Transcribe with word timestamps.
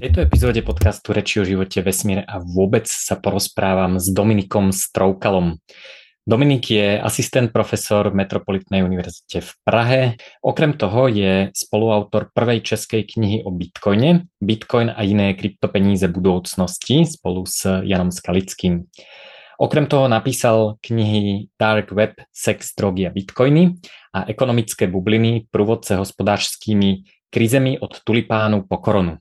V 0.00 0.08
tejto 0.08 0.24
epizóde 0.24 0.64
podcastu 0.64 1.12
Reči 1.12 1.36
o 1.40 1.44
živote, 1.44 1.84
vesmíre 1.84 2.24
a 2.24 2.40
vôbec 2.40 2.88
sa 2.88 3.20
porozprávam 3.20 4.00
s 4.00 4.08
Dominikom 4.08 4.72
Stroukalom. 4.72 5.60
Dominik 6.24 6.72
je 6.72 6.96
asistent 6.96 7.52
profesor 7.52 8.08
Metropolitnej 8.08 8.80
univerzite 8.80 9.44
v 9.44 9.50
Prahe. 9.60 10.00
Okrem 10.40 10.72
toho 10.72 11.04
je 11.04 11.52
spoluautor 11.52 12.32
prvej 12.32 12.64
českej 12.64 13.12
knihy 13.12 13.44
o 13.44 13.52
Bitcoine, 13.52 14.24
Bitcoin 14.40 14.88
a 14.88 15.04
iné 15.04 15.36
kryptopeníze 15.36 16.08
budoucnosti 16.08 17.04
spolu 17.04 17.44
s 17.44 17.68
Janom 17.84 18.08
Skalickým. 18.08 18.88
Okrem 19.60 19.84
toho 19.84 20.08
napísal 20.08 20.80
knihy 20.80 21.52
Dark 21.60 21.92
Web, 21.92 22.24
Sex, 22.32 22.72
drogy 22.72 23.04
a 23.04 23.12
bitcoiny 23.12 23.76
a 24.16 24.24
ekonomické 24.32 24.88
bubliny 24.88 25.44
průvodce 25.52 25.92
hospodářskými 26.00 27.04
krizemi 27.28 27.76
od 27.76 28.00
tulipánu 28.00 28.64
po 28.64 28.80
koronu. 28.80 29.20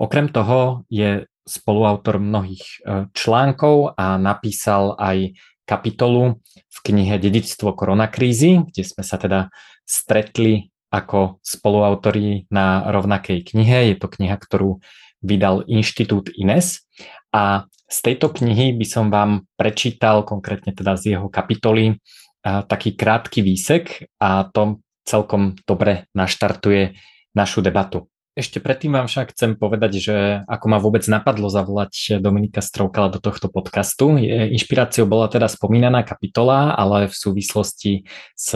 Okrem 0.00 0.28
toho 0.32 0.86
je 0.90 1.28
spoluautor 1.44 2.22
mnohých 2.22 2.62
e, 2.62 2.76
článkov 3.10 3.98
a 3.98 4.20
napísal 4.20 4.94
aj 4.98 5.34
kapitolu 5.66 6.38
v 6.54 6.78
knihe 6.82 7.18
Dedictvo 7.18 7.74
koronakrízy, 7.74 8.70
kde 8.70 8.82
sme 8.86 9.02
sa 9.06 9.18
teda 9.18 9.50
stretli 9.86 10.70
ako 10.90 11.38
spoluautori 11.42 12.50
na 12.50 12.90
rovnakej 12.90 13.46
knihe. 13.46 13.94
Je 13.94 13.96
to 13.98 14.10
kniha, 14.10 14.34
ktorú 14.34 14.82
vydal 15.22 15.62
Inštitút 15.70 16.34
Ines 16.34 16.82
a 17.30 17.70
z 17.90 17.98
tejto 18.06 18.30
knihy 18.30 18.74
by 18.74 18.86
som 18.86 19.10
vám 19.10 19.46
prečítal, 19.58 20.22
konkrétne 20.22 20.70
teda 20.70 20.94
z 20.94 21.18
jeho 21.18 21.26
kapitoly, 21.30 21.86
e, 21.90 21.94
taký 22.42 22.94
krátky 22.94 23.42
výsek 23.42 24.10
a 24.22 24.46
to 24.50 24.82
celkom 25.06 25.58
dobre 25.66 26.06
naštartuje 26.14 26.94
našu 27.34 27.62
debatu. 27.62 28.09
Ešte 28.38 28.62
predtým 28.62 28.94
vám 28.94 29.10
však 29.10 29.34
chcem 29.34 29.58
povedať, 29.58 29.92
že 29.98 30.16
ako 30.46 30.66
ma 30.70 30.78
vôbec 30.78 31.02
napadlo 31.10 31.50
zavolať 31.50 32.22
Dominika 32.22 32.62
Stroukala 32.62 33.10
do 33.10 33.18
tohto 33.18 33.50
podcastu. 33.50 34.14
Inšpiráciou 34.22 35.10
bola 35.10 35.26
teda 35.26 35.50
spomínaná 35.50 36.06
kapitola, 36.06 36.70
ale 36.78 37.10
v 37.10 37.14
súvislosti 37.18 38.06
s 38.38 38.54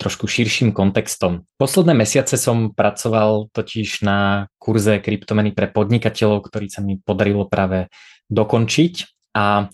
trošku 0.00 0.24
širším 0.24 0.72
kontextom. 0.72 1.44
Posledné 1.60 1.92
mesiace 2.00 2.40
som 2.40 2.72
pracoval 2.72 3.52
totiž 3.52 4.08
na 4.08 4.48
kurze 4.56 4.96
kryptomeny 5.04 5.52
pre 5.52 5.68
podnikateľov, 5.68 6.48
ktorý 6.48 6.72
sa 6.72 6.80
mi 6.80 6.96
podarilo 6.96 7.44
práve 7.44 7.92
dokončiť 8.32 8.94
a 9.36 9.68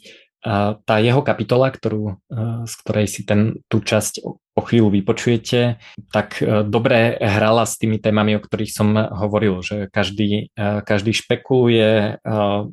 tá 0.86 0.94
jeho 1.02 1.26
kapitola, 1.26 1.74
ktorú, 1.74 2.22
z 2.62 2.74
ktorej 2.86 3.06
si 3.10 3.26
ten, 3.26 3.58
tú 3.66 3.82
časť 3.82 4.22
o 4.56 4.62
chvíľu 4.64 4.88
vypočujete, 4.88 5.76
tak 6.08 6.40
e, 6.40 6.64
dobre 6.64 7.12
hrala 7.20 7.68
s 7.68 7.76
tými 7.76 8.00
témami, 8.00 8.38
o 8.38 8.40
ktorých 8.40 8.72
som 8.72 8.96
hovoril, 8.96 9.60
že 9.60 9.92
každý, 9.92 10.48
e, 10.56 10.80
každý 10.80 11.12
špekuluje, 11.12 12.22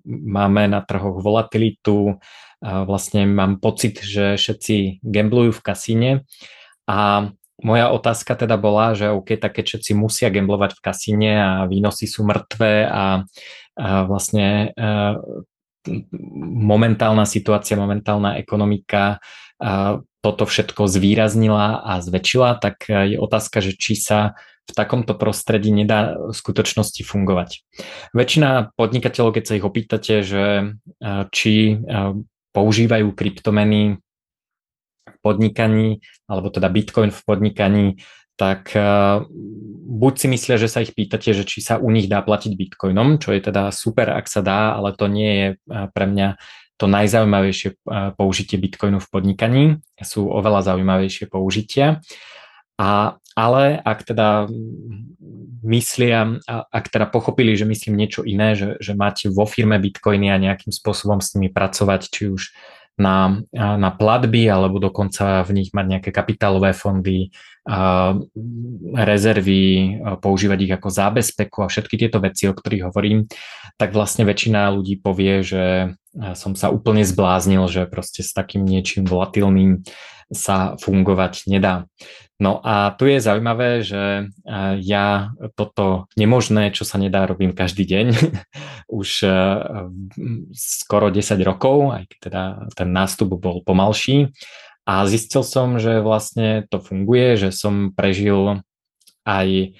máme 0.07 0.63
na 0.71 0.79
trhoch 0.79 1.19
volatilitu, 1.19 2.23
vlastne 2.63 3.27
mám 3.27 3.59
pocit, 3.59 3.99
že 3.99 4.39
všetci 4.39 5.03
gamblujú 5.03 5.51
v 5.59 5.63
kasíne 5.67 6.11
a 6.88 7.27
moja 7.59 7.91
otázka 7.91 8.39
teda 8.39 8.55
bola, 8.55 8.95
že 8.95 9.11
OK, 9.11 9.35
tak 9.35 9.59
keď 9.59 9.66
všetci 9.75 9.91
musia 9.99 10.31
gamblovať 10.31 10.79
v 10.79 10.83
kasíne 10.83 11.31
a 11.35 11.51
výnosy 11.67 12.07
sú 12.07 12.23
mŕtve 12.23 12.88
a, 12.88 13.27
a 13.75 13.88
vlastne 14.07 14.71
momentálna 16.44 17.28
situácia, 17.28 17.80
momentálna 17.80 18.39
ekonomika 18.39 19.20
toto 20.23 20.44
všetko 20.48 20.88
zvýraznila 20.88 21.84
a 21.84 22.00
zväčšila, 22.00 22.59
tak 22.64 22.88
je 22.88 23.20
otázka, 23.20 23.59
že 23.59 23.75
či 23.75 24.00
sa 24.00 24.40
v 24.63 24.72
takomto 24.72 25.12
prostredí 25.19 25.75
nedá 25.75 26.16
v 26.16 26.31
skutočnosti 26.31 27.03
fungovať. 27.03 27.68
Väčšina 28.16 28.72
podnikateľov, 28.80 29.35
keď 29.35 29.44
sa 29.44 29.57
ich 29.59 29.68
opýtate, 29.68 30.24
že 30.24 30.44
či 31.35 31.75
používajú 32.56 33.12
kryptomeny 33.12 34.00
v 35.03 35.18
podnikaní, 35.19 36.00
alebo 36.31 36.47
teda 36.47 36.72
Bitcoin 36.72 37.12
v 37.12 37.22
podnikaní, 37.28 37.86
tak 38.44 38.76
uh, 38.76 39.24
buď 39.88 40.14
si 40.20 40.28
myslia, 40.28 40.59
že 40.59 40.68
sa 40.68 40.84
ich 40.84 40.92
pýtate, 40.92 41.31
že 41.31 41.48
či 41.48 41.64
sa 41.64 41.80
u 41.80 41.88
nich 41.88 42.12
dá 42.12 42.20
platiť 42.20 42.52
bitcoinom, 42.59 43.24
čo 43.24 43.31
je 43.31 43.40
teda 43.40 43.72
super, 43.72 44.12
ak 44.12 44.28
sa 44.28 44.44
dá, 44.44 44.76
ale 44.76 44.92
to 44.92 45.08
nie 45.08 45.31
je 45.31 45.48
uh, 45.56 45.88
pre 45.96 46.12
mňa 46.12 46.36
to 46.76 46.92
najzaujímavejšie 46.92 47.70
uh, 47.88 48.12
použitie 48.20 48.59
bitcoinu 48.59 49.00
v 49.00 49.08
podnikaní. 49.08 49.64
Sú 50.04 50.28
oveľa 50.28 50.76
zaujímavejšie 50.76 51.31
použitia. 51.31 52.04
A, 52.76 53.16
ale 53.38 53.80
ak 53.80 54.04
teda 54.04 54.50
myslia, 55.64 56.42
ak 56.50 56.92
teda 56.92 57.08
pochopili, 57.08 57.56
že 57.56 57.70
myslím 57.70 57.96
niečo 57.96 58.28
iné, 58.28 58.58
že, 58.58 58.75
že 58.84 58.98
máte 58.98 59.31
vo 59.31 59.48
firme 59.48 59.80
bitcoiny 59.80 60.28
a 60.28 60.42
nejakým 60.42 60.74
spôsobom 60.74 61.24
s 61.24 61.38
nimi 61.38 61.54
pracovať, 61.54 62.02
či 62.12 62.34
už 62.34 62.52
na, 62.98 63.42
na 63.54 63.90
platby 63.90 64.46
alebo 64.46 64.78
dokonca 64.78 65.42
v 65.44 65.62
nich 65.62 65.70
mať 65.74 65.86
nejaké 65.98 66.09
kapitálové 66.14 66.78
fondy, 66.78 67.34
rezervy, 68.94 69.98
používať 70.20 70.59
ich 70.68 70.74
ako 70.76 70.90
zábezpeku 70.92 71.64
a 71.64 71.72
všetky 71.72 71.96
tieto 71.96 72.20
veci, 72.20 72.52
o 72.52 72.54
ktorých 72.54 72.92
hovorím, 72.92 73.31
tak 73.80 73.96
vlastne 73.96 74.28
väčšina 74.28 74.68
ľudí 74.76 75.00
povie, 75.00 75.42
že 75.48 75.96
som 76.36 76.59
sa 76.59 76.70
úplne 76.70 77.08
zbláznil, 77.08 77.66
že 77.72 77.88
proste 77.88 78.20
s 78.22 78.36
takým 78.36 78.68
niečím 78.68 79.08
volatilným 79.08 79.80
sa 80.30 80.75
fungovať 80.75 81.48
nedá. 81.48 81.88
No 82.44 82.59
a 82.59 82.92
tu 82.92 83.08
je 83.08 83.24
zaujímavé, 83.24 83.88
že 83.88 84.28
ja 84.84 85.31
toto 85.56 86.12
nemožné, 86.20 86.76
čo 86.76 86.84
sa 86.84 87.00
nedá, 87.00 87.24
robím 87.24 87.56
každý 87.56 87.88
deň, 87.88 88.08
už 89.00 89.09
skoro 90.52 91.08
10 91.08 91.40
rokov, 91.48 91.96
aj 91.96 92.04
keď 92.12 92.18
teda 92.20 92.44
ten 92.76 92.90
nástup 92.92 93.40
bol 93.40 93.64
pomalší. 93.64 94.36
A 94.84 95.08
zistil 95.08 95.48
som, 95.48 95.80
že 95.80 96.04
vlastne 96.04 96.68
to 96.68 96.84
funguje, 96.84 97.40
že 97.40 97.56
som 97.56 97.96
prežil 97.96 98.60
aj 99.24 99.80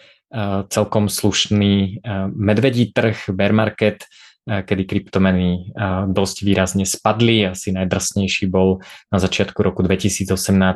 celkom 0.72 1.12
slušný 1.12 2.00
medvedí 2.31 2.95
trh, 2.95 3.28
bear 3.35 3.51
market, 3.51 4.07
kedy 4.43 4.83
kryptomeny 4.83 5.71
dosť 6.11 6.37
výrazne 6.43 6.83
spadli. 6.83 7.47
Asi 7.47 7.71
najdrsnejší 7.71 8.51
bol 8.51 8.83
na 9.07 9.17
začiatku 9.23 9.59
roku 9.63 9.79
2018, 9.81 10.29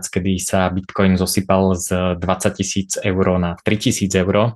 kedy 0.07 0.39
sa 0.39 0.71
Bitcoin 0.71 1.19
zosypal 1.19 1.75
z 1.75 2.15
20 2.19 2.59
tisíc 2.59 2.95
eur 2.99 3.25
na 3.35 3.59
3 3.59 3.75
tisíc 3.75 4.11
eur. 4.15 4.55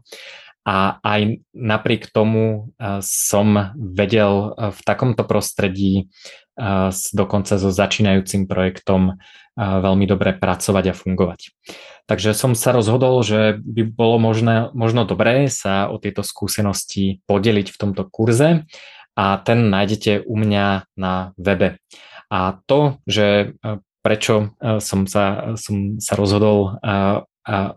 A 0.61 1.01
aj 1.01 1.41
napriek 1.57 2.13
tomu 2.13 2.71
som 3.01 3.73
vedel 3.75 4.53
v 4.53 4.79
takomto 4.85 5.25
prostredí 5.25 6.13
dokonca 7.17 7.57
so 7.57 7.73
začínajúcim 7.73 8.45
projektom 8.45 9.17
veľmi 9.57 10.05
dobre 10.05 10.37
pracovať 10.37 10.85
a 10.91 10.95
fungovať. 10.95 11.51
Takže 12.05 12.37
som 12.37 12.53
sa 12.53 12.71
rozhodol, 12.77 13.19
že 13.25 13.57
by 13.57 13.89
bolo 13.89 14.21
možné, 14.21 14.69
možno 14.77 15.03
dobré 15.03 15.49
sa 15.49 15.89
o 15.89 15.97
tieto 15.97 16.21
skúsenosti 16.21 17.25
podeliť 17.25 17.67
v 17.73 17.79
tomto 17.81 18.05
kurze 18.07 18.69
a 19.21 19.37
ten 19.37 19.69
nájdete 19.69 20.25
u 20.25 20.33
mňa 20.33 20.89
na 20.97 21.37
webe. 21.37 21.77
A 22.33 22.57
to, 22.65 22.97
že 23.05 23.53
e, 23.53 23.77
prečo 24.01 24.57
e, 24.57 24.81
som 24.81 25.05
sa, 25.05 25.53
som 25.61 26.01
sa 26.01 26.17
rozhodol 26.17 26.81
e, 26.81 26.97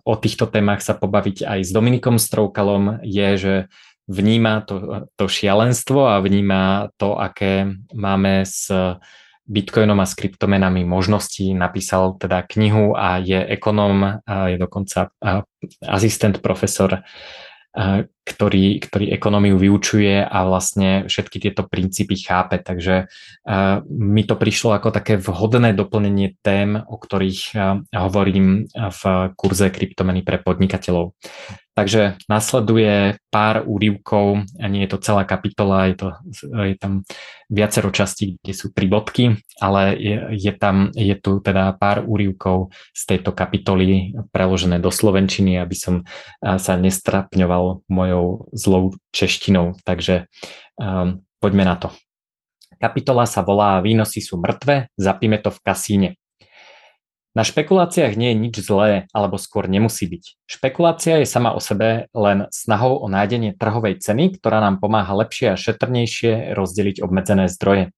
o 0.00 0.15
týchto 0.16 0.49
témach 0.49 0.81
sa 0.81 0.97
pobaviť 0.97 1.44
aj 1.44 1.60
s 1.69 1.71
Dominikom 1.72 2.16
Stroukalom, 2.16 3.05
je, 3.05 3.28
že 3.37 3.55
vníma 4.09 4.65
to, 4.65 5.09
to 5.16 5.25
šialenstvo 5.28 6.16
a 6.16 6.21
vníma 6.21 6.93
to, 7.00 7.16
aké 7.16 7.69
máme 7.97 8.44
s 8.44 8.69
Bitcoinom 9.44 9.97
a 10.00 10.08
s 10.08 10.17
kryptomenami 10.17 10.85
možnosti. 10.85 11.44
Napísal 11.56 12.20
teda 12.20 12.44
knihu 12.44 12.93
a 12.93 13.20
je 13.25 13.40
ekonom, 13.40 14.20
je 14.29 14.56
dokonca 14.61 15.08
asistent 15.81 16.44
profesor 16.44 17.00
ktorý, 18.25 18.79
ktorý 18.79 19.11
ekonómiu 19.19 19.59
vyučuje 19.59 20.23
a 20.23 20.38
vlastne 20.47 21.11
všetky 21.11 21.43
tieto 21.43 21.67
princípy 21.67 22.15
chápe. 22.23 22.62
Takže 22.62 23.11
mi 23.91 24.23
to 24.23 24.38
prišlo 24.38 24.79
ako 24.79 24.94
také 24.94 25.19
vhodné 25.19 25.75
doplnenie 25.75 26.38
tém, 26.38 26.79
o 26.79 26.94
ktorých 26.94 27.59
hovorím 27.91 28.71
v 28.71 29.03
kurze 29.35 29.75
kryptomeny 29.75 30.23
pre 30.23 30.38
podnikateľov. 30.38 31.19
Takže 31.75 32.23
nasleduje 32.31 33.19
pár 33.35 33.67
úrivkov, 33.67 34.47
a 34.62 34.67
nie 34.71 34.87
je 34.87 34.94
to 34.94 35.03
celá 35.03 35.26
kapitola, 35.26 35.91
je, 35.91 35.94
to, 35.99 36.06
je 36.55 36.79
tam 36.79 37.03
viacero 37.50 37.91
častí, 37.91 38.38
kde 38.38 38.55
sú 38.55 38.71
tri 38.71 38.87
bodky, 38.87 39.43
ale 39.59 39.99
je, 39.99 40.38
je 40.38 40.53
tam, 40.55 40.94
je 40.94 41.19
tu 41.19 41.43
teda 41.43 41.75
pár 41.75 42.06
úrivkov 42.06 42.71
z 42.94 43.03
tejto 43.11 43.35
kapitoly 43.35 44.15
preložené 44.31 44.79
do 44.79 44.94
slovenčiny, 44.94 45.59
aby 45.59 45.75
som 45.75 46.06
sa 46.38 46.79
nestrapňoval 46.79 47.91
mojou 47.91 48.47
zlou 48.55 48.94
češtinou. 49.11 49.75
Takže 49.82 50.31
um, 50.79 51.26
poďme 51.43 51.67
na 51.67 51.75
to. 51.75 51.91
Kapitola 52.79 53.26
sa 53.26 53.43
volá 53.43 53.82
Výnosy 53.82 54.23
sú 54.23 54.38
mŕtve, 54.38 54.94
zapíme 54.94 55.43
to 55.43 55.50
v 55.50 55.59
kasíne. 55.59 56.09
Na 57.35 57.43
špekuláciách 57.43 58.15
nie 58.15 58.31
je 58.31 58.41
nič 58.47 58.57
zlé, 58.63 59.11
alebo 59.11 59.43
skôr 59.43 59.67
nemusí 59.67 60.07
byť. 60.07 60.39
Špekulácia 60.47 61.19
je 61.19 61.27
sama 61.27 61.51
o 61.51 61.59
sebe 61.59 62.07
len 62.15 62.47
snahou 62.55 63.03
o 63.03 63.11
nájdenie 63.11 63.59
trhovej 63.59 63.99
ceny, 63.99 64.39
ktorá 64.39 64.63
nám 64.63 64.79
pomáha 64.79 65.11
lepšie 65.19 65.51
a 65.51 65.59
šetrnejšie 65.59 66.55
rozdeliť 66.55 67.03
obmedzené 67.03 67.51
zdroje. 67.51 67.91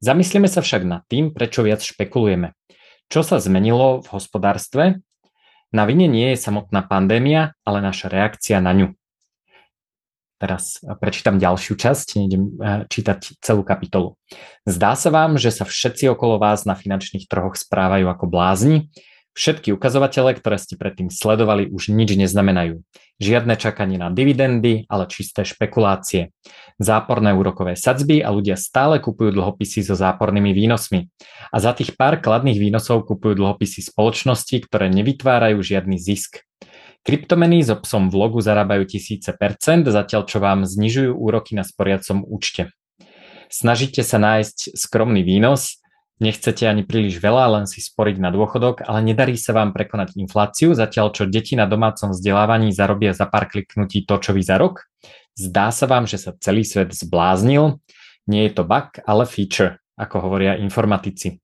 Zamyslíme 0.00 0.48
sa 0.48 0.64
však 0.64 0.88
nad 0.88 1.04
tým, 1.12 1.36
prečo 1.36 1.60
viac 1.60 1.84
špekulujeme. 1.84 2.56
Čo 3.12 3.20
sa 3.20 3.36
zmenilo 3.36 4.00
v 4.00 4.08
hospodárstve? 4.16 5.04
Na 5.76 5.84
vine 5.84 6.08
nie 6.08 6.32
je 6.32 6.40
samotná 6.40 6.80
pandémia, 6.88 7.52
ale 7.68 7.84
naša 7.84 8.08
reakcia 8.08 8.64
na 8.64 8.72
ňu. 8.72 8.88
Teraz 10.40 10.80
prečítam 11.04 11.36
ďalšiu 11.36 11.76
časť, 11.76 12.06
nejdem 12.16 12.42
eh, 12.56 12.82
čítať 12.88 13.44
celú 13.44 13.60
kapitolu. 13.60 14.16
Zdá 14.64 14.96
sa 14.96 15.12
vám, 15.12 15.36
že 15.36 15.52
sa 15.52 15.68
všetci 15.68 16.08
okolo 16.08 16.40
vás 16.40 16.64
na 16.64 16.72
finančných 16.72 17.28
trhoch 17.28 17.60
správajú 17.60 18.08
ako 18.08 18.24
blázni? 18.24 18.88
Všetky 19.30 19.70
ukazovatele, 19.70 20.34
ktoré 20.34 20.58
ste 20.58 20.74
predtým 20.74 21.06
sledovali, 21.06 21.70
už 21.70 21.94
nič 21.94 22.18
neznamenajú. 22.18 22.82
Žiadne 23.22 23.54
čakanie 23.54 23.94
na 23.94 24.10
dividendy, 24.10 24.90
ale 24.90 25.06
čisté 25.06 25.46
špekulácie. 25.46 26.34
Záporné 26.82 27.30
úrokové 27.30 27.78
sadzby 27.78 28.24
a 28.24 28.34
ľudia 28.34 28.58
stále 28.58 28.98
kupujú 28.98 29.36
dlhopisy 29.38 29.86
so 29.86 29.94
zápornými 29.94 30.50
výnosmi. 30.50 31.06
A 31.54 31.56
za 31.62 31.76
tých 31.76 31.94
pár 31.94 32.18
kladných 32.18 32.58
výnosov 32.58 33.06
kupujú 33.06 33.38
dlhopisy 33.38 33.86
spoločnosti, 33.86 34.56
ktoré 34.66 34.90
nevytvárajú 34.90 35.62
žiadny 35.62 36.00
zisk. 36.00 36.42
Kryptomeny 37.00 37.64
s 37.64 37.72
obsom 37.72 38.12
v 38.12 38.20
logu 38.20 38.44
zarábajú 38.44 38.84
tisíce 38.84 39.32
percent, 39.32 39.88
zatiaľ 39.88 40.28
čo 40.28 40.36
vám 40.36 40.68
znižujú 40.68 41.16
úroky 41.16 41.56
na 41.56 41.64
sporiacom 41.64 42.28
účte. 42.28 42.76
Snažíte 43.48 44.04
sa 44.04 44.20
nájsť 44.20 44.76
skromný 44.76 45.24
výnos, 45.24 45.80
nechcete 46.20 46.68
ani 46.68 46.84
príliš 46.84 47.16
veľa, 47.18 47.56
len 47.56 47.64
si 47.64 47.80
sporiť 47.80 48.20
na 48.20 48.28
dôchodok, 48.28 48.84
ale 48.84 49.00
nedarí 49.00 49.40
sa 49.40 49.56
vám 49.56 49.72
prekonať 49.72 50.20
infláciu, 50.20 50.76
zatiaľ 50.76 51.16
čo 51.16 51.24
deti 51.24 51.56
na 51.56 51.64
domácom 51.64 52.12
vzdelávaní 52.12 52.70
zarobia 52.76 53.16
za 53.16 53.24
pár 53.24 53.48
kliknutí 53.48 54.04
to, 54.04 54.20
čo 54.20 54.36
vy 54.36 54.44
za 54.44 54.60
rok. 54.60 54.84
Zdá 55.40 55.72
sa 55.72 55.88
vám, 55.88 56.04
že 56.04 56.20
sa 56.20 56.36
celý 56.36 56.68
svet 56.68 56.92
zbláznil. 56.92 57.80
Nie 58.28 58.52
je 58.52 58.60
to 58.60 58.68
bug, 58.68 59.00
ale 59.08 59.24
feature, 59.24 59.80
ako 59.96 60.20
hovoria 60.20 60.60
informatici. 60.60 61.40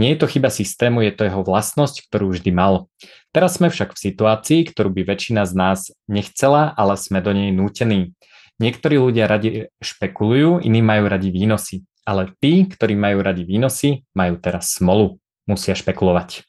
Nie 0.00 0.16
je 0.16 0.24
to 0.24 0.26
chyba 0.26 0.48
systému, 0.48 1.04
je 1.04 1.12
to 1.12 1.28
jeho 1.28 1.44
vlastnosť, 1.44 2.08
ktorú 2.08 2.32
vždy 2.32 2.48
mal. 2.48 2.88
Teraz 3.28 3.60
sme 3.60 3.68
však 3.68 3.92
v 3.92 4.02
situácii, 4.08 4.60
ktorú 4.72 4.88
by 4.88 5.04
väčšina 5.04 5.44
z 5.44 5.52
nás 5.52 5.78
nechcela, 6.08 6.72
ale 6.76 6.96
sme 6.96 7.20
do 7.20 7.36
nej 7.36 7.52
nútení. 7.52 8.16
Niektorí 8.56 8.96
ľudia 8.96 9.28
radi 9.28 9.68
špekulujú, 9.84 10.64
iní 10.64 10.80
majú 10.80 11.12
radi 11.12 11.28
výnosy. 11.28 11.84
Ale 12.02 12.32
tí, 12.40 12.66
ktorí 12.66 12.96
majú 12.96 13.20
radi 13.20 13.44
výnosy, 13.44 14.02
majú 14.16 14.40
teraz 14.40 14.74
smolu. 14.74 15.20
Musia 15.44 15.76
špekulovať. 15.76 16.46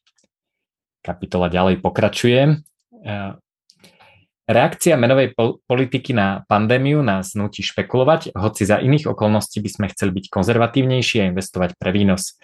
Kapitola 1.03 1.51
ďalej 1.51 1.83
pokračuje. 1.83 2.63
Reakcia 4.43 4.99
menovej 4.99 5.31
politiky 5.67 6.11
na 6.11 6.43
pandémiu 6.51 6.99
nás 6.99 7.31
nutí 7.31 7.63
špekulovať, 7.63 8.35
hoci 8.35 8.67
za 8.67 8.83
iných 8.83 9.07
okolností 9.07 9.63
by 9.63 9.69
sme 9.71 9.85
chceli 9.91 10.11
byť 10.19 10.25
konzervatívnejší 10.27 11.23
a 11.23 11.29
investovať 11.31 11.79
pre 11.79 11.95
výnos. 11.95 12.35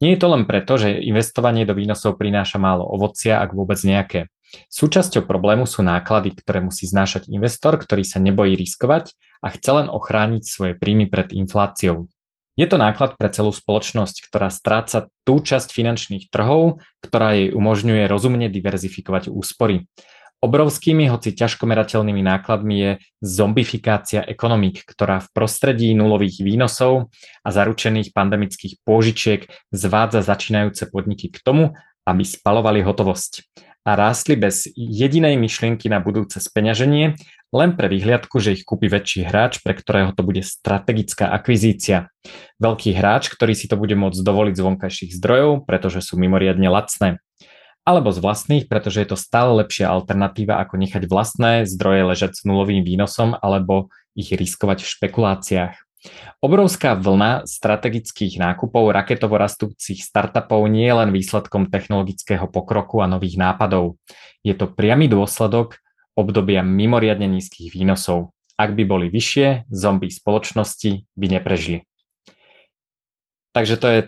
Nie 0.00 0.16
je 0.16 0.20
to 0.20 0.28
len 0.32 0.44
preto, 0.44 0.76
že 0.76 1.00
investovanie 1.00 1.64
do 1.64 1.72
výnosov 1.72 2.20
prináša 2.20 2.60
málo 2.60 2.84
ovocia, 2.84 3.40
ak 3.40 3.56
vôbec 3.56 3.80
nejaké. 3.80 4.28
Súčasťou 4.66 5.24
problému 5.30 5.64
sú 5.64 5.86
náklady, 5.86 6.34
ktoré 6.34 6.58
musí 6.60 6.84
znášať 6.84 7.30
investor, 7.30 7.78
ktorý 7.78 8.02
sa 8.02 8.18
nebojí 8.18 8.58
riskovať 8.58 9.14
a 9.40 9.48
chce 9.54 9.70
len 9.70 9.86
ochrániť 9.86 10.42
svoje 10.42 10.72
príjmy 10.74 11.06
pred 11.06 11.30
infláciou. 11.30 12.10
Je 12.58 12.66
to 12.66 12.76
náklad 12.76 13.16
pre 13.16 13.30
celú 13.32 13.54
spoločnosť, 13.54 14.26
ktorá 14.28 14.50
stráca 14.52 15.08
tú 15.24 15.40
časť 15.40 15.70
finančných 15.70 16.28
trhov, 16.28 16.82
ktorá 17.00 17.32
jej 17.38 17.54
umožňuje 17.54 18.04
rozumne 18.10 18.52
diverzifikovať 18.52 19.32
úspory. 19.32 19.86
Obrovskými, 20.40 21.04
hoci 21.12 21.36
ťažko 21.36 21.68
merateľnými 21.68 22.24
nákladmi 22.24 22.74
je 22.80 22.90
zombifikácia 23.20 24.24
ekonomík, 24.24 24.88
ktorá 24.88 25.20
v 25.20 25.28
prostredí 25.36 25.92
nulových 25.92 26.40
výnosov 26.40 27.12
a 27.44 27.48
zaručených 27.52 28.16
pandemických 28.16 28.80
pôžičiek 28.80 29.44
zvádza 29.68 30.24
začínajúce 30.24 30.88
podniky 30.88 31.28
k 31.28 31.44
tomu, 31.44 31.76
aby 32.08 32.24
spalovali 32.24 32.80
hotovosť 32.80 33.52
a 33.84 33.96
rástli 33.96 34.36
bez 34.36 34.64
jedinej 34.72 35.36
myšlienky 35.36 35.92
na 35.92 36.00
budúce 36.00 36.40
speňaženie, 36.40 37.20
len 37.50 37.70
pre 37.76 37.92
vyhliadku, 37.92 38.40
že 38.40 38.56
ich 38.56 38.64
kúpi 38.64 38.88
väčší 38.88 39.28
hráč, 39.28 39.60
pre 39.60 39.76
ktorého 39.76 40.16
to 40.16 40.24
bude 40.24 40.40
strategická 40.40 41.32
akvizícia. 41.32 42.08
Veľký 42.60 42.96
hráč, 42.96 43.32
ktorý 43.32 43.52
si 43.52 43.68
to 43.68 43.80
bude 43.80 43.92
môcť 43.92 44.20
dovoliť 44.20 44.54
z 44.56 44.64
vonkajších 44.64 45.12
zdrojov, 45.20 45.68
pretože 45.68 46.04
sú 46.04 46.16
mimoriadne 46.16 46.68
lacné 46.68 47.20
alebo 47.84 48.12
z 48.12 48.18
vlastných, 48.20 48.64
pretože 48.68 49.02
je 49.02 49.08
to 49.10 49.18
stále 49.18 49.56
lepšia 49.58 49.90
alternatíva, 49.90 50.60
ako 50.60 50.78
nechať 50.78 51.02
vlastné 51.08 51.64
zdroje 51.66 52.02
ležať 52.06 52.32
s 52.38 52.44
nulovým 52.44 52.84
výnosom 52.84 53.34
alebo 53.40 53.88
ich 54.12 54.30
riskovať 54.30 54.84
v 54.84 54.92
špekuláciách. 54.96 55.76
Obrovská 56.40 56.96
vlna 56.96 57.44
strategických 57.44 58.40
nákupov 58.40 58.88
raketovo 58.88 59.36
rastúcich 59.36 60.00
startupov 60.00 60.64
nie 60.72 60.88
je 60.88 60.96
len 60.96 61.10
výsledkom 61.12 61.68
technologického 61.68 62.48
pokroku 62.48 63.04
a 63.04 63.10
nových 63.10 63.36
nápadov. 63.36 64.00
Je 64.40 64.56
to 64.56 64.64
priamy 64.64 65.12
dôsledok 65.12 65.76
obdobia 66.16 66.64
mimoriadne 66.64 67.28
nízkych 67.28 67.76
výnosov. 67.76 68.32
Ak 68.56 68.72
by 68.72 68.84
boli 68.88 69.06
vyššie, 69.12 69.68
zombie 69.68 70.12
spoločnosti 70.12 71.04
by 71.16 71.26
neprežili. 71.36 71.84
Takže 73.52 73.76
to 73.76 73.86
je 73.88 74.00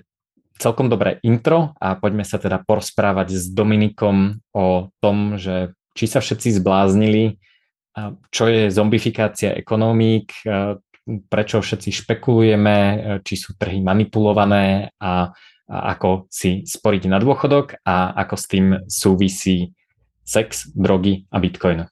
celkom 0.63 0.87
dobré 0.87 1.19
intro 1.27 1.75
a 1.83 1.99
poďme 1.99 2.23
sa 2.23 2.39
teda 2.39 2.63
porozprávať 2.63 3.35
s 3.35 3.51
Dominikom 3.51 4.39
o 4.55 4.95
tom, 5.03 5.35
že 5.43 5.75
či 5.99 6.07
sa 6.07 6.23
všetci 6.23 6.63
zbláznili, 6.63 7.43
čo 8.31 8.45
je 8.47 8.71
zombifikácia 8.71 9.53
ekonomík, 9.59 10.47
prečo 11.27 11.59
všetci 11.59 11.91
špekulujeme, 11.91 12.77
či 13.27 13.35
sú 13.35 13.59
trhy 13.59 13.83
manipulované 13.83 14.95
a, 15.03 15.35
a 15.67 15.77
ako 15.99 16.31
si 16.31 16.63
sporiť 16.63 17.11
na 17.11 17.19
dôchodok 17.19 17.83
a 17.83 18.15
ako 18.23 18.35
s 18.39 18.45
tým 18.47 18.67
súvisí 18.87 19.75
sex, 20.23 20.71
drogy 20.71 21.27
a 21.35 21.43
bitcoin. 21.43 21.91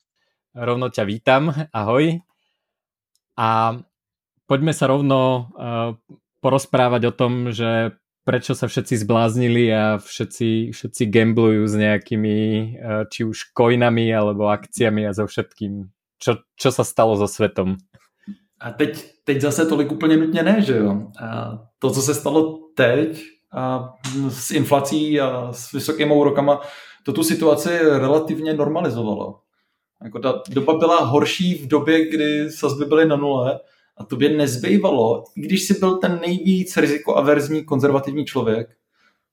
Rovno 0.54 0.88
ťa 0.88 1.04
vítam, 1.04 1.50
ahoj. 1.74 2.22
A 3.34 3.76
poďme 4.46 4.72
sa 4.72 4.86
rovno 4.86 5.50
porozprávať 6.40 7.02
o 7.10 7.12
tom, 7.12 7.52
že 7.52 7.98
prečo 8.30 8.54
sa 8.54 8.70
všetci 8.70 9.02
zbláznili 9.02 9.74
a 9.74 9.98
všetci, 9.98 10.70
všetci 10.70 11.02
gamblujú 11.10 11.66
s 11.66 11.74
nejakými 11.74 12.38
eh, 12.78 13.02
či 13.10 13.26
už 13.26 13.50
coinami 13.50 14.06
alebo 14.14 14.46
akciami 14.46 15.02
a 15.02 15.10
so 15.10 15.26
všetkým. 15.26 15.90
Čo, 16.22 16.46
čo 16.54 16.70
sa 16.70 16.86
stalo 16.86 17.18
so 17.18 17.26
svetom? 17.26 17.82
A 18.60 18.70
teď, 18.70 19.24
teď 19.24 19.40
zase 19.40 19.66
tolik 19.66 19.92
úplně 19.92 20.16
nutně 20.16 20.42
ne, 20.42 20.62
že 20.62 20.76
jo. 20.76 21.10
A 21.22 21.58
to, 21.78 21.90
co 21.90 22.02
se 22.02 22.14
stalo 22.14 22.58
teď 22.76 23.22
a 23.52 23.94
s 24.28 24.50
inflací 24.50 25.20
a 25.20 25.52
s 25.52 25.72
vysokými 25.72 26.14
úrokama, 26.14 26.60
to 27.02 27.12
tu 27.12 27.24
situaci 27.24 27.78
relativně 27.78 28.54
normalizovalo. 28.54 29.40
Jako 30.04 30.18
ta 30.18 30.42
doba 30.48 30.74
byla 30.78 31.04
horší 31.04 31.54
v 31.54 31.66
době, 31.66 32.10
kdy 32.10 32.50
sazby 32.50 32.84
byly 32.84 33.06
na 33.06 33.16
nule, 33.16 33.60
a 33.96 34.04
tobě 34.04 34.36
nezbývalo, 34.36 35.24
i 35.36 35.40
když 35.40 35.62
jsi 35.62 35.74
byl 35.78 35.96
ten 35.96 36.20
nejvíc 36.26 36.76
rizikoaverzní 36.76 37.64
konzervativní 37.64 38.24
člověk, 38.24 38.68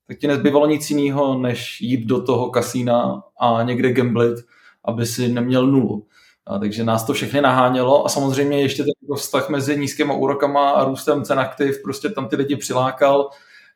tak 0.08 0.18
ti 0.18 0.28
nezbývalo 0.28 0.68
nic 0.68 0.90
jiného, 0.90 1.38
než 1.38 1.82
jít 1.82 2.06
do 2.06 2.24
toho 2.24 2.50
kasína 2.50 3.24
a 3.40 3.64
někde 3.64 3.94
gamblit, 3.94 4.36
aby 4.86 5.06
si 5.06 5.28
neměl 5.28 5.68
nulu. 5.68 6.06
A 6.48 6.60
takže 6.60 6.84
nás 6.84 7.04
to 7.04 7.14
všechny 7.14 7.42
nahánělo 7.42 8.06
a 8.06 8.10
samozřejmě 8.10 8.62
ještě 8.62 8.84
ten 8.84 8.92
jako 9.02 9.16
vztah 9.16 9.50
mezi 9.50 9.80
nízkými 9.80 10.14
úrokama 10.18 10.70
a 10.70 10.86
růstem 10.86 11.24
cen 11.24 11.40
aktiv, 11.40 11.82
prostě 11.84 12.10
tam 12.10 12.28
ty 12.28 12.36
lidi 12.36 12.56
přilákal. 12.56 13.30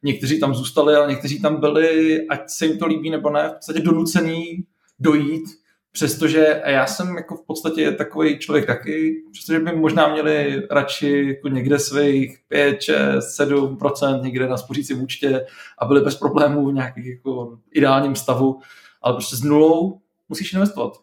Někteří 0.04 0.40
tam 0.40 0.56
zůstali, 0.56 0.96
ale 0.96 1.10
někteří 1.10 1.42
tam 1.42 1.60
byli, 1.60 2.18
ať 2.28 2.50
se 2.50 2.66
jim 2.66 2.78
to 2.78 2.86
líbí 2.88 3.10
nebo 3.10 3.30
ne, 3.30 3.50
v 3.50 3.54
podstatě 3.54 3.80
donucený 3.80 4.64
dojít 5.00 5.44
Přestože 5.92 6.62
já 6.66 6.88
jsem 6.88 7.16
jako 7.16 7.36
v 7.36 7.46
podstatě 7.46 7.92
takový 7.92 8.40
člověk 8.40 8.66
taky, 8.66 9.24
přestože 9.32 9.60
by 9.60 9.76
možná 9.76 10.08
měli 10.08 10.68
radši 10.72 11.26
jako 11.28 11.48
někde 11.48 11.80
svých 11.80 12.38
5, 12.48 12.82
6, 12.82 12.96
7% 13.40 14.22
někde 14.22 14.48
na 14.48 14.58
spořícím 14.58 15.04
účtě 15.04 15.46
a 15.78 15.86
byli 15.86 16.02
bez 16.02 16.16
problémů 16.16 16.70
v 16.70 16.74
nějakých 16.74 17.06
jako 17.06 17.58
ideálním 17.72 18.16
stavu, 18.16 18.60
ale 19.02 19.14
prostě 19.14 19.36
s 19.36 19.44
nulou 19.44 20.00
musíš 20.30 20.54
investovat. 20.54 20.94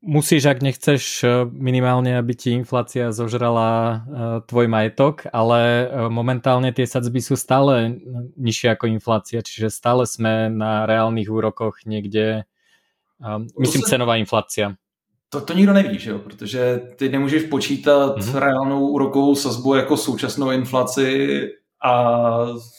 Musíš, 0.00 0.48
ak 0.48 0.64
nechceš 0.64 1.28
eh, 1.28 1.44
minimálne, 1.52 2.16
aby 2.16 2.32
ti 2.32 2.56
inflácia 2.56 3.12
zožrala 3.12 3.68
eh, 3.68 4.00
tvoj 4.48 4.64
majetok, 4.64 5.28
ale 5.28 5.60
eh, 5.60 6.08
momentálne 6.08 6.72
tie 6.72 6.88
sadzby 6.88 7.20
sú 7.20 7.36
stále 7.36 8.00
nižšie 8.40 8.72
ako 8.72 8.88
inflácia, 8.88 9.44
čiže 9.44 9.68
stále 9.68 10.08
sme 10.08 10.48
na 10.48 10.88
reálnych 10.88 11.28
úrokoch 11.28 11.84
niekde 11.84 12.48
Um, 13.36 13.46
myslím, 13.60 13.82
se, 13.82 13.88
cenová 13.88 14.16
inflace. 14.16 14.76
To, 15.28 15.40
to 15.40 15.52
nikdo 15.52 15.72
neví, 15.72 15.98
že 15.98 16.10
jo? 16.10 16.18
protože 16.18 16.80
ty 16.96 17.08
nemůžeš 17.08 17.42
počítat 17.42 18.16
mm-hmm. 18.16 18.38
reálnou 18.38 18.88
úrokovou 18.88 19.34
sazbu 19.34 19.74
jako 19.74 19.96
současnou 19.96 20.50
inflaci 20.50 21.40
a 21.84 22.16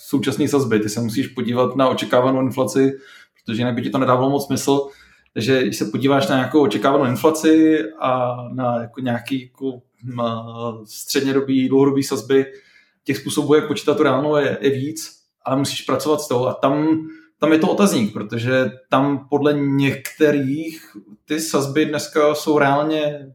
současné 0.08 0.48
sazby. 0.48 0.80
Ty 0.80 0.90
se 0.90 1.02
musíš 1.02 1.28
podívat 1.28 1.76
na 1.76 1.90
očekávanou 1.90 2.42
inflaci, 2.42 2.92
protože 3.46 3.62
jinak 3.62 3.76
by 3.76 3.82
ti 3.82 3.90
to 3.90 3.98
nedávalo 3.98 4.30
moc 4.30 4.46
smysl. 4.46 4.88
Takže 5.34 5.64
když 5.64 5.78
se 5.78 5.86
podíváš 5.86 6.28
na 6.28 6.36
nějakou 6.36 6.62
očekávanou 6.62 7.06
inflaci 7.06 7.84
a 8.00 8.36
na 8.54 8.82
jako 8.82 9.02
nějaký 9.02 9.42
jako, 9.42 9.82
střednědobý, 10.86 11.70
dlouhodobý 11.70 12.04
sazby, 12.04 12.46
těch 13.04 13.18
způsobů, 13.18 13.56
jak 13.56 13.68
počítat 13.68 13.98
tu 13.98 14.04
reálnou, 14.04 14.36
je, 14.36 14.58
je 14.62 14.70
víc, 14.70 15.22
ale 15.46 15.58
musíš 15.58 15.82
pracovat 15.82 16.22
s 16.22 16.28
tou 16.28 16.46
a 16.46 16.54
tam, 16.54 17.08
tam 17.42 17.54
je 17.54 17.60
to 17.60 17.70
otazník, 17.72 18.14
protože 18.14 18.72
tam 18.90 19.28
podle 19.30 19.54
některých 19.54 20.98
ty 21.26 21.40
sazby 21.40 21.86
dneska 21.86 22.36
jsou 22.36 22.60
reálně 22.60 23.28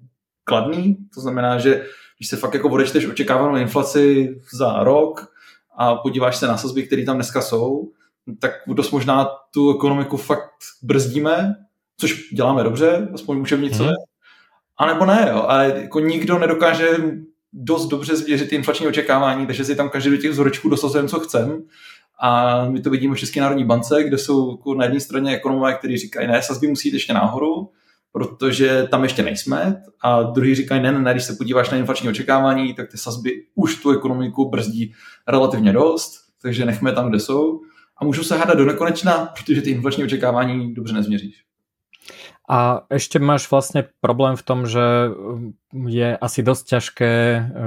kladný, 0.45 0.97
to 1.15 1.21
znamená, 1.21 1.59
že 1.59 1.87
když 2.19 2.29
se 2.29 2.37
fakt 2.37 2.55
jako 2.55 2.69
odečteš 2.69 3.07
očekávanou 3.07 3.57
inflaci 3.57 4.37
za 4.53 4.85
rok 4.85 5.33
a 5.77 5.95
podíváš 5.95 6.37
se 6.37 6.47
na 6.47 6.57
sazby, 6.57 6.83
které 6.83 7.05
tam 7.05 7.17
dneska 7.17 7.43
jsou, 7.43 7.91
tak 8.39 8.53
dost 8.67 8.91
možná 8.91 9.29
tu 9.55 9.77
ekonomiku 9.77 10.17
fakt 10.17 10.53
brzdíme, 10.83 11.55
což 11.99 12.31
děláme 12.33 12.63
dobře, 12.63 13.09
aspoň 13.15 13.41
učebnicové, 13.41 13.89
hmm. 13.89 13.97
a 14.79 14.87
nebo 14.87 15.07
ne, 15.07 15.29
jo, 15.31 15.45
ale 15.49 15.81
jako 15.83 16.01
nikdo 16.01 16.39
nedokáže 16.39 16.89
dost 17.53 17.87
dobře 17.87 18.17
změřit 18.17 18.53
inflační 18.53 18.87
očekávání, 18.87 19.47
takže 19.47 19.65
si 19.65 19.77
tam 19.77 19.91
každý 19.91 20.11
do 20.11 20.17
těch 20.17 20.31
vzorečků 20.31 20.69
dosazujeme, 20.69 21.09
co 21.09 21.21
chcem. 21.21 21.63
A 22.21 22.65
my 22.69 22.81
to 22.81 22.91
vidíme 22.91 23.15
v 23.15 23.19
České 23.19 23.41
národní 23.41 23.65
bance, 23.65 24.05
kde 24.05 24.19
jsou 24.19 24.51
jako 24.51 24.75
na 24.75 24.85
jedné 24.85 25.01
straně 25.01 25.37
ekonomové, 25.37 25.75
kteří 25.75 25.97
říkají, 25.97 26.29
ne, 26.29 26.43
sazby 26.43 26.69
musí 26.69 26.89
jít 26.89 26.95
ještě 26.95 27.13
nahoru, 27.15 27.71
protože 28.13 28.87
tam 28.91 29.03
ještě 29.03 29.23
nejsme. 29.23 29.83
A 30.03 30.23
druhý 30.23 30.55
říkají, 30.55 30.83
ne, 30.83 30.93
ne, 30.93 30.99
ne, 30.99 31.13
když 31.13 31.25
se 31.25 31.35
podíváš 31.35 31.71
na 31.71 31.79
inflační 31.79 32.09
očekávání, 32.09 32.75
tak 32.75 32.91
ty 32.91 32.99
sazby 32.99 33.31
už 33.55 33.83
tu 33.83 33.91
ekonomiku 33.91 34.51
brzdí 34.51 34.93
relativně 35.29 35.73
dost, 35.73 36.13
takže 36.43 36.65
nechme 36.65 36.93
tam, 36.93 37.09
kde 37.09 37.21
jsou. 37.21 37.61
A 38.01 38.05
můžu 38.05 38.25
se 38.25 38.37
hádat 38.37 38.59
do 38.59 38.65
nekonečna, 38.65 39.33
protože 39.37 39.63
ty 39.63 39.71
inflační 39.71 40.05
očekávání 40.05 40.75
dobře 40.75 40.95
nezměříš. 40.95 41.46
A 42.47 42.87
ešte 42.95 43.19
máš 43.19 43.51
vlastne 43.51 43.91
problém 43.99 44.39
v 44.39 44.47
tom, 44.47 44.71
že 44.71 45.11
mm, 45.11 45.91
je 45.91 46.09
asi 46.15 46.41
dosť 46.47 46.65
ťažké 46.79 47.13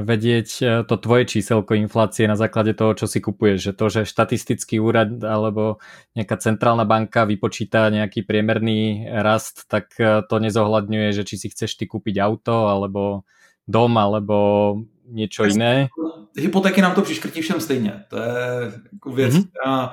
vedieť 0.08 0.50
e, 0.64 0.66
to 0.88 0.96
tvoje 0.96 1.28
číselko 1.28 1.76
inflácie 1.76 2.24
na 2.32 2.40
základe 2.40 2.72
toho, 2.72 2.96
čo 2.96 3.04
si 3.04 3.20
kupuješ. 3.20 3.60
Že 3.60 3.74
to, 3.76 3.86
že 3.92 4.02
štatistický 4.08 4.80
úrad 4.80 5.20
alebo 5.20 5.84
nejaká 6.16 6.40
centrálna 6.40 6.88
banka 6.88 7.28
vypočíta 7.28 7.92
nejaký 7.92 8.24
priemerný 8.24 9.12
rast, 9.20 9.68
tak 9.68 10.00
e, 10.00 10.24
to 10.24 10.36
nezohľadňuje, 10.40 11.12
že 11.12 11.28
či 11.28 11.36
si 11.36 11.48
chceš 11.52 11.76
ty 11.76 11.84
kúpiť 11.84 12.16
auto 12.24 12.72
alebo 12.72 13.28
dom 13.68 14.00
alebo 14.00 14.38
niečo 15.12 15.44
iné. 15.44 15.92
Hypotéky 16.40 16.82
nám 16.82 16.96
to 16.96 17.02
přiškrtí 17.02 17.42
všem 17.42 17.60
stejně. 17.62 18.06
To 18.08 18.18
je 18.18 18.72
jako 18.94 19.12
věc, 19.12 19.34
mm-hmm. 19.34 19.48
která 19.50 19.92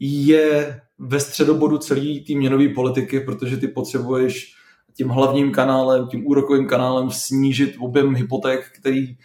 je 0.00 0.80
ve 0.98 1.20
středobodu 1.20 1.78
celé 1.78 2.20
té 2.26 2.34
měnové 2.34 2.68
politiky, 2.68 3.20
protože 3.20 3.56
ty 3.56 3.68
potřebuješ 3.68 4.54
tím 4.96 5.08
hlavním 5.08 5.52
kanálem, 5.52 6.06
tím 6.06 6.26
úrokovým 6.26 6.66
kanálem 6.66 7.10
snížit 7.10 7.76
objem 7.78 8.14
hypoték, 8.14 8.60
který 8.80 9.16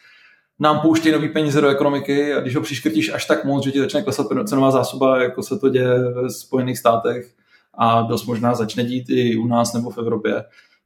nám 0.59 0.79
pouští 0.79 1.11
nový 1.11 1.29
peníze 1.29 1.61
do 1.61 1.67
ekonomiky 1.67 2.33
a 2.33 2.39
když 2.39 2.55
ho 2.55 2.61
přiškrtíš 2.61 3.13
až 3.13 3.25
tak 3.25 3.45
moc, 3.45 3.63
že 3.63 3.71
ti 3.71 3.79
začne 3.79 4.03
klesat 4.03 4.27
cenová 4.47 4.71
zásoba, 4.71 5.23
jako 5.23 5.43
se 5.43 5.59
to 5.59 5.69
děje 5.69 5.99
ve 5.99 6.29
Spojených 6.29 6.77
státech 6.77 7.33
a 7.73 8.01
dost 8.01 8.25
možná 8.25 8.55
začne 8.55 8.83
dít 8.83 9.09
i 9.09 9.37
u 9.37 9.47
nás 9.47 9.73
nebo 9.73 9.89
v 9.89 9.97
Evropě, 9.97 10.43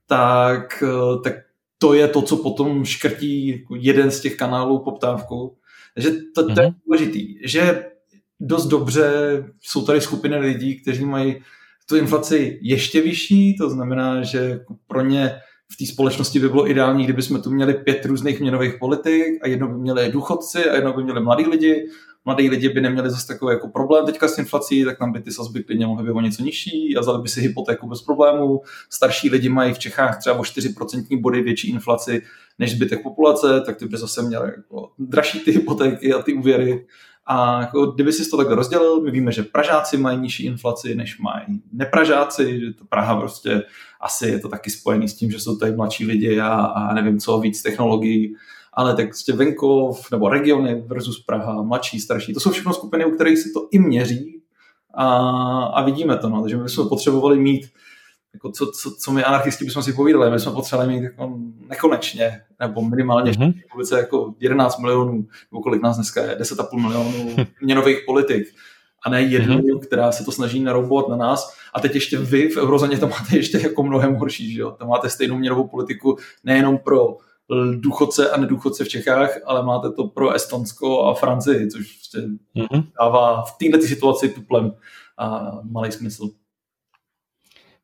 tak, 0.08 0.84
tak 1.24 1.34
to 1.78 1.94
je 1.94 2.08
to, 2.08 2.22
co 2.22 2.38
potom 2.38 2.86
škrtí 2.86 3.66
jeden 3.76 4.12
z 4.12 4.22
těch 4.22 4.36
kanálů 4.36 4.80
poptávku. 4.80 5.58
Takže 5.94 6.12
to, 6.36 6.54
to 6.54 6.62
je 6.62 6.68
mhm. 6.68 6.76
důležitý, 6.86 7.48
že 7.48 7.91
dost 8.42 8.66
dobře 8.66 9.12
jsou 9.62 9.86
tady 9.86 10.02
skupiny 10.02 10.38
lidí, 10.38 10.82
kteří 10.82 11.06
mají 11.06 11.36
tu 11.90 11.98
inflaci 11.98 12.60
ještě 12.62 13.02
vyšší, 13.02 13.58
to 13.58 13.70
znamená, 13.70 14.24
že 14.24 14.60
pro 14.88 15.02
ně 15.02 15.32
v 15.74 15.78
té 15.78 15.86
společnosti 15.86 16.40
by 16.40 16.50
bylo 16.50 16.70
ideální, 16.70 17.04
kdyby 17.04 17.22
jsme 17.22 17.40
tu 17.40 17.50
měli 17.50 17.74
pět 17.74 18.06
různých 18.06 18.40
měnových 18.40 18.74
politik 18.80 19.26
a 19.42 19.48
jedno 19.48 19.68
by 19.68 19.74
měli 19.74 20.12
důchodci 20.12 20.70
a 20.70 20.76
jedno 20.76 20.94
by 20.94 21.04
měli 21.04 21.22
mladí 21.22 21.46
lidi. 21.46 21.86
Mladí 22.26 22.50
lidi 22.50 22.70
by 22.70 22.82
neměli 22.82 23.10
zase 23.10 23.28
takový 23.28 23.54
jako 23.54 23.68
problém 23.68 24.06
teďka 24.06 24.28
s 24.28 24.38
inflací, 24.38 24.86
tak 24.86 24.98
tam 24.98 25.12
by 25.12 25.22
ty 25.22 25.32
sazby 25.32 25.64
klidně 25.64 25.88
mohly 25.88 26.04
být 26.04 26.12
o 26.12 26.22
něco 26.22 26.44
nižší 26.44 26.98
a 26.98 27.02
vzali 27.02 27.22
by 27.22 27.30
si 27.30 27.42
hypotéku 27.42 27.88
bez 27.90 28.02
problémů. 28.02 28.62
Starší 28.90 29.30
lidi 29.30 29.50
mají 29.50 29.74
v 29.74 29.80
Čechách 29.80 30.20
třeba 30.20 30.36
o 30.36 30.42
4% 30.42 31.22
body 31.22 31.42
větší 31.42 31.70
inflaci 31.70 32.22
než 32.60 32.72
zbytek 32.72 33.04
populace, 33.04 33.62
tak 33.66 33.78
ty 33.78 33.86
by 33.86 33.98
zase 33.98 34.22
měli 34.22 34.52
jako 34.56 34.92
dražší 35.00 35.40
ty 35.40 35.52
hypotéky 35.52 36.14
a 36.14 36.22
ty 36.22 36.34
úvěry 36.34 36.86
a 37.32 37.62
jako, 37.62 37.86
kdyby 37.86 38.14
si 38.14 38.30
to 38.30 38.38
tak 38.38 38.50
rozdělil, 38.50 39.02
my 39.02 39.12
víme, 39.12 39.32
že 39.32 39.44
Pražáci 39.44 39.98
mají 39.98 40.18
nižší 40.18 40.46
inflaci, 40.46 40.96
než 40.96 41.20
mají 41.20 41.62
nepražáci, 41.74 42.60
že 42.60 42.74
to 42.74 42.86
Praha 42.86 43.20
prostě 43.20 43.64
asi 44.02 44.28
je 44.28 44.40
to 44.40 44.50
taky 44.50 44.70
spojený 44.72 45.08
s 45.08 45.16
tím, 45.16 45.32
že 45.32 45.40
jsou 45.40 45.56
tady 45.56 45.76
mladší 45.76 46.06
lidi 46.06 46.40
a, 46.40 46.50
a 46.50 46.94
nevím 46.94 47.20
co, 47.20 47.40
víc 47.40 47.62
technologií, 47.62 48.36
ale 48.74 48.96
tak 48.96 49.08
prostě 49.08 49.34
venkov 49.34 50.12
nebo 50.12 50.30
regiony 50.30 50.84
versus 50.88 51.24
Praha, 51.24 51.62
mladší, 51.62 52.00
starší, 52.00 52.34
to 52.34 52.40
jsou 52.40 52.52
všechno 52.52 52.74
skupiny, 52.74 53.06
u 53.06 53.12
kterých 53.12 53.40
se 53.40 53.50
to 53.54 53.68
i 53.72 53.80
měří 53.80 54.42
a, 54.94 55.06
a 55.64 55.84
vidíme 55.84 56.18
to, 56.18 56.30
no. 56.30 56.42
takže 56.42 56.58
my 56.58 56.64
bychom 56.64 56.90
potřebovali 56.90 57.40
mít 57.40 57.70
jako 58.34 58.52
co, 58.52 58.72
co, 58.72 58.92
co 58.92 59.12
my 59.12 59.24
anarchisti 59.24 59.66
bychom 59.66 59.84
si 59.84 59.94
povídali, 59.94 60.32
my 60.32 60.40
jsme 60.40 60.52
potřebovali 60.52 60.94
mít 60.94 61.04
jako 61.04 61.40
nekonečně, 61.70 62.42
nebo 62.60 62.82
minimálně 62.82 63.32
mm-hmm. 63.32 63.54
v 63.86 63.92
jako 63.92 64.34
11 64.40 64.80
milionů, 64.80 65.28
nebo 65.52 65.62
kolik 65.64 65.82
nás 65.82 65.96
dneska 65.96 66.22
je, 66.24 66.38
10,5 66.40 66.82
milionů 66.82 67.36
měnových 67.62 67.98
politik 68.06 68.48
a 69.06 69.10
ne 69.10 69.22
jednu, 69.22 69.58
mm-hmm. 69.58 69.80
která 69.80 70.12
se 70.12 70.24
to 70.24 70.32
snaží 70.32 70.60
naroubovat 70.60 71.08
na 71.08 71.16
nás. 71.16 71.58
A 71.74 71.80
teď 71.80 71.96
ještě 71.96 72.18
vy 72.18 72.50
v 72.50 72.58
eurozóně 72.58 72.98
to 72.98 73.08
máte 73.08 73.38
ještě 73.38 73.58
jako 73.58 73.84
mnohem 73.84 74.16
horší, 74.16 74.54
že 74.54 74.62
jo? 74.62 74.72
Tam 74.72 74.88
máte 74.88 75.10
stejnou 75.10 75.38
měnovou 75.38 75.68
politiku 75.68 76.18
nejenom 76.44 76.78
pro 76.78 77.18
důchodce 77.76 78.30
a 78.30 78.38
nedůchodce 78.38 78.84
v 78.84 78.90
Čechách, 78.90 79.30
ale 79.46 79.64
máte 79.64 79.92
to 79.92 80.04
pro 80.04 80.32
Estonsko 80.32 81.04
a 81.04 81.14
Francii, 81.14 81.68
což 81.68 81.94
prostě 81.94 82.18
mm-hmm. 82.56 82.84
dává 83.00 83.42
v 83.42 83.58
této 83.58 83.88
situaci 83.88 84.30
tuplem 84.30 84.74
a 85.18 85.52
malý 85.64 85.92
smysl. 85.92 86.30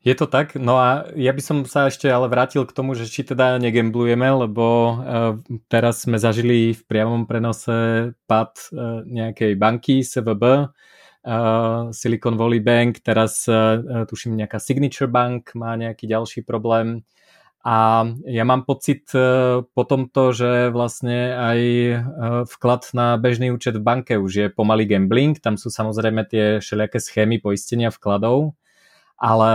Je 0.07 0.15
to 0.15 0.23
tak? 0.23 0.55
No 0.55 0.79
a 0.79 1.11
ja 1.19 1.35
by 1.35 1.43
som 1.43 1.57
sa 1.67 1.91
ešte 1.91 2.07
ale 2.07 2.31
vrátil 2.31 2.63
k 2.63 2.71
tomu, 2.71 2.95
že 2.95 3.11
či 3.11 3.27
teda 3.27 3.59
negemblujeme, 3.59 4.47
lebo 4.47 4.63
uh, 4.63 5.35
teraz 5.67 6.07
sme 6.07 6.15
zažili 6.15 6.71
v 6.71 6.81
priamom 6.87 7.27
prenose 7.27 8.15
pad 8.23 8.55
uh, 8.71 9.03
nejakej 9.03 9.59
banky 9.59 10.07
SVB, 10.07 10.43
uh, 10.47 11.91
Silicon 11.91 12.39
Valley 12.39 12.63
Bank, 12.63 13.03
teraz 13.03 13.43
tuším 14.07 14.39
nejaká 14.39 14.63
Signature 14.63 15.11
Bank 15.11 15.51
má 15.59 15.75
nejaký 15.75 16.07
ďalší 16.07 16.47
problém. 16.47 17.03
A 17.67 18.07
ja 18.23 18.47
mám 18.47 18.63
pocit 18.63 19.11
po 19.75 19.83
tomto, 19.83 20.31
že 20.31 20.71
vlastne 20.71 21.35
aj 21.35 21.59
vklad 22.47 22.95
na 22.95 23.19
bežný 23.19 23.51
účet 23.51 23.75
v 23.75 23.83
banke 23.83 24.15
už 24.15 24.31
je 24.31 24.47
pomalý 24.47 24.87
gambling. 24.87 25.35
Tam 25.35 25.59
sú 25.59 25.67
samozrejme 25.67 26.23
tie 26.31 26.63
všelijaké 26.63 27.03
schémy 27.03 27.43
poistenia 27.43 27.91
vkladov 27.91 28.55
ale, 29.17 29.53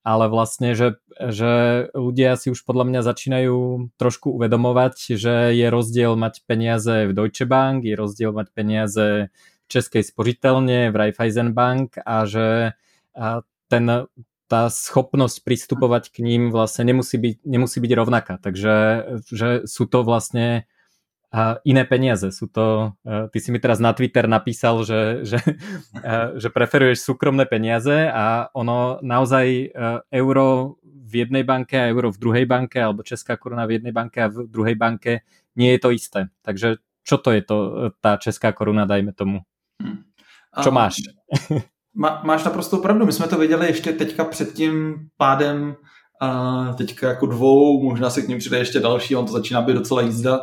ale 0.00 0.32
vlastne, 0.32 0.72
že, 0.72 0.96
že 1.20 1.86
ľudia 1.92 2.36
si 2.40 2.48
už 2.48 2.64
podľa 2.64 2.88
mňa 2.88 3.00
začínajú 3.04 3.56
trošku 4.00 4.32
uvedomovať, 4.32 5.16
že 5.20 5.52
je 5.52 5.66
rozdiel 5.68 6.16
mať 6.16 6.44
peniaze 6.48 7.08
v 7.08 7.12
Deutsche 7.12 7.44
Bank, 7.44 7.84
je 7.84 7.96
rozdiel 7.96 8.32
mať 8.32 8.48
peniaze 8.56 9.28
v 9.28 9.66
Českej 9.68 10.02
spořitelne, 10.02 10.88
v 10.88 10.96
Raiffeisen 10.96 11.52
Bank 11.52 12.00
a 12.00 12.24
že 12.24 12.72
a 13.14 13.42
ten, 13.68 13.86
tá 14.50 14.62
schopnosť 14.66 15.46
pristupovať 15.46 16.10
k 16.10 16.26
ním 16.26 16.50
vlastne 16.50 16.88
nemusí 16.88 17.20
byť, 17.20 17.46
nemusí 17.46 17.78
byť 17.78 17.92
rovnaká. 17.94 18.34
Takže 18.42 18.74
že 19.30 19.48
sú 19.66 19.84
to 19.86 20.02
vlastne 20.02 20.66
a 21.30 21.62
iné 21.62 21.86
peniaze. 21.86 22.34
Sú 22.34 22.50
to, 22.50 22.98
ty 23.30 23.38
si 23.38 23.54
mi 23.54 23.62
teraz 23.62 23.78
na 23.78 23.94
Twitter 23.94 24.26
napísal, 24.26 24.82
že, 24.82 25.22
že, 25.22 25.38
že 26.42 26.48
preferuješ 26.50 27.06
súkromné 27.06 27.46
peniaze 27.46 28.10
a 28.10 28.50
ono 28.50 28.98
naozaj 28.98 29.46
e, 29.46 29.66
euro 30.10 30.76
v 30.82 31.26
jednej 31.26 31.46
banke 31.46 31.78
a 31.78 31.90
euro 31.90 32.10
v 32.10 32.18
druhej 32.18 32.46
banke 32.50 32.82
alebo 32.82 33.06
česká 33.06 33.38
koruna 33.38 33.66
v 33.66 33.78
jednej 33.78 33.94
banke 33.94 34.18
a 34.22 34.30
v 34.30 34.50
druhej 34.50 34.74
banke 34.74 35.22
nie 35.54 35.70
je 35.74 35.80
to 35.82 35.90
isté. 35.94 36.20
Takže 36.42 36.82
čo 37.06 37.16
to 37.22 37.30
je 37.30 37.42
to, 37.42 37.56
tá 38.02 38.18
česká 38.18 38.50
koruna, 38.50 38.86
dajme 38.86 39.14
tomu? 39.14 39.46
Hmm. 39.78 40.06
Čo 40.50 40.70
máš? 40.74 40.98
Má, 41.90 42.22
máš 42.22 42.44
naprosto 42.44 42.78
pravdu. 42.78 43.06
My 43.06 43.12
jsme 43.12 43.26
to 43.26 43.38
viděli 43.38 43.66
ještě 43.66 43.92
teďka 43.92 44.24
před 44.24 44.52
tím 44.52 44.96
pádem 45.16 45.76
a 46.20 46.72
teďka 46.78 47.08
jako 47.08 47.26
dvou, 47.26 47.82
možná 47.82 48.10
se 48.10 48.22
k 48.22 48.28
ním 48.28 48.38
přijde 48.38 48.58
ještě 48.58 48.80
další, 48.80 49.16
on 49.16 49.26
to 49.26 49.32
začíná 49.32 49.62
být 49.62 49.74
docela 49.74 50.00
jízda 50.00 50.40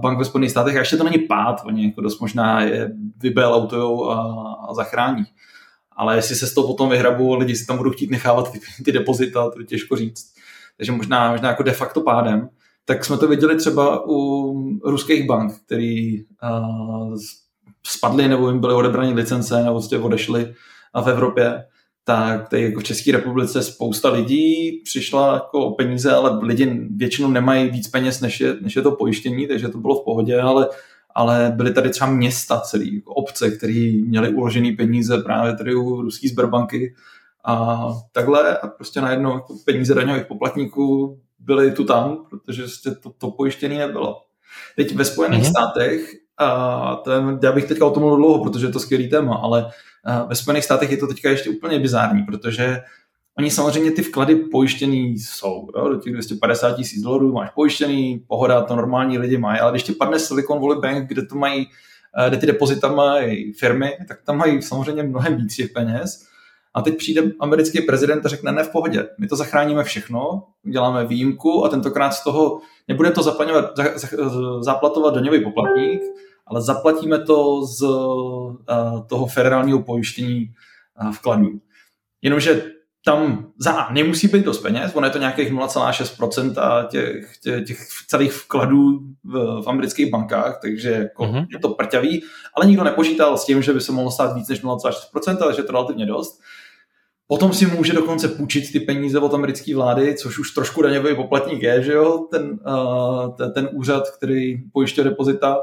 bank 0.00 0.18
ve 0.18 0.24
Spojených 0.24 0.50
státech 0.50 0.76
a 0.76 0.78
ještě 0.78 0.96
to 0.96 1.04
není 1.04 1.18
pád, 1.18 1.62
oni 1.64 1.84
jako 1.84 2.00
dost 2.00 2.20
možná 2.20 2.60
je 2.60 2.92
vybailoutujou 3.16 4.10
a, 4.10 4.16
a 4.68 4.74
zachrání. 4.74 5.24
Ale 5.96 6.16
jestli 6.16 6.36
se 6.36 6.46
z 6.46 6.54
toho 6.54 6.66
potom 6.66 6.88
vyhrabou, 6.88 7.34
lidi 7.34 7.56
si 7.56 7.66
tam 7.66 7.76
budou 7.76 7.90
chtít 7.90 8.10
nechávat 8.10 8.52
ty, 8.52 8.60
ty 8.84 8.92
depozita, 8.92 9.50
to 9.50 9.60
je 9.60 9.66
těžko 9.66 9.96
říct. 9.96 10.34
Takže 10.76 10.92
možná, 10.92 11.30
možná 11.30 11.48
jako 11.48 11.62
de 11.62 11.72
facto 11.72 12.00
pádem. 12.00 12.48
Tak 12.84 13.04
jsme 13.04 13.18
to 13.18 13.28
viděli 13.28 13.56
třeba 13.56 14.08
u 14.08 14.54
ruských 14.84 15.26
bank, 15.26 15.52
který 15.66 16.22
uh, 16.22 17.16
spadly 17.86 18.28
nebo 18.28 18.48
jim 18.48 18.60
byly 18.60 18.74
odebrané 18.74 19.14
licence 19.14 19.62
nebo 19.62 19.72
prostě 19.72 19.98
odešly 19.98 20.54
v 21.04 21.06
Evropě, 21.08 21.64
tak 22.04 22.48
tady 22.48 22.62
jako 22.62 22.80
v 22.80 22.84
České 22.84 23.12
republice 23.12 23.62
spousta 23.62 24.10
lidí 24.10 24.80
přišla 24.84 25.34
jako 25.34 25.66
o 25.66 25.74
peníze, 25.74 26.12
ale 26.12 26.38
lidi 26.42 26.80
většinou 26.96 27.28
nemají 27.28 27.70
víc 27.70 27.88
peněz, 27.88 28.20
než 28.20 28.40
je, 28.40 28.56
než 28.60 28.76
je 28.76 28.82
to 28.82 28.92
pojištění, 28.92 29.48
takže 29.48 29.68
to 29.68 29.78
bylo 29.78 30.00
v 30.00 30.04
pohodě, 30.04 30.40
ale, 30.40 30.68
ale 31.14 31.52
byly 31.56 31.74
tady 31.74 31.90
třeba 31.90 32.10
města 32.10 32.60
celý, 32.60 32.94
jako 32.94 33.14
obce, 33.14 33.50
které 33.50 33.92
měly 34.06 34.28
uložené 34.28 34.72
peníze 34.76 35.18
právě 35.18 35.56
tady 35.56 35.74
u 35.74 36.02
ruské 36.02 36.28
Sberbanky 36.28 36.94
a 37.44 37.86
takhle 38.12 38.58
a 38.58 38.68
prostě 38.68 39.00
najednou 39.00 39.34
jako 39.34 39.54
peníze 39.64 39.94
daňových 39.94 40.26
poplatníků 40.26 41.18
byly 41.38 41.72
tu 41.72 41.84
tam, 41.84 42.26
protože 42.30 42.62
prostě 42.62 42.90
to, 42.90 43.10
to 43.18 43.30
pojištění 43.30 43.78
nebylo. 43.78 44.22
Teď 44.76 44.94
ve 44.94 45.04
Spojených 45.04 45.42
mm-hmm. 45.42 45.50
státech, 45.50 46.14
a 46.38 46.96
to 46.96 47.10
je, 47.10 47.18
já 47.42 47.52
bych 47.52 47.64
teďka 47.64 47.86
o 47.86 47.90
tom 47.90 48.02
mluvil 48.02 48.16
dlouho, 48.16 48.44
protože 48.44 48.66
je 48.66 48.72
to 48.72 48.80
skvělý 48.80 49.08
téma, 49.08 49.34
ale 49.34 49.70
ve 50.28 50.34
Spojených 50.34 50.64
státech 50.64 50.90
je 50.90 50.96
to 50.96 51.06
teďka 51.06 51.30
ještě 51.30 51.50
úplně 51.50 51.78
bizární, 51.78 52.22
protože 52.22 52.82
oni 53.38 53.50
samozřejmě 53.50 53.90
ty 53.90 54.02
vklady 54.02 54.36
pojištěný 54.36 55.18
jsou. 55.18 55.68
Jo? 55.76 55.88
Do 55.88 56.00
těch 56.00 56.12
250 56.12 56.76
tisíc 56.76 57.02
dolarů 57.02 57.32
máš 57.32 57.50
pojištěný, 57.50 58.24
pohoda, 58.28 58.62
to 58.62 58.76
normální 58.76 59.18
lidi 59.18 59.38
mají, 59.38 59.60
ale 59.60 59.72
když 59.72 59.82
ti 59.82 59.92
padne 59.92 60.18
Silicon 60.18 60.60
Valley 60.60 60.80
Bank, 60.80 61.08
kde 61.08 61.26
to 61.26 61.34
mají, 61.34 61.66
eh, 62.18 62.28
kde 62.28 62.38
ty 62.38 62.46
depozita 62.46 62.92
mají 62.92 63.52
firmy, 63.52 63.96
tak 64.08 64.22
tam 64.22 64.36
mají 64.36 64.62
samozřejmě 64.62 65.02
mnohem 65.02 65.36
víc 65.36 65.56
těch 65.56 65.70
peněz. 65.70 66.31
A 66.74 66.82
teď 66.82 66.96
přijde 66.96 67.22
americký 67.40 67.80
prezident 67.80 68.26
a 68.26 68.28
řekne, 68.28 68.52
ne 68.52 68.64
v 68.64 68.70
pohodě, 68.70 69.08
my 69.18 69.26
to 69.26 69.36
zachráníme 69.36 69.84
všechno, 69.84 70.44
uděláme 70.64 71.06
výjimku 71.06 71.64
a 71.64 71.68
tentokrát 71.68 72.10
z 72.10 72.24
toho 72.24 72.60
nebude 72.88 73.10
to 73.10 73.22
zaplatovat 74.62 75.14
daňový 75.14 75.44
poplatník, 75.44 76.00
ale 76.46 76.62
zaplatíme 76.62 77.18
to 77.18 77.66
z 77.66 77.82
uh, 77.82 78.56
toho 79.06 79.26
federálního 79.26 79.82
pojištění 79.82 80.50
uh, 81.02 81.12
vkladů. 81.12 81.50
Jenomže 82.22 82.64
tam 83.04 83.46
za 83.58 83.88
nemusí 83.90 84.28
být 84.28 84.44
dost 84.44 84.58
peněz, 84.58 84.92
ono 84.94 85.06
je 85.06 85.10
to 85.10 85.18
nějakých 85.18 85.52
0,6% 85.52 86.88
těch, 86.88 87.36
těch, 87.42 87.66
těch 87.66 87.78
celých 88.08 88.32
vkladů 88.32 88.98
v, 89.24 89.62
v 89.64 89.68
amerických 89.68 90.10
bankách, 90.10 90.58
takže 90.62 90.90
jako 90.90 91.24
uh-huh. 91.24 91.46
je 91.52 91.58
to 91.58 91.68
prťavý, 91.68 92.22
ale 92.56 92.66
nikdo 92.66 92.84
nepočítal 92.84 93.38
s 93.38 93.44
tím, 93.44 93.62
že 93.62 93.72
by 93.72 93.80
se 93.80 93.92
mohlo 93.92 94.10
stát 94.10 94.36
víc 94.36 94.48
než 94.48 94.62
0,6%, 94.62 95.36
takže 95.36 95.60
je 95.60 95.64
to 95.64 95.72
relativně 95.72 96.06
dost. 96.06 96.40
Potom 97.26 97.52
si 97.52 97.66
může 97.66 97.92
dokonce 97.92 98.28
půjčit 98.28 98.72
ty 98.72 98.80
peníze 98.80 99.18
od 99.18 99.34
americké 99.34 99.74
vlády, 99.74 100.14
což 100.14 100.38
už 100.38 100.50
trošku 100.50 100.82
daňový 100.82 101.16
poplatník 101.16 101.62
je, 101.62 101.82
že 101.82 101.92
jo, 101.92 102.26
ten, 102.30 102.58
uh, 102.66 103.36
ten, 103.36 103.52
ten 103.52 103.68
úřad, 103.72 104.10
který 104.10 104.70
pojišťuje 104.72 105.04
depozita. 105.04 105.58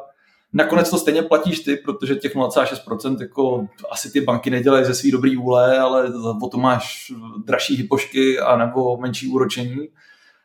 Nakonec 0.54 0.90
to 0.90 0.98
stejně 0.98 1.22
platíš 1.22 1.60
ty, 1.60 1.76
protože 1.76 2.16
těch 2.16 2.36
0,6% 2.36 3.22
jako 3.22 3.68
asi 3.92 4.12
ty 4.12 4.22
banky 4.22 4.50
nedělají 4.50 4.86
ze 4.86 4.96
svý 4.96 5.12
dobrý 5.12 5.36
vůle, 5.36 5.80
ale 5.80 6.12
o 6.44 6.48
to 6.48 6.58
máš 6.58 7.12
dražší 7.46 7.76
hypošky 7.76 8.40
a 8.40 8.58
nebo 8.58 8.98
menší 8.98 9.28
úročení, 9.28 9.78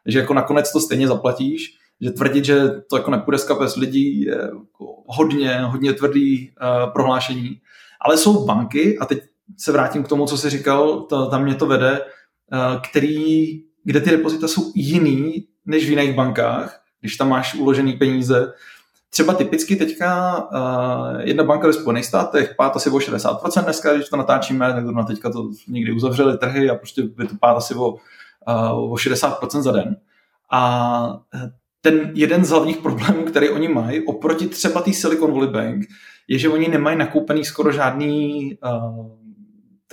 že 0.06 0.18
jako 0.18 0.35
nakonec 0.35 0.73
to 0.73 0.80
stejně 0.80 1.09
zaplatíš. 1.09 1.78
Že 2.00 2.11
tvrdit, 2.11 2.44
že 2.44 2.68
to 2.90 2.97
jako 2.97 3.11
nepůjde 3.11 3.38
z 3.38 3.44
kapes 3.44 3.76
lidí 3.76 4.21
je 4.21 4.35
jako 4.35 5.02
hodně, 5.06 5.61
hodně 5.61 5.92
tvrdý 5.92 6.50
uh, 6.50 6.92
prohlášení. 6.92 7.61
Ale 8.00 8.18
jsou 8.18 8.44
banky, 8.44 8.99
a 8.99 9.06
teď 9.06 9.23
se 9.59 9.73
vrátím 9.73 10.03
k 10.03 10.09
tomu, 10.09 10.27
co 10.27 10.39
jsi 10.39 10.51
říkal, 10.51 11.01
to, 11.01 11.27
tam 11.31 11.43
mě 11.43 11.55
to 11.55 11.67
vede, 11.67 12.01
uh, 12.01 12.83
který, 12.91 13.47
kde 13.85 14.01
ty 14.01 14.11
depozita 14.11 14.49
jsou 14.49 14.73
jiný 14.75 15.47
než 15.67 15.87
v 15.87 15.91
jiných 15.91 16.15
bankách, 16.15 16.81
když 17.01 17.17
tam 17.17 17.29
máš 17.29 17.55
uložený 17.55 17.93
peníze, 17.93 18.53
Třeba 19.15 19.35
typicky 19.35 19.77
teďka 19.77 20.37
uh, 20.43 21.21
jedna 21.21 21.45
banka 21.45 21.67
ve 21.67 21.73
Spojených 21.73 22.05
státech 22.05 22.55
pát 22.57 22.77
asi 22.77 22.91
o 22.91 22.99
60% 22.99 23.65
dneska, 23.65 23.95
když 23.95 24.09
to 24.09 24.17
natáčíme, 24.17 24.73
tak 24.73 24.85
na 24.85 25.03
teďka 25.03 25.31
to 25.31 25.51
někdy 25.68 25.92
uzavřeli 25.92 26.38
trhy 26.38 26.71
a 26.71 26.75
prostě 26.75 27.03
by 27.03 27.27
to 27.27 27.35
pát 27.40 27.57
asi 27.57 27.75
o, 27.75 27.88
uh, 27.88 28.92
o 28.92 28.95
60% 28.95 29.62
za 29.62 29.73
den. 29.73 29.97
A 30.51 31.21
ten 31.81 32.12
jeden 32.14 32.45
z 32.45 32.51
hlavních 32.51 32.77
problémů, 32.77 33.25
který 33.25 33.49
oni 33.51 33.68
mají, 33.68 34.07
oproti 34.07 34.47
třeba 34.47 34.83
té 34.83 34.92
Silicon 34.92 35.33
Valley 35.33 35.49
Bank, 35.49 35.87
je, 36.29 36.38
že 36.38 36.49
oni 36.49 36.68
nemají 36.68 36.99
nakoupený 36.99 37.45
skoro 37.45 37.73
žádný 37.73 38.59
uh, 38.64 39.07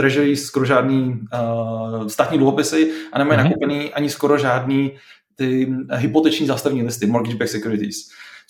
treasury, 0.02 0.38
skoro 0.38 0.66
žádný 0.66 1.20
uh, 1.34 2.08
státní 2.08 2.38
dluhopisy 2.38 2.92
a 3.14 3.18
nemají 3.18 3.40
mm-hmm. 3.40 3.44
nakoupený 3.44 3.94
ani 3.94 4.10
skoro 4.10 4.38
žádný 4.38 4.92
ty 5.36 5.74
hypoteční 5.96 6.48
zástavní 6.48 6.84
listy, 6.84 7.06
mortgage-backed 7.08 7.48
securities 7.48 7.96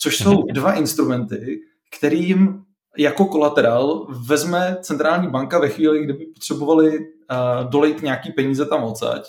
což 0.02 0.16
jsou 0.16 0.32
mhm. 0.32 0.46
dva 0.52 0.72
instrumenty, 0.72 1.60
kterým 1.96 2.62
jako 2.98 3.24
kolaterál 3.24 4.06
vezme 4.26 4.76
centrální 4.80 5.28
banka 5.28 5.58
ve 5.58 5.68
chvíli, 5.68 6.04
kdyby 6.04 6.26
potřebovali 6.26 6.98
uh, 6.98 7.70
dolejt 7.70 8.02
nějaký 8.02 8.32
peníze 8.32 8.66
tam 8.66 8.84
odsaď. 8.84 9.28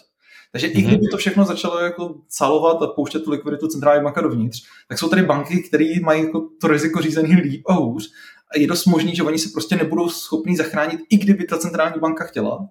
Takže 0.51 0.67
mm-hmm. 0.67 0.79
i 0.79 0.81
mhm. 0.81 0.87
kdyby 0.87 1.07
to 1.07 1.17
všechno 1.17 1.45
začalo 1.45 1.79
jako 1.79 2.15
salovat 2.29 2.81
a 2.81 2.87
pouštět 2.87 3.19
tu 3.19 3.31
likviditu 3.31 3.67
centrální 3.67 4.03
banka 4.03 4.21
dovnitř, 4.21 4.63
tak 4.87 4.99
jsou 4.99 5.09
tady 5.09 5.23
banky, 5.23 5.63
které 5.63 5.85
mají 6.03 6.23
jako 6.23 6.49
to 6.61 6.67
riziko 6.67 7.01
řízení 7.01 7.35
líp 7.35 7.61
a 7.69 7.73
hůř. 7.73 8.11
A 8.53 8.59
je 8.59 8.67
dost 8.67 8.85
možný, 8.85 9.15
že 9.15 9.23
oni 9.23 9.39
se 9.39 9.49
prostě 9.53 9.75
nebudou 9.75 10.09
schopni 10.09 10.57
zachránit, 10.57 10.99
i 11.09 11.17
kdyby 11.17 11.43
ta 11.43 11.57
centrální 11.57 11.99
banka 11.99 12.23
chtěla 12.23 12.69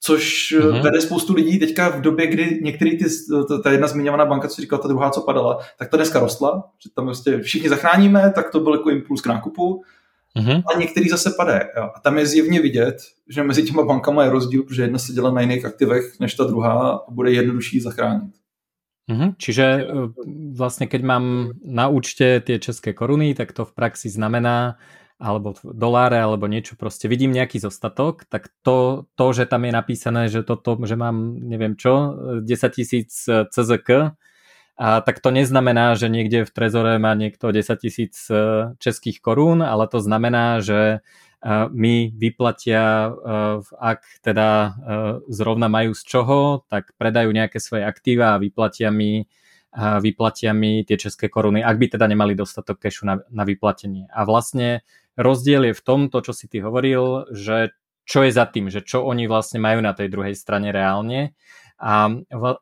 což 0.00 0.54
mm-hmm. 0.58 0.82
vede 0.82 1.00
spoustu 1.00 1.34
lidí 1.34 1.58
teďka 1.58 1.88
v 1.88 2.00
době, 2.00 2.26
kdy 2.26 2.60
některý 2.62 2.98
ty, 2.98 3.04
ta 3.62 3.70
jedna 3.70 3.88
zmiňovaná 3.88 4.26
banka, 4.26 4.48
co 4.48 4.60
říkala, 4.60 4.82
ta 4.82 4.88
druhá, 4.88 5.10
co 5.10 5.20
padala, 5.20 5.58
tak 5.78 5.88
ta 5.88 5.96
dneska 5.96 6.20
rostla, 6.20 6.70
že 6.82 6.90
tam 6.94 7.04
prostě 7.04 7.38
všichni 7.38 7.68
zachráníme, 7.68 8.32
tak 8.34 8.50
to 8.50 8.60
byl 8.60 8.72
jako 8.72 8.90
impuls 8.90 9.20
k 9.20 9.26
nákupu, 9.26 9.82
mm-hmm. 10.36 10.62
a 10.74 10.78
některý 10.78 11.08
zase 11.08 11.30
padá. 11.36 11.60
A 11.96 12.00
tam 12.00 12.18
je 12.18 12.26
zjevně 12.26 12.60
vidět, 12.60 12.96
že 13.28 13.42
mezi 13.42 13.62
těma 13.62 13.84
bankama 13.84 14.24
je 14.24 14.30
rozdíl, 14.30 14.62
protože 14.62 14.82
jedna 14.82 14.98
se 14.98 15.12
dělá 15.12 15.30
na 15.30 15.40
jiných 15.40 15.64
aktivech 15.64 16.20
než 16.20 16.34
ta 16.34 16.44
druhá 16.44 16.90
a 16.90 17.10
bude 17.10 17.32
jednodušší 17.32 17.80
zachránit. 17.80 18.32
Mm-hmm. 19.10 19.34
Čiže 19.38 19.64
e, 19.64 19.86
vlastně, 20.52 20.86
keď 20.86 21.02
mám 21.02 21.50
na 21.64 21.88
účte 21.88 22.40
tie 22.40 22.58
české 22.58 22.92
koruny, 22.92 23.34
tak 23.34 23.52
to 23.52 23.64
v 23.64 23.72
praxi 23.72 24.08
znamená, 24.08 24.76
alebo 25.18 25.58
doláre, 25.62 26.22
alebo 26.22 26.46
niečo, 26.46 26.78
proste 26.78 27.10
vidím 27.10 27.34
nejaký 27.34 27.58
zostatok, 27.58 28.22
tak 28.30 28.54
to, 28.62 29.10
to, 29.18 29.26
že 29.34 29.50
tam 29.50 29.66
je 29.66 29.72
napísané, 29.74 30.22
že 30.30 30.46
toto, 30.46 30.78
že 30.86 30.94
mám 30.94 31.34
neviem 31.42 31.74
čo, 31.74 32.14
10 32.42 32.46
tisíc 32.70 33.26
CZK, 33.26 34.14
a 34.78 35.02
tak 35.02 35.18
to 35.18 35.34
neznamená, 35.34 35.98
že 35.98 36.06
niekde 36.06 36.46
v 36.46 36.54
trezore 36.54 37.02
má 37.02 37.10
niekto 37.18 37.50
10 37.50 37.82
tisíc 37.82 38.30
e, 38.30 38.70
českých 38.78 39.18
korún, 39.18 39.58
ale 39.58 39.90
to 39.90 39.98
znamená, 39.98 40.62
že 40.62 40.78
e, 40.78 40.98
mi 41.74 42.14
vyplatia, 42.14 43.10
e, 43.10 43.12
ak 43.74 44.22
teda 44.22 44.78
zrovna 45.26 45.66
majú 45.66 45.98
z 45.98 46.02
čoho, 46.06 46.62
tak 46.70 46.94
predajú 46.94 47.34
nejaké 47.34 47.58
svoje 47.58 47.82
aktíva 47.82 48.38
a 48.38 48.40
vyplatia 48.40 48.94
mi 48.94 49.26
vyplatia 49.78 50.56
mi 50.56 50.80
tie 50.80 50.96
české 50.96 51.28
koruny, 51.28 51.60
ak 51.60 51.76
by 51.76 51.86
teda 51.92 52.08
nemali 52.08 52.32
dostatok 52.32 52.80
kešu 52.88 53.04
na, 53.04 53.20
na 53.28 53.44
vyplatenie. 53.44 54.08
A 54.08 54.24
vlastne 54.24 54.80
Rozdiel 55.18 55.68
je 55.70 55.74
v 55.74 55.82
tom, 55.82 56.00
to 56.06 56.22
čo 56.22 56.30
si 56.30 56.46
ty 56.46 56.62
hovoril, 56.62 57.26
že 57.34 57.74
čo 58.08 58.22
je 58.22 58.30
za 58.30 58.46
tým, 58.46 58.70
že 58.70 58.86
čo 58.86 59.04
oni 59.04 59.26
vlastne 59.26 59.58
majú 59.58 59.82
na 59.82 59.92
tej 59.92 60.08
druhej 60.08 60.32
strane 60.38 60.70
reálne. 60.70 61.36
A, 61.78 62.10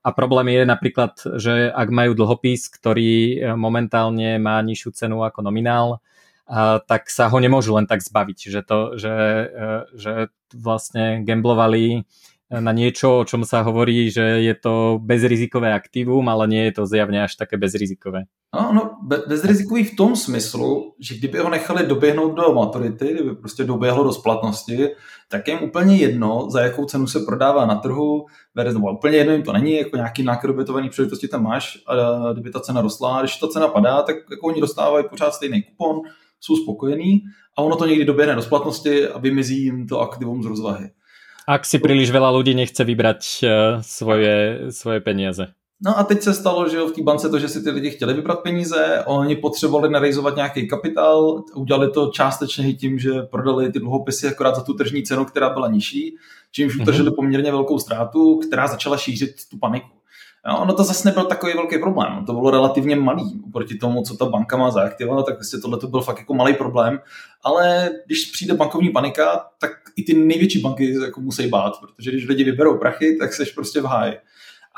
a 0.05 0.09
problém 0.13 0.53
je 0.53 0.63
napríklad, 0.69 1.17
že 1.41 1.73
ak 1.73 1.89
majú 1.89 2.13
dlhopis, 2.13 2.69
ktorý 2.69 3.13
e, 3.13 3.37
momentálne 3.57 4.37
má 4.37 4.61
nižšiu 4.61 4.93
cenu 4.93 5.25
ako 5.25 5.41
nominál, 5.41 6.05
a, 6.45 6.85
tak 6.85 7.09
sa 7.09 7.33
ho 7.33 7.39
nemôžu 7.41 7.73
len 7.81 7.89
tak 7.89 8.05
zbaviť, 8.05 8.39
že, 8.53 8.61
to, 8.61 9.01
že, 9.01 9.15
e, 9.49 9.67
že 9.97 10.13
vlastne 10.53 11.25
gamblovali 11.25 12.05
na 12.51 12.73
niečo, 12.73 13.21
o 13.21 13.27
čom 13.27 13.43
sa 13.43 13.67
hovorí, 13.67 14.07
že 14.07 14.23
je 14.23 14.55
to 14.55 15.03
bezrizikové 15.03 15.75
aktívum, 15.75 16.29
ale 16.29 16.47
nie 16.47 16.65
je 16.65 16.73
to 16.73 16.87
zjavně 16.87 17.23
až 17.23 17.35
také 17.35 17.57
bezrizikové. 17.57 18.23
No, 18.55 18.73
no 18.73 18.83
bezrizikový 19.27 19.85
v 19.85 19.97
tom 19.97 20.17
smyslu, 20.17 20.95
že 21.01 21.19
kdyby 21.19 21.39
ho 21.39 21.51
nechali 21.51 21.87
doběhnout 21.87 22.35
do 22.35 22.55
maturity, 22.55 23.15
kdyby 23.15 23.37
prostě 23.37 23.65
doběhlo 23.65 24.05
do 24.05 24.13
splatnosti, 24.13 24.89
tak 25.29 25.49
je 25.49 25.55
jim 25.55 25.63
úplně 25.63 25.97
jedno, 25.97 26.51
za 26.51 26.61
jakou 26.61 26.85
cenu 26.85 27.07
se 27.07 27.21
prodává 27.21 27.67
na 27.67 27.75
trhu, 27.75 28.27
nebo 28.55 28.93
úplně 28.93 29.17
jedno 29.17 29.33
jim 29.33 29.43
to 29.43 29.53
není, 29.53 29.77
jako 29.77 29.97
nějaký 29.97 30.23
nákladobětovaný 30.23 30.89
příležitosti 30.89 31.29
tam 31.29 31.43
máš, 31.43 31.79
a 31.87 32.33
kdyby 32.33 32.51
ta 32.51 32.61
cena 32.61 32.81
rostla, 32.81 33.21
když 33.21 33.37
ta 33.37 33.49
cena 33.49 33.69
padá, 33.69 34.03
tak 34.03 34.17
jako 34.31 34.47
oni 34.47 34.61
dostávají 34.61 35.05
pořád 35.11 35.35
stejný 35.35 35.63
kupon, 35.63 36.01
jsou 36.41 36.57
spokojení 36.57 37.23
a 37.59 37.63
ono 37.63 37.77
to 37.77 37.87
někdy 37.87 38.05
doběhne 38.05 38.35
do 38.35 38.43
splatnosti 38.43 39.09
a 39.09 39.19
vymizí 39.19 39.63
jim 39.63 39.87
to 39.87 40.01
aktivum 40.01 40.43
z 40.43 40.47
rozvahy. 40.47 40.91
Ak 41.47 41.63
si 41.63 41.79
príliš 41.79 42.11
veľa 42.11 42.35
ľudí 42.35 42.59
nechce 42.59 42.83
vybrať 42.83 43.23
uh, 43.23 43.49
svoje, 43.87 44.69
svoje 44.75 44.99
peniaze. 44.99 45.55
No 45.85 45.99
a 45.99 46.05
teď 46.05 46.23
se 46.23 46.35
stalo, 46.35 46.69
že 46.69 46.81
v 46.81 46.93
té 46.93 47.03
bance 47.03 47.29
to, 47.29 47.39
že 47.39 47.49
si 47.49 47.63
ty 47.63 47.71
lidi 47.71 47.91
chtěli 47.91 48.15
vybrat 48.15 48.43
peníze, 48.43 49.03
oni 49.07 49.37
potřebovali 49.37 49.91
narejzovat 49.91 50.37
nějaký 50.37 50.69
kapitál, 50.69 51.45
udělali 51.55 51.91
to 51.91 52.07
částečně 52.07 52.75
tím, 52.75 52.99
že 52.99 53.23
prodali 53.23 53.73
ty 53.73 53.79
dluhopisy 53.79 54.29
akorát 54.29 54.57
za 54.57 54.63
tu 54.63 54.75
tržní 54.75 55.03
cenu, 55.03 55.25
která 55.25 55.51
byla 55.51 55.69
nižší, 55.69 56.17
čímž 56.53 56.75
mhm. 56.75 56.83
utržili 56.83 57.11
mm-hmm. 57.11 57.15
poměrně 57.15 57.51
velkou 57.51 57.79
ztrátu, 57.79 58.39
která 58.39 58.67
začala 58.67 58.97
šířit 58.97 59.31
tu 59.51 59.59
paniku. 59.59 59.96
Ono 60.55 60.75
to 60.75 60.85
zase 60.85 61.09
nebyl 61.09 61.25
takový 61.25 61.53
velký 61.53 61.79
problém, 61.79 62.25
to 62.27 62.33
bylo 62.33 62.51
relativně 62.51 62.97
malý 62.97 63.41
oproti 63.49 63.75
tomu, 63.75 64.03
co 64.03 64.17
ta 64.17 64.25
banka 64.25 64.57
má 64.57 64.71
zaaktivovat, 64.71 65.27
tak 65.27 65.35
vlastně 65.35 65.59
tohle 65.61 65.79
to 65.79 65.89
byl 65.89 66.01
fakt 66.01 66.19
jako 66.19 66.35
malý 66.35 66.55
problém, 66.55 67.01
ale 67.45 67.91
když 68.07 68.31
přijde 68.31 68.55
bankovní 68.55 68.91
panika, 68.91 69.47
tak 69.61 69.71
i 69.97 70.03
ty 70.03 70.15
největší 70.15 70.61
banky 70.61 70.95
jako 71.05 71.21
musí 71.21 71.49
bát, 71.49 71.73
protože 71.81 72.11
když 72.11 72.29
lidi 72.29 72.45
vyberou 72.45 72.79
prachy, 72.79 73.17
tak 73.21 73.35
seš 73.35 73.53
prostě 73.53 73.81
v 73.81 73.85
háji. 73.85 74.19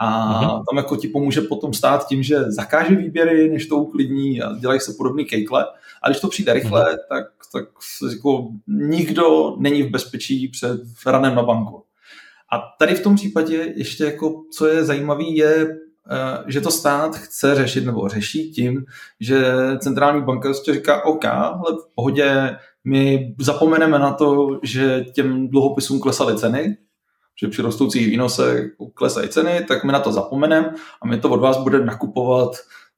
A 0.00 0.06
mm-hmm. 0.42 0.64
tam 0.70 0.76
jako 0.76 0.96
ti 0.96 1.08
pomůže 1.08 1.40
potom 1.40 1.74
stát 1.74 2.08
tím, 2.08 2.22
že 2.22 2.50
zakáže 2.50 2.94
výběry, 2.94 3.50
než 3.50 3.66
to 3.66 3.76
uklidní 3.76 4.42
a 4.42 4.52
dělají 4.58 4.80
se 4.80 4.92
podobný 4.98 5.24
kejkle. 5.24 5.66
A 6.02 6.08
když 6.08 6.20
to 6.20 6.28
přijde 6.28 6.52
rychle, 6.52 6.84
mm-hmm. 6.84 6.98
tak, 7.08 7.24
tak 7.52 7.64
jako 8.12 8.48
nikdo 8.66 9.56
není 9.58 9.82
v 9.82 9.90
bezpečí 9.90 10.48
před 10.48 10.80
ranem 11.06 11.34
na 11.34 11.42
banku. 11.42 11.82
A 12.52 12.62
tady 12.78 12.94
v 12.94 13.02
tom 13.02 13.14
případě 13.14 13.72
ještě 13.76 14.04
jako, 14.04 14.42
co 14.52 14.66
je 14.66 14.84
zajímavé, 14.84 15.24
je, 15.24 15.66
eh, 16.10 16.44
že 16.46 16.60
to 16.60 16.70
stát 16.70 17.16
chce 17.16 17.54
řešit 17.54 17.86
nebo 17.86 18.08
řeší 18.08 18.52
tím, 18.52 18.84
že 19.20 19.52
centrální 19.78 20.22
banka 20.22 20.48
prostě 20.48 20.74
říká 20.74 21.04
OK, 21.04 21.24
ale 21.24 21.72
v 21.72 21.94
pohodě 21.94 22.56
my 22.84 23.34
zapomeneme 23.38 23.98
na 23.98 24.12
to, 24.12 24.60
že 24.62 25.04
těm 25.14 25.48
dluhopisům 25.48 26.00
klesaly 26.00 26.36
ceny, 26.36 26.76
že 27.40 27.48
při 27.48 27.62
rostoucích 27.62 28.06
výnosech 28.06 28.64
klesají 28.94 29.28
ceny, 29.28 29.64
tak 29.68 29.84
my 29.84 29.92
na 29.92 30.00
to 30.00 30.12
zapomeneme 30.12 30.74
a 31.02 31.06
my 31.06 31.18
to 31.18 31.30
od 31.30 31.40
vás 31.40 31.56
budeme 31.56 31.84
nakupovat 31.84 32.50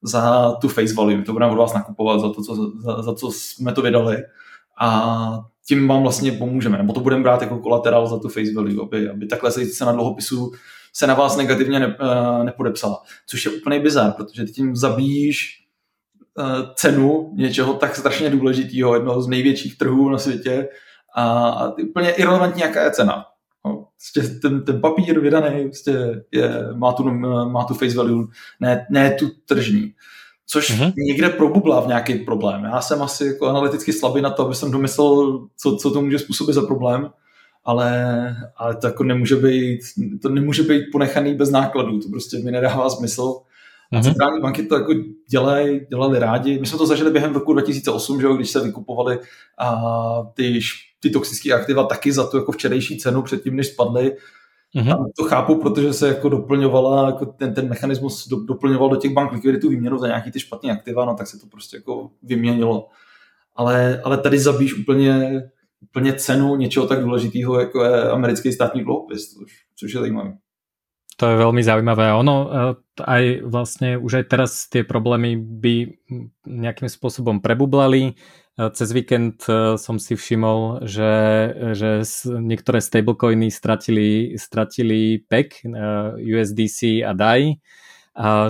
za 0.03 0.53
tu 0.53 0.69
face 0.69 0.95
value. 0.95 1.23
To 1.23 1.33
budeme 1.33 1.53
od 1.53 1.59
vás 1.59 1.75
nakupovat 1.75 2.21
za 2.21 2.33
to, 2.33 2.43
co, 2.43 2.73
za, 2.81 3.03
za 3.03 3.15
co 3.15 3.31
jsme 3.33 3.73
to 3.73 3.83
vydali. 3.83 4.17
A 4.81 5.41
tím 5.71 5.89
vám 5.89 6.03
vlastně 6.03 6.33
pomůžeme. 6.33 6.79
Nebo 6.79 6.93
to 6.93 7.01
budeme 7.01 7.23
brát 7.23 7.43
jako 7.43 7.59
kolaterál 7.59 8.07
za 8.07 8.19
tu 8.19 8.29
face 8.29 8.55
value, 8.55 8.83
aby, 8.83 9.09
aby 9.09 9.27
takhle 9.27 9.51
se 9.51 9.85
na 9.85 9.93
dluhopisu 9.93 10.53
se 10.93 11.07
na 11.07 11.15
vás 11.15 11.37
negativně 11.37 11.81
ne, 11.81 11.87
uh, 11.87 12.45
nepodepsala. 12.45 13.03
Což 13.27 13.45
je 13.45 13.51
úplně 13.51 13.81
bizar, 13.81 14.13
protože 14.13 14.45
ty 14.45 14.53
tím 14.53 14.77
zabíjíš 14.77 15.67
uh, 16.39 16.75
cenu 16.75 17.33
něčeho 17.37 17.75
tak 17.75 17.97
strašně 17.97 18.31
důležitého, 18.31 18.95
jednoho 18.95 19.23
z 19.23 19.29
největších 19.29 19.79
trhů 19.79 20.11
na 20.11 20.19
světě 20.19 20.69
a, 21.15 21.49
a 21.49 21.73
úplně 21.79 22.11
irrelevantní, 22.11 22.63
jaká 22.63 22.85
je 22.85 22.91
cena. 22.91 23.25
No, 23.67 23.87
prostě 23.97 24.39
ten, 24.41 24.65
ten 24.65 24.81
papír 24.81 25.21
vydaný 25.21 25.65
prostě 25.65 26.25
je, 26.33 26.51
má, 26.75 26.93
tu, 26.93 27.11
má 27.51 27.65
tu 27.65 27.75
face 27.75 27.97
value, 27.97 28.27
ne, 28.61 28.87
ne 28.91 29.15
tu 29.15 29.27
tržní. 29.47 29.95
Což 30.53 30.71
uh-huh. 30.71 30.93
někde 30.97 31.29
probublá 31.29 31.81
v 31.81 31.87
nějaký 31.87 32.15
problém. 32.15 32.65
Já 32.65 32.81
jsem 32.81 33.03
asi 33.03 33.27
jako 33.27 33.47
analyticky 33.47 33.93
slabý 33.93 34.21
na 34.21 34.31
to, 34.31 34.47
aby 34.47 34.55
jsem 34.55 34.71
domyslel, 34.71 35.47
co, 35.57 35.77
co 35.77 35.91
to 35.91 36.03
může 36.03 36.19
způsobit 36.19 36.55
za 36.55 36.63
problém, 36.63 37.11
ale, 37.65 38.37
ale 38.57 38.77
to 38.77 38.87
jako 38.87 39.05
nemůže 39.05 39.37
být, 39.37 39.81
to 40.23 40.29
nemůže 40.29 40.63
být 40.63 40.83
ponechaný 40.93 41.35
bez 41.35 41.51
nákladů, 41.51 42.01
to 42.01 42.09
prostě 42.09 42.39
mi 42.39 42.51
nedává 42.51 42.91
smysl. 42.91 43.35
A 43.93 43.97
uh-huh. 43.97 44.03
centrální 44.03 44.41
banky 44.41 44.63
to 44.63 44.75
jako 44.75 44.95
dělají, 45.31 45.81
dělali 45.91 46.19
rádi. 46.19 46.61
My 46.61 46.67
jsme 46.67 46.79
to 46.79 46.87
zažili 46.87 47.11
během 47.11 47.35
roku 47.35 47.53
2008, 47.53 48.21
že 48.21 48.27
jo, 48.27 48.35
když 48.35 48.51
se 48.51 48.61
vykupovali 48.61 49.19
a 49.59 49.83
ty, 50.35 50.61
ty 51.01 51.11
toxické 51.11 51.53
aktiva 51.53 51.85
taky 51.85 52.13
za 52.13 52.27
tu 52.27 52.37
jako 52.37 52.53
včerejší 52.53 52.99
cenu 52.99 53.23
předtím, 53.23 53.57
než 53.57 53.67
spadly, 53.67 54.17
Mm-hmm. 54.77 55.11
to 55.17 55.25
chápu, 55.25 55.55
protože 55.55 55.93
se 55.93 56.09
jako 56.09 56.29
doplňovala, 56.29 57.07
jako 57.07 57.27
ten, 57.27 57.55
ten 57.55 57.69
mechanismus 57.69 58.29
do, 58.29 58.45
doplňoval 58.45 58.89
do 58.89 58.97
těch 58.97 59.13
bank 59.13 59.33
likviditu 59.33 59.69
výměnu 59.69 59.99
za 59.99 60.07
nějaký 60.07 60.31
ty 60.31 60.41
špatné 60.41 60.73
aktiva, 60.73 61.05
no 61.05 61.15
tak 61.15 61.27
se 61.27 61.39
to 61.39 61.47
prostě 61.47 61.77
jako 61.77 62.11
vyměnilo. 62.23 62.89
Ale, 63.57 64.01
ale 64.05 64.19
tady 64.19 64.39
zabíš 64.39 64.79
úplně, 64.79 65.43
úplně 65.83 66.13
cenu 66.13 66.57
něčeho 66.57 66.87
tak 66.87 67.03
důležitého, 67.03 67.61
jako 67.61 67.85
je 67.85 68.11
americký 68.11 68.53
státní 68.53 68.85
dluhopis, 68.85 69.35
což, 69.35 69.53
což 69.77 69.95
je 69.95 70.01
zajímavé. 70.01 70.33
To 71.21 71.29
je 71.29 71.37
veľmi 71.37 71.61
zaujímavé. 71.61 72.17
Ono 72.17 72.37
e, 72.49 72.51
aj 73.05 73.25
vlastne 73.45 74.01
už 74.01 74.25
aj 74.25 74.25
teraz 74.25 74.51
tie 74.73 74.89
problémy 74.89 75.37
by 75.37 76.01
nejakým 76.49 76.89
spôsobom 76.89 77.45
prebublali. 77.45 78.17
E, 78.61 78.71
cez 78.77 78.93
víkend 78.93 79.49
e, 79.49 79.81
som 79.81 79.97
si 79.97 80.13
všimol, 80.13 80.85
že, 80.85 81.13
že 81.73 82.05
niektoré 82.29 82.85
stablecoiny 82.85 83.49
stratili, 83.49 84.37
stratili 84.37 85.25
PEC, 85.25 85.65
USDC 86.21 87.01
a 87.01 87.17
DAI, 87.17 87.57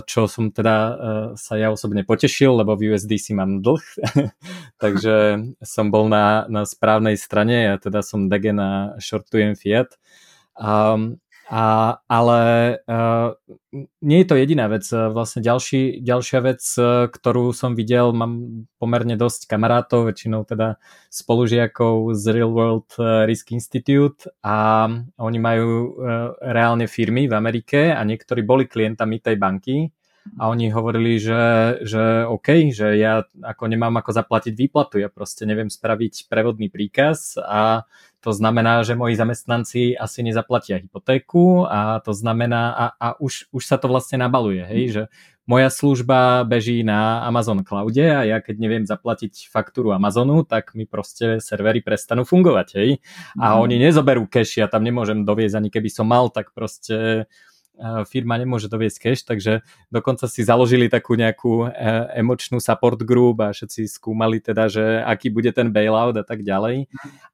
čo 0.09 0.27
som 0.27 0.51
teda 0.51 0.77
sa 1.39 1.55
ja 1.55 1.71
osobne 1.71 2.03
potešil, 2.03 2.65
lebo 2.65 2.75
v 2.75 2.91
USDC 2.91 3.37
mám 3.39 3.63
dlh, 3.63 3.85
takže 4.83 5.47
som 5.63 5.93
bol 5.95 6.11
na, 6.11 6.49
na 6.51 6.67
správnej 6.67 7.15
strane, 7.15 7.71
ja 7.71 7.77
teda 7.79 8.03
som 8.03 8.27
DG 8.27 8.51
na 8.57 8.99
shortujem 8.99 9.55
fiat. 9.55 9.95
Um, 10.59 11.23
a, 11.51 11.99
ale 12.07 12.41
uh, 12.87 13.35
nie 14.07 14.23
je 14.23 14.29
to 14.31 14.39
jediná 14.39 14.71
vec. 14.71 14.87
Vlastne 14.87 15.43
ďalší, 15.43 15.99
ďalšia 15.99 16.41
vec, 16.47 16.63
ktorú 17.11 17.51
som 17.51 17.75
videl, 17.75 18.15
mám 18.15 18.65
pomerne 18.79 19.19
dosť 19.19 19.51
kamarátov, 19.51 20.15
väčšinou 20.15 20.47
teda 20.47 20.79
spolužiakov 21.11 22.15
z 22.15 22.25
Real 22.31 22.55
World 22.55 22.95
Risk 23.27 23.51
Institute 23.51 24.31
a 24.47 24.87
oni 25.19 25.39
majú 25.43 25.69
uh, 25.69 26.39
reálne 26.39 26.87
firmy 26.87 27.27
v 27.27 27.35
Amerike 27.35 27.91
a 27.91 27.99
niektorí 28.07 28.47
boli 28.47 28.71
klientami 28.71 29.19
tej 29.19 29.35
banky 29.35 29.91
a 30.39 30.53
oni 30.53 30.69
hovorili, 30.69 31.17
že, 31.17 31.77
že 31.85 32.29
OK, 32.29 32.71
že 32.71 32.97
ja 33.01 33.25
ako 33.41 33.65
nemám 33.73 33.99
ako 34.01 34.13
zaplatiť 34.13 34.53
výplatu, 34.53 35.01
ja 35.01 35.09
proste 35.09 35.49
neviem 35.49 35.73
spraviť 35.73 36.29
prevodný 36.29 36.69
príkaz 36.69 37.41
a 37.41 37.89
to 38.21 38.37
znamená, 38.37 38.85
že 38.85 39.01
moji 39.01 39.17
zamestnanci 39.17 39.97
asi 39.97 40.21
nezaplatia 40.21 40.77
hypotéku 40.77 41.65
a 41.65 42.05
to 42.05 42.13
znamená, 42.13 42.77
a, 42.77 42.87
a 43.01 43.09
už, 43.17 43.49
už 43.49 43.63
sa 43.65 43.81
to 43.81 43.89
vlastne 43.89 44.21
nabaluje, 44.21 44.61
hej, 44.69 44.83
že 44.93 45.03
moja 45.49 45.67
služba 45.67 46.47
beží 46.47 46.85
na 46.87 47.27
Amazon 47.27 47.65
Cloude 47.67 48.07
a 48.07 48.23
ja 48.23 48.39
keď 48.39 48.57
neviem 48.61 48.85
zaplatiť 48.87 49.51
faktúru 49.51 49.91
Amazonu, 49.91 50.47
tak 50.47 50.77
mi 50.79 50.87
proste 50.87 51.43
servery 51.43 51.83
prestanú 51.83 52.23
fungovať, 52.23 52.69
hej. 52.79 52.91
A 53.35 53.57
mm. 53.57 53.67
oni 53.67 53.77
nezoberú 53.83 54.31
cash, 54.31 54.63
ja 54.63 54.71
tam 54.71 54.87
nemôžem 54.87 55.27
doviezť 55.27 55.57
ani 55.59 55.69
keby 55.73 55.91
som 55.91 56.07
mal, 56.07 56.31
tak 56.31 56.55
proste 56.55 57.27
firma 58.05 58.37
nemôže 58.37 58.69
doviesť 58.69 58.99
cash, 59.01 59.23
takže 59.25 59.65
dokonca 59.89 60.29
si 60.29 60.45
založili 60.45 60.93
takú 60.93 61.17
nejakú 61.17 61.67
e, 61.67 61.69
emočnú 62.21 62.61
support 62.61 63.01
group 63.03 63.41
a 63.41 63.57
všetci 63.57 63.89
skúmali 63.89 64.39
teda, 64.41 64.69
že 64.69 64.85
aký 65.03 65.33
bude 65.33 65.51
ten 65.51 65.73
bailout 65.73 66.17
a 66.21 66.25
tak 66.25 66.45
ďalej. 66.45 66.87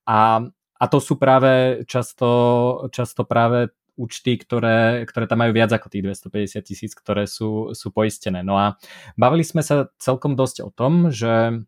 A 0.07 0.47
a 0.77 0.85
to 0.93 1.01
sú 1.01 1.17
práve 1.17 1.83
často, 1.89 2.29
často 2.93 3.25
práve 3.25 3.73
účty, 3.97 4.37
ktoré, 4.37 5.09
ktoré 5.09 5.25
tam 5.25 5.41
majú 5.41 5.57
viac 5.57 5.73
ako 5.73 5.89
tých 5.89 6.21
250 6.29 6.61
tisíc, 6.69 6.93
ktoré 6.93 7.25
sú, 7.25 7.73
sú 7.73 7.89
poistené. 7.89 8.45
No 8.45 8.61
a 8.61 8.77
bavili 9.17 9.41
sme 9.41 9.65
sa 9.65 9.89
celkom 9.97 10.37
dosť 10.37 10.69
o 10.69 10.71
tom, 10.71 11.09
že, 11.09 11.65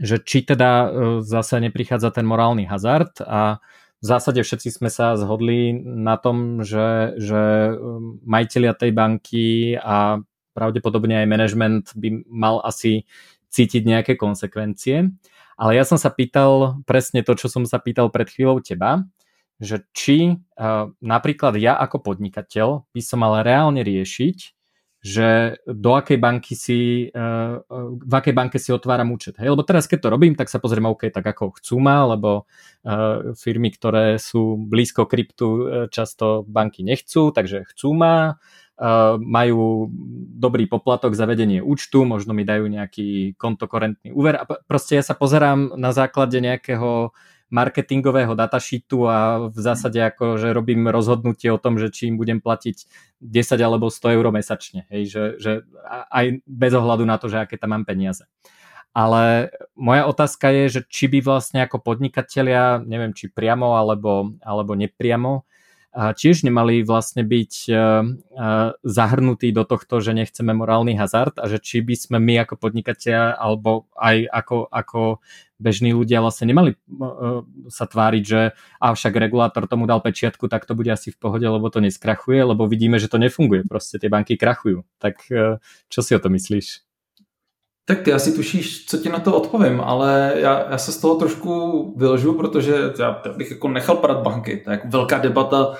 že 0.00 0.16
či 0.24 0.48
teda 0.48 0.70
e, 0.72 0.88
zase 1.20 1.60
neprichádza 1.60 2.08
ten 2.08 2.24
morálny 2.24 2.64
hazard 2.64 3.20
a 3.20 3.60
v 4.00 4.04
zásade 4.04 4.40
všetci 4.44 4.76
sme 4.76 4.92
sa 4.92 5.16
zhodli 5.16 5.72
na 5.80 6.20
tom, 6.20 6.60
že, 6.60 7.16
že 7.16 7.72
e, 7.72 7.74
majiteľia 8.28 8.72
tej 8.76 8.90
banky 8.92 9.46
a 9.80 10.20
pravdepodobne 10.52 11.24
aj 11.24 11.26
management 11.28 11.84
by 11.96 12.24
mal 12.28 12.60
asi 12.60 13.08
cítiť 13.48 13.82
nejaké 13.88 14.12
konsekvencie. 14.20 15.16
Ale 15.56 15.72
ja 15.72 15.88
som 15.88 15.96
sa 15.96 16.12
pýtal 16.12 16.84
presne 16.84 17.24
to, 17.24 17.32
čo 17.32 17.48
som 17.48 17.64
sa 17.64 17.80
pýtal 17.80 18.12
pred 18.12 18.28
chvíľou 18.28 18.60
teba, 18.60 19.08
že 19.56 19.88
či 19.96 20.36
uh, 20.36 20.92
napríklad 21.00 21.56
ja 21.56 21.80
ako 21.80 22.12
podnikateľ 22.12 22.92
by 22.92 23.00
som 23.00 23.24
mal 23.24 23.40
reálne 23.40 23.80
riešiť, 23.80 24.55
že 25.06 25.62
do 25.62 25.94
akej 25.94 26.18
banky 26.18 26.58
si, 26.58 27.06
uh, 27.14 27.62
v 28.02 28.12
akej 28.18 28.34
banke 28.34 28.58
si 28.58 28.74
otváram 28.74 29.14
účet. 29.14 29.38
Hej? 29.38 29.54
Lebo 29.54 29.62
teraz, 29.62 29.86
keď 29.86 29.98
to 30.02 30.12
robím, 30.12 30.34
tak 30.34 30.50
sa 30.50 30.58
pozriem, 30.58 30.90
OK, 30.90 31.14
tak 31.14 31.22
ako 31.22 31.62
chcú 31.62 31.78
ma, 31.78 32.02
lebo 32.10 32.42
uh, 32.42 33.30
firmy, 33.38 33.70
ktoré 33.70 34.18
sú 34.18 34.58
blízko 34.58 35.06
kryptu, 35.06 35.46
často 35.94 36.42
banky 36.42 36.82
nechcú, 36.82 37.30
takže 37.30 37.62
chcú 37.70 37.94
ma, 37.94 38.42
majú 39.16 39.88
dobrý 40.36 40.68
poplatok 40.68 41.16
za 41.16 41.24
vedenie 41.24 41.64
účtu, 41.64 42.04
možno 42.04 42.36
mi 42.36 42.44
dajú 42.44 42.68
nejaký 42.68 43.32
kontokorentný 43.40 44.12
úver 44.12 44.36
a 44.36 44.44
proste 44.44 45.00
ja 45.00 45.04
sa 45.04 45.16
pozerám 45.16 45.72
na 45.80 45.96
základe 45.96 46.36
nejakého 46.44 47.16
marketingového 47.46 48.34
datasheetu 48.34 49.06
a 49.06 49.46
v 49.46 49.58
zásade 49.58 50.02
ako, 50.02 50.34
že 50.34 50.50
robím 50.50 50.90
rozhodnutie 50.90 51.46
o 51.54 51.62
tom, 51.62 51.78
že 51.78 51.94
či 51.94 52.10
im 52.10 52.18
budem 52.18 52.42
platiť 52.42 52.76
10 53.22 53.62
alebo 53.62 53.86
100 53.86 54.16
eur 54.18 54.26
mesačne, 54.34 54.84
hej, 54.90 55.02
že, 55.06 55.24
že 55.38 55.52
aj 56.10 56.42
bez 56.42 56.72
ohľadu 56.74 57.06
na 57.06 57.16
to, 57.22 57.30
že 57.30 57.46
aké 57.46 57.54
tam 57.54 57.78
mám 57.78 57.86
peniaze. 57.86 58.26
Ale 58.96 59.52
moja 59.76 60.08
otázka 60.08 60.48
je, 60.50 60.80
že 60.80 60.80
či 60.88 61.06
by 61.12 61.20
vlastne 61.20 61.60
ako 61.62 61.84
podnikatelia, 61.84 62.80
neviem, 62.80 63.12
či 63.12 63.28
priamo 63.28 63.76
alebo, 63.76 64.34
alebo 64.40 64.72
nepriamo, 64.72 65.44
tiež 65.96 66.44
nemali 66.44 66.84
vlastne 66.84 67.24
byť 67.24 67.52
e, 67.66 67.72
e, 67.72 67.78
zahrnutí 68.84 69.48
do 69.48 69.64
tohto, 69.64 70.04
že 70.04 70.12
nechceme 70.12 70.52
morálny 70.52 70.92
hazard 70.92 71.40
a 71.40 71.48
že 71.48 71.56
či 71.56 71.80
by 71.80 71.96
sme 71.96 72.18
my 72.20 72.44
ako 72.44 72.60
podnikatelia 72.60 73.32
alebo 73.32 73.88
aj 73.96 74.28
ako, 74.28 74.68
ako 74.68 75.00
bežní 75.58 75.94
ľudia 75.94 76.20
vlastne 76.20 76.46
nemali 76.46 76.76
uh, 76.76 77.42
sa 77.68 77.86
tváriť, 77.86 78.22
že 78.24 78.40
a 78.80 78.86
však 78.94 79.16
regulátor 79.16 79.66
tomu 79.66 79.86
dal 79.86 80.00
pečiatku, 80.00 80.48
tak 80.48 80.66
to 80.68 80.74
bude 80.74 80.88
asi 80.92 81.10
v 81.10 81.18
pohode, 81.18 81.48
lebo 81.48 81.70
to 81.70 81.80
neskrachuje, 81.80 82.44
lebo 82.44 82.68
vidíme, 82.68 82.98
že 82.98 83.08
to 83.08 83.18
nefunguje, 83.18 83.62
prostě 83.68 83.98
ty 83.98 84.08
banky 84.08 84.36
krachujú. 84.36 84.82
Tak 84.98 85.14
uh, 85.32 85.56
čo 85.88 86.02
si 86.02 86.16
o 86.16 86.18
to 86.18 86.28
myslíš? 86.28 86.86
Tak 87.88 88.02
ty 88.02 88.12
asi 88.12 88.32
tušíš, 88.32 88.86
co 88.86 88.98
ti 88.98 89.08
na 89.08 89.18
to 89.18 89.36
odpovím, 89.36 89.80
ale 89.80 90.32
já, 90.36 90.70
já 90.70 90.78
se 90.78 90.92
z 90.92 90.98
toho 90.98 91.14
trošku 91.14 91.94
vylžu, 91.96 92.34
protože 92.34 92.74
já 92.98 93.22
bych 93.36 93.50
jako 93.50 93.68
nechal 93.68 93.96
padat 93.96 94.22
banky. 94.22 94.56
To 94.56 94.70
je 94.70 94.74
jako 94.74 94.88
velká 94.88 95.18
debata 95.18 95.74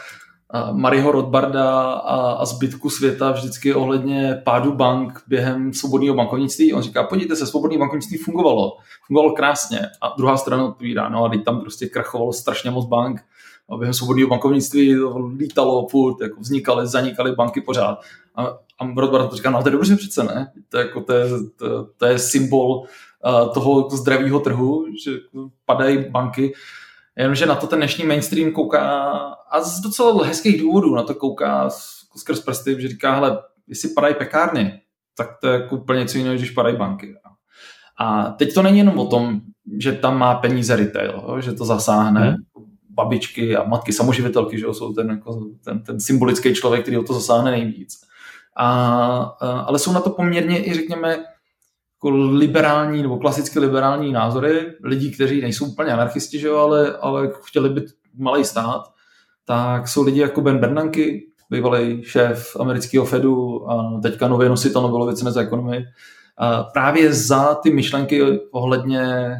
Mariho 0.73 1.13
Rothbarda 1.13 1.93
a, 1.93 2.33
a 2.33 2.45
zbytku 2.45 2.91
světa 2.91 3.31
vždycky 3.31 3.75
ohledně 3.75 4.43
pádu 4.45 4.73
bank 4.73 5.23
během 5.29 5.73
svobodného 5.73 6.17
bankovnictví. 6.17 6.73
On 6.73 6.83
říká, 6.83 7.03
podívejte 7.03 7.37
se, 7.37 7.47
svobodné 7.47 7.79
bankovnictví 7.79 8.19
fungovalo. 8.19 8.77
Fungovalo 9.07 9.35
krásně. 9.35 9.81
A 10.01 10.15
druhá 10.17 10.37
strana 10.37 10.65
odpovídá, 10.65 11.09
no 11.09 11.25
a 11.25 11.29
teď 11.29 11.45
tam 11.45 11.61
prostě 11.61 11.87
krachovalo 11.87 12.33
strašně 12.33 12.71
moc 12.71 12.87
bank. 12.87 13.21
A 13.69 13.77
během 13.77 13.95
svobodného 13.95 14.29
bankovnictví 14.29 14.97
lítalo 15.39 15.89
furt, 15.89 16.21
jako 16.21 16.41
vznikaly, 16.41 16.87
zanikaly 16.87 17.33
banky 17.33 17.61
pořád. 17.61 18.01
A, 18.37 18.45
a 18.79 18.95
Rothbard 18.97 19.33
říká, 19.33 19.51
no 19.51 19.63
to 19.63 19.69
je 19.69 19.73
dobře 19.73 19.97
přece, 19.97 20.25
ne? 20.25 20.53
To 20.69 20.79
je, 20.79 20.87
jako, 20.87 21.01
to 21.01 21.13
je, 21.13 21.29
to, 21.57 21.85
to 21.97 22.07
je 22.07 22.19
symbol 22.19 22.79
uh, 22.79 23.53
toho 23.55 23.89
zdravého 23.91 24.41
trhu, 24.41 24.87
že 25.05 25.13
padají 25.65 26.05
banky. 26.11 26.53
Jenomže 27.19 27.47
na 27.47 27.55
to 27.55 27.67
ten 27.67 27.79
dnešní 27.79 28.05
mainstream 28.05 28.53
kouká 28.53 29.11
a 29.51 29.61
z 29.61 29.81
docela 29.81 30.25
hezkých 30.25 30.61
důvodů 30.61 30.95
na 30.95 31.03
to 31.03 31.15
kouká 31.15 31.71
skrz 32.17 32.41
prsty, 32.41 32.77
že 32.81 32.89
říká, 32.89 33.15
hele, 33.15 33.43
jestli 33.67 33.89
padají 33.89 34.15
pekárny, 34.15 34.81
tak 35.17 35.29
to 35.41 35.47
je 35.47 35.53
jako 35.53 35.77
úplně 35.77 36.01
něco 36.01 36.19
jiného, 36.19 36.37
když 36.37 36.51
padají 36.51 36.77
banky. 36.77 37.15
A 37.99 38.25
teď 38.25 38.55
to 38.55 38.63
není 38.63 38.79
jenom 38.79 38.99
o 38.99 39.07
tom, 39.07 39.41
že 39.79 39.93
tam 39.93 40.19
má 40.19 40.35
peníze 40.35 40.77
retail, 40.77 41.37
že 41.41 41.53
to 41.53 41.65
zasáhne 41.65 42.21
hmm. 42.21 42.37
babičky 42.91 43.57
a 43.57 43.65
matky 43.65 43.93
samoživitelky, 43.93 44.59
že 44.59 44.67
jsou 44.73 44.93
ten, 44.93 45.11
jako, 45.11 45.41
ten, 45.65 45.83
ten 45.83 46.01
symbolický 46.01 46.55
člověk, 46.55 46.83
který 46.83 46.99
o 46.99 47.03
to 47.03 47.15
zasáhne 47.15 47.51
nejvíc. 47.51 48.01
A, 48.57 48.67
a, 49.41 49.61
ale 49.61 49.79
jsou 49.79 49.93
na 49.93 50.01
to 50.01 50.11
poměrně 50.11 50.67
i, 50.67 50.75
řekněme, 50.75 51.11
jako 51.11 51.36
liberální 52.11 53.03
nebo 53.03 53.19
klasicky 53.19 53.59
liberální 53.59 54.13
názory 54.13 54.73
lidí, 54.85 55.13
kteří 55.13 55.41
nejsou 55.41 55.67
úplně 55.67 55.93
anarchisti, 55.93 56.39
že 56.39 56.47
jo, 56.47 56.57
ale, 56.57 56.97
ale 57.01 57.31
chtěli 57.43 57.69
by 57.69 57.87
malý 58.19 58.45
stát, 58.45 58.83
tak 59.45 59.89
jsou 59.89 60.03
lidi 60.03 60.21
jako 60.21 60.41
Ben 60.41 60.59
Bernanke, 60.59 61.03
bývalý 61.51 62.03
šéf 62.03 62.57
amerického 62.61 63.05
Fedu 63.05 63.71
a 63.71 64.01
teďka 64.03 64.29
nově 64.29 64.49
nositel 64.49 64.83
Nobelovy 64.83 65.17
ceny 65.17 65.31
za 65.31 65.41
ekonomii, 65.41 65.85
právě 66.73 67.13
za 67.13 67.55
ty 67.55 67.71
myšlenky 67.71 68.41
ohledně 68.51 69.33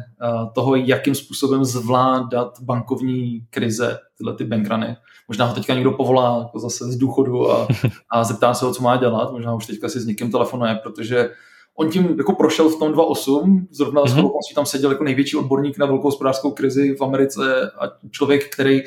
toho, 0.55 0.75
jakým 0.75 1.15
způsobem 1.15 1.65
zvládat 1.65 2.59
bankovní 2.61 3.41
krize, 3.49 3.97
tyhle 4.17 4.33
ty 4.33 4.43
bankrany. 4.43 4.97
Možná 5.27 5.45
ho 5.45 5.55
teďka 5.55 5.73
někdo 5.73 5.91
povolá 5.91 6.39
jako 6.39 6.59
zase 6.59 6.91
z 6.91 6.97
důchodu 6.97 7.51
a, 7.51 7.67
a 8.11 8.23
zeptá 8.23 8.53
se 8.53 8.65
ho, 8.65 8.73
co 8.73 8.83
má 8.83 8.97
dělat. 8.97 9.31
Možná 9.31 9.53
už 9.53 9.65
teďka 9.65 9.89
si 9.89 9.99
s 9.99 10.05
někým 10.05 10.31
telefonuje, 10.31 10.79
protože 10.83 11.29
on 11.79 11.89
tím 11.89 12.15
jako 12.17 12.33
prošel 12.33 12.69
v 12.69 12.79
tom 12.79 12.93
2.8, 12.93 13.67
zrovna 13.71 14.03
mm-hmm. 14.03 14.31
tam 14.55 14.65
seděl 14.65 14.91
jako 14.91 15.03
největší 15.03 15.37
odborník 15.37 15.77
na 15.77 15.85
velkou 15.85 16.07
hospodářskou 16.07 16.51
krizi 16.51 16.95
v 16.95 17.01
Americe 17.01 17.71
a 17.79 17.83
člověk, 18.11 18.53
který 18.53 18.81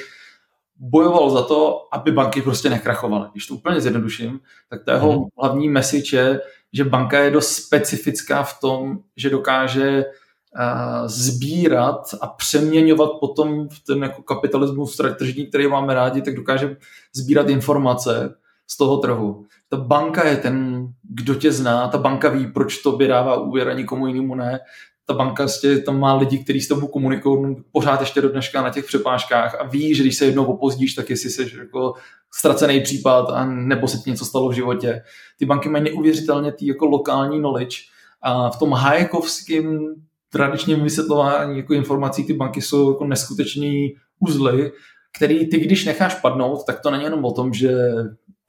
bojoval 0.77 1.31
za 1.31 1.43
to, 1.43 1.89
aby 1.93 2.13
banky 2.13 2.43
prostě 2.43 2.71
nekrachovaly. 2.71 3.29
Když 3.33 3.47
to 3.47 3.55
úplně 3.55 3.81
zjednoduším, 3.81 4.41
tak 4.71 4.85
to 4.85 4.91
jeho 4.91 5.13
mm-hmm. 5.13 5.29
hlavní 5.39 5.69
message 5.69 6.17
je, 6.17 6.41
že 6.73 6.85
banka 6.85 7.19
je 7.19 7.31
dost 7.31 7.53
specifická 7.53 8.43
v 8.43 8.61
tom, 8.61 8.99
že 9.17 9.31
dokáže 9.31 10.05
uh, 10.05 11.07
sbírat 11.07 12.15
a 12.21 12.27
přeměňovat 12.27 13.11
potom 13.21 13.69
v 13.69 13.85
ten 13.87 14.03
jako 14.03 14.23
kapitalismus 14.23 15.01
tržní, 15.19 15.47
který 15.47 15.69
máme 15.69 15.95
rádi, 15.95 16.23
tak 16.23 16.35
dokáže 16.35 16.77
sbírat 17.15 17.49
informace 17.49 18.35
z 18.67 18.77
toho 18.77 18.97
trhu. 18.97 19.47
Ta 19.73 19.77
banka 19.77 20.29
je 20.29 20.37
ten, 20.37 20.87
kdo 21.03 21.35
tě 21.35 21.53
zná, 21.53 21.89
ta 21.89 21.99
banka 21.99 22.29
ví, 22.29 22.47
proč 22.47 22.79
to 22.79 22.99
dává 23.07 23.37
úvěr 23.37 23.69
a 23.69 23.75
nikomu 23.75 24.07
jinému 24.07 24.35
ne. 24.35 24.61
Ta 25.07 25.15
banka 25.15 25.43
vlastně 25.43 25.79
tam 25.79 26.01
má 26.01 26.15
lidi, 26.15 26.39
kteří 26.39 26.61
s 26.61 26.69
tebou 26.69 26.87
komunikují 26.87 27.57
pořád 27.73 28.01
ještě 28.01 28.21
do 28.21 28.29
dneška 28.29 28.63
na 28.63 28.71
těch 28.71 28.85
přepážkách 28.85 29.61
a 29.61 29.65
ví, 29.65 29.95
že 29.95 30.03
když 30.03 30.17
se 30.17 30.25
jednou 30.25 30.45
opozdíš, 30.45 30.95
tak 30.95 31.11
jestli 31.11 31.31
jsi 31.31 31.51
jako 31.59 31.95
ztracený 32.35 32.81
případ 32.81 33.31
a 33.31 33.45
nebo 33.45 33.89
se 33.89 33.99
ti 33.99 34.11
něco 34.11 34.25
stalo 34.25 34.49
v 34.49 34.53
životě. 34.53 35.03
Ty 35.39 35.47
banky 35.47 35.69
mají 35.69 35.85
neuvěřitelně 35.85 36.53
tý 36.53 36.67
jako 36.67 36.87
lokální 36.87 37.39
knowledge 37.39 37.77
a 38.23 38.51
v 38.51 38.59
tom 38.59 38.73
hajekovském 38.73 39.95
tradičním 40.33 40.83
vysvětlování 40.83 41.57
jako 41.57 41.75
informací 41.75 42.25
ty 42.25 42.33
banky 42.33 42.63
jsou 42.63 42.93
jako 42.93 43.05
neskutečný 43.05 43.95
uzly, 44.19 44.73
který 45.17 45.49
ty, 45.51 45.61
když 45.61 45.85
necháš 45.85 46.15
padnout, 46.15 46.67
tak 46.67 46.81
to 46.81 46.91
není 46.91 47.05
jenom 47.05 47.25
o 47.25 47.33
tom, 47.33 47.53
že 47.53 47.73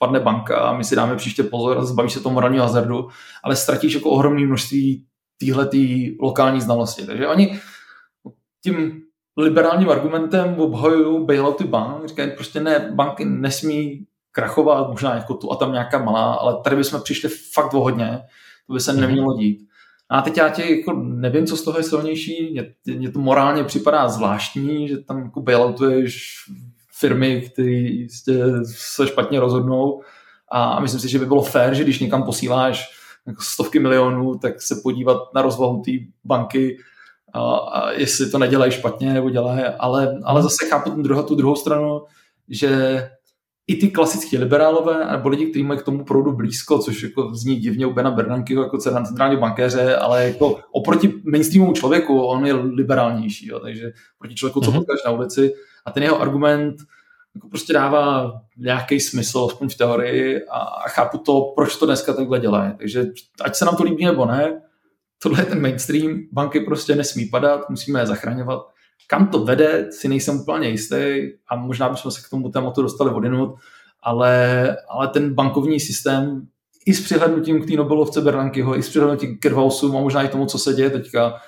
padne 0.02 0.20
banka 0.20 0.58
a 0.58 0.74
my 0.74 0.84
si 0.84 0.96
dáme 0.96 1.16
příště 1.16 1.44
pozor 1.44 1.78
a 1.78 1.86
zbavíš 1.86 2.14
se 2.14 2.20
toho 2.20 2.34
morálního 2.34 2.64
hazardu, 2.64 3.08
ale 3.44 3.56
ztratíš 3.56 3.94
jako 3.94 4.10
ohromné 4.10 4.46
množství 4.46 5.06
týhletý 5.38 6.18
lokální 6.22 6.62
znalosti. 6.62 7.06
Takže 7.06 7.28
oni 7.28 7.60
tím 8.64 9.02
liberálním 9.38 9.90
argumentem 9.90 10.56
obhajují 10.60 11.26
bailouty 11.26 11.64
bank, 11.64 12.08
říkají 12.08 12.32
prostě 12.32 12.60
ne, 12.60 12.92
banky 12.94 13.26
nesmí 13.26 14.06
krachovat, 14.32 14.90
možná 14.90 15.16
jako 15.16 15.34
tu 15.34 15.52
a 15.52 15.56
tam 15.56 15.72
nějaká 15.72 16.04
malá, 16.04 16.34
ale 16.34 16.56
tady 16.64 16.76
bychom 16.76 17.02
přišli 17.02 17.30
fakt 17.54 17.74
o 17.74 17.82
hodně, 17.82 18.22
to 18.68 18.74
by 18.74 18.80
se 18.80 18.94
mhm. 18.94 19.02
nemělo 19.02 19.34
dít. 19.38 19.68
A 20.10 20.22
teď 20.22 20.38
já 20.38 20.50
tě 20.50 20.76
jako 20.76 20.94
nevím, 20.94 21.46
co 21.46 21.58
z 21.58 21.64
toho 21.64 21.78
je 21.78 21.84
silnější, 21.84 22.62
mně 22.86 23.12
to 23.12 23.20
morálně 23.20 23.64
připadá 23.64 24.10
zvláštní, 24.10 24.88
že 24.88 24.98
tam 24.98 25.24
jako 25.24 25.42
bailoutuješ 25.42 26.36
firmy, 27.02 27.50
které 27.52 28.66
se 28.66 29.08
špatně 29.08 29.40
rozhodnou. 29.40 30.02
A 30.52 30.80
myslím 30.80 31.02
si, 31.02 31.10
že 31.10 31.20
by 31.20 31.26
bylo 31.26 31.42
fér, 31.42 31.74
že 31.74 31.84
když 31.84 32.00
někam 32.00 32.24
posíláš 32.24 32.90
jako 33.28 33.42
stovky 33.42 33.80
milionů, 33.80 34.38
tak 34.38 34.62
se 34.62 34.76
podívat 34.84 35.18
na 35.36 35.42
rozvahu 35.42 35.82
té 35.86 35.92
banky 36.24 36.78
a, 37.34 37.56
a 37.56 37.92
jestli 37.92 38.30
to 38.30 38.38
nedělají 38.38 38.72
špatně 38.72 39.14
nebo 39.14 39.30
dělají, 39.30 39.64
ale, 39.80 40.20
ale 40.24 40.44
zase 40.44 40.66
chápu 40.70 40.90
ten 40.90 41.04
druhou, 41.04 41.24
tu 41.24 41.36
druhou 41.36 41.56
stranu, 41.56 42.02
že 42.50 43.10
i 43.68 43.76
ty 43.76 43.92
klasické 43.92 44.38
liberálové, 44.38 45.12
nebo 45.12 45.30
lidi, 45.30 45.46
kteří 45.46 45.64
mají 45.64 45.80
k 45.80 45.84
tomu 45.84 46.06
proudu 46.06 46.32
blízko, 46.32 46.80
což 46.80 47.04
jako 47.04 47.36
zní 47.36 47.56
divně 47.56 47.86
u 47.86 47.94
Bena 47.94 48.12
Bernankeho 48.12 48.64
jako 48.64 48.78
centrální 48.78 49.38
bankéře, 49.38 49.96
ale 49.96 50.28
jako 50.28 50.60
oproti 50.72 51.14
mainstreamovému 51.32 51.74
člověku 51.74 52.22
on 52.22 52.46
je 52.46 52.54
liberálnější, 52.54 53.48
jo, 53.48 53.60
takže 53.60 53.92
proti 54.20 54.36
člověku, 54.36 54.62
co 54.62 54.72
mm-hmm. 54.72 54.76
potkáš 54.76 55.00
na 55.06 55.12
ulici, 55.12 55.54
a 55.86 55.92
ten 55.92 56.04
jeho 56.04 56.22
argument 56.22 56.76
jako 57.36 57.50
prostě 57.50 57.74
dává 57.74 58.34
nějaký 58.58 59.00
smysl, 59.00 59.48
aspoň 59.52 59.70
v 59.70 59.78
teorii 59.78 60.46
a 60.52 60.90
chápu 60.90 61.18
to, 61.18 61.54
proč 61.56 61.76
to 61.76 61.86
dneska 61.86 62.14
takhle 62.14 62.40
dělají. 62.40 62.72
Takže 62.78 63.06
ať 63.42 63.56
se 63.56 63.66
nám 63.66 63.76
to 63.76 63.84
líbí 63.84 64.06
nebo 64.06 64.26
ne, 64.26 64.62
tohle 65.24 65.42
je 65.42 65.46
ten 65.46 65.62
mainstream, 65.62 66.20
banky 66.32 66.60
prostě 66.60 66.96
nesmí 66.96 67.26
padat, 67.26 67.70
musíme 67.70 68.00
je 68.00 68.06
zachraňovat. 68.06 68.62
Kam 69.08 69.28
to 69.28 69.46
vede, 69.46 69.88
si 69.92 70.08
nejsem 70.08 70.40
úplně 70.40 70.70
jistý 70.70 71.30
a 71.48 71.56
možná 71.56 71.90
bychom 71.90 72.12
se 72.12 72.22
k 72.22 72.30
tomu 72.30 72.50
tématu 72.50 72.82
dostali 72.82 73.12
odinut, 73.12 73.56
ale, 74.04 74.78
ale 74.90 75.08
ten 75.08 75.34
bankovní 75.34 75.80
systém 75.80 76.48
i 76.86 76.94
s 76.94 77.04
přihlednutím 77.04 77.62
k 77.62 77.68
té 77.68 77.74
Nobelovce 77.74 78.22
Bernankeho, 78.22 78.78
i 78.78 78.84
s 78.84 78.90
přihlednutím 78.90 79.38
k 79.38 79.40
Kervausům 79.40 79.98
a 79.98 80.02
možná 80.02 80.24
i 80.24 80.28
tomu, 80.28 80.46
co 80.46 80.58
se 80.58 80.74
děje 80.74 80.90
teďka, 80.90 81.42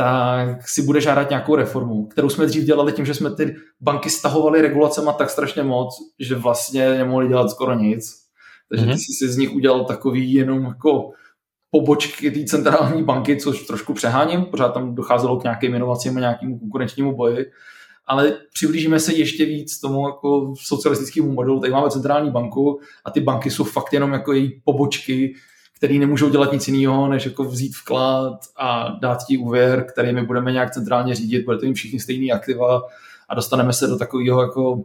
tak 0.00 0.68
si 0.68 0.82
bude 0.82 1.00
žádat 1.00 1.30
nějakou 1.30 1.54
reformu, 1.54 2.06
kterou 2.06 2.28
jsme 2.28 2.46
dřív 2.46 2.64
dělali 2.64 2.92
tím, 2.92 3.06
že 3.06 3.14
jsme 3.14 3.34
ty 3.34 3.56
banky 3.80 4.10
stahovali 4.10 4.62
regulacema 4.62 5.12
tak 5.12 5.30
strašně 5.30 5.62
moc, 5.62 5.94
že 6.18 6.34
vlastně 6.34 6.90
nemohli 6.90 7.28
dělat 7.28 7.50
skoro 7.50 7.74
nic. 7.74 8.20
Takže 8.68 8.86
mm-hmm. 8.86 8.92
ty 8.92 8.98
jsi 8.98 9.12
si 9.12 9.32
z 9.32 9.36
nich 9.36 9.52
udělal 9.54 9.84
takový 9.84 10.32
jenom 10.32 10.64
jako 10.64 11.10
pobočky 11.70 12.30
té 12.30 12.44
centrální 12.44 13.02
banky, 13.02 13.36
což 13.36 13.66
trošku 13.66 13.94
přeháním, 13.94 14.44
pořád 14.44 14.68
tam 14.68 14.94
docházelo 14.94 15.36
k 15.36 15.42
nějakým 15.42 15.74
inovacím 15.74 16.16
a 16.16 16.20
nějakému 16.20 16.58
konkurenčnímu 16.58 17.16
boji, 17.16 17.46
ale 18.06 18.36
přiblížíme 18.52 19.00
se 19.00 19.14
ještě 19.14 19.44
víc 19.44 19.80
tomu 19.80 20.08
jako 20.08 20.54
socialistickému 20.62 21.32
modelu. 21.32 21.60
Tady 21.60 21.72
máme 21.72 21.90
centrální 21.90 22.30
banku 22.30 22.80
a 23.04 23.10
ty 23.10 23.20
banky 23.20 23.50
jsou 23.50 23.64
fakt 23.64 23.92
jenom 23.92 24.12
jako 24.12 24.32
její 24.32 24.60
pobočky, 24.64 25.34
který 25.80 25.98
nemůžou 25.98 26.30
dělat 26.30 26.52
nic 26.52 26.68
jiného, 26.68 27.08
než 27.08 27.24
jako 27.24 27.44
vzít 27.44 27.76
vklad 27.76 28.40
a 28.56 28.96
dát 29.00 29.26
ti 29.26 29.38
úvěr, 29.38 29.86
který 29.92 30.12
my 30.12 30.26
budeme 30.26 30.52
nějak 30.52 30.70
centrálně 30.70 31.14
řídit, 31.14 31.44
bude 31.44 31.58
to 31.58 31.64
jim 31.64 31.74
všichni 31.74 32.00
stejný 32.00 32.32
aktiva 32.32 32.82
a 33.28 33.34
dostaneme 33.34 33.72
se 33.72 33.86
do 33.86 33.98
takového 33.98 34.42
jako 34.42 34.82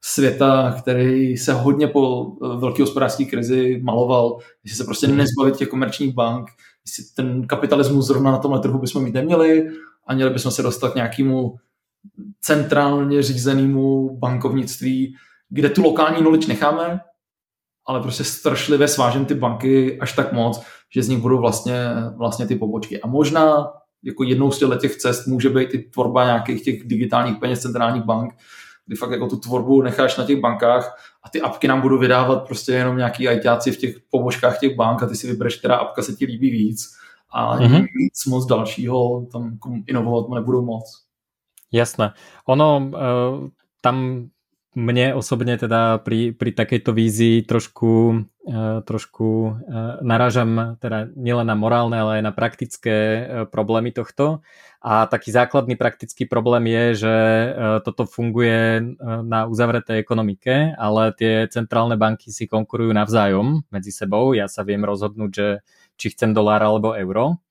světa, 0.00 0.76
který 0.78 1.36
se 1.36 1.52
hodně 1.52 1.86
po 1.86 2.32
velké 2.58 2.82
hospodářské 2.82 3.24
krizi 3.24 3.80
maloval, 3.84 4.38
jestli 4.64 4.76
se 4.76 4.84
prostě 4.84 5.06
nezbavit 5.06 5.56
těch 5.56 5.68
komerčních 5.68 6.14
bank, 6.14 6.50
jestli 6.86 7.04
ten 7.14 7.46
kapitalismus 7.46 8.06
zrovna 8.06 8.30
na 8.30 8.38
tomhle 8.38 8.60
trhu 8.60 8.78
bychom 8.78 9.04
mít 9.04 9.14
neměli 9.14 9.68
a 10.06 10.14
měli 10.14 10.30
bychom 10.30 10.52
se 10.52 10.62
dostat 10.62 10.92
k 10.92 10.94
nějakému 10.94 11.54
centrálně 12.40 13.22
řízenému 13.22 14.16
bankovnictví, 14.18 15.14
kde 15.48 15.70
tu 15.70 15.82
lokální 15.82 16.16
knowledge 16.16 16.48
necháme, 16.48 17.00
ale 17.88 18.00
prostě 18.00 18.24
strašlivě 18.24 18.88
svážím 18.88 19.24
ty 19.24 19.34
banky 19.34 20.00
až 20.00 20.12
tak 20.12 20.32
moc, 20.32 20.62
že 20.94 21.02
z 21.02 21.08
nich 21.08 21.18
budou 21.18 21.38
vlastně, 21.38 21.88
vlastně 22.16 22.46
ty 22.46 22.56
pobočky. 22.56 23.00
A 23.00 23.06
možná 23.06 23.72
jako 24.02 24.24
jednou 24.24 24.50
z 24.50 24.78
těch 24.80 24.96
cest 24.96 25.26
může 25.26 25.50
být 25.50 25.74
i 25.74 25.78
tvorba 25.78 26.24
nějakých 26.24 26.64
těch 26.64 26.88
digitálních 26.88 27.38
peněz 27.38 27.62
centrálních 27.62 28.02
bank, 28.02 28.34
kdy 28.86 28.96
fakt 28.96 29.10
jako 29.10 29.26
tu 29.26 29.36
tvorbu 29.36 29.82
necháš 29.82 30.16
na 30.16 30.24
těch 30.24 30.40
bankách 30.40 30.96
a 31.22 31.28
ty 31.28 31.40
apky 31.40 31.68
nám 31.68 31.80
budou 31.80 31.98
vydávat 31.98 32.46
prostě 32.46 32.72
jenom 32.72 32.96
nějaký 32.96 33.28
ITáci 33.28 33.72
v 33.72 33.76
těch 33.76 33.96
pobožkách 34.10 34.58
těch 34.58 34.76
bank 34.76 35.02
a 35.02 35.06
ty 35.06 35.16
si 35.16 35.26
vybereš, 35.26 35.56
která 35.56 35.76
apka 35.76 36.02
se 36.02 36.12
ti 36.12 36.26
líbí 36.26 36.50
víc 36.50 36.94
a 37.30 37.58
mm-hmm. 37.58 37.86
nic 38.00 38.26
moc 38.26 38.46
dalšího 38.46 39.26
tam 39.32 39.58
inovovat 39.86 40.28
nebudou 40.28 40.64
moc. 40.64 40.84
Jasné. 41.72 42.12
Ono 42.46 42.78
uh, 42.78 43.48
tam 43.80 44.28
mne 44.78 45.18
osobne 45.18 45.58
teda 45.58 45.98
pri, 46.06 46.30
pri 46.30 46.54
takejto 46.54 46.94
vízii 46.94 47.42
trošku, 47.42 48.22
uh, 48.46 48.78
trošku 48.86 49.28
uh, 49.50 49.98
narážam 50.06 50.78
teda 50.78 51.10
nielen 51.18 51.50
na 51.50 51.58
morálne, 51.58 51.98
ale 51.98 52.22
aj 52.22 52.22
na 52.22 52.32
praktické 52.32 52.96
uh, 52.96 53.22
problémy 53.50 53.90
tohto. 53.90 54.46
A 54.78 55.10
taký 55.10 55.34
základný 55.34 55.74
praktický 55.74 56.30
problém 56.30 56.70
je, 56.70 57.02
že 57.02 57.14
toto 57.82 58.06
funguje 58.06 58.94
na 59.26 59.50
uzavretej 59.50 59.98
ekonomike, 59.98 60.70
ale 60.78 61.10
tie 61.18 61.50
centrálne 61.50 61.98
banky 61.98 62.30
si 62.30 62.46
konkurujú 62.46 62.94
navzájom 62.94 63.66
medzi 63.74 63.90
sebou. 63.90 64.38
Ja 64.38 64.46
sa 64.46 64.62
viem 64.62 64.86
rozhodnúť, 64.86 65.30
že 65.34 65.66
či 65.98 66.14
chcem 66.14 66.30
dolár 66.30 66.62
alebo 66.62 66.94
euro. 66.94 67.42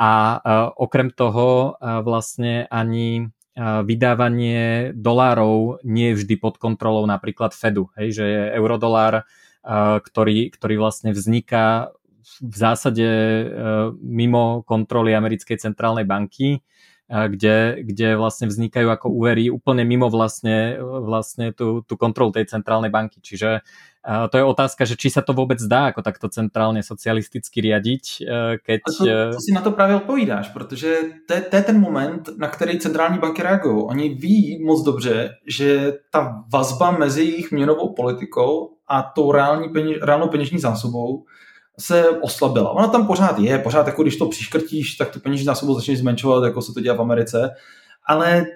A 0.00 0.40
okrem 0.80 1.12
toho 1.12 1.76
vlastne 2.08 2.64
ani 2.72 3.28
vydávanie 3.58 4.92
dolárov 4.96 5.84
nie 5.84 6.12
je 6.12 6.24
vždy 6.24 6.34
pod 6.40 6.56
kontrolou 6.56 7.04
napríklad 7.04 7.52
Fedu, 7.52 7.92
hej, 8.00 8.16
že 8.16 8.24
je 8.24 8.42
eurodolár, 8.56 9.28
ktorý, 10.02 10.48
ktorý 10.50 10.74
vlastne 10.80 11.12
vzniká 11.12 11.92
v 12.40 12.54
zásade 12.56 13.06
mimo 14.00 14.64
kontroly 14.64 15.12
americkej 15.12 15.60
centrálnej 15.60 16.08
banky, 16.08 16.64
kde, 17.12 17.84
kde 17.84 18.16
vlastne 18.16 18.48
vznikajú 18.48 18.88
ako 18.88 19.12
úvery 19.12 19.52
úplne 19.52 19.84
mimo 19.84 20.08
vlastne, 20.08 20.80
vlastne 20.80 21.52
tú, 21.52 21.84
tú 21.84 22.00
kontrolu 22.00 22.32
tej 22.32 22.48
centrálnej 22.48 22.88
banky. 22.88 23.20
Čiže 23.20 23.60
to 24.02 24.34
je 24.34 24.44
otázka, 24.44 24.82
že 24.82 24.98
či 24.98 25.14
sa 25.14 25.22
to 25.22 25.32
vůbec 25.32 25.62
dá 25.62 25.86
jako 25.86 26.02
takto 26.02 26.28
centrálně 26.28 26.82
socialisticky 26.82 27.60
riadiť, 27.60 28.04
e, 28.20 28.58
keď... 28.58 28.80
A 28.88 28.90
to, 28.98 29.04
to 29.32 29.40
si 29.40 29.52
na 29.54 29.60
to 29.60 29.70
právě 29.70 29.96
odpovídáš, 29.96 30.48
protože 30.48 30.96
to 31.26 31.34
je, 31.34 31.40
to 31.40 31.56
je 31.56 31.62
ten 31.62 31.80
moment, 31.80 32.28
na 32.38 32.48
který 32.48 32.78
centrální 32.78 33.18
banky 33.18 33.42
reagují. 33.42 33.84
Oni 33.86 34.08
ví 34.08 34.64
moc 34.64 34.82
dobře, 34.82 35.30
že 35.46 35.92
ta 36.10 36.44
vazba 36.52 36.90
mezi 36.90 37.24
jejich 37.24 37.52
měnovou 37.52 37.94
politikou 37.94 38.70
a 38.88 39.02
tou 39.02 39.32
reální 39.32 39.68
peněž, 39.68 39.98
reálnou 40.02 40.28
peněžní 40.28 40.58
zásobou 40.58 41.24
se 41.80 42.10
oslabila. 42.10 42.70
Ona 42.70 42.88
tam 42.88 43.06
pořád 43.06 43.38
je, 43.38 43.58
pořád 43.58 43.86
jako 43.86 44.02
když 44.02 44.16
to 44.16 44.28
přiškrtíš, 44.28 44.94
tak 44.94 45.10
tu 45.10 45.20
peněžní 45.20 45.44
zásobu 45.44 45.74
začneš 45.74 45.98
zmenšovat, 45.98 46.44
jako 46.44 46.62
se 46.62 46.72
to 46.72 46.80
dělá 46.80 46.96
v 46.96 47.00
Americe, 47.00 47.50
ale 48.06 48.46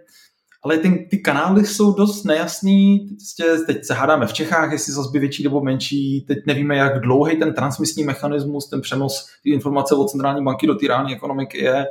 ale 0.67 0.79
ty, 0.79 1.07
ty 1.11 1.19
kanály 1.19 1.67
jsou 1.67 1.95
dost 1.95 2.25
nejasný. 2.25 3.09
Teď, 3.37 3.47
teď 3.67 3.85
se 3.85 3.95
hádáme 3.95 4.27
v 4.27 4.33
Čechách, 4.33 4.73
jestli 4.73 4.93
zase 4.93 5.19
větší 5.19 5.45
nebo 5.45 5.61
menší. 5.61 6.25
Teď 6.29 6.39
nevíme, 6.47 6.77
jak 6.77 7.01
dlouhý 7.01 7.37
ten 7.37 7.55
transmisní 7.55 8.05
mechanismus, 8.05 8.69
ten 8.69 8.81
přenos 8.81 9.27
ty 9.43 9.51
informace 9.51 9.95
od 9.95 10.11
centrální 10.11 10.45
banky 10.45 10.67
do 10.67 10.75
té 10.75 10.87
reální 10.87 11.15
ekonomiky 11.15 11.59
je. 11.59 11.87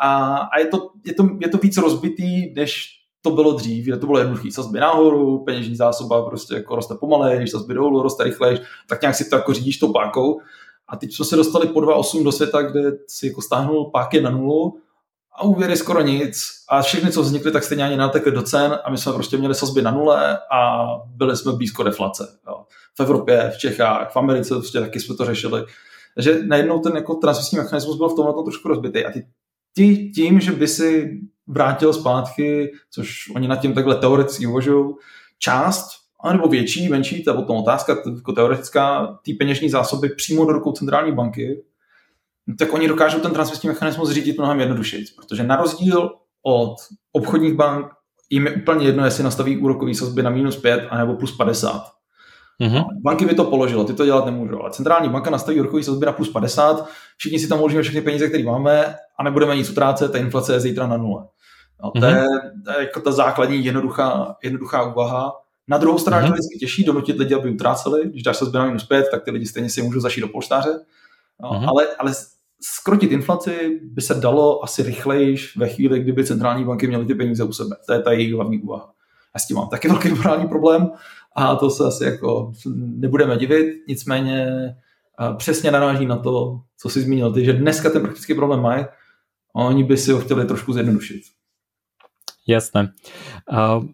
A, 0.00 0.36
a 0.36 0.58
je, 0.58 0.66
to, 0.66 0.90
je, 1.06 1.14
to, 1.14 1.28
je 1.40 1.48
to 1.48 1.58
víc 1.58 1.76
rozbitý, 1.76 2.54
než 2.54 2.86
to 3.22 3.30
bylo 3.30 3.52
dřív, 3.52 3.84
kde 3.84 3.96
to 3.96 4.06
bylo 4.06 4.18
jednoduché. 4.18 4.52
Sazby 4.52 4.80
nahoru, 4.80 5.44
peněžní 5.44 5.76
zásoba 5.76 6.28
prostě 6.28 6.54
jako 6.54 6.76
roste 6.76 6.94
pomalej, 6.94 7.48
sazby 7.48 7.74
dolů, 7.74 8.02
roste 8.02 8.24
rychleji, 8.24 8.58
tak 8.88 9.02
nějak 9.02 9.14
si 9.14 9.30
to 9.30 9.36
jako 9.36 9.52
řídíš 9.52 9.78
tou 9.78 9.92
pákou. 9.92 10.40
A 10.88 10.96
teď 10.96 11.10
se 11.22 11.36
dostali 11.36 11.66
po 11.66 11.80
2.8 11.80 12.24
do 12.24 12.32
světa, 12.32 12.62
kde 12.62 12.92
si 13.06 13.26
jako 13.26 13.42
stáhnul 13.42 13.90
páky 13.90 14.20
na 14.20 14.30
nulu 14.30 14.78
a 15.32 15.44
úvěry 15.44 15.76
skoro 15.76 16.02
nic 16.02 16.36
a 16.68 16.82
všechny, 16.82 17.12
co 17.12 17.22
vznikly, 17.22 17.52
tak 17.52 17.64
stejně 17.64 17.84
ani 17.84 17.96
natekly 17.96 18.32
do 18.32 18.42
cen 18.42 18.78
a 18.84 18.90
my 18.90 18.98
jsme 18.98 19.12
prostě 19.12 19.36
měli 19.36 19.54
sazby 19.54 19.82
na 19.82 19.90
nule 19.90 20.38
a 20.52 20.86
byli 21.06 21.36
jsme 21.36 21.52
blízko 21.52 21.82
deflace. 21.82 22.38
Jo. 22.46 22.64
V 22.96 23.00
Evropě, 23.00 23.52
v 23.54 23.58
Čechách, 23.58 24.12
v 24.12 24.16
Americe 24.16 24.54
prostě 24.54 24.80
taky 24.80 25.00
jsme 25.00 25.14
to 25.14 25.24
řešili. 25.24 25.64
Takže 26.14 26.42
najednou 26.46 26.78
ten 26.78 26.96
jako 26.96 27.14
transmisní 27.14 27.58
mechanismus 27.58 27.96
byl 27.96 28.08
v 28.08 28.16
tomhle 28.16 28.44
trošku 28.44 28.68
rozbitý 28.68 29.04
a 29.04 29.10
ty, 29.10 29.26
ty 29.74 30.10
tím, 30.10 30.40
že 30.40 30.52
by 30.52 30.68
si 30.68 31.20
vrátil 31.46 31.92
zpátky, 31.92 32.72
což 32.90 33.30
oni 33.34 33.48
nad 33.48 33.56
tím 33.56 33.74
takhle 33.74 33.94
teoreticky 33.94 34.46
uvažují, 34.46 34.94
část, 35.38 35.88
anebo 36.26 36.48
větší, 36.48 36.88
menší, 36.88 37.24
to 37.24 37.30
je 37.30 37.36
potom 37.36 37.56
otázka 37.56 37.96
jako 38.16 38.32
teoretická, 38.32 39.18
ty 39.22 39.34
peněžní 39.34 39.70
zásoby 39.70 40.08
přímo 40.08 40.44
do 40.44 40.52
rukou 40.52 40.72
centrální 40.72 41.12
banky, 41.12 41.62
tak 42.58 42.72
oni 42.72 42.88
dokážou 42.88 43.18
ten 43.18 43.32
transmisní 43.32 43.68
mechanismus 43.68 44.10
řídit 44.10 44.38
mnohem 44.38 44.60
jednodušeji, 44.60 45.04
protože 45.16 45.42
na 45.42 45.56
rozdíl 45.56 46.10
od 46.42 46.74
obchodních 47.12 47.54
bank 47.54 47.86
jim 48.30 48.46
je 48.46 48.54
úplně 48.54 48.86
jedno, 48.86 49.04
jestli 49.04 49.24
nastaví 49.24 49.56
úrokový 49.56 49.94
sazby 49.94 50.22
na 50.22 50.30
minus 50.30 50.56
5 50.56 50.86
anebo 50.90 51.14
plus 51.14 51.36
50. 51.36 51.96
Mm-hmm. 52.62 52.84
Banky 53.02 53.24
by 53.24 53.34
to 53.34 53.44
položilo, 53.44 53.84
ty 53.84 53.94
to 53.94 54.04
dělat 54.04 54.26
nemůžou, 54.26 54.60
ale 54.60 54.70
centrální 54.70 55.08
banka 55.08 55.30
nastaví 55.30 55.60
úrokový 55.60 55.82
sazby 55.82 56.06
na 56.06 56.12
plus 56.12 56.28
50, 56.28 56.88
všichni 57.16 57.38
si 57.38 57.48
tam 57.48 57.58
uložíme 57.58 57.82
všechny 57.82 58.00
peníze, 58.00 58.28
které 58.28 58.44
máme 58.44 58.96
a 59.18 59.22
nebudeme 59.22 59.56
nic 59.56 59.70
utrácet, 59.70 60.12
ta 60.12 60.18
inflace 60.18 60.52
je 60.52 60.60
zítra 60.60 60.86
na 60.86 60.96
nule. 60.96 61.26
No, 61.82 61.90
to, 61.90 61.98
mm-hmm. 61.98 62.16
je, 62.16 62.24
to 62.64 62.70
je 62.70 62.78
jako 62.78 63.00
ta 63.00 63.12
základní 63.12 63.64
jednoduchá, 63.64 64.36
jednoduchá 64.42 64.82
úvaha. 64.82 65.32
Na 65.68 65.78
druhou 65.78 65.98
stranu 65.98 66.26
mm-hmm. 66.26 66.30
to 66.30 66.34
vždycky 66.34 66.58
těžší 66.58 66.84
donutit 66.84 67.18
lidi, 67.18 67.34
aby 67.34 67.50
utráceli. 67.50 68.08
Když 68.08 68.22
dáš 68.22 68.36
sazby 68.36 68.58
na 68.58 68.66
minus 68.66 68.84
5, 68.84 69.06
tak 69.10 69.24
ty 69.24 69.30
lidi 69.30 69.46
stejně 69.46 69.70
si 69.70 69.82
můžou 69.82 70.00
zašít 70.00 70.20
do 70.20 70.28
polštáře. 70.28 70.80
No, 71.42 71.50
mm-hmm. 71.50 71.68
ale, 71.68 71.86
ale 71.98 72.12
skrotit 72.60 73.12
inflaci 73.12 73.80
by 73.82 74.02
se 74.02 74.14
dalo 74.14 74.64
asi 74.64 74.82
rychleji 74.82 75.36
ve 75.56 75.68
chvíli, 75.68 76.00
kdyby 76.00 76.24
centrální 76.24 76.64
banky 76.64 76.86
měly 76.86 77.06
ty 77.06 77.14
peníze 77.14 77.44
u 77.44 77.52
sebe. 77.52 77.76
To 77.86 77.92
je 77.92 78.02
ta 78.02 78.12
jejich 78.12 78.34
hlavní 78.34 78.58
úvaha. 78.58 78.92
Já 79.34 79.40
s 79.40 79.46
tím 79.46 79.56
mám 79.56 79.68
taky 79.68 79.88
velký 79.92 80.08
morální 80.08 80.48
problém 80.48 80.90
a 81.36 81.56
to 81.56 81.70
se 81.70 81.84
asi 81.84 82.04
jako 82.04 82.52
nebudeme 82.76 83.36
divit, 83.36 83.66
nicméně 83.88 84.46
přesně 85.36 85.70
naráží 85.70 86.06
na 86.06 86.16
to, 86.16 86.60
co 86.78 86.88
jsi 86.88 87.00
zmínil 87.00 87.32
ty, 87.32 87.44
že 87.44 87.52
dneska 87.52 87.90
ten 87.90 88.02
praktický 88.02 88.34
problém 88.34 88.60
mají 88.60 88.84
a 89.54 89.58
oni 89.58 89.84
by 89.84 89.96
si 89.96 90.12
ho 90.12 90.20
chtěli 90.20 90.44
trošku 90.44 90.72
zjednodušit. 90.72 91.22
Jasné. 92.48 92.92
Uh, 93.52 93.84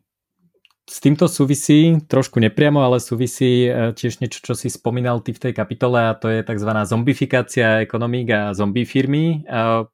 s 0.82 0.98
týmto 0.98 1.30
súvisí, 1.30 1.94
trošku 2.10 2.42
nepriamo, 2.42 2.82
ale 2.82 2.98
súvisí 2.98 3.70
e, 3.70 3.94
tiež 3.94 4.18
niečo, 4.18 4.42
čo 4.42 4.58
si 4.58 4.66
spomínal 4.66 5.22
ty 5.22 5.30
v 5.30 5.38
tej 5.38 5.52
kapitole 5.54 6.10
a 6.10 6.18
to 6.18 6.26
je 6.26 6.42
tzv. 6.42 6.70
zombifikácia 6.82 7.86
ekonomík 7.86 8.28
a 8.34 8.40
zombie 8.50 8.82
firmy. 8.82 9.46
E, 9.46 9.86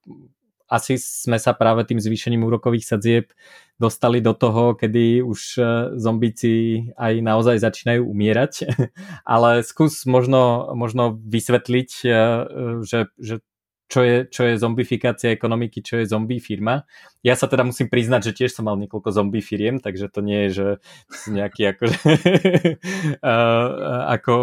asi 0.68 0.96
sme 0.96 1.36
sa 1.36 1.52
práve 1.52 1.84
tým 1.84 2.00
zvýšením 2.00 2.44
úrokových 2.44 2.88
sadzieb 2.88 3.32
dostali 3.76 4.24
do 4.24 4.32
toho, 4.32 4.72
kedy 4.80 5.20
už 5.20 5.40
e, 5.60 5.62
zombíci 6.00 6.52
aj 6.96 7.20
naozaj 7.20 7.60
začínajú 7.60 8.08
umierať. 8.08 8.72
Ale 9.28 9.60
skús 9.68 10.08
možno, 10.08 10.72
možno 10.72 11.20
vysvetliť, 11.20 11.90
že, 12.80 13.00
že 13.20 13.34
čo 13.88 14.04
je, 14.04 14.16
čo 14.28 14.44
je 14.44 14.60
zombifikácia 14.60 15.32
ekonomiky, 15.32 15.80
čo 15.80 15.96
je 15.98 16.06
zombie 16.06 16.38
firma. 16.38 16.84
Ja 17.24 17.34
sa 17.34 17.48
teda 17.48 17.64
musím 17.64 17.88
priznať, 17.88 18.30
že 18.30 18.36
tiež 18.44 18.52
som 18.52 18.68
mal 18.68 18.76
niekoľko 18.76 19.08
zombie 19.10 19.40
firiem, 19.40 19.80
takže 19.80 20.12
to 20.12 20.20
nie 20.20 20.48
je, 20.48 20.50
že 20.52 20.66
nejaký 21.32 21.72
ako, 21.72 21.84
ako 24.20 24.34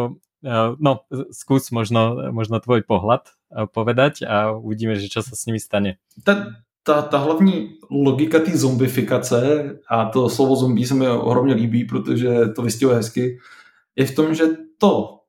no, 0.82 0.92
skús 1.30 1.70
možno, 1.70 2.34
možno 2.34 2.58
tvoj 2.58 2.82
pohľad 2.90 3.30
povedať 3.70 4.26
a 4.26 4.58
uvidíme, 4.58 4.98
že 4.98 5.14
čo 5.14 5.22
sa 5.22 5.38
s 5.38 5.46
nimi 5.46 5.62
stane. 5.62 6.02
Ta, 6.26 6.66
ta, 6.82 7.02
ta 7.06 7.18
hlavní 7.18 7.78
logika 7.90 8.42
té 8.42 8.58
zombifikace, 8.58 9.40
a 9.90 10.06
to 10.10 10.30
slovo 10.30 10.56
zombie 10.56 10.86
se 10.86 10.94
mi 10.94 11.08
ohromně 11.08 11.54
líbí, 11.54 11.86
protože 11.86 12.46
to 12.56 12.62
vystihuje 12.62 12.98
hezky, 12.98 13.38
je 13.96 14.06
v 14.06 14.16
tom, 14.16 14.34
že 14.36 14.46
to 14.78 15.22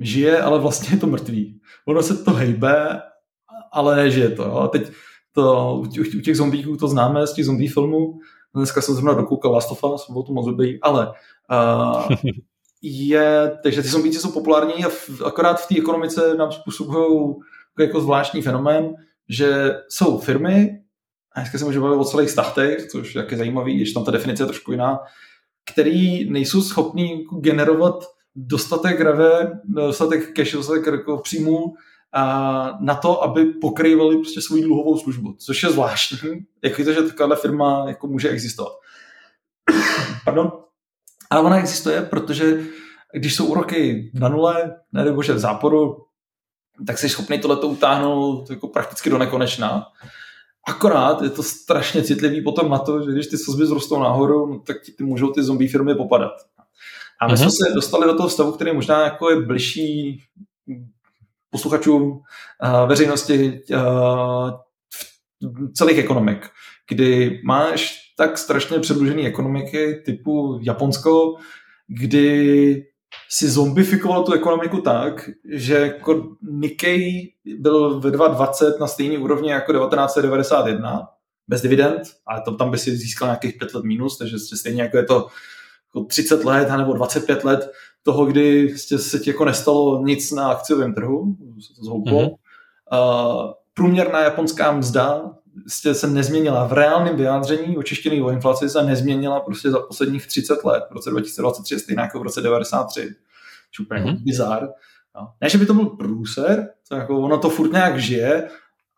žije, 0.00 0.40
ale 0.40 0.58
vlastně 0.58 0.88
je 0.96 1.00
to 1.00 1.06
mrtvý. 1.06 1.60
Ono 1.86 2.02
se 2.02 2.24
to 2.24 2.30
hejbe 2.30 3.02
ale 3.76 3.96
ne, 3.96 4.10
že 4.10 4.20
je 4.20 4.30
to. 4.30 4.42
Jo. 4.42 4.54
A 4.54 4.68
teď 4.68 4.90
to, 5.32 5.76
u 6.16 6.20
těch 6.20 6.36
zombíků 6.36 6.76
to 6.76 6.88
známe 6.88 7.26
z 7.26 7.32
těch 7.32 7.44
zombie 7.44 7.70
filmů. 7.70 8.18
Dneska 8.54 8.80
jsem 8.80 8.94
zrovna 8.94 9.14
dokoukal 9.14 9.52
Last 9.52 9.70
of 9.70 9.84
Us, 9.84 10.10
bylo 10.10 10.22
to 10.22 10.32
moc 10.32 10.46
dobrý, 10.46 10.80
ale 10.80 11.12
uh, 11.50 12.16
je, 12.82 13.58
takže 13.62 13.82
ty 13.82 13.88
zombíci 13.88 14.18
jsou 14.18 14.30
populární 14.30 14.84
a 14.84 14.88
v, 14.88 15.22
akorát 15.24 15.60
v 15.60 15.68
té 15.68 15.78
ekonomice 15.78 16.34
nám 16.34 16.52
způsobují 16.52 17.34
jako 17.78 18.00
zvláštní 18.00 18.42
fenomén, 18.42 18.94
že 19.28 19.74
jsou 19.88 20.18
firmy, 20.18 20.78
a 21.34 21.40
dneska 21.40 21.58
se 21.58 21.64
můžeme 21.64 21.84
bavit 21.84 22.00
o 22.00 22.04
celých 22.04 22.30
státech, 22.30 22.86
což 22.86 23.14
je 23.14 23.22
taky 23.22 23.36
zajímavý, 23.36 23.76
když 23.76 23.92
tam 23.92 24.04
ta 24.04 24.10
definice 24.10 24.42
je 24.42 24.46
trošku 24.46 24.72
jiná, 24.72 24.98
který 25.72 26.30
nejsou 26.30 26.62
schopní 26.62 27.24
generovat 27.40 28.04
dostatek 28.36 29.00
reve, 29.00 29.60
dostatek 29.64 30.32
cash, 30.32 30.52
dostatek 30.52 30.86
jako 30.86 31.18
příjmů 31.18 31.74
na 32.80 32.94
to, 33.02 33.22
aby 33.22 33.44
pokrývali 33.44 34.16
prostě 34.16 34.40
svou 34.40 34.62
dluhovou 34.62 34.98
službu, 34.98 35.36
což 35.38 35.62
je 35.62 35.70
zvláštní, 35.70 36.18
jak 36.64 36.78
je 36.78 36.84
to, 36.84 36.92
že 36.92 37.02
taková 37.02 37.36
firma 37.36 37.84
jako 37.88 38.06
může 38.06 38.28
existovat. 38.28 38.72
Pardon. 40.24 40.52
Ale 41.30 41.42
ona 41.42 41.58
existuje, 41.58 42.02
protože 42.02 42.62
když 43.14 43.34
jsou 43.34 43.46
úroky 43.46 44.10
na 44.14 44.28
nule, 44.28 44.76
nebo 44.92 45.22
že 45.22 45.32
v 45.32 45.38
záporu, 45.38 45.96
tak 46.86 46.98
jsi 46.98 47.08
schopný 47.08 47.38
tohleto 47.38 47.68
utáhnout 47.68 48.50
jako 48.50 48.68
prakticky 48.68 49.10
do 49.10 49.18
nekonečna. 49.18 49.86
Akorát 50.68 51.22
je 51.22 51.30
to 51.30 51.42
strašně 51.42 52.02
citlivý 52.02 52.42
potom 52.42 52.70
na 52.70 52.78
to, 52.78 53.02
že 53.04 53.12
když 53.12 53.26
ty 53.26 53.38
sazby 53.38 53.66
zrostou 53.66 54.00
nahoru, 54.00 54.46
no, 54.46 54.58
tak 54.58 54.82
ti 54.82 54.92
ty 54.92 55.04
můžou 55.04 55.30
ty 55.30 55.42
zombie 55.42 55.70
firmy 55.70 55.94
popadat. 55.94 56.32
A 57.20 57.28
my 57.28 57.36
jsme 57.36 57.50
se 57.50 57.74
dostali 57.74 58.06
do 58.06 58.16
toho 58.16 58.28
stavu, 58.28 58.52
který 58.52 58.74
možná 58.74 59.04
jako 59.04 59.30
je 59.30 59.40
bližší 59.40 60.22
posluchačům, 61.56 62.02
uh, 62.02 62.88
veřejnosti 62.88 63.60
uh, 63.70 64.50
celých 65.74 65.98
ekonomik, 65.98 66.46
kdy 66.88 67.40
máš 67.44 67.98
tak 68.18 68.38
strašně 68.38 68.78
předlužený 68.78 69.26
ekonomiky 69.26 70.02
typu 70.04 70.60
Japonsko, 70.62 71.34
kdy 71.88 72.84
si 73.28 73.50
zombifikoval 73.50 74.24
tu 74.24 74.32
ekonomiku 74.32 74.80
tak, 74.80 75.30
že 75.48 75.74
jako 75.74 76.36
Nikkei 76.42 77.32
byl 77.58 78.00
ve 78.00 78.10
2020 78.10 78.80
na 78.80 78.86
stejné 78.86 79.18
úrovni 79.18 79.50
jako 79.50 79.72
1991, 79.72 81.08
bez 81.48 81.62
dividend, 81.62 82.02
ale 82.26 82.40
to, 82.40 82.56
tam 82.56 82.70
by 82.70 82.78
si 82.78 82.96
získal 82.96 83.28
nějakých 83.28 83.58
5 83.58 83.74
let 83.74 83.84
minus, 83.84 84.18
takže 84.18 84.38
stejně 84.38 84.82
jako 84.82 84.96
je 84.96 85.04
to 85.04 85.26
jako 85.88 86.06
30 86.06 86.44
let 86.44 86.68
nebo 86.76 86.92
25 86.92 87.44
let 87.44 87.72
toho, 88.06 88.26
kdy 88.26 88.78
se 88.78 89.18
ti 89.18 89.30
jako 89.30 89.44
nestalo 89.44 90.02
nic 90.02 90.32
na 90.32 90.50
akciovém 90.50 90.94
trhu, 90.94 91.36
se 91.60 91.74
to 91.74 91.84
zhouplo. 91.84 92.20
Mm-hmm. 92.20 92.36
Uh, 92.92 93.52
průměrná 93.74 94.20
japonská 94.20 94.72
mzda 94.72 95.30
prostě 95.60 95.94
se 95.94 96.06
nezměnila 96.06 96.66
v 96.66 96.72
reálném 96.72 97.16
vyjádření 97.16 97.76
očištěný 97.76 98.22
o 98.22 98.30
inflaci 98.30 98.68
se 98.68 98.82
nezměnila 98.82 99.40
prostě 99.40 99.70
za 99.70 99.78
posledních 99.78 100.26
30 100.26 100.64
let. 100.64 100.84
V 100.90 100.92
roce 100.92 101.10
2023 101.10 101.78
stejně 101.78 102.02
jako 102.02 102.18
v 102.18 102.22
roce 102.22 102.40
93. 102.40 103.14
Úplně 103.80 104.00
mm-hmm. 104.00 104.24
bizar. 104.24 104.68
No. 105.16 105.28
Ne, 105.40 105.48
že 105.48 105.58
by 105.58 105.66
to 105.66 105.74
byl 105.74 105.86
průser, 105.86 106.68
to 106.88 106.94
jako 106.94 107.20
ono 107.20 107.38
to 107.38 107.50
furt 107.50 107.72
nějak 107.72 108.00
žije, 108.00 108.48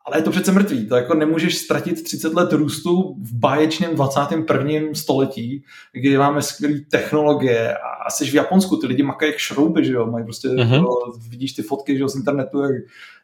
ale 0.08 0.18
je 0.18 0.22
to 0.22 0.30
přece 0.30 0.52
mrtvý. 0.52 0.86
To 0.86 0.96
jako 0.96 1.14
nemůžeš 1.14 1.58
ztratit 1.58 2.02
30 2.04 2.34
let 2.34 2.52
růstu 2.52 3.14
v 3.22 3.34
báječném 3.34 3.94
21. 3.94 4.80
století, 4.92 5.64
kdy 5.92 6.18
máme 6.18 6.42
skvělé 6.42 6.78
technologie 6.90 7.76
a 8.06 8.10
jsi 8.10 8.24
v 8.24 8.34
Japonsku, 8.34 8.76
ty 8.76 8.86
lidi 8.86 9.02
makají 9.02 9.32
jak 9.32 9.38
šrouby, 9.38 9.84
že 9.84 9.92
jo, 9.92 10.06
mají 10.06 10.24
prostě, 10.24 10.48
mm-hmm. 10.48 10.86
vidíš 11.28 11.52
ty 11.52 11.62
fotky 11.62 11.96
že 11.96 12.02
jo, 12.02 12.08
z 12.08 12.16
internetu, 12.16 12.62
jak, 12.62 12.72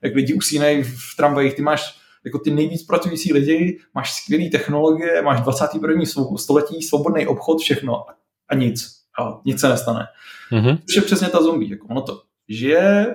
jak 0.03 0.15
lidi 0.15 0.35
usínají 0.35 0.83
v 0.83 1.17
tramvajích, 1.17 1.55
ty 1.55 1.63
máš 1.63 1.99
jako 2.25 2.39
ty 2.39 2.51
nejvíc 2.51 2.83
pracující 2.83 3.33
lidi, 3.33 3.79
máš 3.95 4.13
skvělé 4.13 4.51
technologie, 4.51 5.23
máš 5.23 5.41
21. 5.41 6.03
století, 6.37 6.83
svobodný 6.83 7.27
obchod, 7.27 7.61
všechno 7.61 8.05
a 8.49 8.55
nic. 8.55 8.95
A 9.21 9.41
nic 9.45 9.61
se 9.61 9.69
nestane. 9.69 10.07
Mm-hmm. 10.53 10.77
To 10.77 11.01
je 11.01 11.03
přesně 11.03 11.29
ta 11.29 11.43
zombie. 11.43 11.71
Jako 11.71 11.87
ono 11.87 12.03
to 12.03 12.23
žije, 12.49 13.15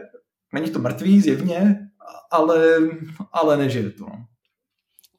není 0.54 0.70
to 0.70 0.80
mrtvý 0.80 1.22
zjevně, 1.22 1.89
ale, 2.32 2.60
ale 3.32 3.52
nežije 3.58 3.98
to. 3.98 4.06
No. 4.10 4.30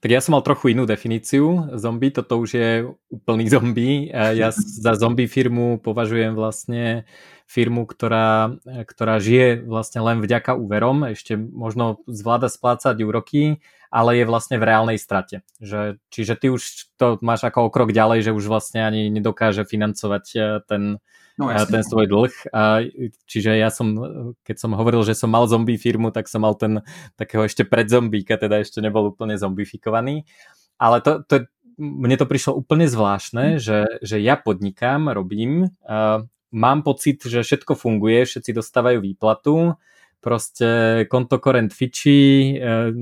Tak 0.01 0.09
ja 0.09 0.25
som 0.25 0.33
mal 0.33 0.41
trochu 0.41 0.73
inú 0.73 0.89
definíciu 0.89 1.77
zombie, 1.77 2.09
toto 2.09 2.41
už 2.41 2.51
je 2.57 2.89
úplný 3.13 3.53
zombie. 3.53 4.09
Ja 4.09 4.49
za 4.57 4.97
zombie 4.97 5.29
firmu 5.29 5.77
považujem 5.77 6.33
vlastne 6.33 7.05
firmu, 7.45 7.85
ktorá, 7.85 8.57
ktorá 8.65 9.21
žije 9.21 9.61
vlastne 9.61 10.01
len 10.01 10.25
vďaka 10.25 10.57
úverom, 10.57 11.05
ešte 11.05 11.37
možno 11.37 12.01
zvláda 12.09 12.49
splácať 12.49 12.97
úroky, 13.05 13.61
ale 13.93 14.23
je 14.23 14.25
vlastne 14.25 14.57
v 14.57 14.65
reálnej 14.71 14.97
strate. 14.97 15.43
Že, 15.61 16.01
čiže 16.09 16.35
ty 16.39 16.47
už 16.49 16.95
to 16.97 17.19
máš 17.21 17.45
ako 17.45 17.69
o 17.69 17.73
krok 17.75 17.93
ďalej, 17.93 18.31
že 18.31 18.33
už 18.33 18.47
vlastne 18.49 18.87
ani 18.87 19.11
nedokáže 19.13 19.67
financovať 19.67 20.25
eh, 20.33 20.43
ten, 20.65 20.83
no, 21.41 21.49
eh, 21.49 21.65
ten 21.65 21.81
svoj 21.81 22.07
dlh. 22.07 22.35
A, 22.53 22.85
čiže 23.25 23.57
ja 23.57 23.73
som, 23.73 23.97
keď 24.45 24.57
som 24.61 24.77
hovoril, 24.77 25.01
že 25.03 25.17
som 25.17 25.33
mal 25.33 25.49
zombie 25.49 25.81
firmu, 25.81 26.13
tak 26.13 26.29
som 26.29 26.45
mal 26.45 26.53
ten 26.55 26.85
takého 27.17 27.49
ešte 27.49 27.65
predzombíka, 27.65 28.37
teda 28.37 28.61
ešte 28.61 28.85
nebol 28.85 29.09
úplne 29.09 29.41
zombifikovaný. 29.41 30.29
Ale 30.77 31.01
to, 31.01 31.25
to, 31.25 31.49
mne 31.81 32.17
to 32.21 32.29
prišlo 32.29 32.53
úplne 32.61 32.85
zvláštne, 32.85 33.57
mm. 33.57 33.59
že, 33.61 33.81
že 34.05 34.17
ja 34.21 34.37
podnikám, 34.37 35.09
robím, 35.09 35.73
uh, 35.89 36.25
mám 36.53 36.83
pocit, 36.83 37.25
že 37.25 37.41
všetko 37.41 37.79
funguje, 37.79 38.27
všetci 38.27 38.51
dostávajú 38.53 38.99
výplatu, 39.01 39.75
proste 40.21 40.69
konto 41.09 41.41
korent 41.41 41.73
fičí, 41.73 42.53
e, 42.53 42.93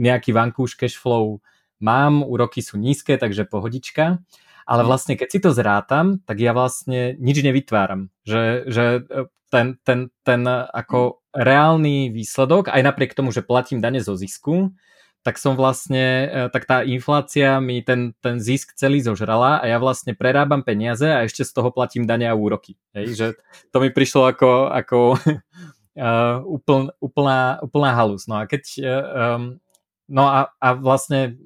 nejaký 0.00 0.32
vankúš 0.32 0.80
cashflow 0.80 1.44
mám, 1.84 2.24
úroky 2.24 2.64
sú 2.64 2.80
nízke, 2.80 3.20
takže 3.20 3.44
pohodička. 3.44 4.24
Ale 4.68 4.84
mhm. 4.84 4.88
vlastne, 4.92 5.14
keď 5.16 5.28
si 5.32 5.38
to 5.40 5.50
zrátam, 5.56 6.20
tak 6.28 6.44
ja 6.44 6.52
vlastne 6.52 7.16
nič 7.16 7.40
nevytváram. 7.40 8.12
Že, 8.28 8.68
že 8.68 8.84
e, 9.08 9.20
ten, 9.48 9.80
ten, 9.80 10.12
ten 10.20 10.44
ako 10.48 11.24
reálny 11.32 12.12
výsledok, 12.12 12.68
aj 12.68 12.84
napriek 12.84 13.16
tomu, 13.16 13.32
že 13.32 13.40
platím 13.40 13.80
dane 13.80 14.04
zo 14.04 14.12
zisku, 14.12 14.76
tak 15.24 15.40
som 15.40 15.56
vlastne, 15.56 16.28
e, 16.28 16.52
tak 16.52 16.68
tá 16.68 16.84
inflácia 16.84 17.64
mi 17.64 17.80
ten, 17.80 18.12
ten 18.20 18.36
zisk 18.36 18.76
celý 18.76 19.00
zožrala 19.00 19.56
a 19.56 19.64
ja 19.64 19.80
vlastne 19.80 20.12
prerábam 20.12 20.60
peniaze 20.60 21.08
a 21.08 21.24
ešte 21.24 21.48
z 21.48 21.52
toho 21.56 21.72
platím 21.72 22.04
dane 22.04 22.28
a 22.28 22.36
úroky. 22.36 22.76
Hej, 22.92 23.06
že 23.16 23.26
to 23.72 23.80
mi 23.80 23.88
prišlo 23.88 24.28
ako, 24.28 24.68
ako 24.68 24.98
uh, 25.16 26.38
úpln, 26.60 26.92
úplná, 27.00 27.56
úplná 27.64 27.90
halus. 27.96 28.28
No 28.28 28.36
a 28.36 28.44
keď 28.44 28.62
um, 28.84 29.58
no 30.08 30.24
a, 30.24 30.48
a 30.58 30.68
vlastne 30.74 31.36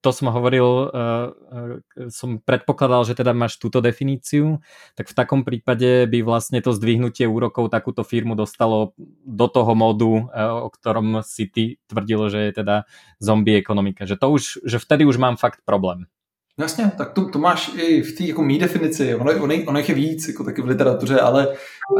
to 0.00 0.10
som 0.10 0.28
hovoril, 0.32 0.90
uh, 0.90 1.30
uh, 1.30 2.08
som 2.10 2.42
predpokladal, 2.42 3.06
že 3.06 3.14
teda 3.14 3.30
máš 3.30 3.56
túto 3.56 3.78
definíciu, 3.78 4.58
tak 4.98 5.10
v 5.10 5.16
takom 5.16 5.40
prípade 5.46 6.06
by 6.10 6.20
vlastne 6.26 6.58
to 6.60 6.74
zdvihnutie 6.74 7.26
úrokov 7.26 7.70
takúto 7.70 8.02
firmu 8.02 8.34
dostalo 8.34 8.92
do 9.24 9.46
toho 9.46 9.72
modu, 9.78 10.30
uh, 10.30 10.66
o 10.66 10.68
ktorom 10.68 11.22
si 11.22 11.46
ty 11.46 11.64
tvrdil, 11.86 12.30
že 12.30 12.40
je 12.50 12.52
teda 12.62 12.76
zombie 13.22 13.56
ekonomika. 13.56 14.04
Že 14.04 14.16
to 14.18 14.26
už, 14.30 14.42
že 14.66 14.76
vtedy 14.82 15.06
už 15.06 15.16
mám 15.16 15.38
fakt 15.38 15.62
problém. 15.62 16.10
Jasně, 16.58 16.92
tak 16.98 17.12
to, 17.12 17.28
to 17.28 17.38
máš 17.38 17.70
i 17.76 18.02
v 18.02 18.18
té 18.18 18.24
jako 18.24 18.42
mý 18.42 18.58
definici, 18.58 19.14
ono, 19.14 19.32
ono, 19.42 19.54
ono 19.66 19.78
je 19.78 19.94
víc, 19.94 20.28
jako 20.28 20.44
taky 20.44 20.62
v 20.62 20.66
literatuře, 20.66 21.20
ale 21.20 21.48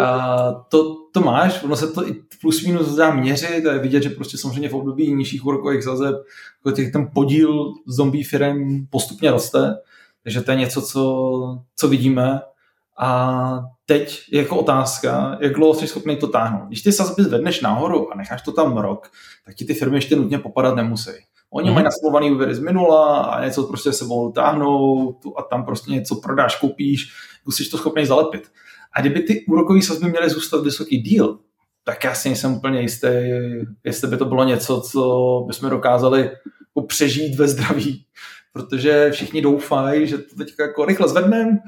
a, 0.00 0.52
to, 0.68 0.96
to 1.12 1.20
máš, 1.20 1.62
ono 1.62 1.76
se 1.76 1.86
to 1.92 2.08
i 2.08 2.14
plus 2.40 2.64
minus 2.64 2.94
dá 2.94 3.14
měřit 3.14 3.66
a 3.66 3.72
je 3.72 3.78
vidět, 3.78 4.02
že 4.02 4.10
prostě 4.10 4.38
samozřejmě 4.38 4.68
v 4.68 4.74
období 4.74 5.14
nižších 5.14 5.46
úrokových 5.46 5.84
sazeb 5.84 6.16
jako 6.58 6.76
těch, 6.76 6.92
ten 6.92 7.10
podíl 7.14 7.72
zombie 7.86 8.24
firm 8.24 8.86
postupně 8.90 9.30
roste, 9.30 9.76
takže 10.22 10.40
to 10.40 10.50
je 10.50 10.56
něco, 10.56 10.82
co, 10.82 11.58
co 11.76 11.88
vidíme 11.88 12.40
a 12.98 13.60
teď 13.86 14.24
je 14.30 14.42
jako 14.42 14.56
otázka, 14.56 15.38
jak 15.40 15.54
dlouho 15.54 15.74
jsi 15.74 15.86
schopný 15.86 16.16
to 16.16 16.28
táhnout. 16.28 16.68
Když 16.68 16.82
ty 16.82 16.92
sazby 16.92 17.22
zvedneš 17.22 17.60
nahoru 17.60 18.12
a 18.12 18.16
necháš 18.16 18.42
to 18.42 18.52
tam 18.52 18.76
rok, 18.76 19.10
tak 19.44 19.54
ti 19.54 19.64
ty 19.64 19.74
firmy 19.74 19.96
ještě 19.96 20.16
nutně 20.16 20.38
popadat 20.38 20.76
nemusí. 20.76 21.10
Oni 21.52 21.70
mm-hmm. 21.70 21.74
mají 21.74 21.84
nasmluvaný 21.84 22.30
úvěry 22.30 22.54
z 22.54 22.58
minula 22.58 23.22
a 23.22 23.44
něco 23.44 23.62
prostě 23.62 23.92
sebou 23.92 24.32
táhnou 24.32 25.12
tu 25.12 25.38
a 25.38 25.42
tam 25.42 25.64
prostě 25.64 25.90
něco 25.90 26.16
prodáš, 26.16 26.56
koupíš, 26.56 27.12
musíš 27.46 27.68
to 27.68 27.78
schopný 27.78 28.06
zalepit. 28.06 28.50
A 28.92 29.00
kdyby 29.00 29.20
ty 29.20 29.44
úrokové 29.48 29.82
sazby 29.82 30.10
měly 30.10 30.30
zůstat 30.30 30.64
vysoký 30.64 30.98
díl, 30.98 31.38
tak 31.84 32.04
já 32.04 32.14
si 32.14 32.28
nejsem 32.28 32.54
úplně 32.54 32.80
jistý, 32.80 33.08
jestli 33.84 34.08
by 34.08 34.16
to 34.16 34.24
bylo 34.24 34.44
něco, 34.44 34.80
co 34.80 35.44
bychom 35.46 35.70
dokázali 35.70 36.30
přežít 36.86 37.38
ve 37.38 37.48
zdraví, 37.48 38.04
protože 38.52 39.10
všichni 39.10 39.42
doufají, 39.42 40.06
že 40.06 40.18
to 40.18 40.36
teď 40.36 40.54
jako 40.58 40.84
rychle 40.84 41.08
zvedneme, 41.08 41.58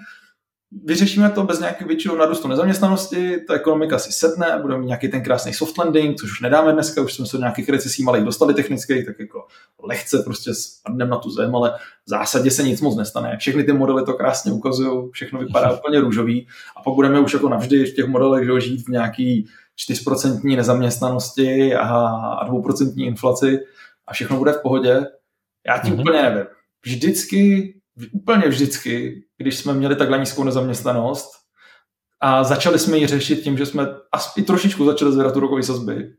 vyřešíme 0.84 1.30
to 1.30 1.42
bez 1.42 1.60
nějakého 1.60 1.88
většího 1.88 2.16
narůstu 2.16 2.48
nezaměstnanosti, 2.48 3.36
ta 3.48 3.54
ekonomika 3.54 3.98
si 3.98 4.12
sedne, 4.12 4.58
budeme 4.62 4.80
mít 4.80 4.86
nějaký 4.86 5.08
ten 5.08 5.22
krásný 5.22 5.52
soft 5.52 5.78
landing, 5.78 6.16
což 6.16 6.32
už 6.32 6.40
nedáme 6.40 6.72
dneska, 6.72 7.02
už 7.02 7.14
jsme 7.14 7.26
se 7.26 7.36
do 7.36 7.40
nějakých 7.40 7.68
recesí 7.68 8.02
malých 8.02 8.24
dostali 8.24 8.54
technicky, 8.54 9.04
tak 9.04 9.20
jako 9.20 9.46
lehce 9.82 10.22
prostě 10.24 10.54
spadneme 10.54 11.10
na 11.10 11.16
tu 11.16 11.30
zem, 11.30 11.56
ale 11.56 11.70
v 12.06 12.10
zásadě 12.10 12.50
se 12.50 12.62
nic 12.62 12.80
moc 12.80 12.96
nestane. 12.96 13.36
Všechny 13.38 13.64
ty 13.64 13.72
modely 13.72 14.04
to 14.04 14.12
krásně 14.12 14.52
ukazují, 14.52 15.10
všechno 15.10 15.38
vypadá 15.38 15.72
úplně 15.78 16.00
růžový 16.00 16.46
a 16.76 16.82
pak 16.82 16.94
budeme 16.94 17.20
už 17.20 17.32
jako 17.32 17.48
navždy 17.48 17.84
v 17.84 17.94
těch 17.94 18.06
modelech 18.06 18.46
že 18.46 18.60
žít 18.60 18.86
v 18.86 18.88
nějaký 18.88 19.48
4% 19.90 20.56
nezaměstnanosti 20.56 21.74
a 21.74 21.86
2% 22.48 23.06
inflaci 23.06 23.58
a 24.06 24.12
všechno 24.12 24.36
bude 24.36 24.52
v 24.52 24.62
pohodě. 24.62 25.06
Já 25.66 25.78
tím 25.78 25.94
mm-hmm. 25.94 26.00
úplně 26.00 26.22
nevím. 26.22 26.46
Vždycky 26.84 27.74
úplně 28.12 28.48
vždycky, 28.48 29.24
když 29.36 29.56
jsme 29.56 29.74
měli 29.74 29.96
takhle 29.96 30.18
nízkou 30.18 30.44
nezaměstnanost 30.44 31.30
a 32.20 32.44
začali 32.44 32.78
jsme 32.78 32.98
ji 32.98 33.06
řešit 33.06 33.36
tím, 33.36 33.58
že 33.58 33.66
jsme 33.66 33.86
aspoň 34.12 34.44
trošičku 34.44 34.84
začali 34.84 35.12
zvedat 35.12 35.36
úrokové 35.36 35.62
sazby, 35.62 36.12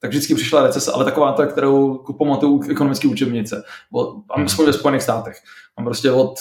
tak 0.00 0.10
vždycky 0.10 0.34
přišla 0.34 0.62
recese, 0.62 0.92
ale 0.92 1.04
taková 1.04 1.32
ta, 1.32 1.46
kterou 1.46 2.04
pamatuju 2.18 2.70
ekonomické 2.70 3.08
učebnice. 3.08 3.64
Mám 3.92 4.24
hmm. 4.36 4.66
ve 4.66 4.72
Spojených 4.72 5.02
státech. 5.02 5.36
Mám 5.78 5.84
prostě 5.84 6.10
od 6.10 6.34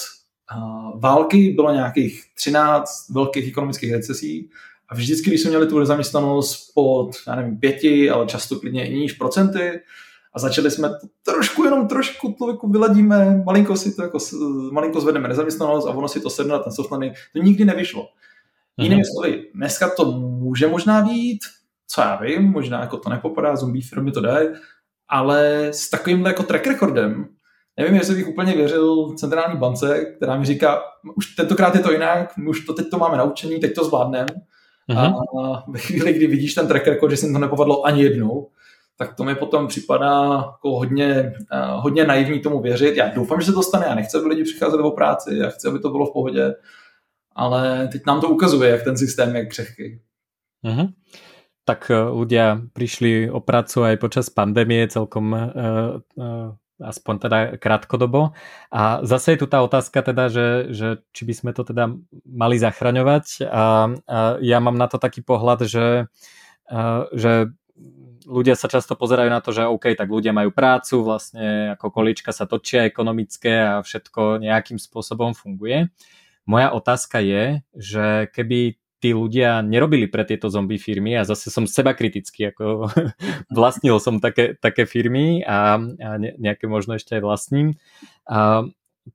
uh, 0.56 1.02
války 1.02 1.54
bylo 1.56 1.74
nějakých 1.74 2.24
13 2.36 3.10
velkých 3.10 3.48
ekonomických 3.48 3.94
recesí 3.94 4.50
a 4.90 4.96
vždycky, 4.96 5.30
když 5.30 5.42
jsme 5.42 5.50
měli 5.50 5.68
tu 5.68 5.80
nezaměstnanost 5.80 6.72
pod, 6.74 7.12
já 7.28 7.36
nevím, 7.36 7.60
pěti, 7.60 8.10
ale 8.10 8.26
často 8.26 8.60
klidně 8.60 8.90
i 8.90 8.96
níž 8.96 9.14
procenty, 9.14 9.82
a 10.36 10.40
začali 10.40 10.72
jsme 10.72 10.90
to 10.90 11.32
trošku, 11.32 11.64
jenom 11.64 11.88
trošku 11.88 12.36
to 12.40 12.50
jako 12.50 12.68
vyladíme, 12.68 13.44
malinko 13.46 13.76
si 13.76 13.96
to 13.96 14.02
jako, 14.02 14.18
malinko 14.72 15.02
zvedneme 15.02 15.28
nezaměstnanost 15.28 15.88
a 15.88 15.90
ono 15.90 16.08
si 16.08 16.22
to 16.22 16.30
sedne 16.30 16.60
ten 16.60 16.74
soft 16.74 16.92
landing. 16.92 17.14
To 17.34 17.40
nikdy 17.40 17.66
nevyšlo. 17.66 18.08
Jinými 18.78 19.02
mm-hmm. 19.02 19.14
slovy, 19.14 19.44
dneska 19.56 19.90
to 19.90 20.12
může 20.12 20.68
možná 20.68 21.02
být, 21.02 21.40
co 21.88 22.02
já 22.02 22.16
vím, 22.16 22.44
možná 22.44 22.82
jako 22.82 22.98
to 22.98 23.10
nepopadá, 23.10 23.56
zombie 23.56 23.84
firmy 23.84 24.12
to 24.12 24.22
dají, 24.22 24.50
ale 25.10 25.68
s 25.68 25.90
takovýmhle 25.90 26.30
jako 26.30 26.44
track 26.44 26.68
recordem, 26.68 27.28
nevím, 27.78 27.96
jestli 27.96 28.16
bych 28.16 28.28
úplně 28.28 28.54
věřil 28.54 29.14
centrální 29.16 29.60
bance, 29.60 30.06
která 30.06 30.38
mi 30.38 30.46
říká, 30.46 30.82
už 31.16 31.36
tentokrát 31.36 31.76
je 31.76 31.82
to 31.82 31.92
jinak, 31.92 32.34
už 32.48 32.66
to 32.66 32.74
teď 32.74 32.90
to 32.90 32.98
máme 32.98 33.18
naučení, 33.18 33.60
teď 33.60 33.76
to 33.76 33.86
zvládneme. 33.86 34.28
Uh-huh. 34.90 35.22
A 35.44 35.64
ve 35.68 35.80
chvíli, 35.80 36.14
kdy 36.14 36.28
vidíš 36.28 36.54
ten 36.54 36.68
track 36.68 36.88
record, 36.88 37.12
že 37.12 37.18
se 37.18 37.32
to 37.32 37.40
nepovedlo 37.40 37.86
ani 37.86 38.04
jednou, 38.04 38.48
tak 39.04 39.16
to 39.20 39.24
mi 39.24 39.36
potom 39.36 39.68
připadá 39.68 40.48
jako 40.56 40.70
hodně, 40.80 41.34
uh, 41.52 41.84
hodně 41.84 42.08
naivní 42.08 42.40
tomu 42.40 42.62
věřit. 42.62 42.96
Já 42.96 43.12
doufám, 43.12 43.42
že 43.42 43.46
se 43.46 43.54
to 43.54 43.64
stane, 43.64 43.86
já 43.86 43.96
nechci, 43.96 44.18
aby 44.18 44.28
lidi 44.28 44.44
přicházeli 44.44 44.84
o 44.84 44.92
práci, 44.92 45.36
já 45.36 45.50
chci, 45.50 45.68
aby 45.68 45.80
to 45.80 45.90
bylo 45.90 46.06
v 46.06 46.14
pohodě, 46.14 46.56
ale 47.36 47.88
teď 47.92 48.02
nám 48.08 48.22
to 48.22 48.30
ukazuje, 48.30 48.70
jak 48.70 48.84
ten 48.84 48.98
systém 48.98 49.36
je 49.36 49.46
křehký. 49.46 50.00
Uh-huh. 50.64 50.88
Tak 51.68 51.92
uh, 51.92 52.12
ľudia 52.16 52.60
prišli 52.72 53.28
o 53.28 53.44
prácu 53.44 53.84
aj 53.84 54.00
počas 54.00 54.32
pandémie 54.32 54.88
celkom 54.88 55.36
uh, 55.36 56.00
uh, 56.16 56.56
aspoň 56.80 57.16
teda 57.20 57.38
krátkodobo. 57.60 58.32
A 58.72 59.04
zase 59.04 59.36
je 59.36 59.44
tu 59.44 59.48
tá 59.48 59.64
otázka 59.64 60.04
teda, 60.04 60.28
že, 60.28 60.48
že 60.72 60.88
či 61.12 61.24
by 61.24 61.34
sme 61.36 61.52
to 61.52 61.64
teda 61.64 61.92
mali 62.28 62.60
zachraňovať. 62.60 63.48
A, 63.48 63.52
a 63.52 63.64
ja 64.44 64.60
mám 64.60 64.76
na 64.76 64.88
to 64.88 65.00
taký 65.00 65.24
pohľad, 65.24 65.64
že, 65.68 66.12
a, 66.68 67.08
že 67.16 67.52
ľudia 68.26 68.56
sa 68.58 68.72
často 68.72 68.96
pozerajú 68.98 69.30
na 69.30 69.40
to, 69.40 69.56
že 69.56 69.68
OK, 69.68 69.94
tak 69.94 70.10
ľudia 70.10 70.36
majú 70.36 70.50
prácu, 70.52 71.04
vlastne 71.04 71.76
ako 71.78 71.88
količka 71.92 72.32
sa 72.32 72.50
točia 72.50 72.88
ekonomické 72.88 73.64
a 73.64 73.74
všetko 73.84 74.44
nejakým 74.44 74.80
spôsobom 74.80 75.36
funguje. 75.36 75.92
Moja 76.44 76.76
otázka 76.76 77.24
je, 77.24 77.64
že 77.72 78.28
keby 78.36 78.76
tí 79.04 79.12
ľudia 79.12 79.60
nerobili 79.60 80.08
pre 80.08 80.24
tieto 80.24 80.48
zombie 80.48 80.80
firmy 80.80 81.20
a 81.20 81.28
zase 81.28 81.52
som 81.52 81.68
seba 81.68 81.92
kritický, 81.92 82.56
ako 82.56 82.88
vlastnil 83.52 84.00
som 84.00 84.24
také, 84.24 84.56
také 84.56 84.88
firmy 84.88 85.44
a, 85.44 85.76
a 85.76 86.10
nejaké 86.20 86.72
možno 86.72 86.96
ešte 86.96 87.20
aj 87.20 87.22
vlastním, 87.24 87.76
a, 88.24 88.64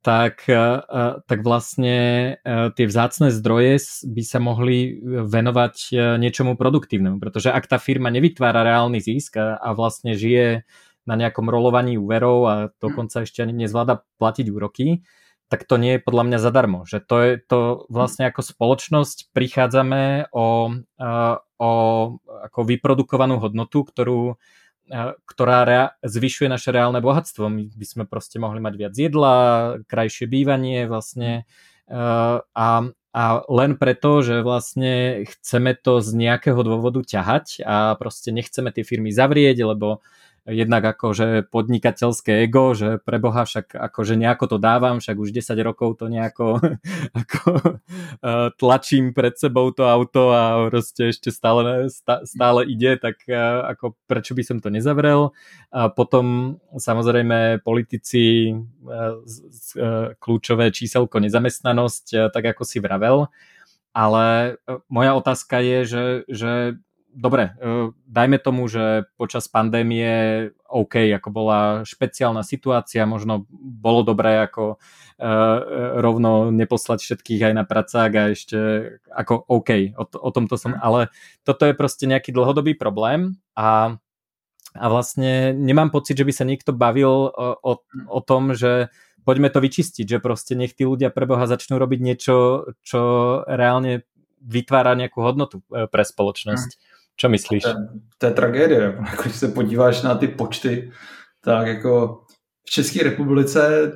tak, 0.05 0.45
a, 0.53 0.84
tak 1.24 1.41
vlastne 1.41 1.97
tie 2.47 2.86
vzácne 2.86 3.32
zdroje 3.32 3.80
by 4.05 4.22
sa 4.22 4.39
mohli 4.39 5.01
venovať 5.05 5.76
niečomu 6.20 6.61
produktívnemu, 6.61 7.16
pretože 7.16 7.49
ak 7.49 7.64
tá 7.64 7.80
firma 7.80 8.12
nevytvára 8.12 8.64
reálny 8.64 9.01
zisk 9.01 9.41
a, 9.41 9.57
a 9.57 9.72
vlastne 9.72 10.12
žije 10.12 10.68
na 11.09 11.14
nejakom 11.16 11.49
rolovaní 11.49 11.97
úverov 11.97 12.39
a 12.45 12.55
dokonca 12.84 13.24
ešte 13.24 13.41
ani 13.41 13.64
nezvláda 13.64 14.05
platiť 14.20 14.47
úroky, 14.53 15.09
tak 15.49 15.64
to 15.64 15.80
nie 15.80 15.97
je 15.97 16.05
podľa 16.05 16.24
mňa 16.28 16.39
zadarmo. 16.45 16.84
Že 16.84 16.99
to 17.09 17.16
je 17.24 17.32
to 17.41 17.61
vlastne 17.89 18.28
ako 18.28 18.45
spoločnosť 18.45 19.32
prichádzame 19.32 20.28
o, 20.28 20.76
o 21.57 21.70
ako 22.45 22.61
vyprodukovanú 22.68 23.41
hodnotu, 23.41 23.89
ktorú, 23.89 24.36
ktorá 25.24 25.68
rea, 25.68 25.84
zvyšuje 26.01 26.49
naše 26.49 26.72
reálne 26.72 26.99
bohatstvo. 27.05 27.47
My 27.49 27.68
by 27.68 27.86
sme 27.86 28.05
proste 28.09 28.41
mohli 28.41 28.59
mať 28.59 28.74
viac 28.76 28.95
jedla, 28.97 29.36
krajšie 29.84 30.24
bývanie 30.24 30.89
vlastne 30.89 31.45
a, 31.89 32.68
a 33.12 33.22
len 33.49 33.70
preto, 33.80 34.20
že 34.20 34.45
vlastne 34.45 35.24
chceme 35.24 35.72
to 35.76 36.05
z 36.05 36.09
nejakého 36.12 36.61
dôvodu 36.61 37.01
ťahať 37.01 37.64
a 37.64 37.97
proste 37.97 38.32
nechceme 38.32 38.68
tie 38.72 38.84
firmy 38.84 39.09
zavrieť, 39.09 39.64
lebo 39.64 40.05
jednak 40.47 40.84
akože 40.97 41.51
podnikateľské 41.51 42.47
ego, 42.47 42.72
že 42.72 43.03
pre 43.03 43.18
Boha 43.20 43.45
však 43.45 43.74
akože 43.74 44.14
nejako 44.16 44.45
to 44.55 44.59
dávam, 44.61 45.03
však 45.03 45.16
už 45.18 45.34
10 45.34 45.59
rokov 45.61 46.01
to 46.01 46.07
nejako 46.09 46.61
ako, 47.20 47.51
uh, 48.22 48.49
tlačím 48.57 49.12
pred 49.12 49.36
sebou 49.36 49.74
to 49.74 49.84
auto 49.84 50.32
a 50.32 50.68
proste 50.72 51.12
ešte 51.12 51.28
stále, 51.28 51.93
stále 52.24 52.61
ide, 52.64 52.97
tak 52.97 53.20
uh, 53.28 53.68
ako 53.76 53.99
prečo 54.09 54.32
by 54.32 54.43
som 54.45 54.59
to 54.62 54.72
nezavrel. 54.72 55.36
A 55.68 55.93
potom 55.93 56.57
samozrejme 56.72 57.61
politici 57.61 58.53
uh, 58.55 59.20
kľúčové 60.16 60.72
číselko 60.72 61.20
nezamestnanosť, 61.20 62.32
tak 62.32 62.57
ako 62.57 62.62
si 62.64 62.80
vravel. 62.80 63.28
Ale 63.97 64.57
moja 64.86 65.12
otázka 65.16 65.59
je, 65.59 65.78
že, 65.89 66.05
že 66.28 66.53
dobre, 67.12 67.56
e, 67.59 67.90
dajme 68.06 68.38
tomu, 68.38 68.68
že 68.68 69.09
počas 69.16 69.48
pandémie 69.48 70.50
OK, 70.68 71.12
ako 71.16 71.28
bola 71.32 71.61
špeciálna 71.82 72.44
situácia, 72.44 73.09
možno 73.09 73.48
bolo 73.50 74.04
dobré 74.04 74.44
ako 74.44 74.76
uh, 74.76 75.59
rovno 75.96 76.52
neposlať 76.52 77.00
všetkých 77.00 77.40
aj 77.48 77.54
na 77.56 77.64
pracák 77.64 78.12
a 78.12 78.22
ešte 78.36 78.59
ako 79.09 79.48
OK, 79.48 79.96
o, 79.96 80.04
o 80.04 80.28
tomto 80.28 80.61
som, 80.61 80.76
ale 80.76 81.09
toto 81.40 81.64
je 81.64 81.72
proste 81.72 82.04
nejaký 82.04 82.36
dlhodobý 82.36 82.76
problém 82.76 83.40
a 83.56 83.96
a 84.76 84.86
vlastne 84.92 85.56
nemám 85.56 85.88
pocit, 85.88 86.14
že 86.20 86.28
by 86.28 86.32
sa 86.36 86.44
niekto 86.44 86.76
bavil 86.76 87.32
o, 87.32 87.56
o, 87.56 87.72
o 88.12 88.20
tom, 88.20 88.52
že 88.52 88.92
poďme 89.24 89.48
to 89.48 89.64
vyčistiť, 89.64 90.04
že 90.04 90.24
proste 90.24 90.52
nech 90.56 90.76
tí 90.76 90.84
ľudia 90.84 91.09
preboha 91.09 91.48
začnú 91.48 91.80
robiť 91.80 92.00
niečo, 92.04 92.34
čo 92.84 93.00
reálne 93.48 94.04
vytvára 94.40 94.94
nejakú 94.94 95.18
hodnotu 95.20 95.64
e, 95.68 95.88
pre 95.90 96.04
spoločnosť. 96.04 96.70
Mm. 96.76 96.97
Co 97.20 97.28
myslíš? 97.28 97.62
To, 97.62 97.74
to 98.18 98.26
je 98.26 98.32
tragédie. 98.32 98.80
Jako, 99.10 99.22
když 99.22 99.36
se 99.36 99.48
podíváš 99.48 100.02
na 100.02 100.14
ty 100.14 100.28
počty, 100.28 100.90
tak 101.44 101.66
jako 101.66 102.20
v 102.66 102.70
České 102.70 103.02
republice 103.02 103.92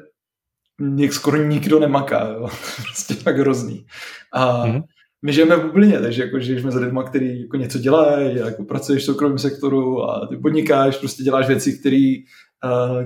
něk, 0.80 1.12
skoro 1.12 1.36
nikdo 1.36 1.78
nemaká. 1.78 2.28
Jo. 2.28 2.48
prostě 2.76 3.14
tak 3.14 3.38
hrozný. 3.38 3.86
A 4.32 4.66
mm-hmm. 4.66 4.82
my 5.22 5.32
žijeme 5.32 5.56
v 5.56 5.62
bublině, 5.62 6.00
takže 6.00 6.22
jako 6.22 6.40
žijeme 6.40 6.70
s 6.70 6.74
lidmi, 6.74 7.00
kteří 7.06 7.42
jako 7.42 7.56
něco 7.56 7.78
dělají, 7.78 8.36
jako 8.36 8.64
pracuješ 8.64 9.02
v 9.02 9.06
soukromém 9.06 9.38
sektoru 9.38 10.02
a 10.02 10.26
ty 10.26 10.36
podnikáš, 10.36 10.96
prostě 10.96 11.22
děláš 11.22 11.46
věci, 11.46 11.78
které 11.78 12.14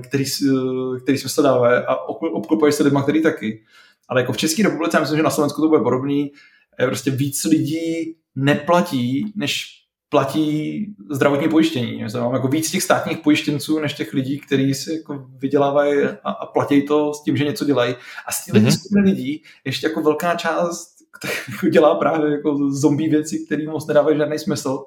který, 0.01 0.25
uh, 0.51 0.97
který 0.97 1.17
smysl 1.17 1.43
dávají 1.43 1.83
a 1.87 1.95
obklopuješ 2.33 2.75
se 2.75 2.83
lidmi, 2.83 2.99
který 3.03 3.23
taky. 3.23 3.63
Ale 4.09 4.21
jako 4.21 4.33
v 4.33 4.37
České 4.37 4.63
republice, 4.63 4.99
myslím, 4.99 5.17
že 5.17 5.23
na 5.23 5.29
Slovensku 5.29 5.61
to 5.61 5.67
bude 5.67 5.81
podobný, 5.81 6.31
je 6.79 6.87
prostě 6.87 7.11
víc 7.11 7.43
lidí 7.43 8.15
neplatí, 8.35 9.33
než 9.35 9.76
platí 10.09 10.85
zdravotní 11.11 11.49
pojištění. 11.49 12.05
Mám 12.19 12.33
jako 12.33 12.47
víc 12.47 12.71
těch 12.71 12.83
státních 12.83 13.17
pojištěnců, 13.17 13.79
než 13.79 13.93
těch 13.93 14.13
lidí, 14.13 14.39
kteří 14.39 14.73
si 14.73 14.93
jako 14.93 15.25
vydělávají 15.37 16.03
a, 16.23 16.31
a 16.31 16.45
platí 16.45 16.81
to 16.81 17.13
s 17.13 17.23
tím, 17.23 17.37
že 17.37 17.45
něco 17.45 17.65
dělají. 17.65 17.95
A 18.27 18.31
z 18.31 18.45
těch 18.45 18.53
mm-hmm. 18.53 19.03
lidí 19.03 19.43
ještě 19.65 19.87
jako 19.87 20.01
velká 20.01 20.35
část 20.35 20.97
jako 21.51 21.67
dělá 21.67 21.95
právě 21.95 22.31
jako 22.31 22.71
zombie 22.71 23.09
věci, 23.09 23.45
které 23.45 23.65
moc 23.65 23.87
nedávají 23.87 24.17
žádný 24.17 24.39
smysl. 24.39 24.83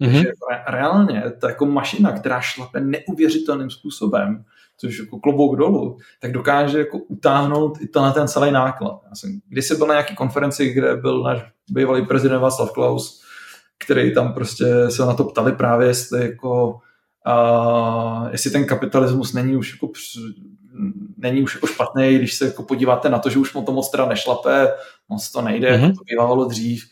Mm-hmm. 0.00 0.12
Takže 0.12 0.32
re, 0.50 0.64
reálně 0.66 1.22
ta 1.40 1.48
jako 1.48 1.66
mašina, 1.66 2.12
která 2.12 2.40
šlape 2.40 2.80
neuvěřitelným 2.80 3.70
způsobem, 3.70 4.44
což 4.78 4.98
jako 4.98 5.20
klobouk 5.20 5.56
dolů, 5.56 5.98
tak 6.20 6.32
dokáže 6.32 6.78
jako 6.78 6.98
utáhnout 6.98 7.80
i 7.80 7.88
na 7.96 8.12
ten 8.12 8.28
celý 8.28 8.50
náklad. 8.50 9.00
Já 9.08 9.14
jsem 9.14 9.40
když 9.48 9.72
byl 9.72 9.86
na 9.86 9.94
nějaké 9.94 10.14
konferenci, 10.14 10.72
kde 10.72 10.96
byl 10.96 11.22
náš 11.22 11.44
bývalý 11.70 12.06
prezident 12.06 12.40
Václav 12.40 12.72
Klaus, 12.72 13.21
který 13.84 14.14
tam 14.14 14.32
prostě 14.32 14.90
se 14.90 15.06
na 15.06 15.14
to 15.14 15.24
ptali 15.24 15.52
právě, 15.52 15.86
jestli 15.88 16.22
jako 16.22 16.78
a 17.24 18.28
jestli 18.30 18.50
ten 18.50 18.66
kapitalismus 18.66 19.32
není 19.32 19.56
už 19.56 19.72
jako 19.72 19.92
není 21.16 21.42
už 21.42 21.54
jako 21.54 21.66
špatný, 21.66 22.18
když 22.18 22.34
se 22.34 22.44
jako 22.44 22.62
podíváte 22.62 23.08
na 23.08 23.18
to, 23.18 23.30
že 23.30 23.38
už 23.38 23.54
mu 23.54 23.62
to 23.62 23.72
moc 23.72 23.90
teda 23.90 24.06
nešlape, 24.06 24.72
moc 25.08 25.30
to 25.30 25.42
nejde, 25.42 25.76
mm-hmm. 25.76 25.96
to 25.96 26.04
bývalo 26.04 26.44
dřív. 26.44 26.84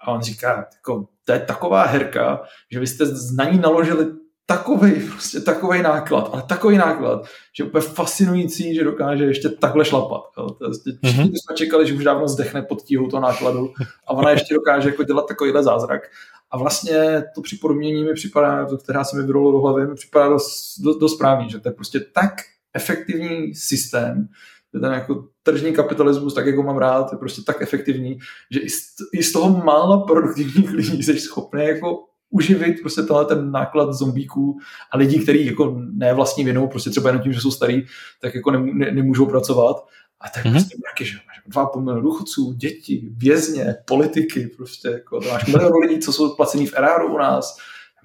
A 0.00 0.12
on 0.12 0.20
říká, 0.20 0.66
jako, 0.74 1.08
to 1.24 1.32
je 1.32 1.40
taková 1.40 1.84
herka, 1.84 2.42
že 2.70 2.80
vy 2.80 2.86
jste 2.86 3.04
na 3.36 3.44
ní 3.44 3.58
naložili 3.58 4.06
takový, 4.50 4.92
prostě 5.10 5.40
takový 5.40 5.82
náklad, 5.82 6.30
ale 6.32 6.42
takový 6.42 6.76
náklad, 6.76 7.26
že 7.56 7.64
úplně 7.64 7.82
fascinující, 7.82 8.74
že 8.74 8.84
dokáže 8.84 9.24
ještě 9.24 9.48
takhle 9.48 9.84
šlapat. 9.84 10.22
Jo. 10.38 10.50
Prostě 10.50 10.90
všichni 11.04 11.24
mm-hmm. 11.24 11.34
jsme 11.34 11.56
čekali, 11.56 11.86
že 11.86 11.94
už 11.94 12.04
dávno 12.04 12.28
zdechne 12.28 12.62
pod 12.62 12.82
tíhou 12.82 13.08
toho 13.08 13.20
nákladu 13.20 13.72
a 14.06 14.10
ona 14.10 14.30
ještě 14.30 14.54
dokáže 14.54 14.88
jako 14.88 15.02
dělat 15.02 15.28
takovýhle 15.28 15.62
zázrak. 15.62 16.02
A 16.50 16.58
vlastně 16.58 17.24
to 17.34 17.40
připodobnění 17.40 18.04
mi 18.04 18.14
připadá, 18.14 18.66
to, 18.66 18.78
která 18.78 19.04
se 19.04 19.16
mi 19.16 19.22
vyrolo 19.22 19.52
do 19.52 19.58
hlavy, 19.58 19.86
mi 19.86 19.94
připadá 19.94 20.28
dost, 20.28 20.78
dost, 20.78 20.98
dost 20.98 21.14
správný, 21.14 21.50
že 21.50 21.60
to 21.60 21.68
je 21.68 21.72
prostě 21.72 22.00
tak 22.00 22.32
efektivní 22.74 23.54
systém, 23.54 24.28
že 24.74 24.80
ten 24.80 24.92
jako 24.92 25.24
tržní 25.42 25.72
kapitalismus, 25.72 26.34
tak 26.34 26.46
jako 26.46 26.62
mám 26.62 26.78
rád, 26.78 27.12
je 27.12 27.18
prostě 27.18 27.42
tak 27.42 27.62
efektivní, 27.62 28.18
že 28.50 28.60
i 28.60 28.70
z, 28.70 28.82
i 29.12 29.22
z 29.22 29.32
toho 29.32 29.64
mála 29.64 30.00
produktivních 30.00 30.70
lidí 30.70 31.02
jsi 31.02 31.20
schopný 31.20 31.64
jako 31.64 32.07
uživit 32.30 32.80
prostě 32.80 33.02
tenhle 33.02 33.24
ten 33.24 33.50
náklad 33.50 33.92
zombíků 33.92 34.58
a 34.90 34.96
lidí, 34.96 35.18
kteří 35.18 35.46
jako 35.46 35.76
ne 35.92 36.14
vlastní 36.14 36.44
vinou, 36.44 36.68
prostě 36.68 36.90
třeba 36.90 37.08
jenom 37.08 37.22
tím, 37.22 37.32
že 37.32 37.40
jsou 37.40 37.50
starý, 37.50 37.86
tak 38.20 38.34
jako 38.34 38.50
ne, 38.50 38.58
ne, 38.58 38.90
nemůžou 38.90 39.26
pracovat. 39.26 39.76
A 40.20 40.28
tak 40.28 40.44
mm-hmm. 40.44 40.50
prostě 40.50 40.76
mraky, 40.78 41.04
že 41.04 41.16
máš 41.26 41.40
dva 41.46 41.66
půl 41.66 41.82
milionu 41.82 42.02
důchodců, 42.02 42.52
děti, 42.52 43.08
vězně, 43.12 43.76
politiky, 43.84 44.46
prostě 44.56 44.88
jako 44.88 45.20
to 45.20 45.28
máš 45.28 45.46
milion 45.46 45.72
lidí, 45.88 46.00
co 46.00 46.12
jsou 46.12 46.36
placení 46.36 46.66
v 46.66 46.74
eráru 46.76 47.14
u 47.14 47.18
nás. 47.18 47.56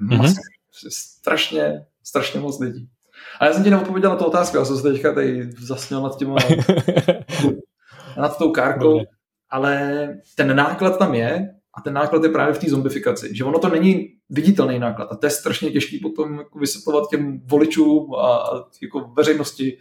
Mm-hmm. 0.02 0.18
prostě 0.70 0.90
strašně, 0.92 1.86
strašně 2.04 2.40
moc 2.40 2.60
lidí. 2.60 2.90
A 3.40 3.46
já 3.46 3.54
jsem 3.54 3.64
ti 3.64 3.70
neodpověděl 3.70 4.10
na 4.10 4.16
tu 4.16 4.26
otázku, 4.26 4.58
já 4.58 4.66
jsem 4.66 4.78
se 4.78 4.84
teďka 4.84 5.14
tady 5.14 5.50
zasněl 5.60 6.02
nad 6.02 6.18
tím 6.18 6.36
nad 8.18 8.38
tou 8.38 8.52
kárkou, 8.52 9.02
ale 9.50 10.08
ten 10.36 10.56
náklad 10.56 10.98
tam 10.98 11.14
je, 11.14 11.56
A 11.76 11.82
ten 11.82 11.94
náklad 11.94 12.24
je 12.24 12.30
právě 12.30 12.54
v 12.54 12.60
té 12.60 12.70
zombifikaci, 12.70 13.36
že 13.36 13.44
ono 13.44 13.60
to 13.60 13.70
není 13.70 14.10
viditelný 14.30 14.80
náklad 14.80 15.12
a 15.12 15.16
to 15.16 15.26
je 15.26 15.30
strašně 15.30 15.72
těžký 15.72 16.00
potom 16.00 16.38
jako 16.38 16.60
vysvětlovat 16.60 17.10
těm 17.10 17.42
voličům 17.46 18.16
a 18.16 18.50
jako 18.82 19.12
veřejnosti, 19.18 19.78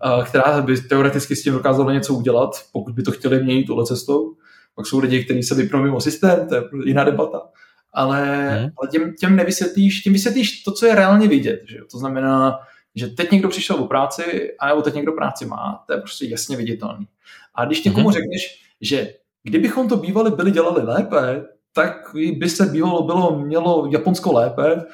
a 0.00 0.22
která 0.22 0.62
by 0.62 0.80
teoreticky 0.80 1.36
s 1.36 1.42
tím 1.42 1.52
dokázala 1.52 1.92
něco 1.92 2.14
udělat, 2.14 2.50
pokud 2.72 2.94
by 2.94 3.02
to 3.02 3.12
chtěli 3.12 3.42
měnit 3.42 3.64
tohle 3.64 3.86
cestou. 3.86 4.36
Pak 4.74 4.86
jsou 4.86 4.98
lidi, 4.98 5.24
kteří 5.24 5.42
se 5.42 5.54
vypnou 5.54 5.82
mimo 5.82 6.00
systém, 6.00 6.48
to 6.48 6.54
je 6.54 6.62
jiná 6.84 7.04
debata. 7.04 7.42
Ale, 7.92 8.48
hmm. 8.50 8.70
ale 8.78 8.90
těm, 8.90 9.14
těm 9.14 9.36
nevysvětlíš, 9.36 10.00
tím 10.00 10.12
vysvětlíš 10.12 10.62
to, 10.62 10.72
co 10.72 10.86
je 10.86 10.94
reálně 10.94 11.28
vidět. 11.28 11.60
Že? 11.68 11.78
To 11.90 11.98
znamená, 11.98 12.58
že 12.94 13.06
teď 13.06 13.30
někdo 13.30 13.48
přišel 13.48 13.76
o 13.76 13.86
práci, 13.86 14.52
a 14.58 14.68
nebo 14.68 14.82
teď 14.82 14.94
někdo 14.94 15.12
práci 15.12 15.46
má, 15.46 15.84
to 15.86 15.92
je 15.92 15.98
prostě 15.98 16.26
jasně 16.26 16.56
viditelný. 16.56 17.06
A 17.54 17.64
když 17.64 17.84
někomu 17.84 18.08
hmm. 18.08 18.12
řekneš, 18.12 18.64
že 18.80 19.14
kdybychom 19.42 19.88
to 19.88 19.96
bývali 19.96 20.30
byli 20.30 20.50
dělali 20.50 20.82
lépe, 20.82 21.44
tak 21.72 21.92
by 22.38 22.48
se 22.48 22.66
bývalo 22.66 23.02
bylo, 23.02 23.38
mělo 23.38 23.88
Japonsko 23.92 24.32
lépe, 24.32 24.84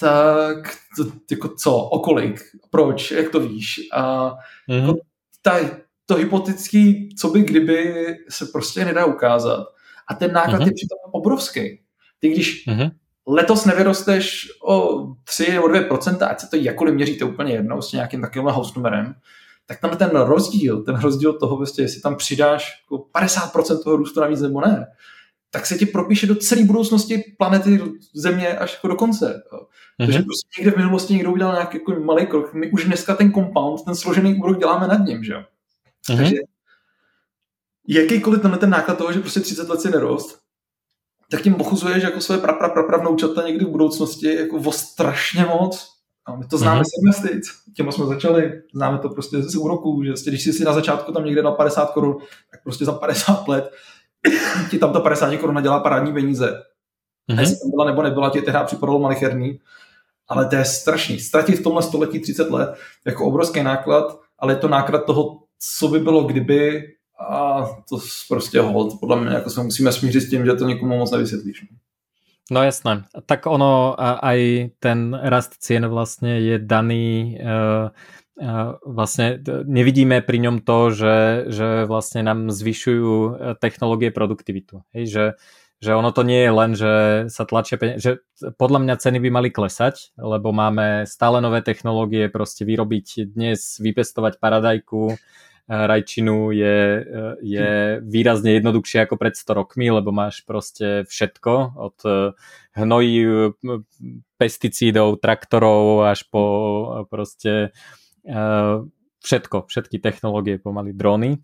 tak 0.00 0.76
to, 0.96 1.04
jako 1.30 1.48
co, 1.48 1.76
okolik, 1.76 2.40
proč, 2.70 3.10
jak 3.10 3.30
to 3.30 3.40
víš. 3.40 3.80
A 3.92 4.30
mm-hmm. 4.70 4.80
jako, 4.80 4.94
ta, 5.42 5.58
to 6.06 6.14
hypotetický, 6.14 7.14
co 7.16 7.28
by 7.28 7.40
kdyby, 7.40 8.06
se 8.28 8.46
prostě 8.46 8.84
nedá 8.84 9.04
ukázat. 9.04 9.66
A 10.08 10.14
ten 10.14 10.32
náklad 10.32 10.60
mm-hmm. 10.60 10.66
je 10.66 10.72
přitom 10.74 10.98
obrovský. 11.12 11.80
Ty 12.18 12.28
když 12.28 12.66
mm-hmm. 12.66 12.90
letos 13.26 13.64
nevyrosteš 13.64 14.48
o 14.66 15.06
3 15.24 15.50
nebo 15.52 15.66
2%, 15.66 16.28
ať 16.30 16.40
se 16.40 16.48
to 16.50 16.56
jakkoliv 16.56 16.94
měříte 16.94 17.24
úplně 17.24 17.52
jednou 17.52 17.82
s 17.82 17.92
nějakým 17.92 18.20
takovým 18.20 18.48
house 18.48 18.72
numerem, 18.76 19.14
tak 19.66 19.80
tam 19.80 19.96
ten 19.96 20.10
rozdíl, 20.10 20.82
ten 20.82 21.00
rozdíl 21.00 21.32
toho, 21.32 21.56
vlastně, 21.56 21.84
jestli 21.84 22.00
tam 22.00 22.16
přidáš 22.16 22.72
jako 22.84 23.04
50% 23.14 23.82
toho 23.82 23.96
růstu 23.96 24.20
navíc 24.20 24.40
nebo 24.40 24.60
ne, 24.60 24.86
tak 25.50 25.66
se 25.66 25.78
ti 25.78 25.86
propíše 25.86 26.26
do 26.26 26.34
celé 26.34 26.64
budoucnosti 26.64 27.24
planety 27.38 27.80
Země 28.14 28.58
až 28.58 28.72
jako 28.72 28.88
do 28.88 28.96
konce. 28.96 29.42
Mm-hmm. 29.52 30.06
Takže 30.06 30.18
prostě 30.18 30.48
někde 30.58 30.70
v 30.70 30.76
minulosti 30.76 31.14
někdo 31.14 31.32
udělal 31.32 31.54
nějaký 31.54 31.76
jako 31.76 32.00
malý 32.00 32.26
krok. 32.26 32.54
My 32.54 32.70
už 32.70 32.84
dneska 32.84 33.14
ten 33.14 33.32
compound, 33.32 33.84
ten 33.84 33.94
složený 33.94 34.34
úrok 34.34 34.58
děláme 34.58 34.86
nad 34.86 35.06
ním, 35.06 35.24
že 35.24 35.32
jo. 35.32 35.40
Mm-hmm. 35.40 36.16
Takže 36.16 36.36
jakýkoliv 37.88 38.42
tenhle 38.42 38.58
ten 38.58 38.70
náklad 38.70 38.98
toho, 38.98 39.12
že 39.12 39.20
prostě 39.20 39.40
30 39.40 39.68
let 39.68 39.80
si 39.80 39.90
nerost, 39.90 40.38
tak 41.30 41.42
tím 41.42 41.54
pochuzuješ 41.54 42.02
jako 42.02 42.20
své 42.20 42.38
pra, 42.38 42.52
pra, 42.52 42.68
pra, 42.68 42.82
pravnoučata 42.82 43.46
někdy 43.46 43.64
v 43.64 43.68
budoucnosti 43.68 44.34
jako 44.34 44.56
o 44.56 44.72
strašně 44.72 45.44
moc. 45.44 45.95
A 46.26 46.36
my 46.36 46.44
to 46.46 46.58
známe 46.58 46.80
mm-hmm. 46.80 46.84
z 46.84 47.02
investic, 47.02 47.52
těma 47.76 47.92
jsme 47.92 48.06
začali, 48.06 48.62
známe 48.74 48.98
to 48.98 49.08
prostě 49.08 49.42
z 49.42 49.56
úroků, 49.56 50.02
že 50.04 50.10
prostě, 50.10 50.30
když 50.30 50.42
jsi 50.42 50.52
si 50.52 50.64
na 50.64 50.72
začátku 50.72 51.12
tam 51.12 51.24
někde 51.24 51.42
na 51.42 51.50
50 51.50 51.90
korun, 51.90 52.16
tak 52.50 52.62
prostě 52.62 52.84
za 52.84 52.92
50 52.92 53.48
let 53.48 53.72
ti 54.70 54.78
tam 54.78 54.92
ta 54.92 55.00
50 55.00 55.36
korun 55.36 55.62
dělá 55.62 55.80
parádní 55.80 56.12
peníze. 56.12 56.62
Mm-hmm. 57.30 57.40
Jestli 57.40 57.56
tam 57.58 57.70
byla 57.70 57.84
nebo 57.84 58.02
nebyla, 58.02 58.30
ti 58.30 58.42
tehdy 58.42 58.58
připadalo 58.64 58.98
malicherný, 58.98 59.60
ale 60.28 60.46
to 60.46 60.56
je 60.56 60.64
strašný. 60.64 61.20
Ztratit 61.20 61.58
v 61.58 61.62
tomhle 61.62 61.82
století 61.82 62.20
30 62.20 62.50
let 62.50 62.74
jako 63.04 63.26
obrovský 63.26 63.62
náklad, 63.62 64.18
ale 64.38 64.52
je 64.52 64.56
to 64.56 64.68
náklad 64.68 65.04
toho, 65.04 65.38
co 65.78 65.88
by 65.88 65.98
bylo 65.98 66.24
kdyby 66.24 66.82
a 67.30 67.66
to 67.88 67.98
prostě 68.28 68.60
hold. 68.60 69.00
Podle 69.00 69.20
mě 69.20 69.34
jako 69.34 69.50
se 69.50 69.62
musíme 69.62 69.92
smířit 69.92 70.22
s 70.22 70.30
tím, 70.30 70.44
že 70.44 70.52
to 70.52 70.64
někomu 70.64 70.98
moc 70.98 71.10
nevysvětlíš. 71.10 71.64
No 72.46 72.62
jasné. 72.62 73.02
Tak 73.26 73.50
ono 73.50 73.98
aj 73.98 74.70
ten 74.78 75.10
rast 75.10 75.58
cien 75.58 75.82
vlastne 75.90 76.38
je 76.38 76.62
daný 76.62 77.34
uh, 77.42 77.90
vlastne 78.84 79.40
nevidíme 79.64 80.20
pri 80.20 80.38
ňom 80.44 80.56
to, 80.60 80.92
že, 80.92 81.16
že 81.48 81.68
vlastne 81.88 82.20
nám 82.20 82.52
zvyšujú 82.52 83.12
e, 83.16 83.30
technológie 83.56 84.12
produktivitu. 84.12 84.84
Hej, 84.92 85.04
že, 85.08 85.24
že 85.80 85.90
ono 85.96 86.12
to 86.12 86.20
nie 86.20 86.44
je 86.44 86.52
len, 86.52 86.70
že 86.76 86.92
sa 87.32 87.48
tlačia 87.48 87.80
peniaze, 87.80 88.04
že 88.04 88.12
podľa 88.60 88.84
mňa 88.84 89.00
ceny 89.00 89.18
by 89.24 89.30
mali 89.32 89.48
klesať, 89.48 90.12
lebo 90.20 90.52
máme 90.52 91.08
stále 91.08 91.40
nové 91.40 91.64
technológie, 91.64 92.28
proste 92.28 92.68
vyrobiť 92.68 93.32
dnes, 93.32 93.80
vypestovať 93.80 94.36
paradajku, 94.36 95.16
rajčinu 95.66 96.54
je, 96.54 96.78
je 97.42 97.70
výrazne 98.06 98.54
jednoduchšie 98.58 99.02
ako 99.02 99.18
pred 99.18 99.34
100 99.34 99.58
rokmi, 99.58 99.90
lebo 99.90 100.14
máš 100.14 100.46
proste 100.46 101.02
všetko 101.10 101.52
od 101.74 101.98
e, 102.06 102.14
hnojí, 102.78 103.50
pesticídov, 104.38 105.18
traktorov 105.18 106.06
až 106.06 106.22
po 106.30 106.42
proste 107.10 107.74
všetko, 109.22 109.70
všetky 109.70 110.02
technológie, 110.02 110.58
pomaly 110.58 110.90
drony. 110.94 111.42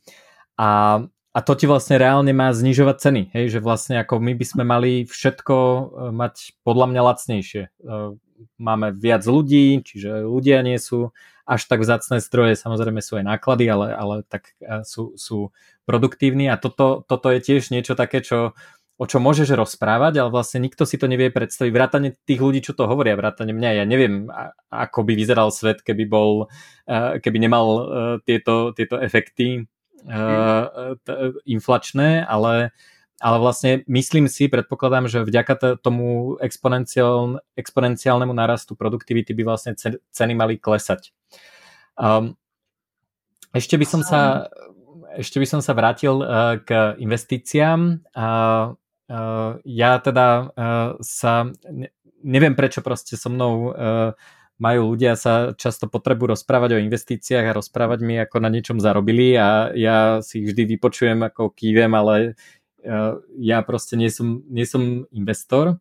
A, 0.59 1.03
a 1.07 1.39
to 1.43 1.53
ti 1.55 1.67
vlastne 1.71 1.99
reálne 1.99 2.31
má 2.35 2.51
znižovať 2.51 2.97
ceny, 2.99 3.23
hej, 3.35 3.59
že 3.59 3.61
vlastne 3.63 4.03
ako 4.03 4.19
my 4.19 4.35
by 4.35 4.47
sme 4.47 4.65
mali 4.67 4.93
všetko 5.07 5.57
mať 6.15 6.63
podľa 6.67 6.87
mňa 6.91 7.01
lacnejšie. 7.07 7.63
Máme 8.57 8.95
viac 8.95 9.27
ľudí, 9.27 9.83
čiže 9.83 10.25
ľudia 10.27 10.63
nie 10.63 10.79
sú 10.79 11.11
až 11.43 11.67
tak 11.67 11.83
vzácné 11.83 12.23
zdroje, 12.23 12.55
samozrejme 12.55 13.03
sú 13.03 13.19
aj 13.19 13.27
náklady, 13.27 13.67
ale, 13.67 13.89
ale 13.93 14.17
tak 14.27 14.55
e, 14.63 14.87
sú, 14.87 15.19
sú 15.19 15.51
produktívni 15.83 16.47
a 16.47 16.57
toto, 16.57 17.03
toto 17.03 17.29
je 17.35 17.43
tiež 17.43 17.75
niečo 17.75 17.99
také, 17.99 18.23
čo, 18.23 18.55
o 18.95 19.05
čo 19.11 19.19
môžeš 19.19 19.51
rozprávať, 19.59 20.23
ale 20.23 20.31
vlastne 20.31 20.63
nikto 20.63 20.87
si 20.87 20.97
to 21.03 21.11
nevie 21.11 21.35
predstaviť. 21.35 21.73
Vrátane 21.75 22.09
tých 22.23 22.41
ľudí, 22.41 22.63
čo 22.63 22.79
to 22.79 22.87
hovoria, 22.87 23.19
vrátane 23.19 23.51
mňa, 23.51 23.83
ja 23.83 23.85
neviem, 23.85 24.31
ako 24.71 25.03
by 25.03 25.13
vyzeral 25.19 25.51
svet, 25.51 25.83
keby 25.83 26.07
bol, 26.07 26.47
e, 26.87 27.19
keby 27.19 27.39
nemal 27.43 27.67
e, 27.67 27.83
tieto, 28.23 28.71
tieto 28.73 29.03
efekty 29.03 29.67
inflačné, 31.47 32.27
ale 32.27 32.75
ale 33.23 33.39
vlastne 33.39 33.87
myslím 33.87 34.27
si, 34.27 34.51
predpokladám, 34.51 35.07
že 35.07 35.23
vďaka 35.23 35.79
tomu 35.79 36.35
exponenciál, 36.43 37.39
exponenciálnemu 37.55 38.35
narastu 38.35 38.75
produktivity 38.75 39.31
by 39.31 39.43
vlastne 39.47 39.79
ceny 40.11 40.35
mali 40.35 40.59
klesať. 40.59 41.15
Um, 41.95 42.35
ešte 43.55 43.79
by 43.79 43.87
som 43.87 44.03
sa 44.03 44.51
ešte 45.13 45.37
by 45.39 45.47
som 45.47 45.61
sa 45.61 45.77
vrátil 45.77 46.25
uh, 46.25 46.57
k 46.65 46.97
investíciám. 46.99 48.01
Uh, 48.17 48.75
uh, 49.13 49.61
ja 49.63 50.01
teda 50.01 50.51
uh, 50.51 50.91
sa 51.05 51.53
neviem 52.25 52.57
prečo 52.57 52.81
proste 52.81 53.21
so 53.21 53.29
mnou 53.29 53.71
uh, 53.71 54.17
majú 54.63 54.95
ľudia 54.95 55.19
sa 55.19 55.53
často 55.59 55.91
potrebu 55.91 56.33
rozprávať 56.33 56.79
o 56.79 56.83
investíciách 56.83 57.51
a 57.51 57.57
rozprávať 57.57 57.99
mi, 58.07 58.15
ako 58.23 58.37
na 58.39 58.49
niečom 58.49 58.79
zarobili 58.79 59.35
a 59.35 59.75
ja 59.75 60.23
si 60.23 60.39
ich 60.39 60.55
vždy 60.55 60.79
vypočujem 60.79 61.19
ako 61.19 61.51
kývem, 61.51 61.91
ale 61.99 62.39
ja 63.39 63.59
proste 63.63 63.95
nie 63.95 64.11
som, 64.11 64.43
nie 64.51 64.67
som 64.67 65.07
investor, 65.15 65.79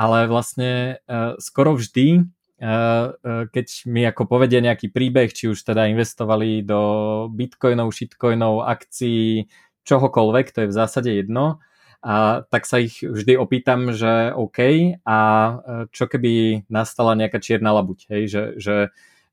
ale 0.00 0.24
vlastne 0.24 0.96
eh, 1.04 1.36
skoro 1.36 1.76
vždy, 1.76 2.24
eh, 2.24 3.06
keď 3.52 3.66
mi 3.84 4.02
ako 4.08 4.24
povedia 4.24 4.64
nejaký 4.64 4.88
príbeh, 4.88 5.28
či 5.28 5.52
už 5.52 5.60
teda 5.60 5.92
investovali 5.92 6.64
do 6.64 6.80
bitcoinov, 7.28 7.92
shitcoinov, 7.92 8.64
akcií, 8.64 9.44
čohokoľvek, 9.84 10.46
to 10.56 10.58
je 10.64 10.70
v 10.72 10.76
zásade 10.76 11.10
jedno, 11.12 11.60
a 12.00 12.40
tak 12.48 12.64
sa 12.64 12.80
ich 12.80 13.04
vždy 13.04 13.36
opýtam, 13.36 13.92
že 13.92 14.32
OK, 14.32 14.56
a 15.04 15.18
čo 15.92 16.08
keby 16.08 16.64
nastala 16.72 17.12
nejaká 17.12 17.44
čierna 17.44 17.76
labuť, 17.76 18.08
hej, 18.08 18.22
že, 18.24 18.44
že, 18.56 18.76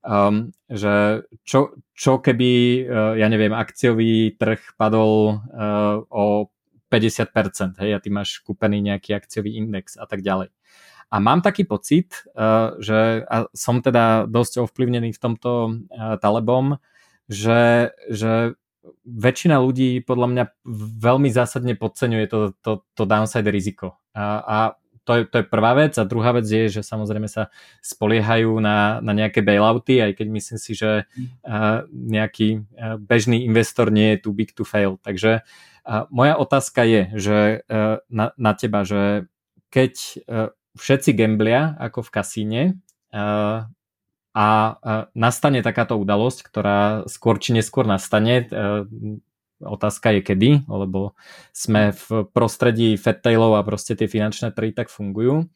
um, 0.03 0.51
že 0.67 1.23
čo, 1.47 1.79
čo 1.95 2.19
keby, 2.19 2.83
ja 3.15 3.27
neviem, 3.31 3.55
akciový 3.55 4.35
trh 4.35 4.59
padol 4.75 5.39
uh, 5.47 6.03
o 6.11 6.51
50%, 6.97 7.77
hej, 7.85 7.91
a 7.93 7.99
ty 8.01 8.09
máš 8.09 8.41
kúpený 8.41 8.81
nejaký 8.81 9.13
akciový 9.13 9.55
index 9.61 9.95
a 10.01 10.09
tak 10.09 10.25
ďalej. 10.25 10.49
A 11.07 11.23
mám 11.23 11.39
taký 11.39 11.63
pocit, 11.63 12.27
uh, 12.35 12.75
že 12.83 13.23
a 13.29 13.47
som 13.55 13.79
teda 13.79 14.27
dosť 14.27 14.67
ovplyvnený 14.67 15.15
v 15.15 15.21
tomto 15.21 15.51
uh, 15.71 16.19
Talebom, 16.19 16.81
že, 17.31 17.95
že 18.11 18.59
väčšina 19.07 19.59
ľudí 19.59 20.03
podľa 20.03 20.27
mňa 20.27 20.43
veľmi 20.99 21.29
zásadne 21.31 21.79
podceňuje 21.79 22.25
to, 22.27 22.39
to, 22.59 22.83
to 22.91 23.03
downside 23.07 23.47
riziko. 23.47 23.99
A, 24.11 24.43
a 24.43 24.57
to 25.07 25.11
je, 25.15 25.21
to 25.31 25.35
je 25.39 25.45
prvá 25.47 25.71
vec. 25.71 25.95
A 25.95 26.03
druhá 26.03 26.35
vec 26.35 26.43
je, 26.43 26.67
že 26.67 26.83
samozrejme 26.83 27.31
sa 27.31 27.47
spoliehajú 27.79 28.59
na, 28.59 28.99
na 28.99 29.15
nejaké 29.15 29.39
bailouty, 29.39 30.03
aj 30.03 30.19
keď 30.19 30.27
myslím 30.27 30.59
si, 30.59 30.75
že 30.75 31.07
uh, 31.07 31.87
nejaký 31.87 32.67
uh, 32.75 32.99
bežný 32.99 33.47
investor 33.47 33.87
nie 33.87 34.19
je 34.19 34.27
too 34.27 34.35
big 34.35 34.51
to 34.51 34.67
fail. 34.67 34.99
Takže 34.99 35.39
uh, 35.39 35.47
a 35.87 36.03
moja 36.11 36.35
otázka 36.35 36.83
je, 36.83 37.01
že 37.15 37.37
e, 37.39 37.57
na, 38.11 38.35
na 38.35 38.51
teba, 38.51 38.83
že 38.83 39.31
keď 39.71 39.93
e, 39.95 40.15
všetci 40.75 41.15
gamblia 41.15 41.79
ako 41.79 42.03
v 42.03 42.09
kasíne 42.11 42.61
e, 42.67 42.73
a 44.37 44.47
nastane 45.17 45.65
takáto 45.65 45.97
udalosť, 45.97 46.45
ktorá 46.45 47.09
skôr 47.09 47.41
či 47.41 47.57
neskôr 47.57 47.89
nastane, 47.89 48.45
otázka 49.57 50.13
je 50.13 50.21
kedy, 50.21 50.51
lebo 50.69 51.17
sme 51.57 51.89
v 51.89 52.29
prostredí 52.29 52.93
fedtailov 53.01 53.57
a 53.57 53.65
proste 53.65 53.97
tie 53.97 54.05
finančné 54.05 54.53
trhy 54.53 54.77
tak 54.77 54.93
fungujú. 54.93 55.49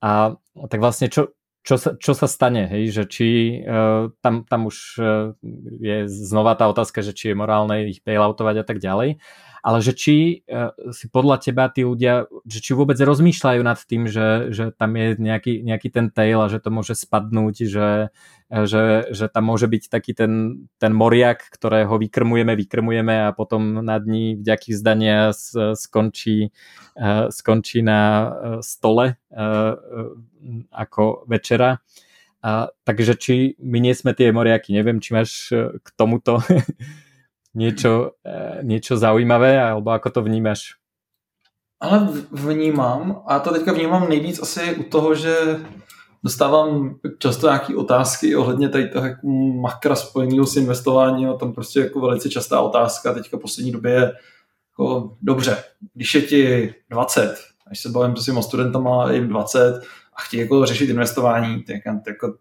A 0.00 0.40
tak 0.40 0.80
vlastne 0.80 1.12
čo, 1.12 1.36
čo 1.64 1.76
sa, 1.80 1.96
čo 1.96 2.12
sa 2.16 2.28
stane, 2.28 2.64
hej, 2.68 2.92
že 2.92 3.04
či 3.08 3.28
uh, 3.64 4.12
tam, 4.20 4.44
tam 4.44 4.68
už 4.68 4.76
uh, 5.00 5.32
je 5.80 6.08
znova 6.08 6.56
tá 6.60 6.68
otázka, 6.68 7.00
že 7.00 7.16
či 7.16 7.32
je 7.32 7.40
morálne 7.40 7.88
ich 7.88 8.04
bailoutovať 8.04 8.60
a 8.60 8.64
tak 8.64 8.84
ďalej, 8.84 9.16
ale 9.64 9.80
že 9.80 9.96
či 9.96 10.44
uh, 10.44 10.76
si 10.92 11.08
podľa 11.08 11.40
teba 11.40 11.72
tí 11.72 11.88
ľudia, 11.88 12.28
že 12.44 12.60
či 12.60 12.76
vôbec 12.76 13.00
rozmýšľajú 13.00 13.60
nad 13.64 13.80
tým, 13.80 14.04
že, 14.04 14.52
že 14.52 14.76
tam 14.76 14.92
je 14.92 15.16
nejaký, 15.16 15.64
nejaký 15.64 15.88
ten 15.88 16.12
tail 16.12 16.44
a 16.44 16.52
že 16.52 16.60
to 16.60 16.68
môže 16.68 16.92
spadnúť, 16.92 17.64
že, 17.64 18.12
že, 18.52 18.82
že 19.08 19.26
tam 19.32 19.48
môže 19.48 19.64
byť 19.64 19.88
taký 19.88 20.12
ten, 20.12 20.66
ten 20.76 20.92
moriak, 20.92 21.48
ktorého 21.48 21.96
vykrmujeme, 21.96 22.52
vykrmujeme 22.52 23.24
a 23.24 23.32
potom 23.32 23.80
na 23.80 23.96
dní 23.96 24.36
vďaky 24.36 24.76
zdania 24.76 25.32
skončí, 25.72 26.52
uh, 27.00 27.32
skončí 27.32 27.80
na 27.80 28.00
stole 28.60 29.16
ako 30.70 31.24
večera. 31.24 31.80
A, 32.44 32.68
takže 32.84 33.16
či 33.16 33.34
my 33.56 33.80
nie 33.80 33.96
sme 33.96 34.12
tie 34.12 34.28
moriaky, 34.28 34.76
neviem, 34.76 35.00
či 35.00 35.16
máš 35.16 35.48
k 35.80 35.88
tomuto 35.96 36.44
niečo, 37.54 38.18
eh, 38.26 38.60
niečo 38.62 38.98
zaujímavé, 38.98 39.56
alebo 39.58 39.90
ako 39.94 40.10
to 40.10 40.20
vnímáš? 40.22 40.76
Ale 41.80 42.08
vnímám 42.32 43.22
a 43.26 43.38
to 43.38 43.52
teďka 43.52 43.72
vnímám 43.72 44.08
nejvíc 44.08 44.42
asi 44.42 44.74
u 44.74 44.82
toho, 44.82 45.14
že 45.14 45.34
dostávám 46.24 46.94
často 47.18 47.46
nějaké 47.46 47.76
otázky 47.76 48.36
ohledně 48.36 48.68
tady 48.68 48.88
toho 48.88 49.06
jako 49.06 49.26
makra 49.60 49.96
spojeného 49.96 50.46
s 50.46 50.56
investováním 50.56 51.30
a 51.30 51.36
tam 51.36 51.52
prostě 51.52 51.80
jako 51.80 52.00
velice 52.00 52.30
častá 52.30 52.60
otázka 52.60 53.14
teďka 53.14 53.38
poslední 53.38 53.72
době 53.72 53.92
je 53.92 54.12
jako, 54.72 55.16
dobře, 55.22 55.64
když 55.94 56.14
je 56.14 56.22
ti 56.22 56.74
20, 56.90 57.36
až 57.66 57.80
se 57.80 57.88
bavím 57.88 58.16
s 58.16 58.24
těma 58.24 58.42
studentama, 58.42 59.12
jim 59.12 59.28
20 59.28 59.82
a 60.16 60.22
chtějí 60.22 60.40
jako 60.40 60.66
řešit 60.66 60.90
investování, 60.90 61.62
tak 61.62 61.76
jako, 62.06 62.34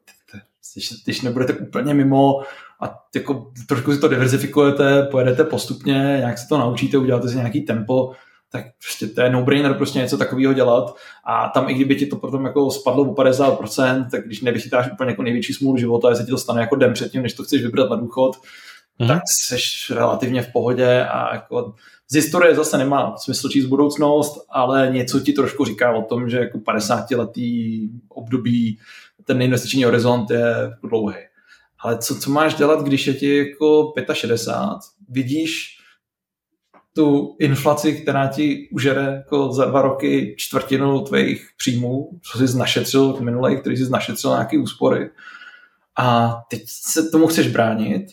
když 1.04 1.22
nebudete 1.22 1.54
úplně 1.54 1.94
mimo 1.94 2.42
a 2.84 3.00
jako 3.16 3.52
trošku 3.68 3.94
si 3.94 4.00
to 4.00 4.08
diverzifikujete, 4.08 5.04
pojedete 5.04 5.44
postupně, 5.44 5.94
nějak 5.94 6.38
se 6.38 6.48
to 6.48 6.58
naučíte, 6.58 6.98
uděláte 6.98 7.30
si 7.30 7.36
nějaký 7.36 7.62
tempo, 7.62 8.12
tak 8.52 8.66
prostě 8.84 9.08
to 9.08 9.22
je 9.22 9.30
no-brainer 9.30 9.74
prostě 9.74 10.00
něco 10.00 10.18
takového 10.18 10.54
dělat 10.54 10.96
a 11.26 11.50
tam 11.50 11.70
i 11.70 11.74
kdyby 11.74 11.96
ti 11.96 12.06
to 12.06 12.16
potom 12.16 12.46
jako 12.46 12.72
spadlo 12.72 13.04
o 13.04 13.14
50%, 13.14 14.10
tak 14.12 14.26
když 14.26 14.42
nevychytáš 14.42 14.92
úplně 14.92 15.12
jako 15.12 15.24
největší 15.24 15.54
smůlu 15.54 15.78
života, 15.78 16.10
jestli 16.10 16.26
ti 16.26 16.32
to 16.32 16.38
stane 16.38 16.62
jako 16.62 16.76
den 16.76 16.94
předtím, 16.94 17.22
než 17.22 17.34
to 17.34 17.44
chceš 17.44 17.64
vybrat 17.64 17.90
na 17.90 17.96
důchod, 17.96 18.36
mm. 19.00 19.08
tak 19.08 19.22
jsi 19.26 19.56
relativně 19.94 20.42
v 20.42 20.52
pohodě 20.52 21.06
a 21.06 21.36
jako 21.36 21.74
z 22.12 22.16
historie 22.16 22.56
zase 22.56 22.78
nemá 22.78 23.18
smysl 23.18 23.50
číst 23.50 23.66
budoucnost, 23.66 24.46
ale 24.50 24.90
něco 24.92 25.20
ti 25.20 25.34
trošku 25.34 25.66
říká 25.66 25.92
o 25.92 26.02
tom, 26.02 26.30
že 26.30 26.38
jako 26.38 26.60
50 26.60 27.12
letý 27.12 27.90
období 28.10 28.80
ten 29.26 29.42
investiční 29.42 29.84
horizont 29.84 30.30
je 30.30 30.72
dlouhý. 30.84 31.16
Ale 31.84 31.98
co, 31.98 32.20
co 32.20 32.32
máš 32.32 32.56
dělat, 32.56 32.84
když 32.84 33.08
je 33.08 33.14
ti 33.14 33.38
jako 33.38 33.94
65, 34.14 34.80
vidíš 35.10 35.78
tu 36.96 37.36
inflaci, 37.40 37.94
která 37.94 38.28
ti 38.28 38.70
užere 38.72 39.04
jako 39.04 39.54
za 39.54 39.66
dva 39.66 39.82
roky 39.82 40.36
čtvrtinu 40.38 41.02
tvých 41.02 41.48
příjmů, 41.58 42.10
co 42.32 42.48
jsi 42.48 42.58
našetřil 42.58 43.14
v 43.14 43.22
minulých, 43.22 43.60
který 43.60 43.78
jsi 43.78 43.90
našetřil 43.90 44.32
nějaké 44.32 44.60
úspory. 44.60 45.10
A 45.98 46.38
teď 46.50 46.64
se 46.66 47.10
tomu 47.10 47.28
chceš 47.28 47.48
bránit. 47.48 48.06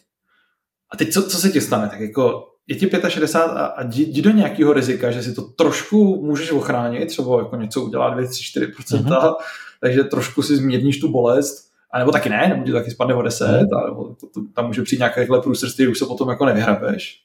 A 0.93 0.97
teď 0.97 1.13
co, 1.13 1.23
co 1.23 1.39
se 1.39 1.51
ti 1.51 1.61
stane? 1.61 1.89
Tak 1.89 2.01
jako 2.01 2.47
je 2.67 2.77
ti 2.77 2.91
65 3.09 3.57
a, 3.57 3.67
a 3.67 3.83
jdi 3.83 4.23
do 4.23 4.31
nějakého 4.31 4.73
rizika, 4.73 5.11
že 5.11 5.23
si 5.23 5.35
to 5.35 5.43
trošku 5.43 6.27
můžeš 6.27 6.51
ochránit, 6.51 7.07
třeba 7.07 7.39
jako 7.39 7.57
něco 7.57 7.83
udělá 7.83 8.11
2, 8.11 8.29
3, 8.29 8.43
4 8.43 8.67
mm-hmm. 8.67 9.35
takže 9.81 10.05
trošku 10.05 10.43
si 10.43 10.57
zmírníš 10.57 11.01
tu 11.01 11.09
bolest, 11.09 11.70
a 11.93 11.99
nebo 11.99 12.13
taky 12.13 12.29
ne, 12.29 12.49
nebo 12.49 12.65
ti 12.65 12.73
taky 12.73 12.91
spadne 12.91 13.15
o 13.15 13.23
10, 13.23 13.47
hmm. 13.47 13.75
a 13.79 13.87
nebo 13.87 14.05
to, 14.21 14.27
to, 14.27 14.41
tam 14.55 14.67
může 14.67 14.83
přijít 14.83 14.99
nějaké 14.99 15.21
takhle 15.21 15.41
průsrství, 15.41 15.89
už 15.89 15.99
se 15.99 16.07
potom 16.07 16.29
jako 16.29 16.47
nevyhrabeš. 16.47 17.21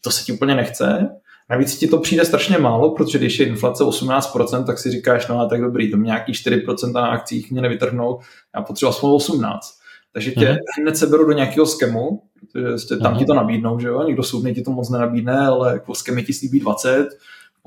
To 0.00 0.10
se 0.10 0.24
ti 0.24 0.32
úplně 0.32 0.54
nechce. 0.54 1.08
Navíc 1.50 1.76
ti 1.76 1.88
to 1.88 1.98
přijde 1.98 2.24
strašně 2.24 2.58
málo, 2.58 2.90
protože 2.90 3.18
když 3.18 3.38
je 3.38 3.46
inflace 3.46 3.84
18%, 3.84 4.64
tak 4.64 4.78
si 4.78 4.90
říkáš, 4.90 5.28
no 5.28 5.40
a 5.40 5.46
tak 5.46 5.60
dobrý, 5.60 5.90
to 5.90 5.96
mě 5.96 6.06
nějaký 6.06 6.32
4% 6.32 6.92
na 6.92 7.06
akcích 7.06 7.50
mě 7.50 7.62
nevytrhnou, 7.62 8.18
já 8.54 8.62
potřebuji 8.62 8.90
aspoň 8.90 9.10
18. 9.10 9.78
Takže 10.12 10.30
tě 10.30 10.46
hmm. 10.46 10.56
hned 10.80 10.96
se 10.96 11.06
beru 11.06 11.26
do 11.26 11.32
nějakého 11.32 11.66
skemu, 11.66 12.22
protože 12.52 12.96
tam 12.96 13.12
hmm. 13.12 13.18
ti 13.18 13.24
to 13.24 13.34
nabídnou, 13.34 13.80
že 13.80 13.88
jo, 13.88 14.02
nikdo 14.06 14.22
soudný 14.22 14.54
ti 14.54 14.62
to 14.62 14.70
moc 14.70 14.90
nenabídne, 14.90 15.46
ale 15.46 15.72
jako 15.72 15.94
skemy 15.94 16.22
ti 16.22 16.32
slíbí 16.32 16.60
20, 16.60 17.08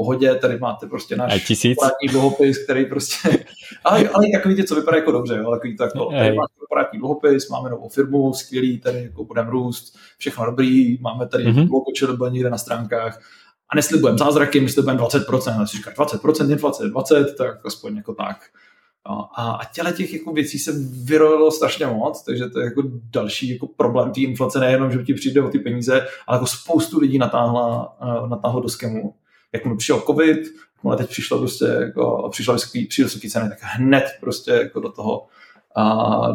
pohodě, 0.01 0.35
tady 0.35 0.57
máte 0.57 0.87
prostě 0.87 1.15
náš 1.15 1.47
korporátní 1.61 2.07
dluhopis, 2.11 2.63
který 2.63 2.85
prostě, 2.85 3.29
ale, 3.83 4.09
ale 4.09 4.25
takový 4.33 4.55
ty, 4.55 4.63
co 4.63 4.75
vypadá 4.75 4.97
jako 4.97 5.11
dobře, 5.11 5.37
jo, 5.37 5.51
takový 5.51 5.77
to 5.77 5.83
jako, 5.83 6.05
tady 6.05 6.35
máte 6.35 6.53
korporátní 6.59 6.99
dluhopis, 6.99 7.49
máme 7.49 7.69
novou 7.69 7.89
firmu, 7.89 8.33
skvělý, 8.33 8.79
tady 8.79 9.03
jako 9.03 9.23
budeme 9.23 9.51
růst, 9.51 9.97
všechno 10.17 10.45
dobrý, 10.45 10.97
máme 11.01 11.27
tady 11.27 11.45
mm-hmm. 11.45 11.69
logo 11.71 12.29
někde 12.29 12.49
na 12.49 12.57
stránkách 12.57 13.21
a 13.69 13.75
neslibujeme 13.75 14.17
zázraky, 14.17 14.59
my 14.59 14.69
slibujeme 14.69 15.01
20%, 15.01 15.61
a 15.61 15.65
si 15.65 15.77
říká 15.77 15.91
20% 15.91 16.51
inflace, 16.51 16.83
20, 16.89 17.35
tak 17.37 17.65
aspoň 17.65 17.95
jako 17.95 18.13
tak. 18.13 18.37
No, 19.09 19.39
a, 19.39 19.51
a 19.51 19.65
těle 19.65 19.93
těch 19.93 20.13
jako 20.13 20.33
věcí 20.33 20.59
se 20.59 20.71
vyrojilo 21.03 21.51
strašně 21.51 21.87
moc, 21.87 22.23
takže 22.23 22.47
to 22.47 22.59
je 22.59 22.65
jako 22.65 22.83
další 23.11 23.49
jako 23.49 23.67
problém 23.67 24.11
té 24.11 24.21
inflace, 24.21 24.59
nejenom, 24.59 24.91
že 24.91 25.03
ti 25.03 25.13
přijde 25.13 25.41
o 25.41 25.49
ty 25.49 25.59
peníze, 25.59 26.07
ale 26.27 26.35
jako 26.35 26.47
spoustu 26.47 26.99
lidí 26.99 27.17
natáhla, 27.17 27.97
uh, 28.01 28.29
natáhlo 28.29 28.61
do 28.61 28.69
skemu 28.69 29.13
jak 29.53 29.65
mu 29.65 29.77
přišel 29.77 30.01
covid, 30.01 30.39
ale 30.83 30.97
teď 30.97 31.09
přišlo 31.09 31.39
prostě 31.39 31.65
jako, 31.65 32.29
přišla 32.31 32.53
vysoký, 32.53 32.87
vysoký 32.97 33.29
ceny, 33.29 33.49
tak 33.49 33.57
hned 33.61 34.03
prostě 34.19 34.51
jako 34.51 34.79
do 34.79 34.91
toho 34.91 35.27
a, 35.75 36.31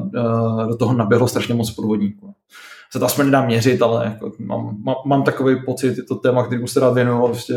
do 0.68 0.76
toho 0.76 0.94
naběhlo 0.94 1.28
strašně 1.28 1.54
moc 1.54 1.70
podvodníků. 1.70 2.34
Se 2.90 2.98
to 2.98 3.04
aspoň 3.04 3.26
nedá 3.26 3.46
měřit, 3.46 3.82
ale 3.82 4.04
jako 4.04 4.32
mám, 4.38 4.76
mám, 4.82 4.96
mám, 5.06 5.22
takový 5.22 5.56
pocit, 5.64 5.96
je 5.96 6.02
to 6.02 6.14
téma, 6.14 6.46
který 6.46 6.68
se 6.68 6.80
rád 6.80 6.90
věnuju, 6.90 7.18
ale 7.18 7.28
prostě 7.28 7.54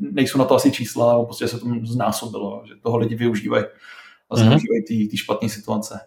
nejsou 0.00 0.38
na 0.38 0.44
to 0.44 0.54
asi 0.54 0.72
čísla, 0.72 1.12
ale 1.12 1.24
prostě 1.24 1.48
se 1.48 1.58
to 1.58 1.66
znásobilo, 1.82 2.62
že 2.68 2.74
toho 2.82 2.96
lidi 2.96 3.14
využívají 3.14 3.64
a 4.30 4.36
mhm. 4.36 4.46
zneužívají 4.46 5.08
ty 5.10 5.16
špatné 5.16 5.48
situace 5.48 6.00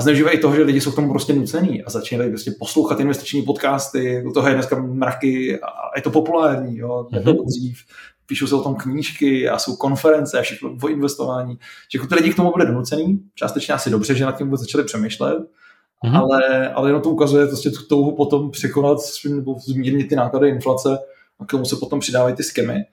a 0.00 0.02
zneužívají 0.02 0.38
toho, 0.38 0.56
že 0.56 0.62
lidi 0.62 0.80
jsou 0.80 0.92
k 0.92 0.94
tomu 0.94 1.10
prostě 1.10 1.32
nucený 1.32 1.82
a 1.82 1.90
začínají 1.90 2.30
prostě 2.30 2.52
poslouchat 2.58 3.00
investiční 3.00 3.42
podcasty, 3.42 4.04
jako 4.04 4.32
toho 4.32 4.48
je 4.48 4.54
dneska 4.54 4.82
mraky 4.82 5.60
a 5.60 5.68
je 5.96 6.02
to 6.02 6.10
populární, 6.10 6.78
jo, 6.78 7.06
mm-hmm. 7.12 7.24
to 7.24 7.32
dřív, 7.32 7.78
píšou 8.26 8.46
se 8.46 8.54
o 8.54 8.62
tom 8.62 8.74
knížky 8.74 9.48
a 9.48 9.58
jsou 9.58 9.76
konference 9.76 10.38
a 10.38 10.42
všechno 10.42 10.76
o 10.82 10.88
investování, 10.88 11.58
že 11.92 11.98
jako 11.98 12.06
ty 12.06 12.14
lidi 12.14 12.32
k 12.32 12.36
tomu 12.36 12.52
byli 12.56 12.66
donucený, 12.66 13.20
částečně 13.34 13.74
asi 13.74 13.90
dobře, 13.90 14.14
že 14.14 14.24
nad 14.24 14.38
tím 14.38 14.46
vůbec 14.46 14.60
začali 14.60 14.84
přemýšlet, 14.84 15.38
mm-hmm. 16.04 16.18
ale, 16.18 16.68
ale 16.72 16.88
jenom 16.88 17.02
to 17.02 17.10
ukazuje 17.10 17.46
prostě 17.46 17.70
tu 17.70 17.86
touhu 17.86 18.16
potom 18.16 18.50
překonat 18.50 18.98
nebo 19.28 19.54
zmírnit 19.66 20.08
ty 20.08 20.16
náklady 20.16 20.48
inflace 20.48 20.98
a 21.40 21.44
k 21.44 21.50
tomu 21.50 21.64
se 21.64 21.76
potom 21.76 22.00
přidávají 22.00 22.34
ty 22.34 22.42
skemy. 22.42 22.84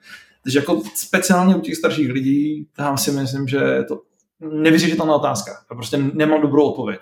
Takže 0.42 0.58
jako 0.58 0.82
speciálně 0.94 1.56
u 1.56 1.60
těch 1.60 1.76
starších 1.76 2.12
lidí, 2.12 2.66
tam 2.76 2.98
si 2.98 3.10
myslím, 3.12 3.48
že 3.48 3.56
je 3.56 3.84
to 3.84 4.00
nevyřešitelná 4.40 5.14
otázka. 5.14 5.52
Já 5.70 5.76
prostě 5.76 5.96
nemám 5.96 6.42
dobrou 6.42 6.68
odpověď. 6.68 7.00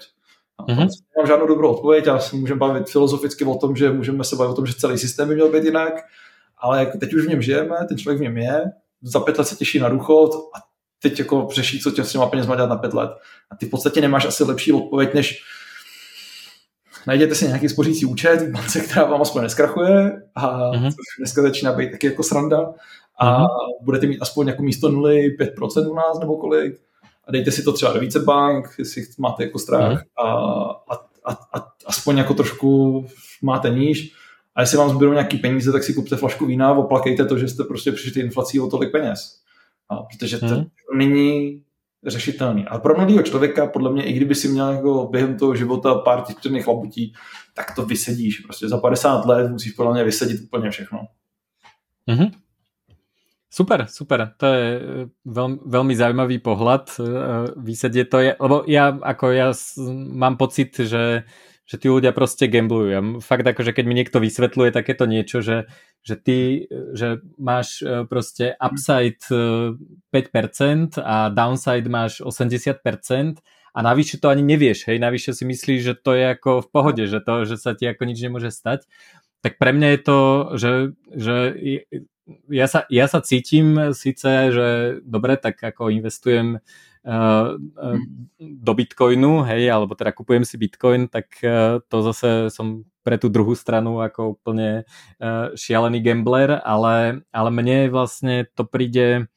Mm-hmm. 0.61 0.89
Nemám 1.17 1.27
žádnou 1.27 1.47
dobrou 1.47 1.73
odpověď 1.73 2.07
a 2.07 2.19
se 2.19 2.37
můžeme 2.37 2.59
bavit 2.59 2.91
filozoficky 2.91 3.45
o 3.45 3.55
tom, 3.55 3.77
že 3.77 3.93
můžeme 3.93 4.25
se 4.25 4.37
bavit 4.37 4.51
o 4.51 4.55
tom, 4.55 4.67
že 4.67 4.75
celý 4.75 4.99
systém 4.99 5.29
by 5.29 5.35
měl 5.35 5.53
být 5.53 5.65
jinak, 5.65 5.93
ale 6.59 6.79
jako 6.79 6.99
teď 6.99 7.15
už 7.15 7.27
v 7.27 7.29
něm 7.29 7.43
žijeme, 7.43 7.77
ten 7.89 7.99
člověk 7.99 8.19
v 8.19 8.23
něm 8.23 8.37
je, 8.37 8.65
za 9.03 9.21
pět 9.21 9.39
let 9.39 9.49
se 9.49 9.57
těší 9.57 9.79
na 9.79 9.89
důchod 9.89 10.31
a 10.35 10.59
teď 11.03 11.19
jako 11.19 11.49
řeší, 11.53 11.81
co 11.81 11.91
tě 11.91 12.05
s 12.05 12.13
těma 12.13 12.27
penězma 12.27 12.57
dělat 12.57 12.71
na 12.71 12.77
pět 12.77 12.95
let. 12.95 13.11
A 13.51 13.57
ty 13.57 13.67
v 13.67 13.71
podstatě 13.71 14.01
nemáš 14.01 14.27
asi 14.27 14.45
lepší 14.45 14.73
odpověď, 14.73 15.15
než 15.15 15.43
najděte 17.07 17.35
si 17.35 17.47
nějaký 17.47 17.69
spořící 17.69 18.05
účet 18.05 18.43
v 18.43 18.51
bance, 18.51 18.81
která 18.81 19.05
vám 19.05 19.23
aspoň 19.23 19.43
neskrachuje 19.43 20.23
a 20.35 20.71
mm-hmm. 20.71 20.95
dneska 21.19 21.43
začíná 21.43 21.73
být 21.73 21.91
taky 21.91 22.07
jako 22.07 22.23
sranda 22.23 22.75
a 23.19 23.43
mm-hmm. 23.43 23.49
budete 23.83 24.07
mít 24.07 24.19
aspoň 24.21 24.49
jako 24.49 24.63
místo 24.63 24.89
nuly 24.89 25.37
5% 25.41 25.91
u 25.91 25.95
nás 25.95 26.19
nebo 26.21 26.37
kolik 26.37 26.86
a 27.27 27.33
dejte 27.33 27.51
si 27.51 27.63
to 27.63 27.73
třeba 27.73 27.93
do 27.93 28.01
více 28.01 28.21
bank, 28.21 28.69
jestli 28.79 29.03
máte 29.19 29.45
jako 29.45 29.59
strach 29.59 29.93
mm. 29.93 30.27
a, 30.27 30.33
a, 30.91 30.95
a, 31.25 31.33
a 31.33 31.67
aspoň 31.87 32.19
jako 32.19 32.35
trošku 32.35 33.07
máte 33.43 33.71
níž. 33.71 34.13
A 34.55 34.61
jestli 34.61 34.79
vám 34.79 34.91
zbydou 34.91 35.13
nějaký 35.13 35.39
peníze, 35.39 35.73
tak 35.73 35.83
si 35.83 35.95
kupte 35.95 36.17
flašku 36.17 36.47
vína 36.47 36.69
a 36.69 36.73
oplakejte 36.73 37.25
to, 37.25 37.39
že 37.39 37.49
jste 37.49 37.65
prostě 37.65 37.93
přišli 37.93 38.21
inflací 38.21 38.61
o 38.61 38.67
tolik 38.67 38.93
peněz. 38.93 39.41
A, 39.89 39.97
protože 39.97 40.39
to 40.39 40.47
mm. 40.47 40.65
není 40.97 41.63
řešitelný. 42.07 42.67
A 42.67 42.79
pro 42.79 42.97
mladého 42.97 43.23
člověka, 43.23 43.67
podle 43.67 43.93
mě, 43.93 44.05
i 44.05 44.13
kdyby 44.13 44.35
si 44.35 44.49
měl 44.49 44.69
jako 44.69 45.09
během 45.11 45.39
toho 45.39 45.55
života 45.55 45.95
pár 45.95 46.21
těch 46.23 46.37
černých 46.37 46.67
labutí, 46.67 47.15
tak 47.55 47.75
to 47.75 47.83
vysedíš. 47.83 48.41
Prostě 48.41 48.69
za 48.69 48.79
50 48.79 49.25
let 49.27 49.51
musíš 49.51 49.73
podle 49.73 49.93
mě 49.93 50.05
vysedit 50.05 50.41
úplně 50.41 50.71
všechno. 50.71 51.07
Mm-hmm. 52.09 52.31
Super, 53.47 53.87
super. 53.89 54.35
To 54.43 54.47
je 54.47 54.67
e, 54.75 54.81
veľmi, 55.25 55.59
veľmi 55.65 55.95
zaujímavý 55.95 56.39
pohľad. 56.43 56.85
E, 56.95 57.01
Vysedie 57.63 58.05
to 58.05 58.19
je, 58.21 58.35
lebo 58.37 58.67
ja, 58.67 58.91
ako 58.93 59.25
ja 59.33 59.55
mám 60.13 60.35
pocit, 60.37 60.75
že, 60.77 61.25
že 61.63 61.77
tí 61.79 61.87
ľudia 61.87 62.11
proste 62.11 62.51
gamblujú. 62.51 62.89
Ja, 62.91 63.01
fakt 63.23 63.47
ako, 63.47 63.63
že 63.63 63.73
keď 63.73 63.85
mi 63.87 63.95
niekto 63.95 64.19
vysvetľuje 64.19 64.71
takéto 64.75 65.07
niečo, 65.07 65.41
že, 65.41 65.71
že 66.03 66.15
ty, 66.19 66.67
že 66.93 67.23
máš 67.39 67.81
proste 68.11 68.59
upside 68.59 69.23
5% 69.23 70.99
a 70.99 71.31
downside 71.31 71.87
máš 71.87 72.21
80% 72.27 72.83
a 73.39 73.57
a 73.77 73.85
navyše 73.85 74.17
to 74.17 74.33
ani 74.33 74.41
nevieš, 74.41 74.89
hej, 74.89 74.97
navyše 74.97 75.37
si 75.37 75.45
myslíš, 75.45 75.81
že 75.85 75.95
to 76.01 76.17
je 76.17 76.33
ako 76.33 76.65
v 76.65 76.69
pohode, 76.73 77.05
že, 77.05 77.21
to, 77.21 77.45
že 77.45 77.61
sa 77.61 77.77
ti 77.77 77.85
ako 77.85 78.09
nič 78.09 78.25
nemôže 78.25 78.49
stať, 78.49 78.89
tak 79.45 79.61
pre 79.61 79.77
mňa 79.77 79.89
je 79.93 80.01
to, 80.01 80.19
že, 80.57 80.73
že 81.13 81.37
ja, 82.51 82.67
sa, 82.67 82.85
ja 82.91 83.07
sa 83.07 83.23
cítim 83.23 83.95
síce, 83.95 84.51
že 84.51 84.67
dobre, 85.07 85.39
tak 85.39 85.63
ako 85.63 85.95
investujem 85.95 86.59
uh, 87.07 87.47
do 88.39 88.73
Bitcoinu, 88.75 89.47
hej, 89.47 89.71
alebo 89.71 89.95
teda 89.95 90.11
kupujem 90.11 90.43
si 90.43 90.59
Bitcoin, 90.59 91.07
tak 91.07 91.31
uh, 91.47 91.79
to 91.87 91.97
zase 92.13 92.51
som 92.51 92.87
pre 93.07 93.23
tú 93.23 93.31
druhú 93.31 93.55
stranu 93.55 94.03
ako 94.03 94.35
úplne 94.35 94.83
šialený 95.55 96.03
gambler, 96.03 96.59
ale, 96.67 97.23
ale 97.31 97.51
mne 97.55 97.87
vlastne 97.95 98.51
to 98.51 98.67
príde 98.67 99.31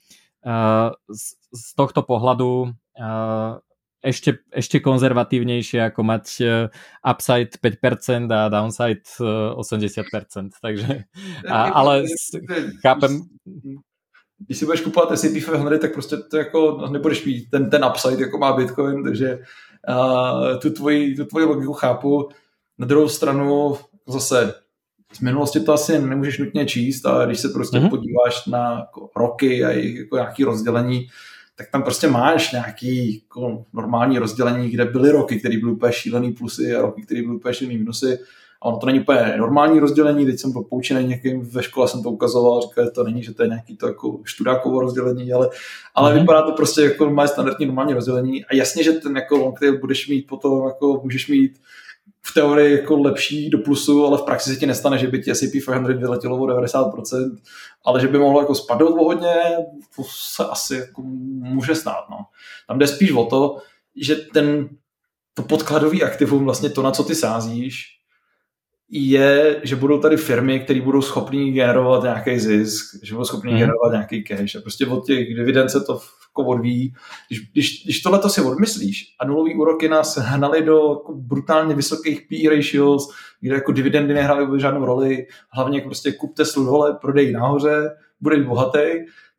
z, 1.05 1.25
z 1.53 1.67
tohto 1.77 2.01
pohľadu 2.01 2.73
ešte, 3.99 4.39
ešte 4.51 4.79
konzervatívnejšie 4.79 5.91
ako 5.91 6.01
mať 6.03 6.25
upside 7.03 7.51
5% 7.59 8.31
a 8.31 8.47
downside 8.47 9.03
80%. 9.19 10.49
Takže, 10.61 11.03
a, 11.47 11.57
ale 11.69 12.03
chápem... 12.81 13.21
Když 14.39 14.57
si 14.57 14.65
budeš 14.65 14.81
kupovat 14.81 15.11
S&P 15.11 15.41
500, 15.41 15.81
tak 15.81 15.93
prostě 15.93 16.17
to 16.17 16.37
jako 16.37 16.87
nebudeš 16.91 17.25
mít 17.25 17.49
ten, 17.49 17.69
ten 17.69 17.85
upside, 17.85 18.23
jako 18.23 18.37
má 18.37 18.53
Bitcoin, 18.53 19.03
takže 19.03 19.39
uh, 19.89 20.59
tu, 20.59 20.69
tvoji, 20.69 21.15
tu 21.15 21.25
tvoji 21.25 21.45
logiku 21.45 21.73
chápu. 21.73 22.29
Na 22.77 22.85
druhou 22.85 23.09
stranu 23.09 23.77
zase 24.07 24.53
z 25.13 25.19
minulosti 25.19 25.59
to 25.59 25.73
asi 25.73 25.99
nemůžeš 25.99 26.37
nutně 26.37 26.65
číst, 26.65 27.05
ale 27.05 27.25
když 27.25 27.39
se 27.39 27.49
prostě 27.49 27.77
mm-hmm. 27.77 27.89
podíváš 27.89 28.45
na 28.45 28.79
jako, 28.79 29.09
roky 29.15 29.65
a 29.65 29.69
jejich 29.69 29.97
jako 29.97 30.15
nějaké 30.15 30.45
rozdělení, 30.45 31.07
tak 31.59 31.71
tam 31.71 31.83
prostě 31.83 32.07
máš 32.07 32.51
nějaký 32.51 33.13
jako, 33.23 33.65
normální 33.73 34.19
rozdělení, 34.19 34.69
kde 34.69 34.85
byly 34.85 35.11
roky, 35.11 35.39
které 35.39 35.57
byly 35.57 35.71
úplně 35.71 35.93
šílený 35.93 36.31
plusy 36.31 36.75
a 36.75 36.81
roky, 36.81 37.01
které 37.01 37.21
byly 37.21 37.35
úplně 37.35 37.53
šílený 37.53 37.77
minusy. 37.77 38.19
A 38.61 38.65
ono 38.65 38.77
to 38.77 38.85
není 38.85 38.99
úplně 38.99 39.33
normální 39.37 39.79
rozdělení, 39.79 40.25
teď 40.25 40.39
jsem 40.39 40.51
byl 40.51 40.61
poučený 40.61 41.07
někým 41.07 41.41
ve 41.41 41.63
škole, 41.63 41.87
jsem 41.87 42.03
to 42.03 42.11
ukazoval, 42.11 42.61
říkal, 42.61 42.85
že 42.85 42.91
to 42.91 43.03
není, 43.03 43.23
že 43.23 43.33
to 43.33 43.43
je 43.43 43.49
nějaký 43.49 43.77
to 43.77 43.87
jako 43.87 44.19
študákovo 44.23 44.81
rozdělení, 44.81 45.33
ale, 45.33 45.49
ale 45.95 46.11
mm-hmm. 46.11 46.19
vypadá 46.19 46.41
to 46.41 46.51
prostě 46.51 46.81
jako 46.81 47.09
má 47.09 47.27
standardní 47.27 47.65
normální 47.65 47.93
rozdělení 47.93 48.45
a 48.45 48.55
jasně, 48.55 48.83
že 48.83 48.91
ten 48.91 49.15
jako 49.15 49.37
long 49.37 49.59
tail 49.59 49.79
budeš 49.79 50.07
mít 50.07 50.27
potom, 50.27 50.65
jako 50.65 51.01
můžeš 51.03 51.27
mít 51.27 51.59
v 52.21 52.33
teorii 52.33 52.71
jako 52.71 52.97
lepší 52.97 53.49
do 53.49 53.57
plusu, 53.57 54.05
ale 54.05 54.17
v 54.17 54.21
praxi 54.21 54.53
se 54.53 54.59
ti 54.59 54.65
nestane, 54.65 54.97
že 54.97 55.07
by 55.07 55.21
ti 55.21 55.31
S&P 55.31 55.51
500 55.51 55.97
vyletělo 55.97 56.37
o 56.37 56.45
90%, 56.45 57.37
ale 57.85 58.01
že 58.01 58.07
by 58.07 58.17
mohlo 58.17 58.39
jako 58.39 58.55
spadnout 58.55 58.99
o 58.99 59.03
hodně, 59.03 59.35
to 59.95 60.03
se 60.03 60.45
asi 60.45 60.75
jako 60.75 61.01
může 61.01 61.75
stát. 61.75 62.09
No. 62.09 62.17
Tam 62.67 62.79
jde 62.79 62.87
spíš 62.87 63.11
o 63.11 63.25
to, 63.25 63.57
že 63.95 64.15
ten, 64.15 64.69
to 65.33 65.43
podkladový 65.43 66.03
aktivum, 66.03 66.45
vlastně 66.45 66.69
to, 66.69 66.81
na 66.81 66.91
co 66.91 67.03
ty 67.03 67.15
sázíš, 67.15 67.99
je, 68.89 69.61
že 69.63 69.75
budou 69.75 69.99
tady 69.99 70.17
firmy, 70.17 70.59
které 70.59 70.81
budou 70.81 71.01
schopní 71.01 71.51
generovat 71.51 72.03
nějaký 72.03 72.39
zisk, 72.39 73.03
že 73.03 73.13
budou 73.13 73.25
schopní 73.25 73.51
hmm. 73.51 73.59
generovat 73.59 73.91
nějaký 73.91 74.23
cash 74.23 74.55
a 74.55 74.61
prostě 74.61 74.87
od 74.87 75.05
těch 75.05 75.35
dividend 75.35 75.69
se 75.69 75.81
to 75.81 75.99
jako 76.29 76.49
odvíjí. 76.49 76.93
Když, 77.27 77.51
když, 77.51 77.83
když 77.83 78.01
tohle 78.01 78.19
to 78.19 78.29
si 78.29 78.41
odmyslíš 78.41 79.15
a 79.19 79.25
nulový 79.25 79.55
úroky 79.55 79.89
nás 79.89 80.17
hnali 80.17 80.61
do 80.61 80.75
jako 80.75 81.13
brutálně 81.15 81.75
vysokých 81.75 82.21
P 82.29 82.49
ratios, 82.49 83.09
kde 83.41 83.55
jako 83.55 83.71
dividendy 83.71 84.13
nehrály 84.13 84.59
žádnou 84.59 84.85
roli, 84.85 85.27
hlavně 85.49 85.77
jako 85.77 85.89
prostě 85.89 86.11
kup 86.11 86.35
Teslu 86.35 86.65
dole, 86.65 86.97
prodej 87.01 87.31
nahoře, 87.31 87.89
budeš 88.21 88.45
bohatý, 88.45 88.79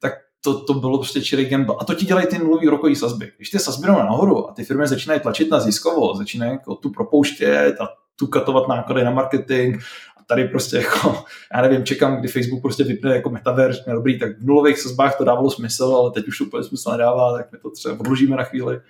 tak 0.01 0.13
to, 0.45 0.65
to 0.65 0.75
bylo 0.75 0.99
prostě 0.99 1.21
čirý 1.21 1.45
gamble. 1.45 1.77
A 1.81 1.85
to 1.85 1.95
ti 1.95 2.07
dělají 2.07 2.27
ty 2.27 2.39
nulový 2.39 2.67
úrokový 2.67 2.97
sazby. 2.97 3.33
Když 3.37 3.51
ty 3.51 3.59
sazby 3.59 3.87
jdou 3.87 3.93
nahoru 3.93 4.51
a 4.51 4.53
ty 4.53 4.65
firmy 4.65 4.87
začínají 4.87 5.21
tlačit 5.21 5.51
na 5.51 5.61
ziskovo, 5.61 6.15
začínají 6.15 6.53
jako 6.53 6.75
tu 6.75 6.91
propouštět 6.91 7.77
a 7.81 7.89
tu 8.21 8.27
katovat 8.27 8.69
náklady 8.69 9.05
na 9.05 9.11
marketing 9.11 9.83
tady 10.31 10.49
prostě 10.49 10.77
jako, 10.77 11.25
já 11.55 11.63
nevím, 11.63 11.85
čekám, 11.85 12.17
kdy 12.17 12.29
Facebook 12.29 12.63
prostě 12.63 12.85
vypne 12.85 13.15
jako 13.15 13.31
metaverse, 13.31 13.83
mě 13.87 13.95
dobrý, 13.95 14.19
tak 14.19 14.39
v 14.39 14.47
nulových 14.47 14.79
sazbách 14.79 15.17
to 15.17 15.25
dávalo 15.25 15.51
smysl, 15.51 15.85
ale 15.85 16.11
teď 16.11 16.29
už 16.29 16.39
to 16.39 16.45
úplně 16.45 16.65
smysl 16.65 16.91
nedává, 16.91 17.37
tak 17.37 17.53
my 17.53 17.59
to 17.59 17.71
třeba 17.71 18.01
odložíme 18.01 18.37
na 18.37 18.45
chvíli. 18.45 18.81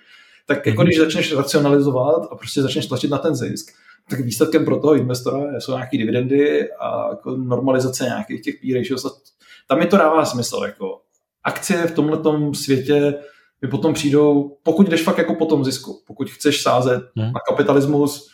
Tak 0.45 0.65
jako 0.65 0.81
mhm. 0.81 0.85
když 0.85 0.99
začneš 0.99 1.33
racionalizovat 1.33 2.27
a 2.31 2.35
prostě 2.35 2.61
začneš 2.61 2.85
tlačit 2.85 3.11
na 3.11 3.17
ten 3.17 3.35
zisk, 3.35 3.71
tak 4.09 4.19
výsledkem 4.19 4.65
pro 4.65 4.79
toho 4.79 4.95
investora 4.95 5.59
jsou 5.59 5.71
nějaké 5.71 5.97
dividendy 5.97 6.71
a 6.71 7.09
jako 7.09 7.37
normalizace 7.37 8.03
nějakých 8.03 8.41
těch 8.41 8.55
P 8.61 8.73
ratios. 8.73 9.21
Tam 9.67 9.79
mi 9.79 9.85
to 9.85 9.97
dává 9.97 10.25
smysl. 10.25 10.61
Jako 10.65 11.01
akcie 11.43 11.87
v 11.87 11.95
tomhle 11.95 12.53
světě 12.53 13.15
mi 13.61 13.67
potom 13.67 13.93
přijdou, 13.93 14.57
pokud 14.63 14.89
jdeš 14.89 15.03
fakt 15.03 15.17
jako 15.17 15.35
po 15.35 15.45
tom 15.45 15.65
zisku, 15.65 16.03
pokud 16.07 16.29
chceš 16.29 16.61
sázet 16.61 17.03
hmm. 17.15 17.33
na 17.33 17.39
kapitalismus, 17.49 18.29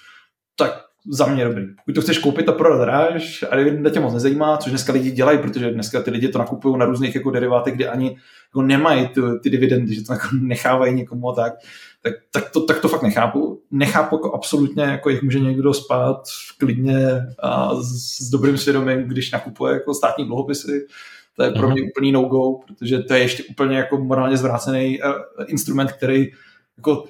tak 0.55 0.86
za 1.09 1.25
mě 1.25 1.45
dobrý. 1.45 1.65
Pokud 1.67 1.95
to 1.95 2.01
chceš 2.01 2.17
koupit 2.17 2.49
a 2.49 2.51
prodat 2.51 2.81
dráž 2.81 3.45
a 3.49 3.55
dividenda 3.55 3.89
tě 3.89 3.99
moc 3.99 4.13
nezajímá, 4.13 4.57
což 4.57 4.71
dneska 4.71 4.93
lidi 4.93 5.11
dělají, 5.11 5.39
protože 5.39 5.71
dneska 5.71 6.01
ty 6.01 6.11
lidi 6.11 6.27
to 6.27 6.39
nakupují 6.39 6.77
na 6.77 6.85
různých 6.85 7.15
jako 7.15 7.31
derivátech, 7.31 7.75
kde 7.75 7.89
ani 7.89 8.17
jako 8.49 8.61
nemají 8.61 9.07
ty, 9.07 9.21
ty 9.43 9.49
dividendy, 9.49 9.95
že 9.95 10.03
to 10.03 10.13
jako 10.13 10.27
nechávají 10.41 10.93
někomu 10.93 11.29
a 11.29 11.35
tak, 11.35 11.53
tak, 12.01 12.13
tak, 12.31 12.49
to, 12.49 12.65
tak 12.65 12.79
to 12.79 12.87
fakt 12.87 13.03
nechápu. 13.03 13.61
Nechápu 13.71 14.15
jako 14.15 14.33
absolutně, 14.33 14.83
jako 14.83 15.09
jak 15.09 15.23
může 15.23 15.39
někdo 15.39 15.73
spát 15.73 16.21
klidně 16.57 17.25
a 17.39 17.75
s, 17.75 18.17
s 18.17 18.29
dobrým 18.29 18.57
svědomím, 18.57 19.03
když 19.03 19.31
nakupuje 19.31 19.73
jako 19.73 19.93
státní 19.93 20.25
dluhopisy. 20.25 20.87
To 21.35 21.43
je 21.43 21.51
pro 21.51 21.69
mě 21.69 21.81
uh-huh. 21.81 21.89
úplný 21.89 22.11
no-go, 22.11 22.59
protože 22.67 22.99
to 22.99 23.13
je 23.13 23.19
ještě 23.19 23.43
úplně 23.43 23.77
jako 23.77 23.97
morálně 23.97 24.37
zvrácený 24.37 24.99
uh, 25.01 25.11
instrument, 25.47 25.91
který 25.91 26.31
jako 26.77 27.03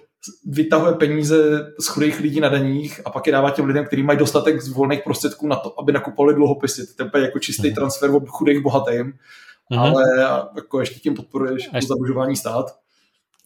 vytahuje 0.45 0.93
peníze 0.93 1.67
z 1.79 1.87
chudých 1.87 2.19
lidí 2.19 2.39
na 2.39 2.49
daních 2.49 3.01
a 3.05 3.09
pak 3.09 3.27
je 3.27 3.33
dává 3.33 3.51
těm 3.51 3.65
lidem, 3.65 3.85
kteří 3.85 4.03
mají 4.03 4.19
dostatek 4.19 4.61
z 4.61 4.69
volných 4.69 5.01
prostředků 5.03 5.47
na 5.47 5.55
to, 5.55 5.79
aby 5.79 5.91
nakupovali 5.91 6.35
dluhopisy. 6.35 6.95
To 6.95 7.17
je 7.17 7.23
jako 7.23 7.39
čistý 7.39 7.67
mhm. 7.67 7.75
transfer 7.75 8.11
od 8.11 8.29
chudých 8.29 8.59
bohatým, 8.59 9.13
mm-hmm. 9.71 9.79
ale 9.79 10.03
jako 10.55 10.79
ještě 10.79 10.99
tím 10.99 11.15
podporuješ 11.15 11.69
ještě... 11.73 11.87
zadlužování 11.87 12.35
stát. 12.35 12.75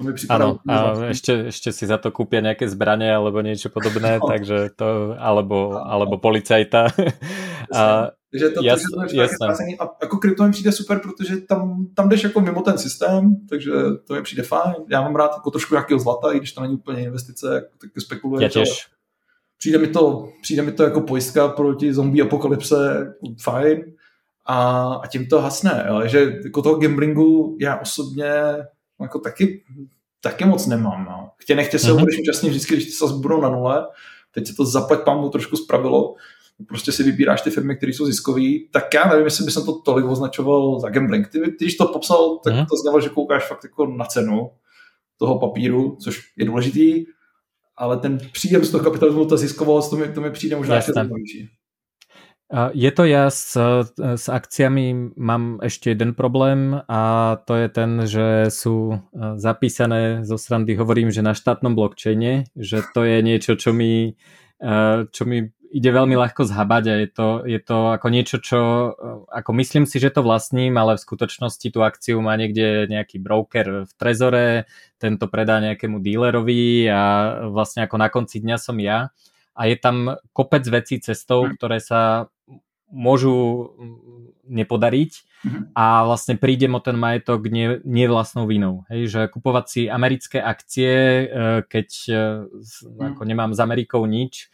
To 0.01 0.07
mi 0.07 0.13
ano, 0.29 0.59
a 0.65 0.75
ešte, 1.13 1.53
ešte 1.53 1.69
si 1.69 1.85
za 1.85 2.01
to 2.01 2.09
kúpia 2.09 2.41
nejaké 2.41 2.65
zbranie 2.65 3.13
alebo 3.13 3.45
niečo 3.45 3.69
podobné, 3.69 4.17
no. 4.17 4.25
takže 4.25 4.73
to, 4.73 5.13
alebo, 5.21 5.77
alebo 5.77 6.17
policajta. 6.17 6.89
a, 7.77 8.09
takže 8.31 8.49
to, 8.49 8.59
jas, 8.63 8.81
to, 8.81 9.15
jasné. 9.15 9.47
A 9.79 9.83
jako 10.01 10.17
krypto 10.17 10.43
mi 10.43 10.51
přijde 10.51 10.71
super, 10.71 10.99
protože 10.99 11.37
tam, 11.37 11.87
tam 11.95 12.09
jdeš 12.09 12.23
jako 12.23 12.41
mimo 12.41 12.61
ten 12.61 12.77
systém, 12.77 13.35
takže 13.49 13.71
to 14.07 14.13
mi 14.13 14.21
přijde 14.21 14.43
fajn. 14.43 14.75
Já 14.89 15.01
mám 15.01 15.15
rád 15.15 15.31
jako 15.33 15.51
trošku 15.51 15.75
nějakého 15.75 15.99
zlata, 15.99 16.31
i 16.31 16.37
když 16.37 16.53
to 16.53 16.61
není 16.61 16.73
úplně 16.73 17.03
investice, 17.03 17.69
tak 17.81 17.89
spekuluje. 17.99 18.43
Já 18.43 18.49
těž. 18.49 18.87
Přijde 19.57 19.77
mi, 19.77 19.87
to, 19.87 20.29
přijde 20.41 20.61
mi 20.61 20.71
to 20.71 20.83
jako 20.83 21.01
pojistka 21.01 21.47
proti 21.47 21.93
zombie 21.93 22.23
apokalypse, 22.23 23.13
fajn. 23.41 23.83
A, 24.45 24.83
a 25.03 25.07
tím 25.07 25.27
to 25.27 25.41
hasne, 25.41 25.83
ale 25.83 26.09
že 26.09 26.39
jako 26.43 26.61
toho 26.61 26.75
gamblingu 26.75 27.57
já 27.59 27.77
osobně 27.77 28.31
jako 29.01 29.19
taky, 29.19 29.63
taky 30.21 30.45
moc 30.45 30.67
nemám. 30.67 31.05
No. 31.05 31.29
Chtě 31.37 31.55
nechtě 31.55 31.79
se 31.79 31.87
mm-hmm. 31.87 31.99
budeš 31.99 32.19
účastnit 32.19 32.49
vždycky, 32.49 32.73
když 32.73 32.85
ty 32.85 32.91
sazby 32.91 33.21
budou 33.21 33.41
na 33.41 33.49
nule. 33.49 33.87
Teď 34.31 34.47
se 34.47 34.55
to 34.55 34.65
zaplať 34.65 34.99
pámu 35.05 35.29
trošku 35.29 35.57
spravilo. 35.57 36.15
Prostě 36.67 36.91
si 36.91 37.03
vybíráš 37.03 37.41
ty 37.41 37.49
firmy, 37.49 37.75
které 37.75 37.93
jsou 37.93 38.05
ziskové, 38.05 38.45
tak 38.71 38.93
já 38.93 39.07
nevím, 39.09 39.25
jestli 39.25 39.45
bych 39.45 39.53
to 39.53 39.81
tolik 39.81 40.05
označoval 40.05 40.79
za 40.79 40.89
gambling. 40.89 41.27
Ty, 41.27 41.39
ty 41.39 41.65
když 41.65 41.75
to 41.75 41.85
popsal, 41.85 42.39
tak 42.43 42.53
mm-hmm. 42.53 42.65
to 42.69 42.77
znamená, 42.77 43.03
že 43.03 43.09
koukáš 43.09 43.47
fakt 43.47 43.63
jako 43.63 43.85
na 43.85 44.05
cenu 44.05 44.51
toho 45.17 45.39
papíru, 45.39 45.97
což 46.01 46.21
je 46.37 46.45
důležitý, 46.45 47.05
ale 47.77 47.97
ten 47.97 48.17
příjem 48.31 48.65
z 48.65 48.71
toho 48.71 48.83
kapitalismu, 48.83 49.25
ta 49.25 49.37
ziskovost, 49.37 49.89
to 49.89 49.95
mi, 49.95 50.07
to 50.07 50.21
mi 50.21 50.31
přijde 50.31 50.55
možná 50.55 50.75
ještě 50.75 50.93
zajímavější. 50.93 51.49
Je 52.51 52.91
to 52.91 53.07
ja 53.07 53.31
s, 53.31 53.55
s 53.95 54.25
akciami 54.27 55.15
mám 55.15 55.63
ešte 55.63 55.95
jeden 55.95 56.11
problém 56.11 56.83
a 56.83 57.39
to 57.47 57.55
je 57.55 57.67
ten, 57.71 57.91
že 58.03 58.27
sú 58.51 58.99
zapísané 59.39 60.27
zo 60.27 60.35
srandy, 60.35 60.75
hovorím, 60.75 61.15
že 61.15 61.23
na 61.23 61.31
štátnom 61.31 61.79
blockchaine, 61.79 62.51
že 62.59 62.83
to 62.91 63.07
je 63.07 63.23
niečo, 63.23 63.55
čo 63.55 63.71
mi, 63.71 64.19
čo 65.15 65.23
mi 65.23 65.47
ide 65.71 65.89
veľmi 65.95 66.19
ľahko 66.19 66.43
zhabať 66.43 66.83
a 66.91 66.93
je 66.99 67.09
to, 67.15 67.27
je 67.47 67.59
to 67.63 67.77
ako 67.95 68.07
niečo, 68.11 68.37
čo 68.43 68.59
ako 69.31 69.51
myslím 69.55 69.87
si, 69.87 70.03
že 70.03 70.11
to 70.11 70.19
vlastním, 70.19 70.75
ale 70.75 70.99
v 70.99 71.05
skutočnosti 71.07 71.63
tú 71.71 71.79
akciu 71.87 72.19
má 72.19 72.35
niekde 72.35 72.91
nejaký 72.91 73.23
broker 73.23 73.87
v 73.87 73.91
trezore, 73.95 74.67
tento 74.99 75.31
predá 75.31 75.63
nejakému 75.63 76.03
dílerovi 76.03 76.91
a 76.91 77.01
vlastne 77.47 77.87
ako 77.87 77.95
na 77.95 78.11
konci 78.11 78.43
dňa 78.43 78.57
som 78.59 78.75
ja 78.83 79.15
a 79.55 79.67
je 79.67 79.75
tam 79.79 80.15
kopec 80.31 80.63
vecí 80.67 80.99
cestou, 80.99 81.47
hm. 81.47 81.51
ktoré 81.55 81.77
sa 81.79 82.31
môžu 82.91 83.71
mm, 83.75 83.97
nepodariť 84.51 85.11
mm-hmm. 85.15 85.63
a 85.73 86.03
vlastne 86.03 86.35
prídem 86.35 86.75
o 86.75 86.83
ten 86.83 86.99
majetok 86.99 87.47
nie, 87.47 87.79
nie 87.87 88.05
vlastnou 88.05 88.45
vinou. 88.45 88.83
Hej, 88.91 89.01
že 89.07 89.21
kupovať 89.31 89.65
si 89.67 89.81
americké 89.87 90.43
akcie, 90.43 90.91
e, 90.91 91.25
keď 91.65 91.89
mm. 92.85 93.15
ako 93.15 93.21
nemám 93.23 93.51
s 93.55 93.59
Amerikou 93.63 94.03
nič, 94.03 94.51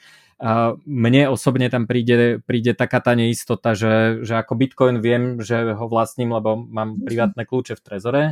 mne 0.86 1.34
osobne 1.34 1.66
tam 1.74 1.90
príde, 1.90 2.38
príde 2.46 2.78
taká 2.78 3.02
tá 3.02 3.18
neistota, 3.18 3.74
že, 3.74 4.22
že 4.22 4.38
ako 4.38 4.54
Bitcoin 4.54 5.02
viem, 5.02 5.42
že 5.42 5.74
ho 5.74 5.86
vlastním, 5.90 6.30
lebo 6.30 6.54
mám 6.54 7.02
privátne 7.02 7.42
kľúče 7.42 7.74
v 7.74 7.82
trezore, 7.82 8.24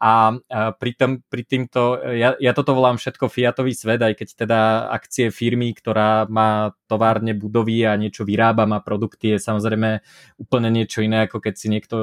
a 0.00 0.32
pri, 0.80 0.90
tom, 0.96 1.20
pri 1.28 1.44
týmto, 1.44 2.00
ja, 2.16 2.32
ja 2.40 2.52
toto 2.56 2.72
volám 2.72 2.96
všetko 2.96 3.28
fiatový 3.28 3.76
svet, 3.76 4.00
aj 4.00 4.16
keď 4.16 4.28
teda 4.32 4.60
akcie 4.88 5.28
firmy, 5.28 5.76
ktorá 5.76 6.24
má 6.24 6.72
továrne 6.88 7.36
budovy 7.36 7.84
a 7.84 8.00
niečo 8.00 8.24
vyrába, 8.24 8.64
má 8.64 8.80
produkty, 8.80 9.36
je 9.36 9.44
samozrejme 9.44 10.00
úplne 10.40 10.72
niečo 10.72 11.04
iné, 11.04 11.28
ako 11.28 11.44
keď 11.44 11.54
si 11.54 11.68
niekto 11.68 11.96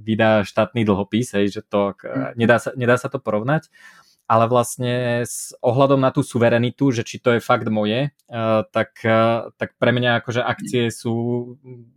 vydá 0.00 0.48
štátny 0.48 0.80
dlhopis, 0.88 1.36
hej, 1.36 1.60
že 1.60 1.60
to, 1.60 1.92
hm. 2.00 2.40
nedá, 2.40 2.56
sa, 2.56 2.72
nedá 2.72 2.96
sa 2.96 3.12
to 3.12 3.20
porovnať 3.20 3.68
ale 4.30 4.46
vlastne 4.46 5.26
s 5.26 5.50
ohľadom 5.58 5.98
na 5.98 6.14
tú 6.14 6.22
suverenitu, 6.22 6.94
že 6.94 7.02
či 7.02 7.18
to 7.18 7.34
je 7.34 7.42
fakt 7.42 7.66
moje, 7.66 8.14
tak, 8.70 8.94
tak 9.58 9.74
pre 9.74 9.90
mňa 9.90 10.22
akože 10.22 10.38
akcie 10.38 10.86
sú 10.94 11.14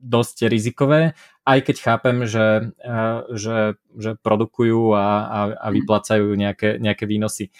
dosť 0.01 0.49
rizikové, 0.49 1.13
aj 1.43 1.59
keď 1.67 1.75
chápem, 1.79 2.17
že, 2.23 2.71
uh, 2.83 3.27
že, 3.35 3.75
že 3.99 4.15
produkujú 4.19 4.95
a, 4.95 5.07
a, 5.27 5.39
a 5.59 5.67
vyplácajú 5.75 6.31
nejaké, 6.39 6.79
nejaké 6.79 7.03
výnosy. 7.03 7.51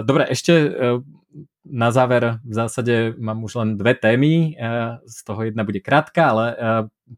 Dobre, 0.00 0.24
ešte 0.32 0.72
na 1.62 1.94
záver 1.94 2.42
v 2.42 2.54
zásade 2.58 3.14
mám 3.22 3.44
už 3.46 3.54
len 3.54 3.68
dve 3.78 3.94
témy, 3.94 4.58
z 5.06 5.18
toho 5.22 5.46
jedna 5.46 5.62
bude 5.62 5.78
krátka, 5.78 6.34
ale 6.34 6.46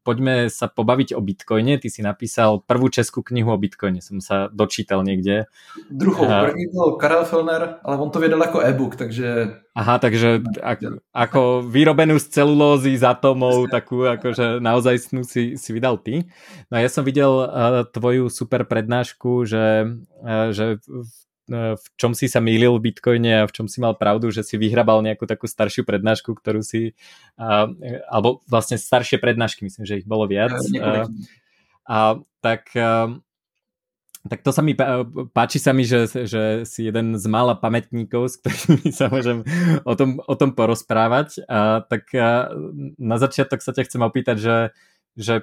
poďme 0.05 0.53
sa 0.53 0.69
pobaviť 0.69 1.17
o 1.17 1.25
Bitcoine. 1.25 1.81
Ty 1.81 1.89
si 1.89 2.05
napísal 2.05 2.61
prvú 2.61 2.93
českú 2.93 3.23
knihu 3.25 3.55
o 3.55 3.57
Bitcoine, 3.57 4.05
som 4.05 4.21
sa 4.21 4.53
dočítal 4.53 5.01
niekde. 5.01 5.49
Druhou, 5.91 6.27
první 6.27 6.67
byl 6.67 6.93
Karel 7.01 7.25
Fellner, 7.25 7.79
ale 7.83 7.97
on 7.97 8.11
to 8.11 8.21
vydal 8.21 8.41
jako 8.41 8.61
e-book, 8.61 8.97
takže... 8.97 9.55
Aha, 9.75 9.99
takže 9.99 10.43
ako, 10.63 10.87
ako 11.15 11.43
vyrobenú 11.65 12.19
z 12.19 12.29
celulózy, 12.29 12.99
z 12.99 13.03
atomov, 13.03 13.71
takú 13.71 14.07
akože 14.07 14.61
naozaj 14.61 14.99
snu 14.99 15.25
si, 15.25 15.57
si 15.57 15.71
vydal 15.73 15.99
ty. 15.99 16.29
No 16.71 16.79
a 16.79 16.85
ja 16.85 16.91
som 16.93 17.03
videl 17.03 17.49
tvoju 17.91 18.29
super 18.31 18.69
prednášku, 18.69 19.49
že, 19.49 19.89
že 20.53 20.79
v 20.85 21.11
v 21.51 21.87
čom 22.01 22.17
si 22.17 22.25
sa 22.25 22.41
mýlil 22.41 22.81
v 22.81 22.91
Bitcoine 22.91 23.45
a 23.45 23.49
v 23.49 23.53
čom 23.53 23.69
si 23.69 23.77
mal 23.77 23.93
pravdu, 24.01 24.33
že 24.33 24.41
si 24.41 24.57
vyhrabal 24.57 25.05
nejakú 25.05 25.29
takú 25.29 25.45
staršiu 25.45 25.85
prednášku, 25.85 26.33
ktorú 26.33 26.65
si, 26.65 26.97
a, 27.37 27.69
alebo 28.09 28.41
vlastne 28.49 28.81
staršie 28.81 29.21
prednášky, 29.21 29.69
myslím, 29.69 29.85
že 29.85 30.01
ich 30.01 30.09
bolo 30.09 30.25
viac. 30.25 30.57
A, 30.81 31.05
a 31.85 31.97
tak, 32.41 32.73
a, 32.73 33.13
tak 34.25 34.41
to 34.41 34.57
sa 34.57 34.65
mi 34.65 34.73
páči 35.37 35.61
sa 35.61 35.77
mi, 35.77 35.85
že, 35.85 36.09
že 36.09 36.65
si 36.65 36.89
jeden 36.89 37.21
z 37.21 37.25
mála 37.29 37.53
pamätníkov, 37.53 38.33
s 38.33 38.41
ktorými 38.41 38.89
sa 38.89 39.13
môžem 39.13 39.45
o 39.85 39.93
tom, 39.93 40.25
o 40.25 40.35
tom 40.41 40.57
porozprávať. 40.57 41.45
A, 41.45 41.85
tak 41.85 42.09
a, 42.17 42.49
na 42.97 43.21
začiatok 43.21 43.61
sa 43.61 43.77
ťa 43.77 43.85
chcem 43.85 44.01
opýtať, 44.01 44.37
že, 44.41 44.57
že 45.13 45.35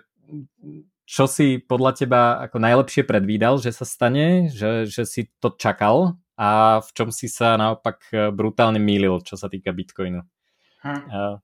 čo 1.06 1.28
si 1.28 1.60
podľa 1.60 1.92
teba 1.94 2.22
ako 2.46 2.58
najlepšie 2.60 3.04
predvídal, 3.04 3.60
že 3.60 3.76
sa 3.76 3.86
stane, 3.86 4.48
že, 4.48 4.88
že 4.88 5.04
si 5.06 5.28
to 5.44 5.52
čakal 5.58 6.16
a 6.38 6.80
v 6.80 6.90
čom 6.94 7.10
si 7.12 7.30
sa 7.30 7.58
naopak 7.58 7.98
eh, 8.14 8.32
brutálně 8.32 8.80
mýlil, 8.80 9.22
čo 9.22 9.38
sa 9.38 9.50
týka 9.50 9.72
Bitcoinu? 9.72 10.22
Hm. 10.84 11.02
Uh. 11.06 11.38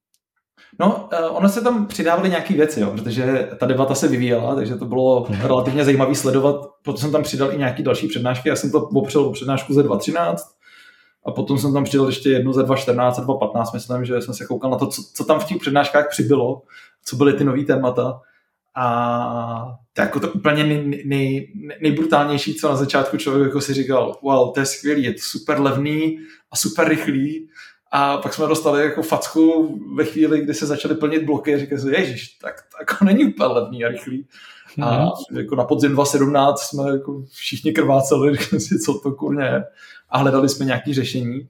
No, 0.80 1.10
eh, 1.14 1.30
ono 1.30 1.50
se 1.50 1.62
tam 1.62 1.86
přidávaly 1.86 2.30
nějaké 2.30 2.54
věci, 2.54 2.82
jo, 2.82 2.92
protože 2.92 3.50
ta 3.60 3.66
debata 3.66 3.96
se 3.96 4.08
vyvíjela, 4.08 4.56
takže 4.56 4.76
to 4.76 4.86
bylo 4.86 5.24
hmm. 5.24 5.42
relativně 5.42 5.86
zajímavé 5.86 6.16
sledovat, 6.16 6.56
proto 6.82 7.00
jsem 7.00 7.12
tam 7.12 7.24
přidal 7.24 7.54
i 7.54 7.58
nějaké 7.58 7.84
další 7.84 8.08
přednášky, 8.08 8.50
já 8.50 8.56
jsem 8.56 8.72
to 8.72 8.82
opřel 8.82 9.22
o 9.22 9.32
přednášku 9.32 9.74
ze 9.74 9.84
2.13 9.84 10.36
a 11.26 11.32
potom 11.32 11.58
jsem 11.58 11.74
tam 11.74 11.84
přidal 11.84 12.08
ještě 12.08 12.30
jednu 12.30 12.54
ze 12.54 12.64
2.14 12.64 13.08
a 13.08 13.26
2.15, 13.26 13.74
myslím, 13.74 14.06
že 14.06 14.22
jsem 14.22 14.34
se 14.34 14.46
koukal 14.46 14.72
na 14.72 14.78
to, 14.78 14.88
co, 14.88 15.02
co 15.14 15.26
tam 15.26 15.40
v 15.40 15.46
těch 15.46 15.58
přednáškách 15.58 16.10
přibylo, 16.10 16.62
co 17.06 17.16
byly 17.16 17.34
ty 17.34 17.44
nové 17.44 17.64
témata 17.64 18.22
a 18.80 19.78
to 19.94 20.02
jako 20.02 20.20
to 20.20 20.32
úplně 20.32 20.64
nej, 20.64 21.04
nej, 21.06 21.54
nejbrutálnější, 21.82 22.56
co 22.56 22.70
na 22.70 22.76
začátku 22.76 23.18
člověk 23.18 23.46
jako 23.46 23.62
si 23.62 23.74
říkal, 23.74 24.18
wow, 24.24 24.54
to 24.54 24.60
je 24.60 24.66
skvělý, 24.66 25.04
je 25.04 25.14
to 25.14 25.20
super 25.22 25.62
levný 25.62 26.20
a 26.52 26.56
super 26.56 26.88
rychlý. 26.88 27.50
A 27.92 28.18
pak 28.18 28.34
jsme 28.34 28.48
dostali 28.48 28.84
jako 28.84 29.02
facku 29.02 29.80
ve 29.96 30.06
chvíli, 30.06 30.42
kdy 30.42 30.54
se 30.54 30.66
začaly 30.66 30.96
plnit 30.96 31.24
bloky 31.24 31.56
a 31.56 31.58
říkali 31.58 31.82
si, 31.82 31.90
ježiš, 31.90 32.28
tak 32.28 32.62
to 32.62 32.78
jako 32.80 33.06
není 33.06 33.26
úplně 33.26 33.48
levný 33.48 33.86
a 33.86 33.88
rychlý. 33.88 34.26
A 34.82 35.06
mm-hmm. 35.06 35.38
jako 35.38 35.56
na 35.56 35.64
podzim 35.64 35.92
2017 35.92 36.62
jsme 36.62 36.92
jako 36.92 37.24
všichni 37.32 37.72
krváceli, 37.72 38.36
říkali 38.38 38.60
si, 38.60 38.80
co 38.80 38.94
to 38.94 39.12
kurně 39.12 39.44
je. 39.44 39.64
A 40.10 40.18
hledali 40.18 40.50
jsme 40.50 40.66
nějaké 40.66 40.94
řešení. 40.94 41.48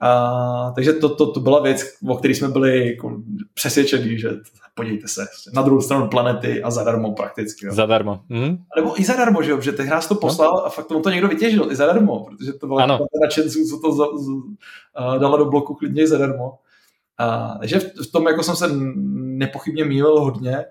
A, 0.00 0.72
takže 0.74 0.92
to, 0.92 1.14
to, 1.14 1.32
to 1.32 1.40
byla 1.40 1.62
věc, 1.62 1.84
o 2.08 2.16
které 2.16 2.34
jsme 2.34 2.48
byli 2.48 2.92
jako 2.92 3.22
přesvědčení, 3.54 4.18
že 4.18 4.30
podívejte 4.80 5.08
se, 5.08 5.26
na 5.54 5.62
druhou 5.62 5.80
stranu 5.80 6.08
planety 6.08 6.62
a 6.62 6.70
zadarmo 6.70 7.12
prakticky. 7.12 7.66
Jo. 7.66 7.74
Zadarmo. 7.74 8.20
Mhm. 8.28 8.64
A 8.76 8.80
nebo 8.80 9.00
i 9.00 9.04
zadarmo, 9.04 9.42
že 9.42 9.50
jo, 9.50 9.60
že 9.60 9.72
tehdy 9.72 9.92
to 10.08 10.14
poslal 10.14 10.52
no. 10.52 10.66
a 10.66 10.70
fakt 10.70 10.86
to 10.86 11.10
někdo 11.10 11.28
vytěžil 11.28 11.72
i 11.72 11.76
zadarmo, 11.76 12.24
protože 12.24 12.52
to 12.52 12.66
byla 12.66 12.86
nadšenců, 13.22 13.64
co 13.70 13.80
to 13.80 13.92
za, 13.92 14.04
z, 14.04 14.28
uh, 14.28 15.18
dala 15.18 15.36
do 15.36 15.44
bloku 15.44 15.74
klidně 15.74 16.02
i 16.02 16.06
zadarmo. 16.06 16.58
A, 17.18 17.56
takže 17.60 17.80
v, 17.80 17.92
v 18.08 18.12
tom 18.12 18.26
jako 18.26 18.42
jsem 18.42 18.56
se 18.56 18.68
nepochybně 19.14 19.84
mýlil 19.84 20.20
hodně. 20.20 20.64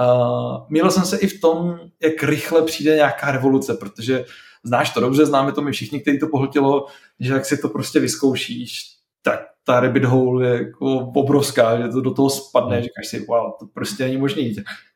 Uh, 0.00 0.66
mýlil 0.68 0.90
jsem 0.90 1.04
se 1.04 1.16
i 1.16 1.26
v 1.26 1.40
tom, 1.40 1.78
jak 2.02 2.22
rychle 2.22 2.62
přijde 2.62 2.94
nějaká 2.94 3.32
revoluce, 3.32 3.74
protože 3.74 4.24
znáš 4.64 4.90
to 4.90 5.00
dobře, 5.00 5.26
známe 5.26 5.52
to 5.52 5.62
my 5.62 5.72
všichni, 5.72 6.00
kteří 6.00 6.18
to 6.18 6.28
pohltilo, 6.28 6.86
že 7.20 7.32
jak 7.32 7.46
si 7.46 7.58
to 7.58 7.68
prostě 7.68 8.00
vyzkoušíš, 8.00 8.82
tak 9.22 9.55
ta 9.66 9.80
rabbit 9.80 10.04
hole 10.04 10.46
je 10.46 10.58
jako 10.58 10.98
obrovská, 10.98 11.80
že 11.80 11.88
to 11.88 12.00
do 12.00 12.10
toho 12.10 12.30
spadne, 12.30 12.82
říkáš 12.82 13.06
si, 13.06 13.26
wow, 13.26 13.52
to 13.58 13.66
prostě 13.74 14.04
není 14.04 14.16
možné. 14.16 14.42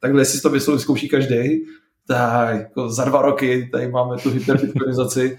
Takhle 0.00 0.24
si 0.24 0.42
to 0.42 0.50
vyzkouší 0.50 1.08
každý, 1.08 1.64
tak 2.08 2.58
jako 2.58 2.88
za 2.88 3.04
dva 3.04 3.22
roky 3.22 3.68
tady 3.72 3.88
máme 3.88 4.16
tu 4.16 4.30
hyperbitcoinizaci. 4.30 5.38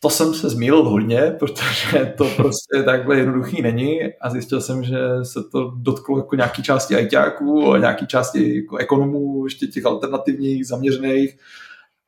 To 0.00 0.10
jsem 0.10 0.34
se 0.34 0.50
zmílil 0.50 0.82
hodně, 0.82 1.36
protože 1.38 2.14
to 2.16 2.28
prostě 2.36 2.82
takhle 2.84 3.18
jednoduchý 3.18 3.62
není 3.62 4.00
a 4.20 4.30
zjistil 4.30 4.60
jsem, 4.60 4.84
že 4.84 4.98
se 5.22 5.40
to 5.52 5.72
dotklo 5.76 6.18
jako 6.18 6.36
nějaký 6.36 6.62
části 6.62 6.96
ajťáků 6.96 7.72
a 7.72 7.78
nějaký 7.78 8.06
části 8.06 8.56
jako 8.56 8.76
ekonomů, 8.76 9.46
ještě 9.46 9.66
těch 9.66 9.86
alternativních, 9.86 10.66
zaměřených 10.66 11.36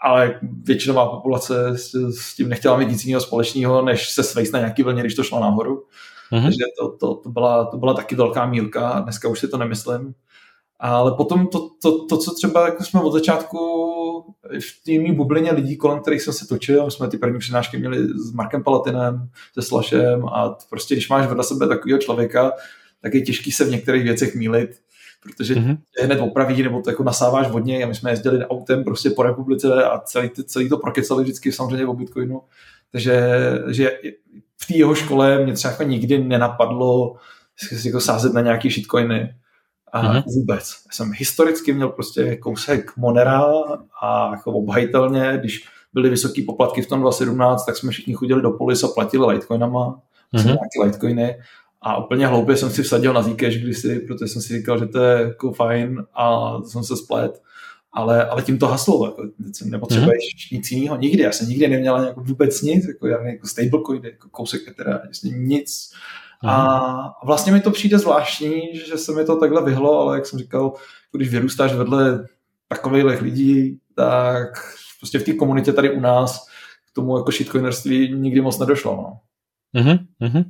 ale 0.01 0.41
většinová 0.63 1.09
populace 1.09 1.79
s, 1.79 1.95
s 2.19 2.35
tím 2.35 2.49
nechtěla 2.49 2.77
mít 2.77 2.89
nic 2.89 3.05
jiného 3.05 3.21
společného, 3.21 3.83
než 3.83 4.11
se 4.11 4.23
svejst 4.23 4.53
na 4.53 4.59
nějaký 4.59 4.83
vlně, 4.83 5.01
když 5.01 5.15
to 5.15 5.23
šlo 5.23 5.41
nahoru. 5.41 5.85
Mm-hmm. 6.33 6.43
Takže 6.43 6.65
to, 6.79 6.89
to, 6.89 7.15
to, 7.15 7.29
byla, 7.29 7.65
to 7.65 7.77
byla 7.77 7.95
taky 7.95 8.15
velká 8.15 8.47
mílka, 8.47 9.01
dneska 9.01 9.29
už 9.29 9.39
si 9.39 9.49
to 9.49 9.59
nemyslím. 9.59 10.15
Ale 10.81 11.13
potom 11.17 11.47
to, 11.47 11.71
to, 11.83 12.07
to 12.07 12.17
co 12.17 12.35
třeba 12.35 12.65
jako 12.65 12.85
jsme 12.85 13.01
od 13.01 13.13
začátku 13.13 13.59
v 14.61 14.85
té 14.85 15.13
bublině 15.13 15.53
lidí, 15.53 15.77
kolem 15.77 16.01
kterých 16.01 16.23
jsem 16.23 16.33
se 16.33 16.47
točil, 16.47 16.91
jsme 16.91 17.09
ty 17.09 17.19
první 17.19 17.39
přednášky 17.39 17.79
měli 17.79 18.09
s 18.09 18.33
Markem 18.33 18.65
Palatinem, 18.65 19.31
se 19.55 19.63
Slashem 19.63 20.27
a 20.27 20.57
prostě 20.71 20.95
když 20.95 21.09
máš 21.09 21.27
vedle 21.27 21.45
sebe 21.45 21.69
takového 21.69 21.99
člověka, 21.99 22.53
tak 23.01 23.15
je 23.15 23.21
těžký 23.21 23.53
se 23.53 23.65
v 23.65 23.71
některých 23.71 24.03
věcech 24.03 24.35
mílit 24.35 24.71
protože 25.25 25.55
mm-hmm. 25.55 25.79
hned 26.03 26.21
opraví, 26.21 26.63
nebo 26.63 26.83
to 26.83 26.91
jako 26.91 27.05
nasáváš 27.05 27.51
vodně 27.51 27.85
a 27.85 27.87
my 27.87 27.95
jsme 27.95 28.11
jezdili 28.11 28.47
autem 28.47 28.85
prostě 28.85 29.11
po 29.11 29.23
republice 29.23 29.85
a 29.85 29.99
celý, 29.99 30.31
celý 30.31 30.69
to 30.69 30.79
prokecali 30.79 31.23
vždycky 31.23 31.53
samozřejmě 31.53 31.87
o 31.87 31.95
Bitcoinu. 31.95 32.43
Takže 32.93 33.29
že 33.69 33.91
v 34.57 34.67
té 34.67 34.75
jeho 34.77 34.95
škole 34.95 35.45
mě 35.45 35.53
třeba 35.53 35.73
jako 35.73 35.83
nikdy 35.83 36.19
nenapadlo 36.19 37.17
jako 37.85 38.01
sázet 38.01 38.33
na 38.33 38.41
nějaký 38.41 38.71
shitcoiny. 38.71 39.35
A 39.93 40.03
mm-hmm. 40.03 40.23
vůbec. 40.27 40.71
Já 40.87 40.93
jsem 40.93 41.13
historicky 41.17 41.73
měl 41.73 41.89
prostě 41.89 42.37
kousek 42.37 42.97
Monera 42.97 43.45
a 44.03 44.31
jako 44.31 44.53
obhajitelně, 44.53 45.37
když 45.41 45.69
byly 45.93 46.11
vysoké 46.11 46.43
poplatky 46.47 46.83
v 46.83 46.87
tom 46.89 47.01
2017, 47.01 47.67
tak 47.67 47.77
jsme 47.77 47.91
všichni 47.91 48.15
chodili 48.15 48.43
do 48.43 48.51
polis 48.51 48.85
a 48.85 48.89
platili 48.89 49.27
Litecoinama, 49.27 50.01
mm-hmm. 50.35 50.45
nějaké 50.45 50.85
Litecoiny 50.85 51.37
a 51.87 52.05
úplně 52.05 52.27
hloupě 52.27 52.57
jsem 52.57 52.71
si 52.71 52.83
vsadil 52.83 53.13
na 53.13 53.23
Zcash 53.23 53.57
kdysi, 53.57 54.01
protože 54.01 54.29
jsem 54.29 54.43
si 54.43 54.59
říkal, 54.59 54.79
že 54.79 54.87
to 54.87 54.99
je 55.03 55.23
jako 55.23 55.53
fajn 55.53 56.05
a 56.15 56.53
jsem 56.63 56.85
se 56.85 56.97
splet. 56.97 57.43
Ale, 57.93 58.25
ale 58.25 58.43
tím 58.43 58.59
to 58.59 58.67
haslo, 58.67 59.07
jako, 59.07 59.23
nepotřebuješ 59.65 60.19
mm-hmm. 60.19 60.57
nic 60.57 60.71
jiného 60.71 60.97
nikdy. 60.97 61.23
Já 61.23 61.33
jsem 61.33 61.49
nikdy 61.49 61.69
neměl 61.69 61.97
jako 61.97 62.21
vůbec 62.21 62.63
nic, 62.63 62.89
jako, 62.89 63.07
jako 63.07 63.47
stablecoin, 63.47 64.05
jako 64.05 64.29
kousek 64.29 64.69
Ethera, 64.69 65.01
vlastně 65.05 65.31
nic. 65.31 65.93
Mm-hmm. 66.45 66.51
A 66.51 67.27
vlastně 67.27 67.53
mi 67.53 67.61
to 67.61 67.71
přijde 67.71 67.99
zvláštní, 67.99 68.61
že 68.87 68.99
se 68.99 69.13
mi 69.13 69.25
to 69.25 69.37
takhle 69.37 69.65
vyhlo, 69.65 70.01
ale 70.01 70.17
jak 70.17 70.27
jsem 70.27 70.39
říkal, 70.39 70.73
když 71.13 71.29
vyrůstáš 71.29 71.75
vedle 71.75 72.27
takových 72.69 73.23
lidí, 73.23 73.79
tak 73.95 74.49
prostě 75.01 75.19
v 75.19 75.25
té 75.25 75.33
komunitě 75.33 75.73
tady 75.73 75.91
u 75.91 76.01
nás 76.01 76.47
k 76.91 76.95
tomu 76.95 77.19
jako 77.19 77.31
shitcoinerství 77.31 78.15
nikdy 78.15 78.41
moc 78.41 78.59
nedošlo. 78.59 78.97
No. 78.97 79.21
Mm-hmm. 79.83 80.45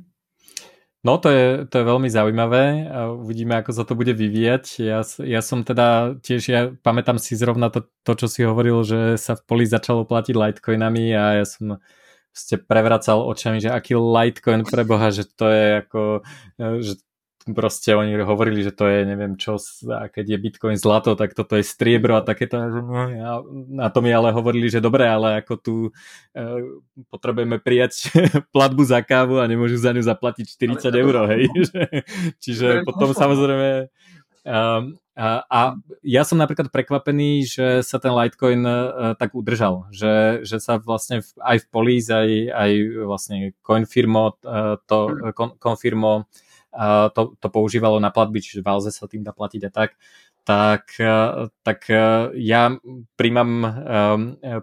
No 1.05 1.21
to 1.21 1.29
je, 1.29 1.45
to 1.69 1.75
je 1.77 1.85
veľmi 1.85 2.09
zaujímavé 2.09 2.89
a 2.89 3.13
uvidíme, 3.13 3.53
ako 3.61 3.71
sa 3.77 3.85
to 3.85 3.93
bude 3.93 4.09
vyvíjať. 4.09 4.63
Ja, 4.81 5.05
ja 5.21 5.41
som 5.45 5.61
teda 5.61 6.17
tiež, 6.17 6.41
ja 6.49 6.73
pamätám 6.81 7.21
si 7.21 7.37
zrovna 7.37 7.69
to, 7.69 7.85
to, 8.01 8.25
čo 8.25 8.25
si 8.25 8.41
hovoril, 8.41 8.81
že 8.81 9.21
sa 9.21 9.37
v 9.37 9.45
poli 9.45 9.69
začalo 9.69 10.01
platiť 10.09 10.33
Litecoinami 10.33 11.13
a 11.13 11.37
ja 11.37 11.45
som 11.45 11.77
ste 12.33 12.57
prevracal 12.57 13.21
očami, 13.21 13.61
že 13.61 13.69
aký 13.69 13.93
Litecoin 13.93 14.65
pre 14.65 14.81
Boha, 14.81 15.13
že 15.13 15.29
to 15.29 15.45
je 15.45 15.85
ako, 15.85 16.01
že 16.81 16.97
proste 17.53 17.93
oni 17.93 18.17
hovorili, 18.25 18.65
že 18.65 18.73
to 18.73 18.89
je 18.89 19.05
neviem 19.05 19.37
čo, 19.37 19.61
a 19.93 20.09
keď 20.09 20.33
je 20.33 20.41
Bitcoin 20.41 20.77
zlato, 20.81 21.13
tak 21.13 21.37
toto 21.37 21.53
je 21.53 21.61
striebro 21.61 22.17
a 22.17 22.25
takéto. 22.25 22.57
No, 22.57 23.05
ja, 23.05 23.31
na 23.69 23.93
to 23.93 24.01
mi 24.01 24.09
ale 24.09 24.33
hovorili, 24.33 24.65
že 24.65 24.81
dobre, 24.81 25.05
ale 25.05 25.45
ako 25.45 25.53
tu 25.61 25.75
e, 26.33 26.41
potrebujeme 27.13 27.61
prijať 27.61 28.09
platbu 28.55 28.81
za 28.89 29.05
kávu 29.05 29.37
a 29.37 29.45
nemôžu 29.45 29.77
za 29.77 29.93
ňu 29.93 30.01
zaplatiť 30.01 30.45
40 30.57 30.89
eur, 30.89 31.15
hej. 31.37 31.43
Čiže 32.43 32.81
potom 32.81 33.13
samozrejme 33.13 33.93
Um, 34.45 35.01
a, 35.17 35.41
a 35.49 35.73
ja 36.05 36.21
som 36.21 36.37
napríklad 36.37 36.69
prekvapený, 36.69 37.49
že 37.49 37.81
sa 37.81 37.97
ten 37.97 38.13
Litecoin 38.13 38.61
uh, 38.61 39.17
tak 39.17 39.33
udržal, 39.33 39.89
že, 39.89 40.45
že 40.45 40.61
sa 40.61 40.77
vlastne 40.77 41.25
v, 41.25 41.29
aj 41.41 41.65
v 41.65 41.69
Polis, 41.73 42.05
aj, 42.13 42.53
aj 42.53 42.71
vlastne 43.09 43.57
Coinfirmo 43.65 44.37
uh, 44.45 44.77
to, 44.85 45.33
kon, 45.33 45.57
Confirmo 45.57 46.13
uh, 46.13 46.44
to, 47.15 47.39
to 47.39 47.47
používalo 47.47 47.97
na 48.03 48.11
platby, 48.11 48.43
čiže 48.43 48.65
Valze 48.65 48.91
sa 48.91 49.07
tým 49.07 49.23
dá 49.23 49.31
platiť 49.31 49.61
a 49.67 49.71
tak 49.71 49.95
tak, 50.45 50.93
tak 51.65 51.79
ja 52.37 52.63
príjmam, 53.17 53.51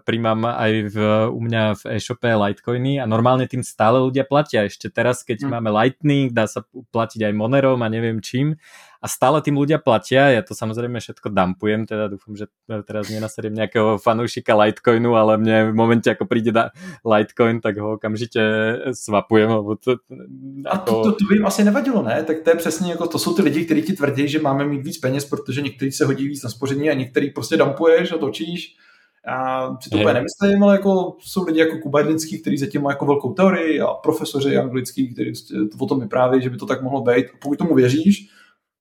príjmam 0.07 0.39
aj 0.47 0.71
v, 0.87 0.97
u 1.27 1.39
mňa 1.43 1.63
v 1.75 1.83
e-shope 1.99 2.23
Litecoiny 2.23 3.03
a 3.03 3.05
normálne 3.05 3.51
tým 3.51 3.67
stále 3.67 3.99
ľudia 3.99 4.23
platia. 4.23 4.63
Ešte 4.63 4.87
teraz, 4.87 5.27
keď 5.27 5.43
mm. 5.43 5.49
máme 5.51 5.69
Lightning, 5.75 6.31
dá 6.31 6.47
sa 6.47 6.63
platiť 6.71 7.27
aj 7.27 7.33
Monerom 7.35 7.83
a 7.83 7.91
neviem 7.91 8.23
čím 8.23 8.55
a 9.03 9.07
stále 9.11 9.43
tým 9.43 9.59
ľudia 9.59 9.83
platia, 9.83 10.31
ja 10.31 10.39
to 10.39 10.55
samozrejme 10.55 10.95
všetko 10.95 11.27
dampujem, 11.35 11.83
teda 11.83 12.07
dúfam, 12.07 12.39
že 12.39 12.47
teraz 12.87 13.11
nenasadím 13.11 13.59
nejakého 13.59 13.99
fanúšika 13.99 14.55
Litecoinu, 14.55 15.11
ale 15.19 15.35
mne 15.35 15.57
v 15.69 15.73
momente, 15.75 16.07
ako 16.07 16.23
príde 16.23 16.55
da 16.55 16.71
Litecoin, 17.03 17.59
tak 17.59 17.75
ho 17.83 17.99
okamžite 17.99 18.39
swapujem. 18.95 19.51
Lebo 19.51 19.75
to, 19.75 19.99
ako... 20.63 20.71
A 20.71 20.75
to, 20.79 20.91
to, 21.03 21.11
to 21.19 21.23
by 21.27 21.35
jim 21.35 21.45
asi 21.45 21.67
nevadilo, 21.67 21.99
ne? 21.99 22.23
Tak 22.23 22.47
to 22.47 22.49
je 22.49 22.55
přesně 22.55 22.91
jako, 22.91 23.07
to 23.07 23.19
jsou 23.19 23.35
ty 23.35 23.41
lidi, 23.41 23.65
kteří 23.65 23.81
ti 23.81 23.93
tvrdí, 23.93 24.27
že 24.27 24.39
máme 24.39 24.65
mít 24.65 24.83
víc 24.83 24.97
peněz, 24.97 25.25
protože 25.25 25.61
některý 25.61 25.91
se 25.91 26.05
hodí 26.05 26.27
víc 26.27 26.43
na 26.43 26.49
spoření 26.49 26.89
a 26.89 26.93
některý 26.93 27.29
prostě 27.29 27.57
dampuješ 27.57 28.11
a 28.11 28.17
točíš. 28.17 28.77
A 29.27 29.67
si 29.81 29.89
to 29.89 29.97
úplně 29.97 30.13
nemyslím, 30.13 30.63
ale 30.63 30.75
jako 30.75 31.15
jsou 31.19 31.45
lidi 31.45 31.59
jako 31.59 31.77
Kuba 31.77 31.99
Jedlinský, 31.99 32.41
který 32.41 32.57
zatím 32.57 32.81
má 32.81 32.89
jako 32.89 33.05
velkou 33.05 33.33
teorii 33.33 33.81
a 33.81 33.87
profesoři 33.87 34.57
anglický, 34.57 35.13
kteří 35.13 35.31
o 35.79 35.85
tom 35.85 35.99
vypráví, 35.99 36.41
že 36.41 36.49
by 36.49 36.57
to 36.57 36.65
tak 36.65 36.81
mohlo 36.81 37.01
být. 37.01 37.25
A 37.25 37.37
pokud 37.41 37.57
tomu 37.57 37.75
věříš, 37.75 38.29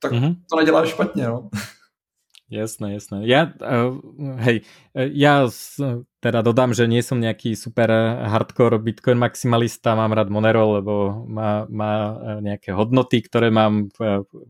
tak 0.02 0.12
mm-hmm. 0.12 0.34
to 0.50 0.56
neděláš 0.56 0.88
špatně, 0.88 1.24
no. 1.26 1.50
Jasné, 2.52 2.92
jasné. 3.00 3.24
Ja, 3.24 3.48
uh, 3.48 3.96
hej, 4.36 4.60
ja 4.92 5.48
teda 6.22 6.38
dodám, 6.38 6.70
že 6.70 6.86
nie 6.86 7.02
som 7.02 7.18
nejaký 7.18 7.58
super 7.58 7.90
hardcore 8.30 8.78
Bitcoin 8.78 9.18
maximalista, 9.18 9.98
mám 9.98 10.14
rád 10.14 10.30
Monero, 10.30 10.78
lebo 10.78 11.26
má, 11.26 11.66
má 11.66 11.92
nejaké 12.38 12.70
hodnoty, 12.70 13.26
ktoré 13.26 13.50
mám. 13.50 13.90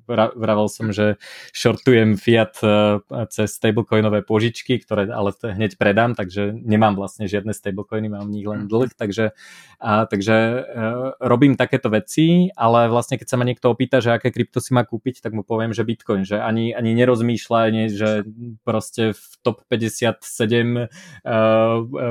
Vravel 0.05 0.69
som, 0.69 0.93
že 0.93 1.17
shortujem 1.57 2.21
fiat 2.21 2.61
eh, 2.61 3.01
cez 3.33 3.57
stablecoinové 3.57 4.21
požičky, 4.21 4.85
ktoré 4.85 5.09
ale 5.09 5.33
hneď 5.33 5.81
predám, 5.81 6.13
takže 6.13 6.53
nemám 6.53 6.93
vlastne 6.93 7.25
žiadne 7.25 7.57
stablecoiny, 7.57 8.13
mám 8.13 8.29
v 8.29 8.35
nich 8.37 8.47
len 8.47 8.69
dlh, 8.69 8.93
takže, 8.93 9.33
a, 9.81 10.05
takže 10.05 10.37
uh, 10.37 11.17
robím 11.25 11.57
takéto 11.57 11.89
veci, 11.89 12.53
ale 12.53 12.93
vlastne 12.93 13.17
keď 13.17 13.29
sa 13.33 13.37
ma 13.41 13.49
niekto 13.49 13.73
opýta, 13.73 14.05
že 14.05 14.13
aké 14.13 14.29
krypto 14.29 14.61
si 14.61 14.77
má 14.77 14.85
kúpiť, 14.85 15.25
tak 15.25 15.33
mu 15.33 15.41
poviem, 15.41 15.73
že 15.73 15.87
Bitcoin, 15.89 16.29
že 16.29 16.37
ani, 16.37 16.77
ani 16.77 16.93
nerozmýšľa, 16.93 17.61
že 17.89 18.29
proste 18.67 19.17
v 19.17 19.25
top 19.41 19.65
57 19.71 20.21
uh, 20.21 21.62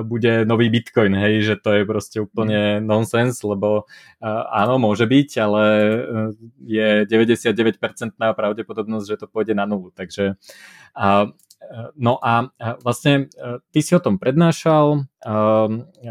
bude 0.04 0.46
nový 0.46 0.68
Bitcoin, 0.70 1.16
hej, 1.16 1.46
že 1.46 1.56
to 1.60 1.70
je 1.76 1.84
proste 1.86 2.18
úplne 2.22 2.80
mm. 2.80 2.86
nonsens, 2.86 3.42
lebo 3.44 3.86
áno, 4.50 4.78
môže 4.82 5.06
byť, 5.06 5.30
ale 5.40 5.64
je 6.64 6.90
99% 7.06 7.78
pravdepodobnosť, 8.18 9.06
že 9.08 9.20
to 9.20 9.28
pôjde 9.28 9.54
na 9.58 9.66
nulu, 9.66 9.92
takže 9.96 10.36
a, 10.96 11.30
No 11.96 12.18
a 12.26 12.50
vlastne 12.82 13.30
ty 13.70 13.80
si 13.86 13.94
o 13.94 14.02
tom 14.02 14.18
prednášal, 14.18 15.06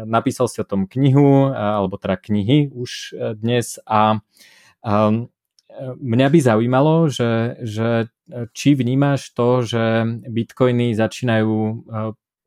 napísal 0.07 0.47
si 0.47 0.63
o 0.63 0.65
tom 0.65 0.87
knihu, 0.87 1.51
alebo 1.51 1.99
teda 1.99 2.15
knihy 2.15 2.71
už 2.71 3.13
dnes 3.35 3.75
a 3.83 4.23
mňa 5.99 6.27
by 6.31 6.39
zaujímalo, 6.39 7.11
že, 7.11 7.59
že 7.61 8.07
či 8.55 8.69
vnímaš 8.79 9.35
to, 9.35 9.63
že 9.67 9.83
bitcoiny 10.23 10.95
začínajú 10.95 11.83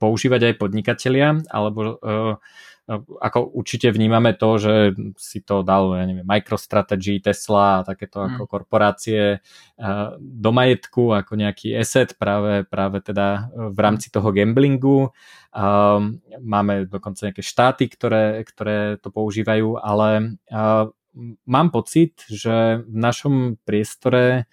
používať 0.05 0.53
aj 0.53 0.55
podnikatelia, 0.61 1.41
alebo 1.49 1.97
uh, 1.97 2.37
ako 3.17 3.57
určite 3.57 3.89
vnímame 3.89 4.37
to, 4.37 4.61
že 4.61 4.75
si 5.17 5.41
to 5.41 5.65
dal, 5.65 5.97
ja 5.97 6.05
neviem, 6.05 6.29
MicroStrategy, 6.29 7.25
Tesla 7.25 7.81
a 7.81 7.85
takéto 7.89 8.21
mm. 8.21 8.27
ako 8.37 8.45
korporácie 8.45 9.41
uh, 9.41 10.13
do 10.21 10.51
majetku 10.53 11.17
ako 11.17 11.33
nejaký 11.41 11.73
asset 11.81 12.13
práve, 12.21 12.69
práve 12.69 13.01
teda 13.01 13.49
v 13.73 13.79
rámci 13.81 14.13
toho 14.13 14.29
gamblingu. 14.37 15.09
Máme 16.45 16.91
dokonca 16.91 17.31
nejaké 17.31 17.41
štáty, 17.41 17.87
ktoré, 17.87 18.43
ktoré 18.43 18.99
to 18.99 19.15
používajú, 19.15 19.79
ale 19.79 20.37
mám 21.47 21.69
pocit, 21.71 22.27
že 22.27 22.83
v 22.83 22.97
našom 22.99 23.63
priestore 23.63 24.51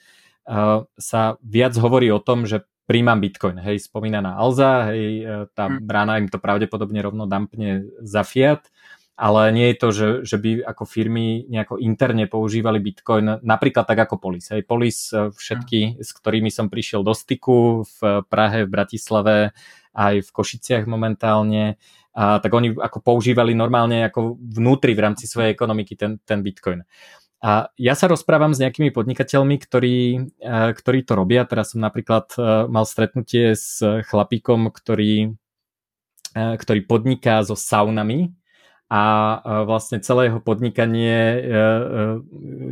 sa 0.93 1.21
viac 1.41 1.73
hovorí 1.81 2.13
o 2.13 2.21
tom, 2.21 2.45
že 2.45 2.69
príjmam 2.85 3.21
Bitcoin, 3.21 3.61
hej, 3.61 3.87
spomínaná 3.87 4.35
Alza, 4.35 4.91
hej, 4.91 5.23
e, 5.23 5.35
tá 5.53 5.69
hmm. 5.69 5.85
brána 5.85 6.19
im 6.19 6.27
to 6.27 6.41
pravdepodobne 6.41 6.99
rovno 6.99 7.29
dampne 7.29 7.87
za 8.01 8.25
fiat, 8.25 8.67
ale 9.15 9.53
nie 9.53 9.67
je 9.71 9.77
to, 9.77 9.87
že, 9.93 10.07
že 10.25 10.37
by 10.41 10.65
ako 10.65 10.83
firmy 10.89 11.45
nejako 11.45 11.77
interne 11.77 12.25
používali 12.25 12.81
Bitcoin, 12.81 13.37
napríklad 13.45 13.85
tak 13.85 14.09
ako 14.09 14.17
Polis. 14.17 14.49
Hej, 14.49 14.65
Polis, 14.65 15.13
e, 15.13 15.29
všetky, 15.29 16.01
s 16.01 16.09
ktorými 16.17 16.49
som 16.49 16.67
prišiel 16.67 17.05
do 17.05 17.13
styku 17.13 17.85
v 17.85 18.25
Prahe, 18.25 18.65
v 18.65 18.73
Bratislave, 18.73 19.37
aj 19.91 20.25
v 20.25 20.29
Košiciach 20.31 20.83
momentálne, 20.89 21.77
a, 22.11 22.41
tak 22.43 22.51
oni 22.51 22.75
ako 22.75 22.99
používali 23.03 23.55
normálne 23.55 24.09
ako 24.09 24.35
vnútri 24.35 24.97
v 24.97 25.03
rámci 25.05 25.29
svojej 25.29 25.53
ekonomiky 25.53 25.95
ten, 25.95 26.19
ten 26.23 26.43
Bitcoin. 26.43 26.83
A 27.41 27.73
ja 27.73 27.97
sa 27.97 28.05
rozprávam 28.05 28.53
s 28.53 28.61
nejakými 28.61 28.93
podnikateľmi, 28.93 29.57
ktorí, 29.57 29.97
ktorí 30.77 30.99
to 31.01 31.13
robia. 31.17 31.41
Teraz 31.49 31.73
som 31.73 31.81
napríklad 31.81 32.29
mal 32.69 32.85
stretnutie 32.85 33.57
s 33.57 33.81
chlapíkom, 33.81 34.69
ktorý, 34.69 35.33
ktorý 36.37 36.79
podniká 36.85 37.41
so 37.41 37.57
saunami 37.57 38.37
a 38.91 39.03
vlastne 39.63 40.03
celé 40.03 40.27
jeho 40.27 40.43
podnikanie 40.43 41.39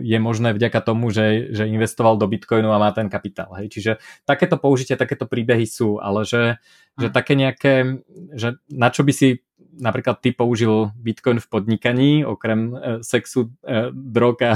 je 0.03 0.17
možné 0.20 0.51
vďaka 0.51 0.84
tomu, 0.84 1.15
že, 1.15 1.49
že 1.55 1.63
investoval 1.65 2.20
do 2.20 2.28
Bitcoinu 2.28 2.70
a 2.70 2.78
má 2.78 2.91
ten 2.91 3.07
kapitál. 3.07 3.55
Hej. 3.55 3.72
Čiže 3.72 3.91
takéto 4.28 4.59
použitie, 4.59 4.99
takéto 4.99 5.26
príbehy 5.26 5.63
sú, 5.63 5.97
ale 6.03 6.28
že, 6.28 6.59
že 6.99 7.07
hm. 7.07 7.13
také 7.15 7.34
nejaké, 7.39 8.03
že 8.36 8.59
na 8.67 8.91
čo 8.91 9.07
by 9.07 9.15
si 9.15 9.41
napríklad 9.80 10.19
ty 10.19 10.32
použil 10.32 10.91
Bitcoin 10.95 11.39
v 11.39 11.47
podnikaní, 11.47 12.25
okrem 12.25 12.73
uh, 12.73 12.80
sexu, 13.01 13.41
uh, 13.41 13.49
drog 13.91 14.38
a 14.43 14.53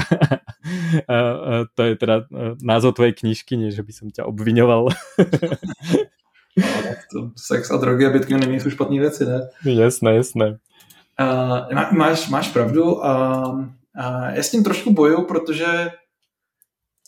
to 1.74 1.82
je 1.82 1.94
teda 1.96 2.16
uh, 2.16 2.54
názov 2.62 2.94
tvojej 2.94 3.12
knižky, 3.12 3.56
nie 3.56 3.72
že 3.72 3.82
by 3.82 3.92
som 3.92 4.12
ťa 4.12 4.28
obviňoval. 4.28 4.92
Sex 7.36 7.70
a 7.70 7.76
drogy 7.76 8.06
a 8.06 8.10
Bitcoin 8.10 8.40
nejsou 8.40 8.70
špatné 8.70 9.00
věci, 9.00 9.24
ne? 9.24 9.40
Jasné, 9.64 10.14
jasné. 10.14 10.58
Uh, 11.20 11.92
máš, 11.92 12.28
máš 12.28 12.48
pravdu 12.48 13.04
a 13.04 13.42
uh, 13.48 13.58
uh, 13.58 14.34
já 14.34 14.42
s 14.42 14.50
tím 14.50 14.64
trošku 14.64 14.92
boju, 14.92 15.22
protože 15.22 15.90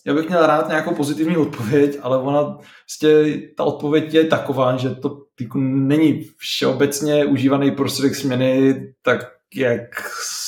já 0.07 0.14
bych 0.14 0.28
měl 0.28 0.46
rád 0.46 0.68
nějakou 0.68 0.94
pozitivní 0.94 1.36
odpověď, 1.36 1.98
ale 2.02 2.18
ona 2.18 2.59
prostě 2.84 3.40
ta 3.57 3.64
odpověď 3.64 4.14
je 4.14 4.24
taková, 4.24 4.76
že 4.76 4.90
to 4.90 5.22
jako 5.40 5.59
není 5.59 6.24
všeobecně 6.36 7.24
užívaný 7.24 7.70
prostředek 7.70 8.14
směny, 8.14 8.81
tak 9.02 9.20
jak 9.55 9.81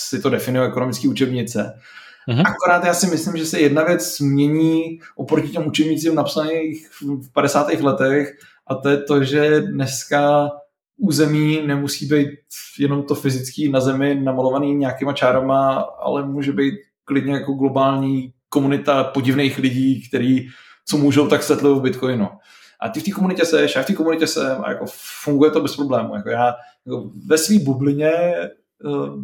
si 0.09 0.23
to 0.23 0.31
definuje 0.31 0.69
ekonomické 0.69 1.09
učebnice. 1.09 1.81
Mm-hmm. 2.29 2.45
Akorát 2.47 2.85
já 2.85 2.95
si 2.95 3.07
myslím, 3.07 3.37
že 3.37 3.47
se 3.47 3.61
jedna 3.61 3.85
věc 3.85 4.17
změní 4.19 4.99
oproti 5.17 5.49
těm 5.49 5.67
učebnicím 5.67 6.15
napsaných 6.15 6.89
v 7.01 7.33
50. 7.33 7.69
letech 7.81 8.39
a 8.67 8.75
to 8.75 8.89
je 8.89 8.97
to, 8.97 9.25
že 9.25 9.61
dneska 9.61 10.51
území 10.99 11.63
nemusí 11.67 12.07
být 12.07 12.29
jenom 12.79 13.03
to 13.03 13.15
fyzický 13.15 13.69
na 13.69 13.81
zemi 13.81 14.15
namalovaný 14.15 14.75
nějakýma 14.75 15.13
čárama, 15.13 15.75
ale 15.79 16.27
může 16.27 16.53
být 16.53 16.75
klidně 17.05 17.33
jako 17.33 17.53
globální 17.53 18.33
komunita 18.49 19.05
podivných 19.05 19.59
lidí, 19.59 20.09
který 20.09 20.49
co 20.85 20.97
můžou, 20.97 21.29
tak 21.29 21.43
setlují 21.43 21.79
v 21.79 21.83
Bitcoinu. 21.83 22.29
A 22.81 22.89
ty 22.89 23.01
v 23.01 23.03
té 23.03 23.11
komunitě 23.11 23.45
seš, 23.45 23.77
já 23.77 23.83
v 23.83 23.87
té 23.87 23.93
komunitě 23.93 24.27
jsem 24.27 24.63
a 24.65 24.71
jako 24.71 24.85
funguje 25.25 25.51
to 25.51 25.61
bez 25.61 25.77
problému. 25.77 26.15
Jako 26.15 26.29
já 26.29 26.55
jako 26.87 27.11
ve 27.27 27.39
své 27.39 27.59
bublině 27.59 28.11
eh, 28.11 28.49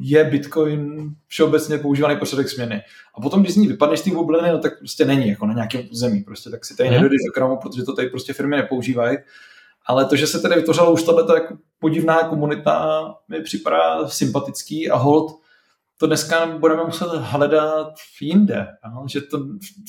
je 0.00 0.24
Bitcoin 0.24 1.10
všeobecně 1.26 1.78
používaný 1.78 2.16
prostředek 2.16 2.48
směny. 2.48 2.82
A 3.14 3.20
potom, 3.20 3.42
když 3.42 3.54
z 3.54 3.56
ní 3.56 3.68
vypadneš 3.68 4.00
z 4.00 4.02
té 4.02 4.10
bubliny, 4.10 4.48
no, 4.52 4.58
tak 4.58 4.78
prostě 4.78 5.04
není 5.04 5.28
jako 5.28 5.46
na 5.46 5.54
nějakém 5.54 5.82
území. 5.92 6.22
Prostě 6.22 6.50
tak 6.50 6.64
si 6.64 6.76
tady 6.76 6.88
mm. 6.88 6.94
nedojdeš 6.94 7.18
do 7.26 7.32
kramu, 7.32 7.56
protože 7.56 7.82
to 7.82 7.94
tady 7.94 8.08
prostě 8.08 8.32
firmy 8.32 8.56
nepoužívají. 8.56 9.18
Ale 9.86 10.04
to, 10.04 10.16
že 10.16 10.26
se 10.26 10.40
tady 10.40 10.54
vytvořila 10.54 10.90
už 10.90 11.02
tato 11.02 11.34
jako 11.34 11.56
podivná 11.78 12.22
komunita, 12.22 13.04
mi 13.28 13.40
připadá 13.40 14.08
sympatický 14.08 14.90
a 14.90 14.96
hold 14.96 15.43
to 15.98 16.06
dneska 16.06 16.46
budeme 16.46 16.84
muset 16.84 17.08
hledat 17.08 17.92
jinde. 18.20 18.66
No? 18.84 19.04
Že 19.08 19.20
to, 19.20 19.38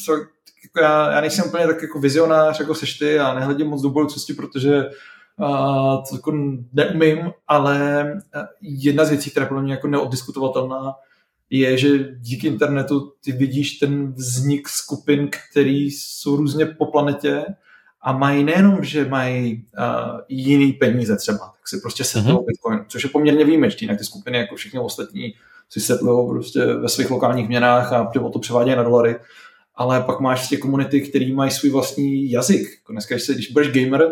co, 0.06 0.14
jako 0.64 0.80
já, 0.82 1.12
já 1.12 1.22
nejsem 1.22 1.46
úplně 1.48 1.68
tak 1.68 1.82
jako 1.82 2.00
vizionář, 2.00 2.60
jako 2.60 2.76
seš 2.76 2.98
ty 2.98 3.20
a 3.20 3.34
nehledím 3.34 3.68
moc 3.68 3.82
do 3.82 3.90
budoucnosti, 3.90 4.34
protože 4.34 4.86
uh, 5.40 6.04
to 6.10 6.16
jako 6.16 6.32
neumím, 6.74 7.32
ale 7.48 8.06
jedna 8.62 9.06
z 9.06 9.10
věcí, 9.10 9.32
která 9.32 9.44
je 9.44 9.50
pro 9.50 9.62
mě 9.62 9.74
jako 9.74 9.88
neoddiskutovatelná, 9.88 10.94
je, 11.50 11.78
že 11.78 11.90
díky 12.20 12.48
internetu 12.48 13.14
ty 13.24 13.32
vidíš 13.32 13.74
ten 13.74 14.14
vznik 14.14 14.70
skupin, 14.70 15.30
který 15.50 15.92
jsou 15.92 16.36
různě 16.36 16.66
po 16.66 16.86
planetě 16.86 17.46
a 18.02 18.12
mají 18.14 18.44
nejenom, 18.44 18.84
že 18.84 19.06
mají 19.06 19.66
uh, 19.78 20.20
jiný 20.30 20.74
peníze 20.74 21.18
třeba, 21.18 21.38
tak 21.38 21.68
si 21.68 21.82
prostě 21.82 22.04
settlují 22.04 22.38
mm-hmm. 22.38 22.46
Bitcoin, 22.46 22.80
což 22.88 23.04
je 23.04 23.10
poměrně 23.10 23.46
výjimečný, 23.46 23.86
jinak 23.86 23.98
ty 23.98 24.06
skupiny 24.06 24.38
jako 24.38 24.56
všechny 24.56 24.80
ostatní 24.80 25.34
si 25.70 25.80
settlují 25.80 26.30
prostě 26.30 26.66
ve 26.66 26.90
svých 26.90 27.10
lokálních 27.10 27.48
měnách 27.48 27.94
a 27.94 28.12
to 28.34 28.40
převádějí 28.40 28.78
na 28.78 28.84
dolary, 28.84 29.16
ale 29.76 30.02
pak 30.02 30.20
máš 30.20 30.40
prostě 30.40 30.58
komunity, 30.58 31.02
který 31.02 31.34
mají 31.34 31.52
svůj 31.52 31.72
vlastní 31.72 32.32
jazyk. 32.32 32.62
Jako 32.62 32.92
dneska, 32.92 33.16
když, 33.16 33.30
když 33.30 33.52
budeš 33.52 33.72
gamer, 33.72 34.12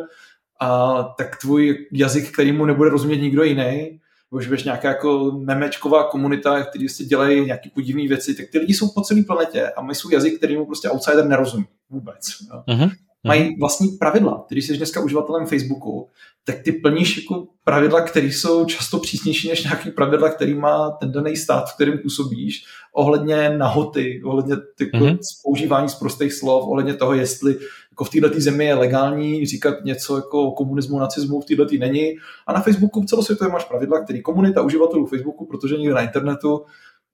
a, 0.59 1.03
tak 1.17 1.37
tvůj 1.41 1.87
jazyk, 1.91 2.33
který 2.33 2.51
mu 2.51 2.65
nebude 2.65 2.89
rozumět 2.89 3.17
nikdo 3.17 3.43
jiný, 3.43 3.99
nebo 4.31 4.41
že 4.41 4.47
budeš 4.47 4.63
nějaká 4.63 4.87
jako 4.87 5.31
memečková 5.31 6.03
komunita, 6.03 6.63
který 6.63 6.89
si 6.89 7.05
dělají 7.05 7.45
nějaký 7.45 7.69
podivné 7.69 8.07
věci, 8.07 8.35
tak 8.35 8.45
ty 8.51 8.59
lidi 8.59 8.73
jsou 8.73 8.89
po 8.89 9.01
celé 9.01 9.23
planetě 9.23 9.69
a 9.69 9.81
mají 9.81 9.95
svůj 9.95 10.13
jazyk, 10.13 10.37
který 10.37 10.57
mu 10.57 10.65
prostě 10.65 10.89
outsider 10.89 11.25
nerozumí 11.25 11.65
vůbec. 11.89 12.29
Jo. 12.53 12.63
Uh-huh 12.67 12.91
mají 13.23 13.43
mhm. 13.43 13.59
vlastní 13.59 13.87
pravidla. 13.87 14.45
Když 14.49 14.67
jsi 14.67 14.77
dneska 14.77 15.01
uživatelem 15.01 15.45
Facebooku, 15.45 16.09
tak 16.45 16.59
ty 16.59 16.71
plníš 16.71 17.17
jako 17.17 17.47
pravidla, 17.63 18.01
které 18.01 18.27
jsou 18.27 18.65
často 18.65 18.99
přísnější 18.99 19.49
než 19.49 19.63
nějaký 19.63 19.91
pravidla, 19.91 20.29
který 20.29 20.53
má 20.53 20.91
ten 20.91 21.11
daný 21.11 21.35
stát, 21.35 21.69
v 21.69 21.75
kterém 21.75 21.97
působíš, 21.97 22.65
ohledně 22.93 23.49
nahoty, 23.49 24.21
ohledně 24.25 24.55
jako 24.79 24.97
mm-hmm. 24.97 25.17
používání 25.43 25.89
z 25.89 25.95
prostých 25.95 26.33
slov, 26.33 26.67
ohledně 26.67 26.93
toho, 26.93 27.13
jestli 27.13 27.57
jako 27.91 28.03
v 28.03 28.09
této 28.09 28.39
zemi 28.39 28.65
je 28.65 28.75
legální 28.75 29.45
říkat 29.45 29.75
něco 29.83 30.15
jako 30.15 30.43
o 30.43 30.51
komunismu, 30.51 30.99
nacismu, 30.99 31.41
v 31.41 31.45
této 31.45 31.65
není. 31.79 32.17
A 32.47 32.53
na 32.53 32.61
Facebooku 32.61 33.03
celosvětově 33.03 33.53
máš 33.53 33.65
pravidla, 33.65 34.03
který 34.03 34.21
komunita 34.21 34.61
uživatelů 34.61 35.05
Facebooku, 35.05 35.45
protože 35.45 35.77
někde 35.77 35.93
na 35.93 36.01
internetu, 36.01 36.65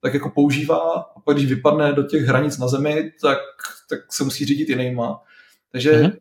tak 0.02 0.14
jako 0.14 0.30
používá 0.30 0.80
a 1.15 1.19
pak 1.19 1.38
když 1.38 1.49
vypadne 1.49 1.94
do 1.94 2.03
těch 2.03 2.23
hranic 2.23 2.57
na 2.57 2.68
zemi, 2.68 3.11
tak, 3.22 3.38
tak 3.90 3.99
se 4.14 4.23
musí 4.23 4.45
řídit 4.45 4.69
jinýma. 4.69 5.22
Takže 5.72 5.94
mm-hmm. 5.94 6.18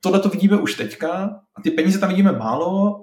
tohle 0.00 0.20
to 0.20 0.28
vidíme 0.28 0.60
už 0.60 0.74
teďka 0.74 1.40
a 1.54 1.62
ty 1.62 1.70
peníze 1.70 1.98
tam 1.98 2.08
vidíme 2.08 2.32
málo, 2.32 2.96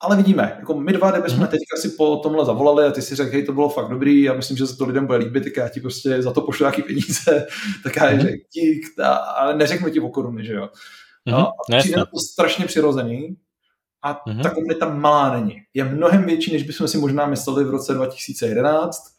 ale 0.00 0.16
vidíme. 0.16 0.56
Jako 0.58 0.80
my 0.80 0.92
dva, 0.92 1.10
kdybychom 1.10 1.38
mm-hmm. 1.38 1.46
teďka 1.48 1.76
si 1.80 1.88
po 1.88 2.16
tomhle 2.16 2.44
zavolali 2.44 2.84
a 2.84 2.90
ty 2.90 3.02
si 3.02 3.14
řekl, 3.14 3.32
hej, 3.32 3.44
to 3.44 3.52
bylo 3.52 3.68
fakt 3.68 3.88
dobrý, 3.88 4.22
já 4.22 4.34
myslím, 4.34 4.56
že 4.56 4.66
se 4.66 4.76
to 4.76 4.86
lidem 4.86 5.06
bude 5.06 5.18
líbit, 5.18 5.44
tak 5.44 5.56
já 5.56 5.68
ti 5.68 5.80
prostě 5.80 6.22
za 6.22 6.32
to 6.32 6.40
pošlu 6.40 6.64
nějaký 6.64 6.82
peníze, 6.82 7.46
tak 7.82 7.96
já 7.96 8.02
mm-hmm. 8.02 8.20
řekl, 8.20 8.44
dík, 8.54 9.00
ale 9.36 9.56
neřeknu 9.56 9.90
ti 9.90 10.00
o 10.00 10.08
koruny, 10.08 10.44
že 10.44 10.52
jo. 10.52 10.68
No, 11.26 11.38
mm-hmm. 11.38 11.76
a 11.76 11.78
přijde 11.78 11.96
to 11.96 12.20
strašně 12.32 12.64
přirozený 12.64 13.36
a 14.02 14.14
mm-hmm. 14.14 14.42
ta 14.42 14.50
komunita 14.50 14.94
malá 14.94 15.40
není. 15.40 15.56
Je 15.74 15.84
mnohem 15.84 16.24
větší, 16.24 16.52
než 16.52 16.62
bychom 16.62 16.88
si 16.88 16.98
možná 16.98 17.26
mysleli 17.26 17.64
v 17.64 17.70
roce 17.70 17.94
2011 17.94 19.15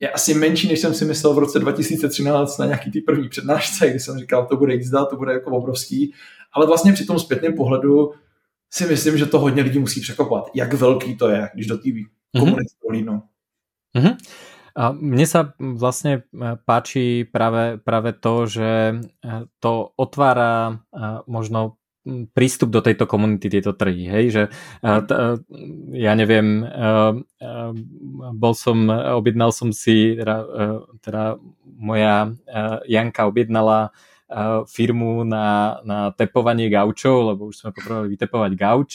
je 0.00 0.10
asi 0.10 0.34
menší, 0.34 0.68
než 0.68 0.80
jsem 0.80 0.94
si 0.94 1.04
myslel 1.04 1.34
v 1.34 1.38
roce 1.38 1.58
2013 1.58 2.58
na 2.58 2.66
nějaký 2.66 2.90
ty 2.90 3.00
první 3.00 3.28
přednášce, 3.28 3.90
kdy 3.90 4.00
jsem 4.00 4.18
říkal, 4.18 4.46
to 4.46 4.56
bude 4.56 4.74
jízda, 4.74 5.04
to 5.04 5.16
bude 5.16 5.32
jako 5.32 5.50
obrovský. 5.50 6.14
Ale 6.52 6.66
vlastně 6.66 6.92
při 6.92 7.04
tom 7.04 7.18
zpětném 7.18 7.54
pohledu 7.54 8.12
si 8.70 8.86
myslím, 8.86 9.18
že 9.18 9.26
to 9.26 9.38
hodně 9.38 9.62
lidí 9.62 9.78
musí 9.78 10.00
překopat, 10.00 10.50
jak 10.54 10.74
velký 10.74 11.16
to 11.16 11.28
je, 11.28 11.48
když 11.54 11.66
do 11.66 11.78
té 11.78 11.88
mm-hmm. 11.88 12.06
komunity 12.38 12.74
pohlídnou. 12.82 13.22
Mm-hmm. 13.96 14.16
A 14.70 14.94
mne 14.94 15.26
sa 15.26 15.50
vlastne 15.58 16.22
e, 16.22 16.54
páči 16.62 17.26
práve, 17.26 17.82
práve 17.82 18.14
to, 18.14 18.46
že 18.46 18.70
e, 18.70 18.96
to 19.58 19.90
otvára 19.98 20.70
e, 20.70 20.76
možno 21.26 21.79
prístup 22.32 22.72
do 22.72 22.80
tejto 22.80 23.04
komunity, 23.04 23.52
tieto 23.52 23.76
trhy, 23.76 24.08
hej, 24.08 24.24
že 24.32 24.42
ja 25.92 26.12
neviem, 26.16 26.64
bol 28.34 28.54
som, 28.56 28.88
objednal 29.20 29.52
som 29.52 29.68
si, 29.68 30.16
teda, 30.16 30.36
teda 31.04 31.22
moja 31.76 32.32
Janka 32.88 33.28
objednala 33.28 33.92
firmu 34.70 35.26
na, 35.28 35.80
na 35.84 35.98
tepovanie 36.14 36.72
gaučov, 36.72 37.34
lebo 37.34 37.52
už 37.52 37.60
sme 37.60 37.74
potrebovali 37.74 38.14
vytepovať 38.16 38.52
gauč. 38.56 38.90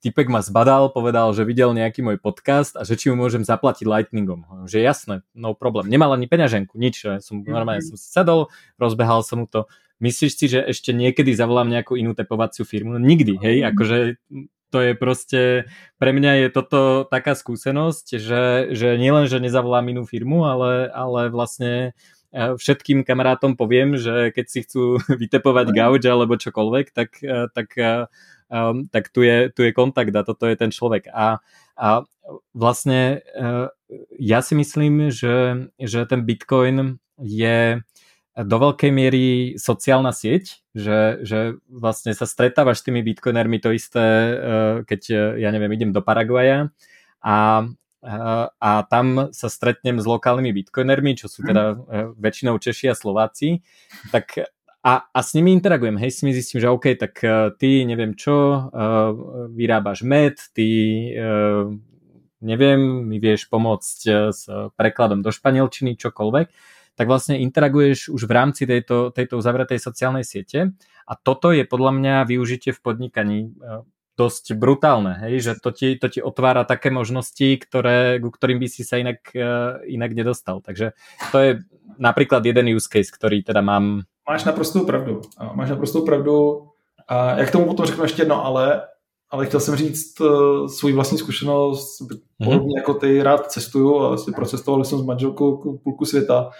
Typek 0.00 0.32
ma 0.32 0.40
zbadal, 0.40 0.96
povedal, 0.96 1.28
že 1.36 1.44
videl 1.44 1.76
nejaký 1.76 2.00
môj 2.00 2.16
podcast 2.16 2.72
a 2.72 2.88
že 2.88 2.96
či 2.96 3.12
mu 3.12 3.20
môžem 3.20 3.44
zaplatiť 3.44 3.84
lightningom. 3.84 4.64
Že 4.64 4.80
jasné, 4.80 5.14
no 5.36 5.52
problém. 5.52 5.92
Nemal 5.92 6.16
ani 6.16 6.24
peňaženku, 6.24 6.72
nič. 6.80 7.04
Som, 7.20 7.44
normálne 7.44 7.84
som 7.84 8.00
si 8.00 8.08
sedol, 8.08 8.48
rozbehal 8.80 9.20
som 9.20 9.44
mu 9.44 9.46
to 9.46 9.68
Myslíš 10.00 10.32
si, 10.32 10.46
že 10.48 10.64
ešte 10.64 10.96
niekedy 10.96 11.36
zavolám 11.36 11.68
nejakú 11.68 11.92
inú 11.94 12.16
tepovaciu 12.16 12.64
firmu? 12.64 12.96
No, 12.96 13.00
nikdy, 13.00 13.36
hej, 13.36 13.56
mm. 13.60 13.66
akože 13.76 13.98
to 14.70 14.78
je 14.80 14.92
proste, 14.94 15.42
pre 15.98 16.10
mňa 16.14 16.46
je 16.46 16.48
toto 16.54 17.04
taká 17.04 17.34
skúsenosť, 17.34 18.06
že, 18.16 18.42
že 18.72 18.88
nielen, 18.96 19.26
že 19.26 19.42
nezavolám 19.42 19.90
inú 19.90 20.06
firmu, 20.06 20.46
ale, 20.46 20.88
ale 20.94 21.28
vlastne 21.28 21.92
e, 22.30 22.54
všetkým 22.54 23.02
kamarátom 23.02 23.58
poviem, 23.58 23.98
že 23.98 24.30
keď 24.30 24.46
si 24.46 24.58
chcú 24.64 25.02
vytepovať 25.22 25.66
mm. 25.68 25.74
gauč 25.74 26.02
alebo 26.06 26.40
čokoľvek, 26.40 26.86
tak, 26.94 27.18
e, 27.20 27.50
tak, 27.50 27.68
um, 28.48 28.86
tak 28.88 29.10
tu, 29.10 29.26
je, 29.26 29.50
tu 29.52 29.66
je 29.66 29.74
kontakt 29.74 30.14
a 30.14 30.24
toto 30.24 30.46
je 30.46 30.56
ten 30.56 30.70
človek. 30.70 31.10
A, 31.10 31.42
a 31.74 32.06
vlastne 32.54 33.26
ja 34.22 34.38
si 34.38 34.54
myslím, 34.54 35.10
že, 35.10 35.66
že 35.82 36.06
ten 36.06 36.22
Bitcoin 36.22 37.02
je 37.18 37.82
do 38.38 38.56
veľkej 38.62 38.90
miery 38.94 39.24
sociálna 39.58 40.14
sieť, 40.14 40.62
že, 40.70 41.18
že 41.26 41.58
vlastne 41.66 42.14
sa 42.14 42.30
stretávaš 42.30 42.82
s 42.82 42.86
tými 42.86 43.02
bitcoinermi 43.02 43.58
to 43.58 43.74
isté, 43.74 44.06
eh, 44.06 44.76
keď, 44.86 45.00
eh, 45.10 45.18
ja 45.42 45.50
neviem, 45.50 45.74
idem 45.74 45.90
do 45.90 45.98
Paraguaja 45.98 46.70
a, 47.18 47.38
eh, 48.06 48.46
a 48.54 48.70
tam 48.86 49.34
sa 49.34 49.50
stretnem 49.50 49.98
s 49.98 50.06
lokálnymi 50.06 50.50
bitcoinermi, 50.62 51.18
čo 51.18 51.26
sú 51.26 51.42
teda 51.42 51.74
väčšinou 52.14 52.62
Češi 52.62 52.94
a 52.94 52.94
Slováci, 52.94 53.66
tak 54.14 54.46
a, 54.80 55.10
a 55.10 55.20
s 55.20 55.34
nimi 55.34 55.52
interagujem, 55.52 55.98
hej, 55.98 56.10
s 56.14 56.22
nimi 56.22 56.32
zistím, 56.32 56.62
že 56.62 56.72
OK, 56.72 56.96
tak 56.96 57.20
ty 57.60 57.84
neviem 57.84 58.16
čo, 58.16 58.72
vyrábaš 59.52 60.08
med, 60.08 60.40
ty 60.56 60.64
neviem, 62.40 62.80
mi 63.04 63.20
vieš 63.20 63.52
pomôcť 63.52 63.98
s 64.32 64.48
prekladom 64.80 65.20
do 65.20 65.28
španielčiny, 65.28 66.00
čokoľvek 66.00 66.48
tak 67.00 67.08
vlastne 67.08 67.40
interaguješ 67.40 68.12
už 68.12 68.28
v 68.28 68.32
rámci 68.36 68.68
tejto, 68.68 69.08
tejto 69.08 69.40
uzavretej 69.40 69.80
sociálnej 69.80 70.20
siete 70.20 70.76
a 71.08 71.16
toto 71.16 71.48
je 71.48 71.64
podľa 71.64 71.96
mňa 71.96 72.14
využitie 72.28 72.76
v 72.76 72.80
podnikaní 72.84 73.38
e, 73.48 73.88
dosť 74.20 74.52
brutálne, 74.52 75.16
hej? 75.24 75.40
že 75.40 75.52
to 75.64 75.72
ti, 75.72 75.96
to 75.96 76.12
ti 76.12 76.20
otvára 76.20 76.68
také 76.68 76.92
možnosti, 76.92 77.56
ktoré, 77.56 78.20
ku 78.20 78.28
ktorým 78.28 78.60
by 78.60 78.68
si 78.68 78.84
sa 78.84 79.00
inak, 79.00 79.32
e, 79.32 79.48
inak 79.96 80.12
nedostal. 80.12 80.60
Takže 80.60 80.92
to 81.32 81.36
je 81.40 81.50
napríklad 81.96 82.44
jeden 82.44 82.68
use 82.68 82.84
case, 82.84 83.08
ktorý 83.08 83.40
teda 83.48 83.64
mám. 83.64 84.04
Máš 84.28 84.44
naprostou 84.44 84.84
pravdu. 84.84 85.24
Máš 85.56 85.72
naprostou 85.72 86.04
pravdu. 86.04 86.68
A 87.08 87.40
jak 87.40 87.50
tomu 87.50 87.64
potom 87.64 87.86
řeknu 87.86 88.04
ještě 88.04 88.22
jedno, 88.22 88.44
ale 88.44 88.82
ale 89.30 89.46
chtěl 89.46 89.60
jsem 89.60 89.76
říct 89.76 90.20
uh, 90.20 90.66
svůj 90.66 90.92
vlastní 90.92 91.18
zkušenost, 91.18 92.00
mm-hmm. 92.00 92.44
podobně 92.44 92.74
jako 92.78 92.94
ty 92.94 93.22
rád 93.22 93.50
cestuju 93.50 94.00
a 94.00 94.08
vlastně 94.08 94.32
procestovali 94.32 94.84
jsem 94.84 94.98
s 94.98 95.02
manželkou 95.02 95.78
půlku 95.84 96.04
světa 96.04 96.50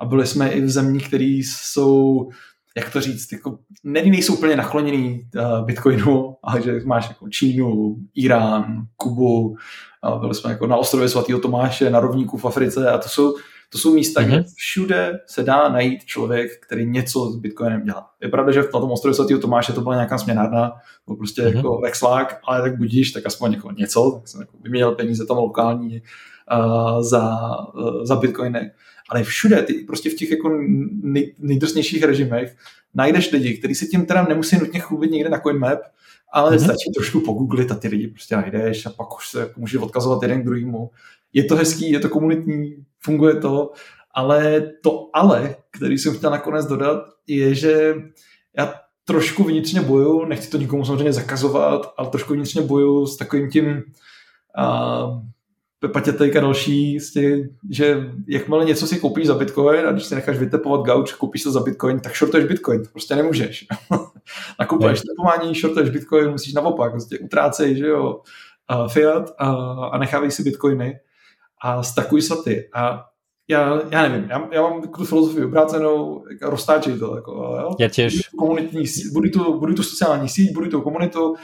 a 0.00 0.04
byli 0.04 0.26
jsme 0.26 0.50
i 0.50 0.60
v 0.60 0.70
zemích, 0.70 1.08
které 1.08 1.24
jsou, 1.24 2.28
jak 2.76 2.92
to 2.92 3.00
říct, 3.00 3.32
jako, 3.32 3.58
ne, 3.84 4.02
nejsou 4.02 4.34
úplně 4.34 4.56
nakloněný 4.56 5.28
uh, 5.36 5.66
Bitcoinu, 5.66 6.36
ale 6.42 6.62
že 6.62 6.80
máš 6.84 7.08
jako 7.08 7.28
Čínu, 7.28 7.96
Irán, 8.14 8.86
Kubu, 8.96 9.56
a 10.02 10.16
byli 10.16 10.34
jsme 10.34 10.50
jako 10.50 10.66
na 10.66 10.76
ostrově 10.76 11.08
svatého 11.08 11.40
Tomáše, 11.40 11.90
na 11.90 12.00
rovníku 12.00 12.36
v 12.36 12.44
Africe 12.44 12.90
a 12.90 12.98
to 12.98 13.08
jsou, 13.08 13.34
to 13.72 13.78
jsou 13.78 13.94
místa, 13.94 14.20
mm-hmm. 14.20 14.26
kde 14.26 14.36
mhm. 14.36 14.44
všude 14.56 15.18
se 15.26 15.42
dá 15.42 15.68
najít 15.68 16.04
člověk, 16.04 16.50
který 16.66 16.86
něco 16.86 17.30
s 17.30 17.36
Bitcoinem 17.36 17.84
dělá. 17.84 18.10
Je 18.22 18.28
pravda, 18.28 18.52
že 18.52 18.60
na 18.60 18.80
tom 18.80 18.90
ostrově 18.90 19.14
svatého 19.14 19.40
Tomáše 19.40 19.72
to 19.72 19.80
byla 19.80 19.94
nějaká 19.94 20.18
směnárna, 20.18 20.72
to 21.08 21.14
prostě 21.14 21.42
mm-hmm. 21.42 21.56
jako 21.56 21.80
vexlák, 21.80 22.40
ale 22.44 22.62
tak 22.62 22.76
budíš, 22.76 23.12
tak 23.12 23.26
aspoň 23.26 23.52
jako 23.52 23.70
něco, 23.70 24.10
tak 24.18 24.28
jsem 24.28 24.40
jako 24.40 24.56
vyměnil 24.62 24.92
peníze 24.92 25.26
tam 25.26 25.36
lokální 25.36 26.02
uh, 26.52 27.02
za, 27.02 27.38
uh, 27.74 28.04
za 28.04 28.16
Bitcoiny 28.16 28.70
ale 29.10 29.22
všude, 29.22 29.62
ty 29.62 29.74
prostě 29.74 30.10
v 30.10 30.14
těch 30.14 30.30
jako 30.30 30.48
nej, 31.02 31.34
nejdrsnějších 31.38 32.02
režimech 32.02 32.56
najdeš 32.94 33.32
lidi, 33.32 33.58
kteří 33.58 33.74
se 33.74 33.86
tím 33.86 34.06
teda 34.06 34.22
nemusí 34.28 34.58
nutně 34.58 34.80
chlubit 34.80 35.10
někde 35.10 35.30
na 35.30 35.40
CoinMap, 35.40 35.78
ale 36.32 36.56
mm-hmm. 36.56 36.64
stačí 36.64 36.90
trošku 36.94 37.20
pogooglit 37.20 37.72
a 37.72 37.74
ty 37.74 37.88
lidi 37.88 38.08
prostě 38.08 38.36
najdeš 38.36 38.86
a 38.86 38.90
pak 38.90 39.16
už 39.16 39.28
se 39.28 39.40
jako 39.40 39.60
může 39.60 39.78
odkazovat 39.78 40.22
jeden 40.22 40.42
k 40.42 40.44
druhému. 40.44 40.90
Je 41.32 41.44
to 41.44 41.56
hezký, 41.56 41.90
je 41.90 42.00
to 42.00 42.08
komunitní, 42.08 42.84
funguje 43.00 43.34
to, 43.34 43.72
ale 44.14 44.60
to 44.82 45.10
ale, 45.12 45.56
který 45.70 45.98
jsem 45.98 46.14
chtěl 46.14 46.30
nakonec 46.30 46.66
dodat, 46.66 47.02
je, 47.26 47.54
že 47.54 47.94
já 48.56 48.74
trošku 49.04 49.44
vnitřně 49.44 49.80
boju, 49.80 50.24
nechci 50.24 50.50
to 50.50 50.58
nikomu 50.58 50.84
samozřejmě 50.84 51.12
zakazovat, 51.12 51.94
ale 51.96 52.10
trošku 52.10 52.34
vnitřně 52.34 52.62
boju 52.62 53.06
s 53.06 53.16
takovým 53.16 53.50
tím 53.50 53.66
uh, 53.66 55.22
Pepa 55.80 56.00
Tětejka 56.00 56.40
další, 56.40 56.98
vlastně, 56.98 57.48
že 57.70 58.10
jakmile 58.28 58.64
něco 58.64 58.86
si 58.86 58.98
koupíš 58.98 59.26
za 59.26 59.34
Bitcoin 59.34 59.86
a 59.86 59.92
když 59.92 60.04
si 60.04 60.14
necháš 60.14 60.38
vytepovat 60.38 60.86
gauč, 60.86 61.12
koupíš 61.12 61.42
to 61.42 61.52
za 61.52 61.60
Bitcoin, 61.60 62.00
tak 62.00 62.16
shortuješ 62.16 62.46
Bitcoin, 62.46 62.82
prostě 62.92 63.16
nemůžeš. 63.16 63.66
Nakupuješ 64.60 65.00
tepování, 65.00 65.54
shortuješ 65.54 65.90
Bitcoin, 65.90 66.30
musíš 66.30 66.54
naopak, 66.54 66.90
prostě 66.90 67.18
utrácej, 67.18 67.76
že 67.76 67.86
jo, 67.86 68.20
fiat 68.88 69.34
a, 69.38 69.50
a 69.92 69.98
nechávej 69.98 70.30
si 70.30 70.42
Bitcoiny 70.42 71.00
a 71.62 71.82
stakuj 71.82 72.22
saty. 72.22 72.68
A 72.74 73.04
já, 73.48 73.80
já 73.90 74.08
nevím, 74.08 74.30
já, 74.30 74.48
já 74.52 74.62
mám 74.62 74.82
tu 74.82 75.04
filozofii 75.04 75.44
obrácenou, 75.44 76.24
roztáčej 76.42 76.98
to. 76.98 77.16
Jako, 77.16 77.32
jo? 77.32 77.70
Já 77.78 77.88
těž. 77.88 78.28
Komunitní, 78.38 78.84
budu 79.12 79.30
tu, 79.30 79.58
budu 79.58 79.74
tu 79.74 79.82
sociální 79.82 80.28
síť, 80.28 80.52
budu 80.54 80.70
tu 80.70 80.80
komunitu 80.80 81.34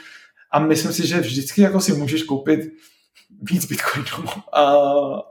a 0.51 0.59
myslím 0.59 0.93
si, 0.93 1.07
že 1.07 1.21
vždycky 1.21 1.63
jako 1.63 1.81
si 1.81 1.93
můžeš 1.93 2.23
koupit 2.23 2.61
víc 3.43 3.65
bitcoinů. 3.67 4.29
A, 4.53 4.75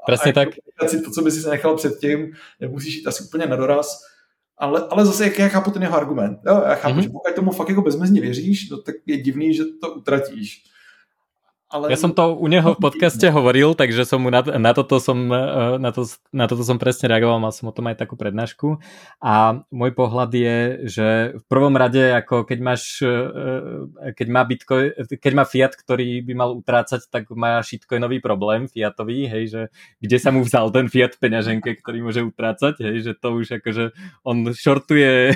Přesně 0.07 0.33
tak. 0.33 0.49
Si 0.87 1.01
to, 1.01 1.11
co 1.11 1.21
by 1.21 1.31
si 1.31 1.49
nechal 1.49 1.75
předtím, 1.75 2.33
nemusíš 2.59 2.95
jít 2.95 3.07
asi 3.07 3.23
úplně 3.23 3.45
na 3.45 3.55
doraz, 3.55 4.01
ale, 4.57 4.87
ale 4.89 5.05
zase, 5.05 5.23
jak 5.23 5.39
já 5.39 5.47
chápu 5.47 5.71
ten 5.71 5.81
jeho 5.81 5.97
argument. 5.97 6.39
Jo, 6.47 6.63
já 6.67 6.75
chápu, 6.75 6.95
mm-hmm. 6.95 7.01
že 7.01 7.09
pokud 7.09 7.35
tomu 7.35 7.51
fakt 7.51 7.69
jako 7.69 7.81
bezmezně 7.81 8.21
věříš, 8.21 8.69
no, 8.69 8.77
tak 8.77 8.95
je 9.05 9.17
divný, 9.17 9.53
že 9.53 9.63
to 9.81 9.93
utratíš. 9.93 10.63
Ale... 11.75 11.91
Ja 11.91 11.99
som 11.99 12.15
to 12.15 12.31
u 12.31 12.47
neho 12.47 12.71
v 12.71 12.79
podcaste 12.79 13.27
hovoril, 13.27 13.75
takže 13.75 14.07
som 14.07 14.23
mu 14.23 14.31
na, 14.31 14.39
na, 14.39 14.71
toto 14.71 15.03
som, 15.03 15.27
e, 15.27 15.75
na, 15.75 15.91
to, 15.91 16.07
na 16.31 16.47
toto 16.47 16.63
som 16.63 16.79
presne 16.79 17.11
reagoval, 17.11 17.43
mal 17.43 17.51
som 17.51 17.67
o 17.67 17.75
tom 17.75 17.91
aj 17.91 17.99
takú 17.99 18.15
prednášku. 18.15 18.79
A 19.19 19.59
môj 19.75 19.91
pohľad 19.91 20.31
je, 20.31 20.57
že 20.87 21.07
v 21.35 21.43
prvom 21.51 21.75
rade, 21.75 21.99
ako 21.99 22.47
keď 22.47 22.59
máš, 22.63 23.03
e, 23.03 23.11
e, 23.11 24.15
keď 24.15 24.27
má 24.31 24.41
Bitcoin, 24.47 24.95
keď 25.19 25.33
má 25.35 25.43
Fiat, 25.43 25.75
ktorý 25.75 26.23
by 26.23 26.33
mal 26.39 26.55
utrácať, 26.55 27.11
tak 27.11 27.27
má 27.35 27.59
shitcoinový 27.59 28.23
problém 28.23 28.71
Fiatový, 28.71 29.27
hej, 29.27 29.43
že 29.51 29.61
kde 29.99 30.17
sa 30.23 30.31
mu 30.31 30.47
vzal 30.47 30.71
ten 30.71 30.87
Fiat 30.87 31.19
peňaženke, 31.19 31.83
ktorý 31.83 32.07
môže 32.07 32.23
utrácať, 32.23 32.79
hej, 32.79 33.03
že 33.03 33.11
to 33.19 33.35
už 33.35 33.59
akože 33.59 33.91
on 34.23 34.55
shortuje 34.55 35.35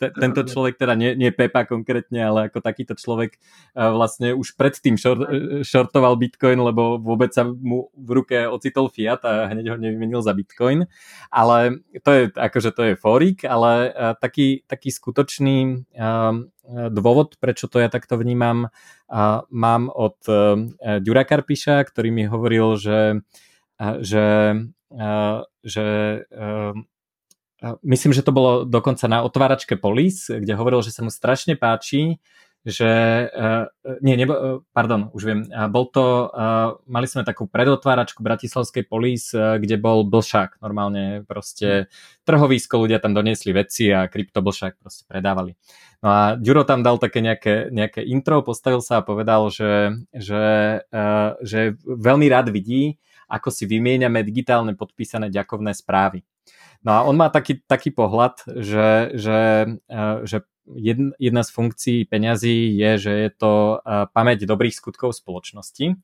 te, 0.00 0.08
tento 0.16 0.40
človek, 0.48 0.80
teda 0.80 0.96
nie, 0.96 1.12
nie 1.12 1.28
Pepa 1.28 1.68
konkrétne, 1.68 2.24
ale 2.24 2.48
ako 2.48 2.64
takýto 2.64 2.96
človek 2.96 3.36
vlastne 3.76 4.32
už 4.32 4.56
predtým 4.56 4.96
short, 4.96 5.25
shortoval 5.62 6.16
Bitcoin, 6.16 6.60
lebo 6.60 6.98
vôbec 6.98 7.34
sa 7.34 7.44
mu 7.44 7.90
v 7.94 8.10
ruke 8.22 8.36
ocitol 8.48 8.90
fiat 8.90 9.22
a 9.26 9.50
hneď 9.50 9.72
ho 9.72 9.76
nevymenil 9.76 10.20
za 10.22 10.34
Bitcoin. 10.34 10.88
Ale 11.30 11.82
to 12.04 12.10
je, 12.12 12.22
akože 12.34 12.70
to 12.72 12.82
je 12.90 12.94
forik, 12.94 13.44
ale 13.46 13.90
taký, 14.18 14.66
taký 14.66 14.90
skutočný 14.90 15.86
uh, 15.96 16.44
dôvod, 16.90 17.38
prečo 17.38 17.70
to 17.70 17.78
ja 17.78 17.86
takto 17.86 18.18
vnímam, 18.18 18.74
mám 19.50 19.82
od 19.94 20.18
Dura 20.82 21.22
Karpiša, 21.22 21.86
ktorý 21.86 22.10
mi 22.10 22.24
hovoril, 22.26 22.74
že, 22.74 23.22
že, 24.02 24.26
že 25.62 25.86
myslím, 27.86 28.12
že 28.12 28.26
to 28.26 28.34
bolo 28.34 28.66
dokonca 28.66 29.06
na 29.06 29.22
otváračke 29.22 29.78
Polis, 29.78 30.26
kde 30.26 30.58
hovoril, 30.58 30.82
že 30.82 30.90
sa 30.90 31.06
mu 31.06 31.10
strašne 31.10 31.54
páči, 31.54 32.18
že, 32.66 32.90
uh, 33.30 33.70
nie, 34.02 34.18
nebo, 34.18 34.34
uh, 34.34 34.58
pardon, 34.74 35.06
už 35.14 35.22
viem, 35.22 35.40
uh, 35.46 35.70
bol 35.70 35.86
to, 35.86 36.26
uh, 36.34 36.74
mali 36.90 37.06
sme 37.06 37.22
takú 37.22 37.46
predotváračku 37.46 38.26
Bratislavskej 38.26 38.90
polis, 38.90 39.30
uh, 39.30 39.54
kde 39.62 39.78
bol 39.78 40.02
blšák, 40.02 40.58
normálne 40.58 41.22
proste 41.30 41.86
trhovísko, 42.26 42.82
ľudia 42.82 42.98
tam 42.98 43.14
doniesli 43.14 43.54
veci 43.54 43.94
a 43.94 44.10
kryptoblšák 44.10 44.82
proste 44.82 45.06
predávali. 45.06 45.54
No 46.02 46.10
a 46.10 46.20
Ďuro 46.34 46.66
tam 46.66 46.82
dal 46.82 46.98
také 46.98 47.22
nejaké, 47.22 47.70
nejaké 47.70 48.02
intro, 48.02 48.42
postavil 48.42 48.82
sa 48.82 48.98
a 48.98 49.06
povedal, 49.06 49.46
že, 49.54 49.94
že, 50.10 50.44
uh, 50.90 51.38
že 51.46 51.78
veľmi 51.86 52.26
rád 52.26 52.50
vidí, 52.50 52.98
ako 53.30 53.54
si 53.54 53.70
vymieňame 53.70 54.26
digitálne 54.26 54.74
podpísané 54.74 55.30
ďakovné 55.30 55.70
správy. 55.70 56.26
No 56.82 56.98
a 56.98 57.06
on 57.06 57.14
má 57.14 57.30
taký, 57.30 57.62
taký 57.62 57.90
pohľad, 57.90 58.42
že, 58.46 59.10
že, 59.18 59.38
že 60.22 60.46
jedna, 60.74 61.42
z 61.46 61.50
funkcií 61.50 61.98
peňazí 62.10 62.74
je, 62.74 62.90
že 62.98 63.12
je 63.12 63.30
to 63.30 63.78
uh, 63.78 64.10
pamäť 64.10 64.48
dobrých 64.48 64.74
skutkov 64.74 65.14
spoločnosti. 65.14 65.94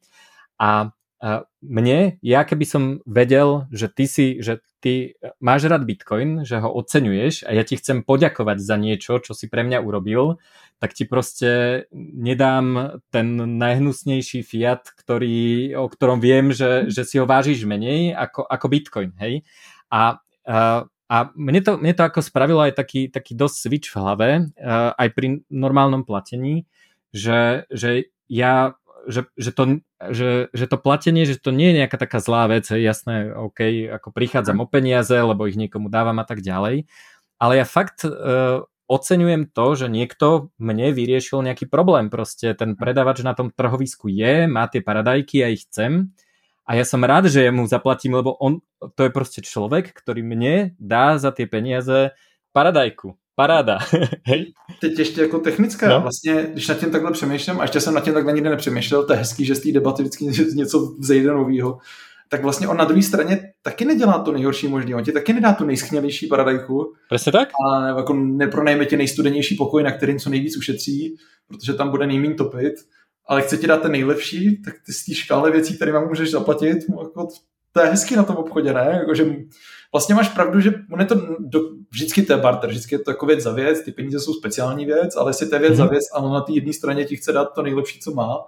A 0.62 0.94
uh, 0.94 1.42
mne, 1.62 2.22
ja 2.22 2.40
keby 2.46 2.64
som 2.66 2.82
vedel, 3.02 3.66
že 3.74 3.90
ty 3.90 4.04
si, 4.06 4.38
že 4.38 4.62
ty 4.82 5.14
máš 5.38 5.70
rád 5.70 5.86
Bitcoin, 5.86 6.42
že 6.42 6.58
ho 6.58 6.66
oceňuješ 6.66 7.46
a 7.46 7.54
ja 7.54 7.62
ti 7.62 7.78
chcem 7.78 8.02
poďakovať 8.02 8.58
za 8.58 8.74
niečo, 8.74 9.22
čo 9.22 9.30
si 9.30 9.46
pre 9.46 9.62
mňa 9.62 9.78
urobil, 9.78 10.42
tak 10.82 10.98
ti 10.98 11.06
proste 11.06 11.84
nedám 11.94 12.98
ten 13.14 13.38
najhnusnejší 13.38 14.42
fiat, 14.42 14.90
ktorý, 14.98 15.78
o 15.78 15.86
ktorom 15.86 16.18
viem, 16.18 16.50
že, 16.50 16.90
že 16.90 17.06
si 17.06 17.22
ho 17.22 17.30
vážiš 17.30 17.62
menej 17.62 18.10
ako, 18.18 18.42
ako 18.42 18.66
Bitcoin, 18.66 19.14
hej? 19.22 19.46
A 19.94 20.18
uh, 20.18 20.90
a 21.12 21.28
mne 21.36 21.60
to, 21.60 21.76
mne 21.76 21.92
to 21.92 22.08
ako 22.08 22.24
spravilo 22.24 22.64
aj 22.64 22.72
taký, 22.72 23.12
taký 23.12 23.36
dosť 23.36 23.56
switch 23.68 23.88
v 23.92 23.98
hlave, 24.00 24.28
uh, 24.56 24.96
aj 24.96 25.08
pri 25.12 25.44
normálnom 25.52 26.08
platení, 26.08 26.64
že, 27.12 27.68
že 27.68 28.08
ja 28.32 28.72
že, 29.02 29.26
že, 29.34 29.50
to, 29.50 29.82
že, 30.14 30.46
že 30.54 30.66
to 30.70 30.78
platenie, 30.78 31.26
že 31.26 31.42
to 31.42 31.50
nie 31.50 31.74
je 31.74 31.78
nejaká 31.82 31.98
taká 31.98 32.22
zlá 32.22 32.46
vec, 32.46 32.70
je 32.70 32.78
jasné, 32.78 33.34
OK, 33.34 33.90
ako 33.90 34.14
prichádzam 34.14 34.62
o 34.62 34.66
peniaze, 34.70 35.10
lebo 35.10 35.50
ich 35.50 35.58
niekomu 35.58 35.90
dávam 35.90 36.14
a 36.22 36.24
tak 36.24 36.38
ďalej, 36.38 36.86
ale 37.42 37.52
ja 37.58 37.66
fakt 37.66 38.06
uh, 38.06 38.62
oceňujem 38.86 39.50
to, 39.50 39.66
že 39.74 39.86
niekto 39.90 40.54
mne 40.62 40.94
vyriešil 40.94 41.42
nejaký 41.42 41.66
problém, 41.66 42.14
proste 42.14 42.54
ten 42.54 42.78
predavač 42.78 43.26
na 43.26 43.34
tom 43.34 43.50
trhovisku 43.50 44.06
je, 44.06 44.46
má 44.46 44.70
tie 44.70 44.78
paradajky, 44.78 45.42
ja 45.42 45.50
ich 45.50 45.66
chcem, 45.66 46.14
a 46.66 46.74
ja 46.74 46.84
som 46.86 47.02
rád, 47.02 47.26
že 47.26 47.50
mu 47.50 47.66
zaplatím, 47.66 48.14
lebo 48.14 48.34
on, 48.34 48.58
to 48.94 49.02
je 49.02 49.10
prostě 49.10 49.42
člověk, 49.42 49.92
který 49.92 50.22
mne 50.22 50.70
dá 50.78 51.18
za 51.18 51.30
ty 51.30 51.46
peníze 51.46 52.10
paradajku. 52.52 53.14
Paráda. 53.34 53.78
Hej. 54.26 54.52
Teď 54.80 54.98
ještě 54.98 55.20
jako 55.20 55.38
technická, 55.38 55.88
no. 55.88 56.00
vlastně, 56.00 56.46
když 56.52 56.68
nad 56.68 56.78
tím 56.78 56.90
takhle 56.90 57.12
přemýšlím, 57.12 57.60
a 57.60 57.62
ještě 57.62 57.80
jsem 57.80 57.94
nad 57.94 58.04
tím 58.04 58.14
takhle 58.14 58.32
nikdy 58.32 58.50
nepřemýšlel, 58.50 59.04
to 59.06 59.12
je 59.12 59.18
hezký, 59.18 59.44
že 59.44 59.54
z 59.54 59.60
té 59.60 59.72
debaty 59.72 60.02
vždycky 60.02 60.24
něco 60.54 60.94
vzejde 60.98 61.30
novýho, 61.30 61.78
tak 62.28 62.42
vlastně 62.42 62.68
on 62.68 62.76
na 62.76 62.84
druhé 62.84 63.02
straně 63.02 63.52
taky 63.62 63.84
nedělá 63.84 64.18
to 64.18 64.32
nejhorší 64.32 64.68
možný, 64.68 64.94
on 64.94 65.04
ti 65.04 65.12
taky 65.12 65.32
nedá 65.32 65.52
tu 65.52 65.64
nejschnělejší 65.64 66.26
paradajku. 66.26 66.94
Přesně 67.08 67.32
tak. 67.32 67.48
A 67.66 67.86
jako 67.86 68.14
nepronajme 68.14 68.86
ti 68.86 68.96
nejstudenější 68.96 69.56
pokoj, 69.56 69.82
na 69.82 69.92
kterým 69.92 70.18
co 70.18 70.30
nejvíc 70.30 70.56
ušetří, 70.56 71.16
protože 71.48 71.74
tam 71.74 71.90
bude 71.90 72.06
nejméně 72.06 72.34
topit 72.34 72.74
ale 73.26 73.42
chce 73.42 73.56
ti 73.56 73.66
dát 73.66 73.82
ten 73.82 73.92
nejlepší, 73.92 74.62
tak 74.62 74.74
ty 74.86 74.92
z 74.92 75.04
té 75.04 75.14
škály 75.14 75.52
věcí, 75.52 75.76
které 75.76 75.92
vám 75.92 76.08
můžeš 76.08 76.30
zaplatit, 76.30 76.78
jako 77.02 77.28
to 77.72 77.80
je 77.80 77.86
hezky 77.86 78.16
na 78.16 78.22
tom 78.22 78.36
obchodě, 78.36 78.72
ne? 78.72 78.96
Jako, 79.00 79.14
že 79.14 79.36
vlastně 79.92 80.14
máš 80.14 80.28
pravdu, 80.28 80.60
že 80.60 80.74
on 80.92 81.00
je 81.00 81.06
to 81.06 81.36
do, 81.38 81.60
vždycky 81.90 82.22
to 82.22 82.32
je 82.32 82.38
barter, 82.38 82.70
vždycky 82.70 82.94
je 82.94 82.98
to 82.98 83.10
jako 83.10 83.26
věc 83.26 83.40
za 83.40 83.52
věc, 83.52 83.84
ty 83.84 83.92
peníze 83.92 84.20
jsou 84.20 84.34
speciální 84.34 84.86
věc, 84.86 85.16
ale 85.16 85.30
jestli 85.30 85.48
to 85.48 85.54
je 85.54 85.60
věc 85.60 85.72
mm-hmm. 85.72 85.76
za 85.76 85.86
věc, 85.86 86.04
ale 86.12 86.30
na 86.30 86.40
té 86.40 86.52
jedné 86.52 86.72
straně 86.72 87.04
ti 87.04 87.16
chce 87.16 87.32
dát 87.32 87.44
to 87.44 87.62
nejlepší, 87.62 88.00
co 88.00 88.10
má, 88.14 88.38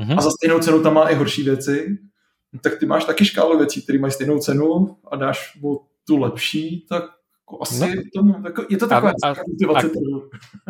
mm-hmm. 0.00 0.18
a 0.18 0.20
za 0.20 0.30
stejnou 0.30 0.58
cenu 0.58 0.82
tam 0.82 0.94
má 0.94 1.08
i 1.08 1.14
horší 1.14 1.42
věci, 1.42 1.98
tak 2.60 2.78
ty 2.78 2.86
máš 2.86 3.04
taky 3.04 3.24
škálu 3.24 3.58
věcí, 3.58 3.82
které 3.82 3.98
mají 3.98 4.12
stejnou 4.12 4.38
cenu 4.38 4.96
a 5.10 5.16
dáš 5.16 5.58
mu 5.60 5.80
tu 6.06 6.16
lepší, 6.16 6.86
tak 6.88 7.04
asi 7.62 7.96
no. 7.96 8.02
tomu, 8.14 8.34
jako, 8.44 8.64
je 8.68 8.78
to 8.78 8.86
taková 8.86 9.12
a, 9.22 9.28
a, 9.28 9.34
motivace 9.48 9.88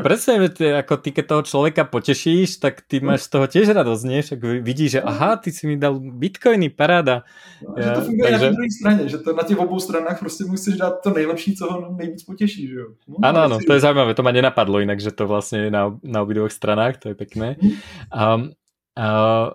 Presne, 0.03 0.49
ty, 0.49 0.73
ako 0.73 0.97
ty, 0.97 1.13
keď 1.13 1.25
toho 1.27 1.43
človeka 1.43 1.85
potešíš, 1.85 2.57
tak 2.57 2.81
ty 2.89 3.05
máš 3.05 3.29
z 3.29 3.37
toho 3.37 3.45
tiež 3.45 3.69
radosť, 3.69 4.03
nie? 4.09 4.21
Však 4.25 4.41
vidíš, 4.65 4.91
že 4.91 5.01
aha, 5.03 5.37
ty 5.37 5.53
si 5.53 5.69
mi 5.69 5.77
dal 5.77 6.01
bitcoiny, 6.01 6.73
paráda. 6.73 7.29
No, 7.61 7.77
ja, 7.77 7.83
že 7.83 7.91
to 7.93 8.03
funguje 8.09 8.31
takže... 8.31 8.47
na 8.47 8.53
druhé 8.53 8.71
straně, 8.81 9.03
že 9.09 9.19
to 9.19 9.31
na 9.33 9.43
těch 9.43 9.59
obou 9.59 9.81
stranách 9.81 10.19
prostě 10.19 10.45
musíš 10.45 10.77
dát 10.77 10.95
to 11.03 11.11
nejlepší, 11.11 11.57
co 11.57 11.73
ho 11.73 11.77
nejvíc 11.99 12.23
potěší, 12.25 12.69
že 12.69 12.75
jo? 12.75 12.87
No, 13.09 13.17
ano, 13.23 13.41
ano, 13.41 13.59
to 13.67 13.73
je 13.73 13.81
zaujímavé, 13.81 14.15
to 14.15 14.23
ma 14.23 14.33
nenapadlo 14.33 14.81
inak, 14.81 15.01
že 15.01 15.11
to 15.11 15.27
vlastně 15.27 15.59
je 15.59 15.71
na, 15.71 15.99
na 16.03 16.23
obidvoch 16.23 16.53
stranách, 16.53 16.97
to 16.97 17.09
je 17.09 17.15
pekné. 17.15 17.57
Um, 17.61 18.51
uh, 18.99 19.51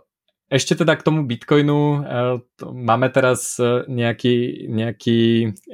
ešte 0.46 0.78
teda 0.78 0.94
k 0.94 1.02
tomu 1.02 1.26
Bitcoinu, 1.26 1.80
eh, 1.82 2.38
máme 2.62 3.10
teraz 3.10 3.58
eh, 3.58 3.82
nejaký, 3.90 4.70
nejaký, 4.70 5.22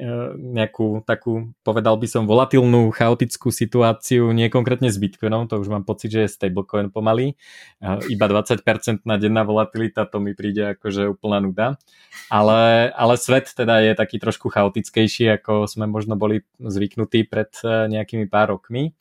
eh, 0.00 0.28
nejakú 0.32 1.04
takú, 1.04 1.52
povedal 1.60 2.00
by 2.00 2.08
som, 2.08 2.24
volatilnú, 2.24 2.88
chaotickú 2.96 3.52
situáciu, 3.52 4.32
nie 4.32 4.48
konkrétne 4.48 4.88
s 4.88 4.96
Bitcoinom, 4.96 5.44
to 5.44 5.60
už 5.60 5.68
mám 5.68 5.84
pocit, 5.84 6.16
že 6.16 6.24
je 6.24 6.32
stablecoin 6.32 6.88
pomaly, 6.88 7.36
iba 8.08 8.26
20% 8.26 9.04
na 9.04 9.20
denná 9.20 9.44
volatilita, 9.44 10.08
to 10.08 10.24
mi 10.24 10.32
príde 10.32 10.72
akože 10.72 11.04
úplná 11.04 11.44
nuda, 11.44 11.76
ale, 12.32 12.88
ale 12.96 13.14
svet 13.20 13.52
teda 13.52 13.84
je 13.84 13.92
taký 13.92 14.16
trošku 14.16 14.48
chaotickejší, 14.48 15.36
ako 15.36 15.68
sme 15.68 15.84
možno 15.84 16.16
boli 16.16 16.48
zvyknutí 16.56 17.28
pred 17.28 17.52
nejakými 17.64 18.24
pár 18.24 18.56
rokmi. 18.56 18.96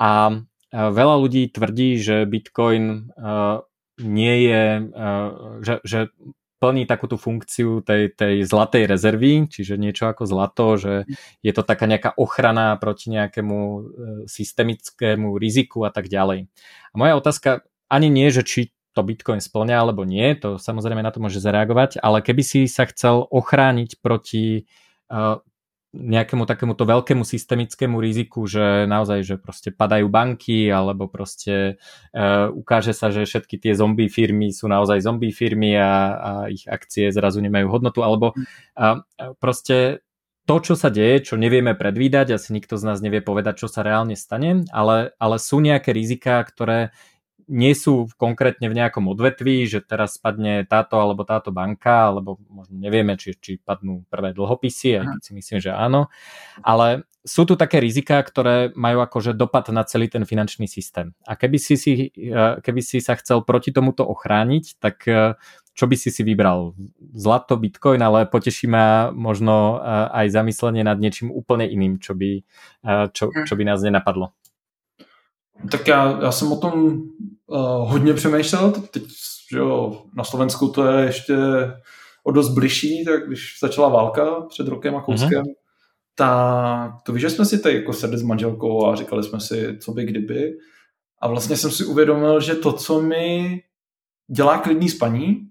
A 0.00 0.40
veľa 0.72 1.16
ľudí 1.20 1.52
tvrdí, 1.52 2.00
že 2.00 2.24
Bitcoin 2.24 3.12
nie 4.04 4.46
je, 4.46 4.62
eh, 4.82 5.30
že, 5.62 5.74
že 5.82 6.00
plní 6.62 6.86
takú 6.86 7.10
tú 7.10 7.18
funkciu 7.18 7.82
tej, 7.82 8.14
tej 8.14 8.46
zlatej 8.46 8.86
rezervy, 8.86 9.50
čiže 9.50 9.74
niečo 9.74 10.06
ako 10.06 10.30
zlato, 10.30 10.78
že 10.78 11.10
je 11.42 11.50
to 11.50 11.66
taká 11.66 11.90
nejaká 11.90 12.14
ochrana 12.14 12.78
proti 12.78 13.10
nejakému 13.10 13.58
eh, 13.58 13.82
systemickému 14.30 15.34
riziku 15.38 15.82
a 15.82 15.90
tak 15.90 16.06
ďalej. 16.06 16.46
A 16.92 16.94
moja 16.94 17.18
otázka 17.18 17.66
ani 17.90 18.08
nie, 18.08 18.30
že 18.30 18.46
či 18.46 18.60
to 18.92 19.00
Bitcoin 19.00 19.40
splňa 19.40 19.76
alebo 19.82 20.04
nie, 20.04 20.36
to 20.36 20.60
samozrejme 20.60 21.00
na 21.00 21.10
to 21.10 21.18
môže 21.18 21.40
zareagovať, 21.40 21.98
ale 22.04 22.20
keby 22.20 22.44
si 22.44 22.60
sa 22.68 22.84
chcel 22.84 23.24
ochrániť 23.24 24.04
proti 24.04 24.68
uh, 25.08 25.40
nejakému 25.92 26.48
takémuto 26.48 26.88
veľkému 26.88 27.20
systemickému 27.20 28.00
riziku, 28.00 28.48
že 28.48 28.88
naozaj, 28.88 29.28
že 29.28 29.36
proste 29.36 29.68
padajú 29.76 30.08
banky, 30.08 30.72
alebo 30.72 31.04
proste 31.04 31.76
uh, 32.16 32.48
ukáže 32.48 32.96
sa, 32.96 33.12
že 33.12 33.28
všetky 33.28 33.60
tie 33.60 33.76
zombie 33.76 34.08
firmy 34.08 34.56
sú 34.56 34.72
naozaj 34.72 35.04
zombie 35.04 35.36
firmy 35.36 35.76
a, 35.76 35.92
a 36.16 36.30
ich 36.48 36.64
akcie 36.64 37.12
zrazu 37.12 37.44
nemajú 37.44 37.68
hodnotu, 37.68 38.00
alebo 38.00 38.32
uh, 38.32 39.04
proste 39.36 40.00
to, 40.42 40.58
čo 40.58 40.74
sa 40.74 40.90
deje, 40.90 41.22
čo 41.22 41.38
nevieme 41.38 41.76
predvídať, 41.78 42.34
asi 42.34 42.50
nikto 42.50 42.74
z 42.74 42.82
nás 42.82 42.98
nevie 42.98 43.22
povedať, 43.22 43.62
čo 43.62 43.68
sa 43.70 43.86
reálne 43.86 44.18
stane, 44.18 44.66
ale, 44.74 45.14
ale 45.22 45.36
sú 45.38 45.62
nejaké 45.62 45.94
rizika, 45.94 46.42
ktoré 46.42 46.90
nie 47.48 47.74
sú 47.74 48.10
konkrétne 48.18 48.66
v 48.70 48.76
nejakom 48.78 49.08
odvetví, 49.10 49.66
že 49.66 49.82
teraz 49.82 50.18
spadne 50.20 50.66
táto 50.66 50.98
alebo 50.98 51.22
táto 51.26 51.54
banka, 51.54 52.10
alebo 52.10 52.38
možno 52.50 52.78
nevieme, 52.78 53.14
či, 53.16 53.34
či 53.38 53.58
padnú 53.58 54.04
prvé 54.10 54.34
dlhopisy, 54.34 55.02
aj 55.02 55.04
keď 55.16 55.20
si 55.22 55.32
myslím, 55.34 55.58
že 55.62 55.70
áno, 55.74 56.12
ale 56.62 57.06
sú 57.22 57.46
tu 57.46 57.54
také 57.54 57.78
rizika, 57.78 58.18
ktoré 58.18 58.74
majú 58.74 58.98
akože 58.98 59.38
dopad 59.38 59.70
na 59.70 59.86
celý 59.86 60.10
ten 60.10 60.26
finančný 60.26 60.66
systém. 60.66 61.14
A 61.22 61.38
keby 61.38 61.58
si, 61.58 61.74
si, 61.78 62.10
eh, 62.10 62.58
keby 62.58 62.82
si 62.82 62.98
sa 62.98 63.14
chcel 63.14 63.46
proti 63.46 63.70
tomuto 63.70 64.02
ochrániť, 64.02 64.64
tak 64.82 65.06
eh, 65.06 65.38
čo 65.72 65.88
by 65.88 65.96
si 65.96 66.10
si 66.10 66.26
vybral? 66.26 66.74
Zlato, 67.14 67.56
bitcoin, 67.56 68.02
ale 68.02 68.26
poteší 68.26 68.66
ma 68.66 69.14
možno 69.14 69.78
eh, 69.78 70.26
aj 70.26 70.34
zamyslenie 70.34 70.82
nad 70.82 70.98
niečím 70.98 71.30
úplne 71.30 71.64
iným, 71.70 72.02
čo 72.02 72.18
by, 72.18 72.42
čo, 73.14 73.30
hm. 73.30 73.46
čo 73.46 73.54
by 73.54 73.62
nás 73.70 73.78
nenapadlo. 73.86 74.34
Tak 75.70 75.88
já, 75.88 76.18
já 76.22 76.32
jsem 76.32 76.52
o 76.52 76.56
tom 76.56 77.02
uh, 77.46 77.90
hodně 77.90 78.14
přemýšlel. 78.14 78.72
Teď 78.90 79.02
že 79.52 79.58
jo, 79.58 80.02
na 80.14 80.24
Slovensku 80.24 80.68
to 80.68 80.86
je 80.86 81.04
ještě 81.04 81.36
o 82.24 82.32
dost 82.32 82.48
bližší, 82.48 83.04
tak 83.04 83.26
když 83.26 83.58
začala 83.62 83.88
válka 83.88 84.40
před 84.40 84.68
rokem 84.68 84.96
a 84.96 85.02
kouskem, 85.02 85.42
mm-hmm. 85.42 85.54
tak 86.14 87.02
to 87.02 87.12
víš, 87.12 87.20
že 87.20 87.30
jsme 87.30 87.44
si 87.44 87.58
tady 87.58 87.74
jako 87.74 87.92
sedli 87.92 88.18
s 88.18 88.22
manželkou 88.22 88.86
a 88.86 88.96
říkali 88.96 89.24
jsme 89.24 89.40
si, 89.40 89.78
co 89.78 89.92
by 89.92 90.04
kdyby. 90.04 90.52
A 91.20 91.28
vlastně 91.28 91.56
jsem 91.56 91.70
si 91.70 91.84
uvědomil, 91.84 92.40
že 92.40 92.54
to, 92.54 92.72
co 92.72 93.02
mi 93.02 93.60
dělá 94.30 94.58
klidný 94.58 94.88
spaní, 94.88 95.48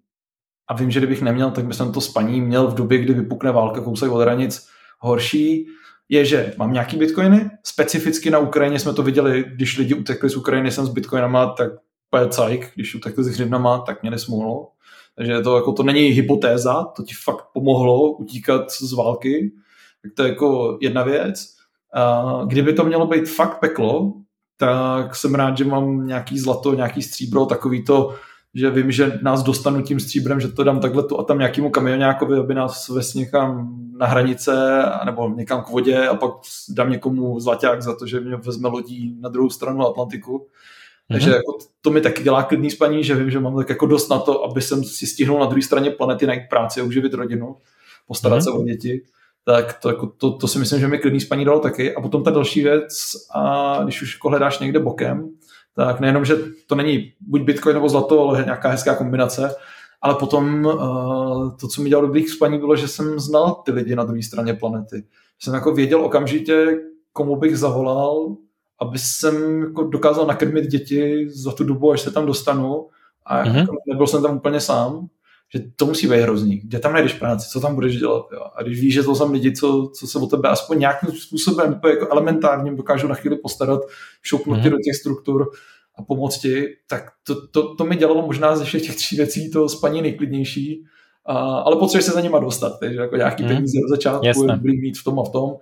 a 0.68 0.74
vím, 0.74 0.92
že 0.92 1.00
kdybych 1.00 1.22
neměl, 1.22 1.52
tak 1.52 1.66
bych 1.66 1.78
to 1.78 2.02
spaní 2.02 2.42
měl 2.42 2.68
v 2.68 2.74
době, 2.74 2.98
kdy 2.98 3.14
vypukne 3.14 3.52
válka 3.52 3.82
kousek 3.82 4.12
od 4.12 4.22
hranic 4.22 4.68
horší, 5.00 5.68
je, 6.12 6.26
že 6.26 6.54
mám 6.58 6.74
nějaký 6.74 6.98
bitcoiny, 6.98 7.50
specificky 7.64 8.30
na 8.30 8.40
Ukrajině 8.40 8.80
jsme 8.80 8.94
to 8.94 9.04
viděli, 9.04 9.46
když 9.48 9.78
lidi 9.78 9.94
utekli 9.94 10.30
z 10.30 10.36
Ukrajiny 10.36 10.72
sem 10.72 10.86
s 10.86 10.90
bitcoinama, 10.90 11.48
tak 11.48 11.72
je 12.22 12.28
cajk, 12.30 12.72
když 12.76 12.96
utekli 12.96 13.24
s 13.24 13.28
hřivnama, 13.28 13.80
tak 13.80 14.02
měli 14.02 14.20
smůlu. 14.20 14.68
Takže 15.16 15.42
to, 15.42 15.56
jako, 15.56 15.72
to 15.72 15.84
není 15.84 16.02
hypotéza, 16.02 16.84
to 16.84 17.04
ti 17.04 17.14
fakt 17.24 17.46
pomohlo 17.54 18.12
utíkat 18.12 18.72
z 18.72 18.94
války, 18.94 19.52
tak 20.04 20.12
to 20.14 20.24
je 20.24 20.30
jako 20.30 20.78
jedna 20.82 21.04
věc. 21.04 21.56
A 21.94 22.24
kdyby 22.48 22.74
to 22.74 22.84
mělo 22.84 23.08
být 23.08 23.30
fakt 23.30 23.60
peklo, 23.60 24.14
tak 24.58 25.16
jsem 25.16 25.36
rád, 25.36 25.58
že 25.58 25.66
mám 25.66 26.08
nějaký 26.08 26.40
zlato, 26.40 26.74
nějaký 26.74 27.02
stříbro, 27.02 27.46
takový 27.46 27.84
to, 27.84 28.16
že 28.56 28.70
vím, 28.70 28.92
že 28.92 29.20
nás 29.22 29.44
dostanu 29.44 29.82
tím 29.82 30.00
stříbrem, 30.00 30.40
že 30.40 30.48
to 30.48 30.64
dám 30.64 30.80
takhle 30.80 31.04
tu 31.04 31.20
a 31.20 31.24
tam 31.24 31.38
nějakému 31.38 31.70
kamionákovi, 31.70 32.38
aby 32.38 32.54
nás 32.54 32.90
ves 32.90 33.14
někam 33.14 33.76
na 33.98 34.06
hranice 34.08 34.84
nebo 35.06 35.30
někam 35.30 35.64
k 35.64 35.70
vodě 35.70 36.08
a 36.08 36.16
pak 36.16 36.32
dám 36.70 36.90
někomu 36.90 37.40
zlaťák 37.40 37.82
za 37.82 37.96
to, 37.96 38.08
že 38.08 38.20
mě 38.20 38.36
vezme 38.36 38.70
lodí 38.70 39.18
na 39.20 39.30
druhou 39.30 39.50
stranu 39.50 39.88
Atlantiku. 39.88 40.38
Mm-hmm. 40.38 41.14
Takže 41.14 41.32
jako 41.32 41.58
to 41.82 41.90
mi 41.90 42.02
taky 42.02 42.24
dělá 42.24 42.44
klidný 42.44 42.72
spaní, 42.72 43.04
že 43.04 43.16
vím, 43.16 43.32
že 43.32 43.40
mám 43.40 43.58
tak 43.58 43.70
jako 43.70 43.86
dost 43.86 44.10
na 44.10 44.20
to, 44.20 44.44
aby 44.44 44.62
jsem 44.62 44.84
si 44.84 45.08
stihnul 45.08 45.40
na 45.40 45.46
druhé 45.46 45.62
straně 45.62 45.90
planety 45.90 46.28
najít 46.28 46.50
práci 46.50 46.82
a 46.82 46.84
uživit 46.84 47.14
rodinu, 47.14 47.56
postarat 48.08 48.40
mm-hmm. 48.40 48.44
se 48.44 48.52
o 48.52 48.64
děti. 48.64 49.02
Tak 49.46 49.80
to, 49.80 49.90
jako, 49.90 50.08
to, 50.18 50.32
to, 50.32 50.48
si 50.48 50.60
myslím, 50.60 50.80
že 50.80 50.88
mi 50.88 50.98
klidný 50.98 51.22
spaní 51.22 51.46
dalo 51.46 51.60
taky. 51.60 51.96
A 51.96 52.02
potom 52.02 52.24
ta 52.24 52.32
další 52.32 52.64
věc, 52.64 53.12
a 53.36 53.80
když 53.84 54.02
už 54.02 54.16
jako 54.16 54.30
hledáš 54.30 54.60
někde 54.60 54.80
bokem, 54.80 55.30
tak 55.76 56.00
nejenom, 56.00 56.26
že 56.26 56.36
to 56.68 56.76
není 56.76 57.14
buď 57.20 57.42
bitcoin 57.42 57.74
nebo 57.74 57.90
zlato, 57.90 58.30
ale 58.30 58.44
nějaká 58.44 58.70
hezká 58.70 58.96
kombinace, 58.96 59.56
ale 60.02 60.16
potom 60.16 60.66
uh, 60.66 61.58
to, 61.58 61.68
co 61.68 61.82
mi 61.82 61.90
dělalo 61.90 62.08
dobrých 62.08 62.30
spaní, 62.30 62.60
bylo, 62.60 62.76
že 62.76 62.88
jsem 62.88 63.20
znal 63.20 63.62
ty 63.66 63.72
lidi 63.72 63.96
na 63.96 64.04
druhé 64.04 64.24
straně 64.24 64.54
planety. 64.54 65.04
Jsem 65.40 65.54
jako 65.54 65.74
věděl 65.74 66.06
okamžitě, 66.06 66.80
komu 67.14 67.36
bych 67.36 67.58
zavolal, 67.58 68.36
aby 68.80 69.00
jsem 69.00 69.62
jako 69.62 69.84
dokázal 69.84 70.26
nakrmit 70.26 70.68
děti 70.68 71.30
za 71.30 71.52
tu 71.52 71.64
dobu, 71.64 71.92
až 71.92 72.02
se 72.02 72.12
tam 72.12 72.26
dostanu 72.26 72.88
a 73.26 73.44
mm-hmm. 73.44 73.56
jako 73.56 73.76
nebyl 73.88 74.08
jsem 74.08 74.22
tam 74.22 74.36
úplně 74.36 74.60
sám, 74.60 75.08
že 75.54 75.64
to 75.76 75.86
musí 75.86 76.08
být 76.08 76.22
hrozný. 76.22 76.58
Kde 76.58 76.80
tam 76.80 76.94
najdeš 76.94 77.14
práci, 77.14 77.50
co 77.50 77.60
tam 77.60 77.76
budeš 77.76 77.98
dělat? 77.98 78.26
Jo? 78.34 78.42
A 78.56 78.64
když 78.64 78.82
víš, 78.82 78.94
že 78.94 79.04
to 79.04 79.16
jsou 79.16 79.32
lidi, 79.32 79.52
co, 79.52 79.92
co 79.96 80.08
se 80.08 80.20
o 80.20 80.28
tebe 80.28 80.50
aspoň 80.50 80.80
nějakým 80.80 81.12
způsobem 81.12 81.80
jako 81.90 82.08
elementárním 82.12 82.76
dokážou 82.76 83.08
na 83.08 83.16
chvíli 83.16 83.38
postarat, 83.38 83.82
šoupnout 84.22 84.60
mm-hmm. 84.60 84.70
do 84.70 84.78
těch 84.78 84.96
struktur, 85.00 85.52
a 85.96 86.04
pomoct 86.04 86.38
ti, 86.38 86.66
tak 86.88 87.12
to, 87.28 87.48
to, 87.48 87.76
to 87.76 87.86
mi 87.86 87.96
dělalo 87.96 88.22
možná 88.22 88.56
ze 88.56 88.66
všech 88.66 88.82
těch 88.82 88.96
tří 88.96 89.16
věcí 89.16 89.52
to 89.52 89.70
spaní 89.70 90.02
nejklidnější, 90.02 90.86
a, 91.26 91.34
ale 91.38 91.76
potřebuješ 91.76 92.06
se 92.06 92.12
za 92.12 92.22
nima 92.22 92.40
dostat, 92.40 92.80
takže 92.80 93.00
jako 93.00 93.16
nějaký 93.16 93.44
mm. 93.44 93.50
peníze 93.50 93.78
od 93.86 93.90
začátku 93.90 94.26
Jasne. 94.26 94.60
mít 94.64 94.98
v 94.98 95.04
tom 95.04 95.20
a 95.20 95.24
v 95.24 95.30
tom, 95.30 95.56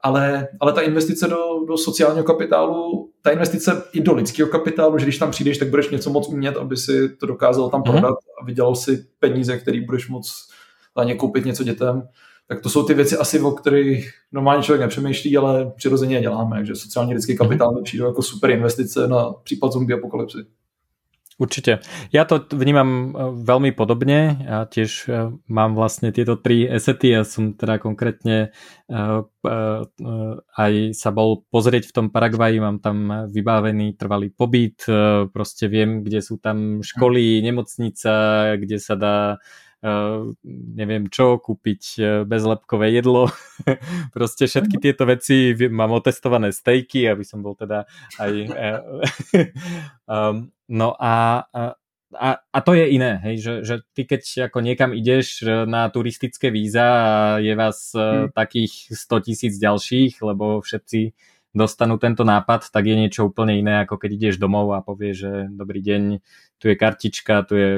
ale, 0.00 0.48
ale 0.60 0.72
ta 0.72 0.80
investice 0.80 1.28
do, 1.28 1.64
do 1.68 1.76
sociálního 1.76 2.24
kapitálu, 2.24 3.10
ta 3.26 3.32
investice 3.32 3.82
i 3.92 4.00
do 4.00 4.14
lidského 4.14 4.48
kapitálu, 4.48 4.98
že 4.98 5.04
když 5.04 5.18
tam 5.18 5.30
přijdeš, 5.30 5.58
tak 5.58 5.68
budeš 5.68 5.90
něco 5.90 6.10
moc 6.10 6.28
umět, 6.28 6.56
aby 6.56 6.76
si 6.76 7.08
to 7.08 7.26
dokázal 7.26 7.70
tam 7.70 7.82
mm. 7.86 7.92
prodat 7.92 8.14
a 8.40 8.44
vydělal 8.44 8.74
si 8.74 9.06
peníze, 9.18 9.58
který 9.58 9.80
budeš 9.80 10.08
moc 10.08 10.48
za 10.96 11.04
ně 11.04 11.14
koupit 11.14 11.44
něco 11.44 11.64
dětem, 11.64 12.08
tak 12.48 12.60
to 12.60 12.68
jsou 12.68 12.82
ty 12.82 12.94
věci 12.94 13.16
asi, 13.16 13.40
o 13.40 13.50
kterých 13.50 14.10
normálně 14.32 14.62
člověk 14.62 14.80
nepřemýšlí, 14.80 15.36
ale 15.36 15.72
přirozeně 15.76 16.16
je 16.16 16.20
děláme. 16.20 16.56
Takže 16.56 16.74
sociální 16.74 17.14
lidský 17.14 17.32
mhm. 17.32 17.38
kapitál 17.38 17.72
mi 17.72 17.82
přijde 17.82 18.04
jako 18.04 18.22
super 18.22 18.50
investice 18.50 19.08
na 19.08 19.32
případ 19.32 19.72
zombie 19.72 19.98
apokalypsy. 19.98 20.38
Určite. 21.36 21.84
Ja 22.16 22.24
to 22.24 22.40
vnímam 22.48 22.88
e, 22.88 23.08
veľmi 23.44 23.76
podobne. 23.76 24.40
Ja 24.40 24.64
tiež 24.64 24.90
e, 25.04 25.36
mám 25.52 25.76
vlastne 25.76 26.08
tieto 26.08 26.40
tri 26.40 26.64
esety. 26.64 27.12
Ja 27.12 27.28
som 27.28 27.52
teda 27.52 27.76
konkrétne 27.76 28.56
e, 28.88 29.04
aj 30.56 30.72
sa 30.96 31.10
bol 31.12 31.44
pozrieť 31.52 31.92
v 31.92 31.94
tom 31.94 32.06
Paraguaji, 32.08 32.56
mám 32.56 32.80
tam 32.80 33.28
vybavený 33.30 33.94
trvalý 33.94 34.34
pobyt, 34.34 34.82
proste 35.30 35.70
viem, 35.70 36.02
kde 36.02 36.18
sú 36.18 36.42
tam 36.42 36.82
školy, 36.82 37.46
nemocnica, 37.46 38.10
kde 38.58 38.78
sa 38.82 38.98
dá 38.98 39.16
neviem 40.46 41.06
čo, 41.06 41.38
kúpiť 41.38 41.82
uh, 41.98 42.06
bezlepkové 42.26 42.90
jedlo. 42.90 43.30
Proste 44.16 44.50
všetky 44.50 44.76
tieto 44.82 45.06
veci 45.06 45.54
mám 45.70 45.94
otestované 45.94 46.50
stejky, 46.50 47.06
aby 47.06 47.22
som 47.22 47.40
bol 47.44 47.54
teda 47.54 47.86
aj... 48.18 48.32
Uh, 48.50 48.80
um, 50.12 50.50
no 50.80 50.98
a, 50.98 51.46
a, 52.16 52.28
a 52.42 52.58
to 52.62 52.74
je 52.74 52.90
iné, 52.90 53.22
hej, 53.22 53.36
že, 53.38 53.54
že 53.62 53.74
ty 53.94 54.02
keď 54.02 54.50
ako 54.50 54.58
niekam 54.62 54.90
ideš 54.90 55.46
na 55.46 55.86
turistické 55.92 56.50
víza 56.50 56.82
a 56.82 57.10
je 57.38 57.54
vás 57.54 57.94
hmm. 57.94 58.34
takých 58.34 58.90
100 58.90 59.26
tisíc 59.26 59.54
ďalších, 59.62 60.18
lebo 60.26 60.58
všetci 60.58 61.14
dostanú 61.56 61.96
tento 61.96 62.20
nápad, 62.20 62.68
tak 62.68 62.84
je 62.84 62.96
niečo 63.00 63.32
úplne 63.32 63.56
iné, 63.56 63.88
ako 63.88 63.96
keď 63.96 64.10
ideš 64.12 64.36
domov 64.36 64.76
a 64.76 64.84
povieš, 64.84 65.16
že 65.16 65.32
dobrý 65.48 65.80
deň, 65.80 66.02
tu 66.56 66.72
je 66.72 66.76
kartička, 66.76 67.44
tu 67.44 67.56
je 67.56 67.70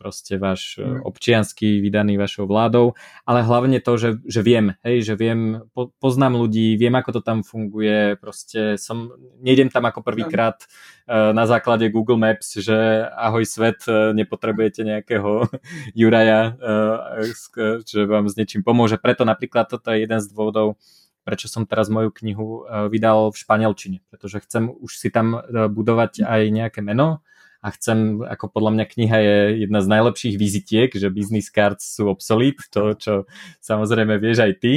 proste 0.00 0.40
váš 0.40 0.80
mm. 0.80 1.04
občiansky 1.04 1.80
vydaný 1.80 2.16
vašou 2.16 2.48
vládou, 2.48 2.96
ale 3.28 3.44
hlavne 3.44 3.84
to, 3.84 4.00
že, 4.00 4.10
že 4.24 4.40
viem, 4.40 4.76
hej, 4.80 5.04
že 5.04 5.14
viem, 5.16 5.60
po, 5.76 5.92
poznám 6.00 6.40
ľudí, 6.40 6.76
viem, 6.80 6.92
ako 6.96 7.20
to 7.20 7.22
tam 7.24 7.44
funguje, 7.44 8.16
proste 8.16 8.80
som, 8.80 9.12
nejdem 9.44 9.68
tam 9.68 9.84
ako 9.84 10.00
prvýkrát 10.00 10.64
uh, 10.64 11.36
na 11.36 11.44
základe 11.44 11.88
Google 11.92 12.16
Maps, 12.16 12.60
že 12.60 13.04
ahoj 13.12 13.44
svet, 13.44 13.84
uh, 13.88 14.16
nepotrebujete 14.16 14.84
nejakého 14.84 15.48
Juraja, 15.92 16.56
že 17.84 18.08
vám 18.08 18.28
s 18.28 18.36
niečím 18.40 18.64
pomôže. 18.64 18.96
Preto 18.96 19.28
napríklad 19.28 19.68
toto 19.68 19.92
je 19.92 20.04
jeden 20.04 20.20
z 20.20 20.26
dôvodov, 20.32 20.80
prečo 21.24 21.48
som 21.48 21.64
teraz 21.64 21.88
moju 21.88 22.12
knihu 22.12 22.62
e, 22.68 22.92
vydal 22.92 23.32
v 23.32 23.40
španielčine, 23.40 23.98
pretože 24.12 24.44
chcem 24.44 24.68
už 24.68 24.92
si 25.00 25.08
tam 25.08 25.40
e, 25.40 25.40
budovať 25.72 26.22
aj 26.22 26.40
nejaké 26.52 26.80
meno 26.84 27.24
a 27.64 27.72
chcem, 27.72 28.20
ako 28.20 28.52
podľa 28.52 28.70
mňa 28.76 28.84
kniha 28.84 29.18
je 29.24 29.38
jedna 29.64 29.80
z 29.80 29.88
najlepších 29.88 30.36
vizitiek, 30.36 30.90
že 30.92 31.08
business 31.08 31.48
cards 31.48 31.88
sú 31.96 32.12
obsolete, 32.12 32.68
to 32.68 32.92
čo 32.92 33.12
samozrejme 33.64 34.20
vieš 34.20 34.44
aj 34.44 34.52
ty. 34.60 34.74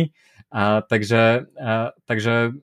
A, 0.48 0.80
takže, 0.80 1.52
a, 1.60 1.92
takže 2.08 2.56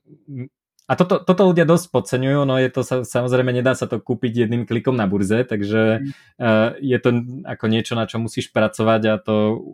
a 0.85 0.93
toto, 1.01 1.16
toto 1.16 1.48
ľudia 1.48 1.65
dosť 1.65 1.89
podceňujú, 1.89 2.44
no 2.44 2.61
je 2.61 2.69
to 2.69 2.85
sa, 2.85 3.09
samozrejme, 3.09 3.56
nedá 3.56 3.73
sa 3.73 3.89
to 3.89 4.05
kúpiť 4.05 4.44
jedným 4.44 4.69
klikom 4.69 4.93
na 4.93 5.09
burze, 5.09 5.40
takže 5.48 6.05
uh, 6.36 6.77
je 6.77 6.98
to 7.01 7.24
ako 7.48 7.65
niečo, 7.73 7.97
na 7.97 8.05
čo 8.05 8.20
musíš 8.20 8.52
pracovať 8.52 9.02
a 9.09 9.15
to 9.16 9.65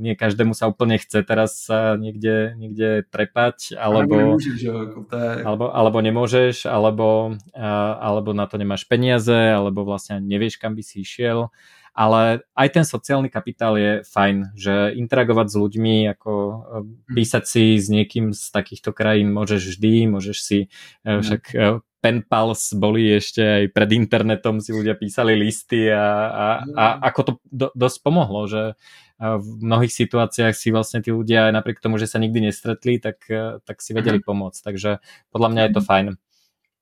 nie 0.00 0.16
každému 0.16 0.56
sa 0.56 0.72
úplne 0.72 0.96
chce 0.96 1.20
teraz 1.20 1.68
sa 1.68 2.00
niekde, 2.00 2.56
niekde 2.56 3.04
trepať, 3.12 3.76
alebo, 3.76 4.40
nemôžeš, 4.40 4.56
že? 4.56 4.70
Ako 4.72 5.00
to 5.04 5.16
je... 5.20 5.32
alebo, 5.44 5.64
alebo 5.68 5.98
nemôžeš, 6.00 6.56
alebo, 6.64 7.36
uh, 7.52 7.92
alebo 8.00 8.32
na 8.32 8.48
to 8.48 8.56
nemáš 8.56 8.88
peniaze, 8.88 9.36
alebo 9.36 9.84
vlastne 9.84 10.16
nevieš, 10.24 10.56
kam 10.56 10.72
by 10.72 10.80
si 10.80 11.04
išiel 11.04 11.52
ale 11.94 12.42
aj 12.58 12.68
ten 12.74 12.84
sociálny 12.84 13.30
kapitál 13.30 13.78
je 13.78 14.02
fajn, 14.02 14.58
že 14.58 14.98
interagovať 14.98 15.46
s 15.46 15.56
ľuďmi, 15.56 15.96
ako 16.18 16.32
e, 16.34 16.54
hm. 16.58 17.14
písať 17.14 17.44
si 17.46 17.64
s 17.78 17.86
niekým 17.86 18.34
z 18.34 18.42
takýchto 18.50 18.90
krajín 18.90 19.30
môžeš 19.30 19.78
vždy, 19.78 20.10
môžeš 20.10 20.38
si 20.42 20.58
mm. 21.06 21.22
však 21.22 21.42
e, 21.54 21.78
pen 22.02 22.26
pals 22.26 22.74
boli 22.74 23.14
ešte 23.14 23.40
aj 23.40 23.64
pred 23.70 23.90
internetom, 23.94 24.58
si 24.58 24.74
ľudia 24.74 24.98
písali 24.98 25.38
listy 25.38 25.86
a, 25.88 26.02
a, 26.28 26.46
a 26.74 26.84
hm. 26.98 26.98
ako 27.14 27.20
to 27.22 27.32
do, 27.46 27.66
dosť 27.78 27.98
pomohlo, 28.02 28.50
že 28.50 28.74
v 29.14 29.46
mnohých 29.62 29.94
situáciách 29.94 30.58
si 30.58 30.74
vlastne 30.74 30.98
tí 30.98 31.14
ľudia 31.14 31.48
aj 31.48 31.52
napriek 31.54 31.78
tomu, 31.78 32.02
že 32.02 32.10
sa 32.10 32.18
nikdy 32.18 32.50
nestretli, 32.50 32.98
tak, 32.98 33.22
tak 33.62 33.78
si 33.78 33.94
vedeli 33.94 34.18
pomôcť. 34.18 34.58
Takže 34.58 34.98
podľa 35.30 35.48
mňa 35.54 35.62
je 35.64 35.70
to 35.70 35.82
fajn. 35.86 36.06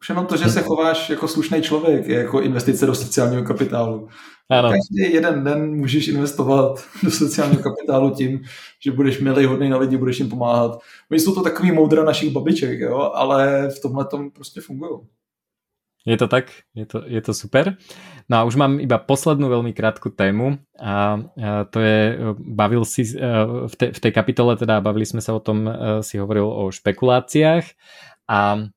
Už 0.02 0.08
jenom 0.08 0.26
to, 0.26 0.36
že 0.36 0.50
se 0.50 0.62
chováš 0.62 1.10
jako 1.10 1.28
slušný 1.28 1.62
člověk, 1.62 2.06
je 2.06 2.18
jako 2.18 2.40
investice 2.40 2.86
do 2.86 2.94
sociálního 2.94 3.42
kapitálu. 3.42 4.08
Ano. 4.50 4.70
Každý 4.70 5.14
jeden 5.14 5.44
den 5.44 5.74
můžeš 5.74 6.08
investovat 6.08 6.84
do 7.02 7.10
sociálního 7.10 7.62
kapitálu 7.62 8.10
tím, 8.10 8.42
že 8.84 8.90
budeš 8.90 9.20
milý, 9.20 9.44
hodný 9.44 9.70
na 9.70 9.78
lidi, 9.78 9.96
budeš 9.96 10.18
jim 10.18 10.28
pomáhat. 10.28 10.78
My 11.10 11.20
jsou 11.20 11.34
to 11.34 11.42
takový 11.42 11.72
moudra 11.72 12.04
našich 12.04 12.32
babiček, 12.32 12.80
jo? 12.80 13.12
ale 13.14 13.68
v 13.68 13.82
tomhle 13.82 14.04
tom 14.04 14.30
prostě 14.30 14.60
fungují. 14.60 15.00
Je 16.06 16.16
to 16.16 16.28
tak, 16.28 16.44
je 16.74 16.86
to, 16.86 17.02
je 17.06 17.20
to 17.22 17.34
super. 17.34 17.76
No 18.28 18.36
a 18.36 18.44
už 18.44 18.58
mám 18.58 18.82
iba 18.82 18.98
poslednú 18.98 19.46
veľmi 19.46 19.70
krátku 19.70 20.10
tému 20.10 20.58
a, 20.74 21.14
a 21.38 21.62
to 21.70 21.78
je, 21.78 22.18
bavil 22.38 22.82
si 22.82 23.06
v, 23.70 23.74
te, 23.78 23.94
v 23.94 24.00
tej 24.02 24.10
kapitole, 24.10 24.58
teda 24.58 24.82
bavili 24.82 25.06
sme 25.06 25.22
sa 25.22 25.30
o 25.30 25.38
tom, 25.38 25.70
si 26.02 26.18
hovoril 26.18 26.42
o 26.42 26.74
špekuláciách 26.74 27.64
a 28.28 28.70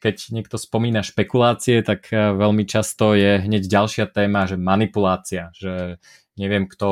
keď 0.00 0.16
niekto 0.32 0.56
spomína 0.56 1.04
špekulácie, 1.04 1.84
tak 1.84 2.08
veľmi 2.12 2.64
často 2.64 3.12
je 3.12 3.42
hneď 3.44 3.68
ďalšia 3.68 4.06
téma, 4.10 4.48
že 4.48 4.56
manipulácia, 4.56 5.52
že 5.54 6.00
neviem 6.40 6.64
kto, 6.64 6.88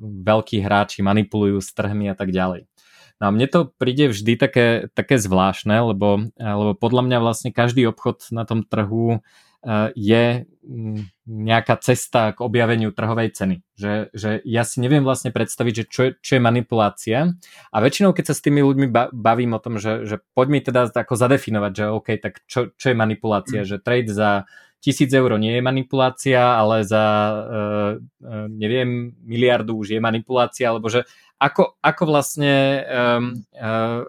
veľkí 0.00 0.62
hráči 0.62 1.02
manipulujú 1.02 1.58
s 1.58 1.74
trhmi 1.74 2.06
a 2.08 2.16
tak 2.16 2.30
ďalej. 2.30 2.70
No 3.22 3.30
a 3.30 3.34
mne 3.34 3.46
to 3.46 3.70
príde 3.78 4.10
vždy 4.10 4.34
také, 4.34 4.90
také 4.90 5.22
zvláštne, 5.22 5.94
lebo, 5.94 6.30
lebo 6.38 6.72
podľa 6.74 7.02
mňa 7.06 7.18
vlastne 7.22 7.50
každý 7.54 7.86
obchod 7.86 8.30
na 8.34 8.42
tom 8.42 8.66
trhu 8.66 9.22
je 9.96 10.44
mm, 10.44 11.00
nejaká 11.24 11.80
cesta 11.80 12.36
k 12.36 12.38
objaveniu 12.44 12.92
trhovej 12.92 13.32
ceny. 13.32 13.56
Že, 13.74 14.12
že 14.12 14.30
ja 14.44 14.62
si 14.62 14.84
neviem 14.84 15.00
vlastne 15.00 15.32
predstaviť, 15.32 15.74
že 15.74 15.84
čo 15.88 16.00
je, 16.04 16.10
čo 16.20 16.32
je 16.36 16.42
manipulácia 16.44 17.32
a 17.72 17.76
väčšinou, 17.80 18.12
keď 18.12 18.24
sa 18.30 18.34
s 18.36 18.44
tými 18.44 18.60
ľuďmi 18.60 18.86
bavím 19.12 19.56
o 19.56 19.62
tom, 19.64 19.80
že, 19.80 20.04
že 20.04 20.20
poď 20.36 20.46
mi 20.52 20.60
teda 20.60 20.92
ako 20.92 21.14
zadefinovať, 21.16 21.72
že 21.72 21.84
OK, 21.88 22.08
tak 22.20 22.44
čo, 22.44 22.76
čo 22.76 22.86
je 22.92 22.96
manipulácia, 22.96 23.64
mm. 23.64 23.68
že 23.68 23.76
trade 23.80 24.12
za 24.12 24.44
tisíc 24.84 25.08
eur 25.16 25.32
nie 25.40 25.56
je 25.56 25.62
manipulácia, 25.64 26.60
ale 26.60 26.84
za 26.84 27.04
uh, 27.40 27.92
uh, 27.96 28.46
neviem, 28.52 29.16
miliardu 29.24 29.80
už 29.80 29.96
je 29.96 30.00
manipulácia, 30.00 30.68
alebo 30.68 30.92
že 30.92 31.08
ako, 31.40 31.80
ako 31.80 32.02
vlastne 32.04 32.84
um, 32.84 33.32
uh, 33.56 34.04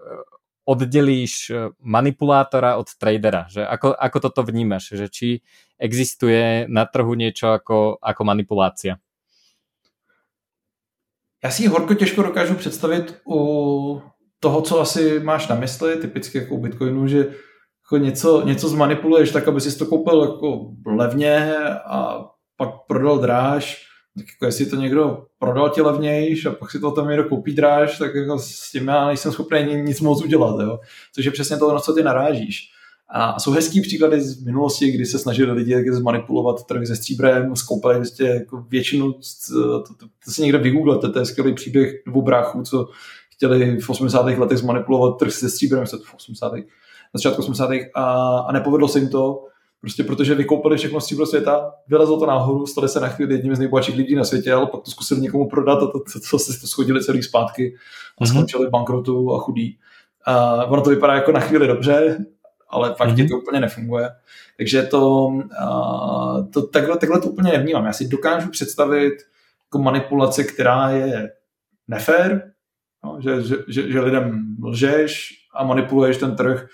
oddelíš 0.66 1.50
eh, 1.50 1.70
manipulátora 1.80 2.76
od 2.76 2.90
tradera? 2.98 3.46
Že 3.48 3.66
ako, 3.66 3.94
ako 3.94 4.18
toto 4.20 4.42
vnímaš? 4.42 4.98
Že 4.98 5.06
či 5.08 5.28
existuje 5.78 6.66
na 6.68 6.84
trhu 6.84 7.14
niečo 7.14 7.54
ako, 7.54 8.02
ako 8.02 8.22
manipulácia? 8.24 8.98
Já 11.44 11.50
si 11.50 11.66
horko 11.66 11.94
těžko 11.94 12.22
dokážu 12.22 12.54
představit 12.54 13.20
u 13.28 14.02
toho, 14.40 14.62
co 14.62 14.80
asi 14.80 15.20
máš 15.20 15.48
na 15.48 15.56
mysli, 15.56 15.96
typicky 15.96 16.38
jako 16.38 16.54
u 16.54 16.58
Bitcoinu, 16.58 17.08
že 17.08 17.18
jako 17.86 17.96
něco, 18.04 18.46
něco 18.46 18.68
zmanipuluješ 18.68 19.30
tak, 19.30 19.48
aby 19.48 19.60
si 19.60 19.78
to 19.78 19.86
koupil 19.86 20.22
jako 20.22 20.70
levně 20.86 21.56
a 21.86 22.24
pak 22.56 22.70
prodal 22.88 23.18
dráž 23.18 23.85
tak 24.16 24.26
jako 24.28 24.46
jestli 24.46 24.66
to 24.66 24.76
někdo 24.76 25.24
prodal 25.38 25.70
ti 25.70 25.82
levnějš 25.82 26.46
a 26.46 26.50
pak 26.50 26.70
si 26.70 26.80
to 26.80 26.90
tam 26.90 27.08
někdo 27.08 27.24
koupí 27.24 27.54
dráž, 27.54 27.98
tak 27.98 28.14
jako 28.14 28.38
s 28.38 28.70
tím 28.72 28.88
já 28.88 29.06
nejsem 29.06 29.32
schopný 29.32 29.82
nic 29.82 30.00
moc 30.00 30.24
udělat, 30.24 30.60
jo? 30.60 30.80
což 31.14 31.24
je 31.24 31.30
přesně 31.30 31.56
to, 31.56 31.74
na 31.74 31.80
co 31.80 31.92
ty 31.92 32.02
narážíš. 32.02 32.70
A 33.08 33.40
jsou 33.40 33.50
hezký 33.50 33.80
příklady 33.80 34.20
z 34.20 34.44
minulosti, 34.44 34.90
kdy 34.90 35.06
se 35.06 35.18
snažili 35.18 35.52
lidi 35.52 35.92
zmanipulovat 35.92 36.66
trh 36.66 36.86
se 36.86 36.96
stříbrem, 36.96 37.56
skoupili 37.56 37.96
vlastně 37.96 38.28
jako 38.28 38.64
většinu, 38.68 39.12
to, 39.12 39.20
to, 39.80 39.94
to, 39.94 40.06
to 40.24 40.30
si 40.30 40.42
někde 40.42 40.58
vygooglete, 40.58 41.08
to 41.08 41.18
je 41.18 41.24
skvělý 41.24 41.54
příběh 41.54 42.02
dvou 42.06 42.22
bráchů, 42.22 42.62
co 42.62 42.88
chtěli 43.30 43.80
v 43.80 43.90
80. 43.90 44.26
letech 44.26 44.58
zmanipulovat 44.58 45.18
trh 45.18 45.32
se 45.32 45.50
stříbrem, 45.50 45.86
v 45.86 46.14
80. 46.14 46.52
na 46.52 46.60
začátku 47.14 47.42
80. 47.42 47.70
A, 47.94 48.38
a 48.38 48.52
nepovedlo 48.52 48.88
se 48.88 48.98
jim 48.98 49.08
to, 49.08 49.44
Prostě 49.86 50.04
protože 50.04 50.34
vykoupili 50.34 50.76
všechno 50.76 51.00
stříbro 51.00 51.26
světa, 51.26 51.72
vylezlo 51.88 52.18
to 52.18 52.26
nahoru, 52.26 52.66
stali 52.66 52.88
se 52.88 53.00
na 53.00 53.08
chvíli 53.08 53.34
jedním 53.34 53.54
z 53.54 53.58
nejbohatších 53.58 53.96
lidí 53.96 54.14
na 54.14 54.24
světě, 54.24 54.52
ale 54.52 54.66
pak 54.66 54.82
to 54.82 54.90
zkusili 54.90 55.20
někomu 55.20 55.48
prodat 55.48 55.76
a 55.76 55.80
to, 55.80 55.86
to, 55.86 55.98
to, 55.98 56.20
to, 56.30 56.38
to 56.60 56.66
schodili 56.66 57.04
celý 57.04 57.22
zpátky 57.22 57.76
a 58.18 58.24
mm-hmm. 58.24 58.28
skončili 58.28 58.70
bankrotu 58.70 59.34
a 59.34 59.38
chudí. 59.38 59.78
A 60.24 60.64
ono 60.64 60.82
to 60.82 60.90
vypadá 60.90 61.14
jako 61.14 61.32
na 61.32 61.40
chvíli 61.40 61.66
dobře, 61.66 62.24
ale 62.68 62.94
fakt 62.94 63.08
mm-hmm. 63.08 63.28
to 63.28 63.38
úplně 63.38 63.60
nefunguje. 63.60 64.10
Takže 64.56 64.82
to, 64.82 65.32
a, 65.60 66.36
to 66.52 66.66
takhle, 66.66 66.98
takhle 66.98 67.20
to 67.20 67.28
úplně 67.28 67.52
nevnímám. 67.52 67.86
Já 67.86 67.92
si 67.92 68.08
dokážu 68.08 68.50
představit 68.50 69.14
jako 69.64 69.78
manipulace, 69.78 70.44
která 70.44 70.90
je 70.90 71.32
nefér, 71.88 72.52
no, 73.04 73.18
že, 73.20 73.42
že, 73.42 73.56
že, 73.68 73.92
že 73.92 74.00
lidem 74.00 74.56
lžeš 74.62 75.28
a 75.54 75.64
manipuluješ 75.64 76.16
ten 76.16 76.36
trh. 76.36 76.66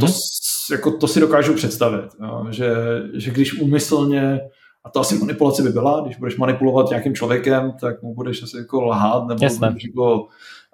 To, 0.00 0.06
mm-hmm 0.06 0.51
jako 0.72 0.90
to 0.90 1.08
si 1.08 1.20
dokážu 1.20 1.54
představit, 1.54 2.10
jo, 2.22 2.46
že, 2.50 2.74
že 3.14 3.30
když 3.30 3.60
úmyslně, 3.60 4.40
a 4.84 4.90
to 4.90 5.00
asi 5.00 5.18
manipulace 5.18 5.62
by 5.62 5.68
byla, 5.68 6.00
když 6.00 6.16
budeš 6.16 6.36
manipulovat 6.36 6.90
nějakým 6.90 7.14
člověkem, 7.14 7.72
tak 7.80 8.02
mu 8.02 8.14
budeš 8.14 8.42
asi 8.42 8.56
jako 8.56 8.80
lhát, 8.80 9.26
nebo 9.28 9.46
budeš 9.58 9.84
jako, 9.84 10.26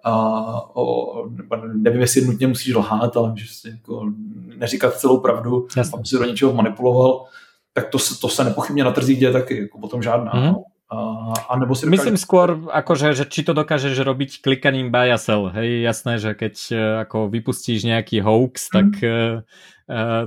a, 0.05 0.77
o, 0.77 1.29
nevím, 1.75 2.01
jestli 2.01 2.27
nutně 2.27 2.47
musíš 2.47 2.75
lhát, 2.75 3.16
ale 3.16 3.31
můžeš 3.31 3.55
si 3.55 3.70
jako 3.70 4.12
neříkat 4.57 4.95
celou 4.95 5.20
pravdu, 5.20 5.66
Jasne. 5.77 5.99
aby 5.99 6.07
si 6.07 6.19
do 6.19 6.25
něčeho 6.25 6.53
manipuloval, 6.53 7.25
tak 7.73 7.89
to, 7.89 7.99
to 8.20 8.29
se 8.29 8.45
nepochybně 8.45 8.85
na 8.85 8.91
trzích 8.91 9.19
děje 9.19 9.33
taky, 9.33 9.61
jako 9.61 9.79
potom 9.79 10.03
žádná. 10.03 10.33
Mm-hmm. 10.33 10.62
A, 10.89 11.33
a 11.49 11.59
nebo 11.59 11.77
si 11.77 11.85
dokáže... 11.85 12.01
Myslím 12.01 12.16
skôr, 12.16 12.57
akože, 12.73 13.12
že 13.12 13.29
či 13.29 13.45
to 13.45 13.53
dokážeš 13.53 13.93
robiť 13.93 14.41
klikaním 14.41 14.89
buy 14.89 15.12
a 15.12 15.20
sell. 15.20 15.53
Hej, 15.53 15.85
jasné, 15.85 16.16
že 16.16 16.33
keď 16.33 16.55
e, 16.73 16.77
ako 17.05 17.29
vypustíš 17.29 17.85
nejaký 17.85 18.25
hoax, 18.25 18.73
mm. 18.73 18.73
tak, 18.73 18.89
uh, 19.05 19.45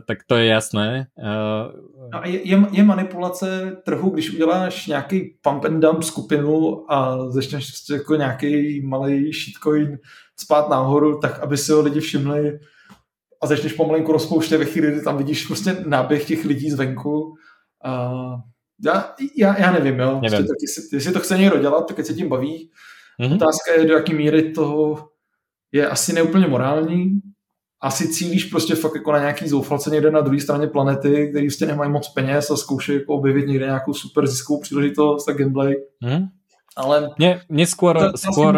tak 0.08 0.18
to 0.28 0.36
je 0.36 0.46
jasné. 0.46 1.08
Uh, 1.18 2.10
no 2.14 2.22
je, 2.26 2.68
je 2.72 2.84
manipulace 2.84 3.78
trhu, 3.86 4.10
když 4.10 4.34
uděláš 4.34 4.88
nějaký 4.88 5.36
pump 5.42 5.66
and 5.66 5.80
dump 5.80 6.04
skupinu 6.04 6.86
a 6.92 7.30
začneš 7.32 7.72
prostě 7.72 7.94
jako 7.94 8.16
nějaký 8.16 8.82
malý 8.86 9.32
shitcoin 9.34 10.00
spát 10.40 10.70
nahoru, 10.70 11.20
tak 11.20 11.40
aby 11.40 11.58
si 11.58 11.72
ho 11.72 11.82
lidi 11.82 12.00
všimli 12.00 12.60
a 13.42 13.48
začneš 13.48 13.74
pomalinku 13.74 14.12
rozpouštět 14.12 14.60
ve 14.60 14.66
chvíli, 14.66 14.92
kdy 14.92 15.02
tam 15.02 15.18
vidíš 15.18 15.48
prostě 15.48 15.78
náběh 15.88 16.26
těch 16.26 16.46
lidí 16.46 16.72
zvenku. 16.72 17.22
Uh, 17.86 18.40
já, 18.86 19.16
já, 19.38 19.60
já 19.60 19.72
nevím, 19.72 20.00
jo. 20.00 20.20
Nevím. 20.22 20.22
Prostě, 20.22 20.44
tak 20.44 20.58
jestli, 20.62 20.98
jestli 20.98 21.14
to 21.14 21.20
chce 21.20 21.38
někdo 21.38 21.60
dělat, 21.60 21.88
tak 21.88 22.06
se 22.06 22.14
tím 22.14 22.30
baví. 22.30 22.72
Mm-hmm. 23.20 23.36
Otázka 23.36 23.72
je, 23.78 23.88
do 23.88 23.94
jaké 23.94 24.14
míry 24.14 24.52
to 24.52 24.98
je 25.72 25.90
asi 25.90 26.14
neúplně 26.14 26.48
morální. 26.48 27.22
Asi 27.82 28.08
cílíš 28.08 28.46
prostě 28.46 28.76
fakt 28.76 28.96
jako 28.96 29.12
na 29.12 29.20
nějaký 29.20 29.48
zoufalce 29.48 29.90
někde 29.90 30.12
na 30.12 30.22
druhé 30.22 30.40
straně 30.40 30.68
planety, 30.68 31.28
který 31.30 31.48
prostě 31.48 31.66
nemají 31.66 31.92
moc 31.92 32.10
peněz 32.10 32.52
a 32.52 32.56
zkoušejí 32.56 33.00
jako 33.00 33.14
objevit 33.14 33.48
někde 33.48 33.66
nějakou 33.66 33.94
super 33.94 34.28
ziskovou 34.28 34.62
příležitost 34.62 35.30
a 35.30 35.34
gameplay. 35.34 35.74
Mm-hmm. 36.04 36.28
Ale... 36.72 37.12
Mne, 37.20 37.44
mne 37.52 37.66
skôr, 37.68 38.00
to, 38.00 38.16
skôr, 38.16 38.56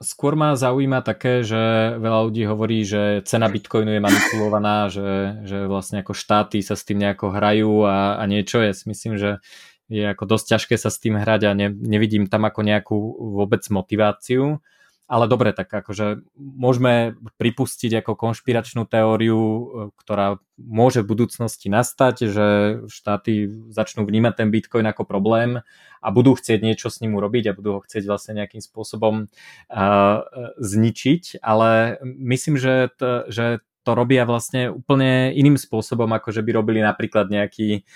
skôr 0.00 0.32
ma 0.32 0.56
zaujíma 0.56 1.04
také, 1.04 1.44
že 1.44 1.92
veľa 2.00 2.24
ľudí 2.24 2.48
hovorí, 2.48 2.88
že 2.88 3.20
cena 3.28 3.52
bitcoinu 3.52 3.92
je 3.92 4.00
manipulovaná, 4.00 4.88
že, 4.88 5.44
že 5.44 5.68
vlastne 5.68 6.00
ako 6.00 6.16
štáty 6.16 6.64
sa 6.64 6.72
s 6.72 6.88
tým 6.88 7.04
nejako 7.04 7.28
hrajú 7.28 7.84
a, 7.84 8.16
a 8.16 8.24
niečo. 8.24 8.64
Si 8.72 8.88
myslím, 8.88 9.20
že 9.20 9.44
je 9.92 10.08
ako 10.08 10.24
dosť 10.24 10.44
ťažké 10.56 10.74
sa 10.80 10.88
s 10.88 10.96
tým 11.04 11.20
hrať 11.20 11.48
a 11.48 11.52
ne, 11.52 11.68
nevidím 11.68 12.32
tam 12.32 12.48
ako 12.48 12.64
nejakú 12.64 12.96
vôbec 13.36 13.60
motiváciu 13.68 14.64
ale 15.08 15.24
dobre, 15.24 15.56
tak 15.56 15.72
akože 15.72 16.20
môžeme 16.36 17.16
pripustiť 17.40 18.04
ako 18.04 18.12
konšpiračnú 18.12 18.84
teóriu, 18.84 19.40
e, 19.40 19.62
ktorá 19.96 20.36
môže 20.60 21.00
v 21.00 21.10
budúcnosti 21.16 21.72
nastať, 21.72 22.28
že 22.28 22.46
štáty 22.92 23.48
začnú 23.72 24.04
vnímať 24.04 24.44
ten 24.44 24.48
Bitcoin 24.52 24.84
ako 24.84 25.08
problém 25.08 25.64
a 26.04 26.08
budú 26.12 26.36
chcieť 26.36 26.60
niečo 26.60 26.92
s 26.92 27.00
ním 27.00 27.16
urobiť 27.16 27.48
a 27.48 27.56
budú 27.56 27.80
ho 27.80 27.80
chcieť 27.80 28.04
vlastne 28.04 28.36
nejakým 28.44 28.60
spôsobom 28.60 29.26
uh, 29.26 30.18
zničiť, 30.60 31.42
ale 31.42 31.98
myslím, 32.04 32.54
že, 32.60 32.90
to, 32.94 33.26
že 33.32 33.64
to 33.88 33.96
robia 33.96 34.28
vlastne 34.28 34.68
úplne 34.68 35.32
iným 35.32 35.56
spôsobom, 35.56 36.12
ako 36.12 36.28
že 36.28 36.44
by 36.44 36.50
robili 36.52 36.84
napríklad 36.84 37.32
nejaký, 37.32 37.88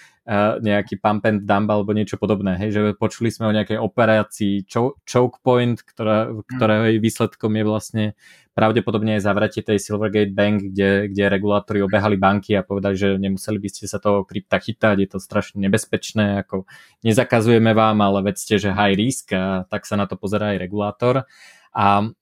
nejaký 0.62 1.02
pump 1.02 1.26
and 1.26 1.42
dump 1.42 1.66
alebo 1.66 1.90
niečo 1.90 2.14
podobné. 2.14 2.54
Hej, 2.54 2.70
že 2.70 2.80
počuli 2.94 3.34
sme 3.34 3.50
o 3.50 3.56
nejakej 3.56 3.78
operácii 3.82 4.70
choke 5.02 5.42
point, 5.42 5.74
ktorá, 5.82 6.30
ktorej 6.46 7.02
výsledkom 7.02 7.50
je 7.58 7.64
vlastne 7.66 8.04
pravdepodobne 8.52 9.16
aj 9.18 9.24
zavratie 9.24 9.64
tej 9.64 9.80
Silvergate 9.80 10.30
Bank, 10.30 10.70
kde, 10.70 11.08
kde 11.08 11.24
regulátori 11.26 11.80
obehali 11.82 12.20
banky 12.20 12.52
a 12.54 12.62
povedali, 12.62 12.94
že 12.94 13.08
nemuseli 13.16 13.58
by 13.58 13.68
ste 13.72 13.84
sa 13.88 13.98
toho 13.98 14.28
krypta 14.28 14.60
chytať, 14.60 14.96
je 15.00 15.08
to 15.08 15.18
strašne 15.18 15.58
nebezpečné, 15.58 16.44
ako 16.44 16.68
nezakazujeme 17.02 17.72
vám, 17.72 17.98
ale 18.04 18.30
vedzte, 18.30 18.60
že 18.60 18.76
high 18.76 18.94
risk 18.94 19.32
a 19.32 19.64
tak 19.66 19.88
sa 19.88 19.96
na 19.96 20.04
to 20.04 20.20
pozerá 20.20 20.52
aj 20.54 20.62
regulátor. 20.62 21.24
A 21.72 22.12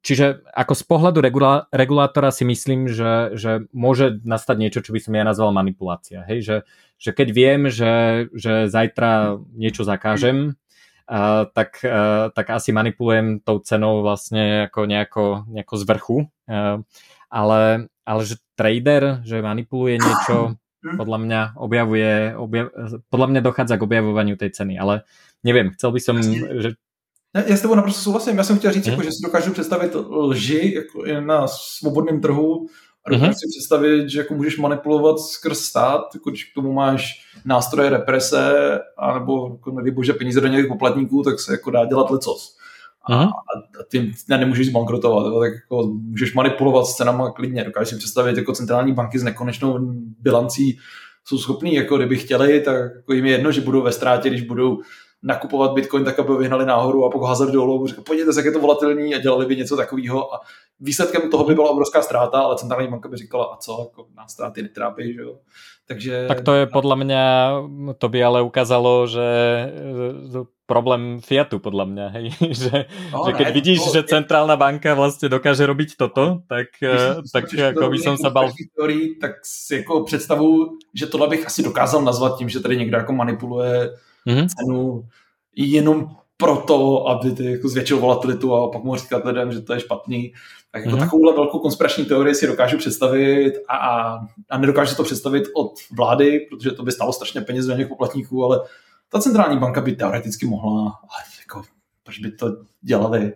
čiže 0.00 0.42
ako 0.52 0.72
z 0.74 0.82
pohľadu 0.88 1.18
regula- 1.20 1.64
regulátora 1.68 2.32
si 2.32 2.48
myslím, 2.48 2.88
že, 2.88 3.36
že 3.36 3.68
môže 3.76 4.20
nastať 4.24 4.56
niečo, 4.56 4.80
čo 4.80 4.96
by 4.96 5.00
som 5.02 5.12
ja 5.14 5.24
nazval 5.26 5.52
manipulácia. 5.52 6.24
Hej? 6.24 6.38
Že, 6.44 6.56
že 6.96 7.10
keď 7.12 7.28
viem, 7.30 7.60
že, 7.68 8.26
že 8.32 8.66
zajtra 8.72 9.38
niečo 9.52 9.84
zakážem, 9.84 10.56
uh, 11.08 11.44
tak, 11.52 11.84
uh, 11.84 12.32
tak 12.32 12.46
asi 12.48 12.72
manipulujem 12.72 13.44
tou 13.44 13.60
cenou 13.60 14.00
vlastne 14.00 14.70
ako 14.72 14.80
nejako, 14.88 15.24
nejako 15.52 15.74
z 15.76 15.84
vrchu. 15.84 16.18
Uh, 16.48 16.80
ale, 17.28 17.92
ale 18.08 18.20
že 18.24 18.40
trader, 18.56 19.20
že 19.22 19.44
manipuluje 19.44 20.00
niečo, 20.00 20.56
podľa 20.78 21.18
mňa 21.20 21.40
objavuje, 21.58 22.38
objav, 22.38 22.70
podľa 23.10 23.28
mňa 23.34 23.40
dochádza 23.42 23.74
k 23.76 23.84
objavovaniu 23.84 24.38
tej 24.38 24.54
ceny, 24.54 24.78
ale 24.78 25.04
neviem, 25.42 25.74
chcel 25.74 25.90
by 25.90 26.00
som, 26.00 26.16
že 26.22 26.78
já 27.46 27.56
s 27.56 27.60
tebou 27.60 27.74
naprosto 27.74 28.00
souhlasím. 28.00 28.38
Já 28.38 28.44
jsem 28.44 28.58
chtěl 28.58 28.72
říct, 28.72 28.86
hmm. 28.86 28.92
jako, 28.92 29.02
že 29.02 29.12
si 29.12 29.22
dokážu 29.24 29.52
představit 29.52 29.96
lži 30.10 30.74
jako 30.74 31.20
na 31.20 31.46
svobodném 31.48 32.20
trhu 32.20 32.66
a 33.04 33.10
dokážu 33.10 33.24
hmm. 33.24 33.34
si 33.34 33.46
představit, 33.58 34.08
že 34.08 34.18
jako 34.18 34.34
můžeš 34.34 34.58
manipulovat 34.58 35.20
skrz 35.20 35.60
stát, 35.60 36.02
jako 36.14 36.30
když 36.30 36.44
k 36.44 36.54
tomu 36.54 36.72
máš 36.72 37.24
nástroje 37.44 37.90
represe, 37.90 38.78
anebo 38.98 39.48
jako, 39.52 39.70
nevím, 39.70 39.94
bože 39.94 40.12
peníze 40.12 40.40
do 40.40 40.46
nějakých 40.46 40.68
poplatníků, 40.68 41.22
tak 41.22 41.40
se 41.40 41.52
jako 41.52 41.70
dá 41.70 41.84
dělat 41.84 42.10
lecos. 42.10 42.56
A, 43.10 43.14
a, 43.22 43.26
a 43.80 43.84
ty 43.88 44.12
ne, 44.28 44.38
nemůžeš 44.38 44.66
zbankrotovat, 44.66 45.42
tak 45.42 45.52
jako 45.52 45.86
můžeš 45.86 46.34
manipulovat 46.34 46.86
s 46.86 46.94
cenama 46.94 47.30
klidně. 47.30 47.64
Dokážeš 47.64 47.88
si 47.88 47.96
představit 47.96 48.36
jako 48.36 48.52
centrální 48.52 48.92
banky 48.92 49.18
s 49.18 49.22
nekonečnou 49.22 49.78
bilancí 50.20 50.78
jsou 51.24 51.38
schopní, 51.38 51.74
jako 51.74 51.96
kdyby 51.96 52.16
chtěli, 52.16 52.60
tak 52.60 52.76
jako 52.96 53.12
jim 53.12 53.24
je 53.24 53.32
jedno, 53.32 53.52
že 53.52 53.60
budou 53.60 53.82
ve 53.82 53.92
ztrátě, 53.92 54.28
když 54.28 54.42
budou 54.42 54.80
nakupovat 55.22 55.72
Bitcoin 55.72 56.04
tak, 56.04 56.18
aby 56.18 56.28
ho 56.28 56.38
vyhnali 56.38 56.66
nahoru 56.66 57.04
a 57.04 57.10
pokud 57.10 57.26
hazard 57.26 57.52
dolů, 57.52 57.86
řekl, 57.86 58.02
podívejte 58.02 58.32
se, 58.32 58.38
jak 58.38 58.46
je 58.46 58.52
to 58.52 58.60
volatilní 58.60 59.14
a 59.14 59.18
dělali 59.18 59.46
by 59.46 59.56
něco 59.56 59.76
takového 59.76 60.34
a 60.34 60.40
výsledkem 60.80 61.30
toho 61.30 61.44
by 61.44 61.54
byla 61.54 61.70
obrovská 61.70 62.02
ztráta, 62.02 62.40
ale 62.40 62.56
centrální 62.56 62.88
banka 62.88 63.08
by 63.08 63.16
říkala, 63.16 63.44
a 63.44 63.56
co, 63.56 63.88
jako 63.88 64.08
nás 64.16 64.32
ztráty 64.32 64.62
netrápí, 64.62 65.14
že 65.14 65.20
jo. 65.20 65.38
Takže... 65.86 66.24
Tak 66.28 66.40
to 66.40 66.54
je 66.54 66.66
podle 66.66 66.96
mě, 66.96 67.48
to 67.98 68.08
by 68.08 68.24
ale 68.24 68.42
ukázalo, 68.42 69.06
že 69.06 69.22
problém 70.66 71.20
Fiatu 71.20 71.58
podle 71.58 71.86
mě, 71.86 72.08
hej? 72.08 72.30
že, 72.50 72.84
no, 73.12 73.22
že 73.26 73.32
keď 73.32 73.46
ne, 73.46 73.52
vidíš, 73.52 73.84
to, 73.84 73.92
že 73.92 74.02
centrálna 74.02 74.56
banka 74.56 74.94
vlastně 74.94 75.28
dokáže 75.28 75.66
robiť 75.66 75.96
toto, 75.96 76.38
tak, 76.48 76.66
tak 77.32 77.44
jako 77.52 77.90
by 77.90 77.98
som 77.98 78.16
sa 78.16 78.28
bal... 78.30 78.52
Teorii, 78.76 79.16
tak 79.16 79.30
si 79.42 79.76
jako 79.76 80.04
představu, 80.04 80.76
že 80.94 81.06
tohle 81.06 81.28
bych 81.28 81.46
asi 81.46 81.62
dokázal 81.62 82.02
nazvat 82.02 82.38
tím, 82.38 82.48
že 82.48 82.60
tady 82.60 82.76
někdo 82.76 82.96
jako 82.96 83.12
manipuluje 83.12 83.90
mm-hmm. 84.26 84.48
cenu 84.48 85.04
jenom 85.56 86.10
proto, 86.36 87.08
aby 87.08 87.32
ty 87.32 87.52
jako 87.52 87.68
zvětšil 87.68 87.98
volatilitu 87.98 88.54
a 88.54 88.70
pak 88.70 88.84
mu 88.84 88.96
říkat 88.96 89.24
lidem, 89.24 89.52
že 89.52 89.60
to 89.60 89.74
je 89.74 89.80
špatný. 89.80 90.32
Tak 90.72 90.84
jako 90.84 90.96
mm-hmm. 90.96 91.00
takovouhle 91.00 91.34
velkou 91.34 91.58
konspirační 91.58 92.04
teorii 92.04 92.34
si 92.34 92.46
dokážu 92.46 92.78
představit 92.78 93.52
a, 93.68 93.76
a, 93.76 94.18
a 94.50 94.58
nedokážu 94.58 94.96
to 94.96 95.02
představit 95.04 95.44
od 95.54 95.72
vlády, 95.96 96.46
protože 96.50 96.70
to 96.70 96.82
by 96.82 96.92
stalo 96.92 97.12
strašně 97.12 97.40
peněz 97.40 97.66
do 97.66 97.76
těch 97.76 97.88
poplatníků, 97.88 98.44
ale 98.44 98.60
ta 99.08 99.20
centrální 99.20 99.58
banka 99.58 99.80
by 99.80 99.92
teoreticky 99.92 100.46
mohla, 100.46 100.80
ale 100.82 101.22
jako, 101.40 101.62
proč 102.04 102.18
by 102.18 102.30
to 102.30 102.56
dělali? 102.80 103.32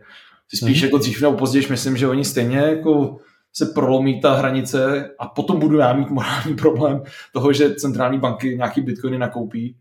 Spíš 0.54 0.80
mm-hmm. 0.80 0.84
jako 0.84 0.98
dřív 0.98 1.22
nebo 1.22 1.36
později 1.36 1.66
myslím, 1.70 1.96
že 1.96 2.08
oni 2.08 2.24
stejně 2.24 2.58
jako 2.58 3.16
se 3.52 3.66
prolomí 3.66 4.20
ta 4.20 4.34
hranice 4.34 5.10
a 5.18 5.28
potom 5.28 5.60
budu 5.60 5.78
já 5.78 5.92
mít 5.92 6.10
morální 6.10 6.54
problém 6.60 7.02
toho, 7.32 7.52
že 7.52 7.74
centrální 7.74 8.18
banky 8.18 8.56
nějaký 8.56 8.80
bitcoiny 8.80 9.18
nakoupí 9.18 9.76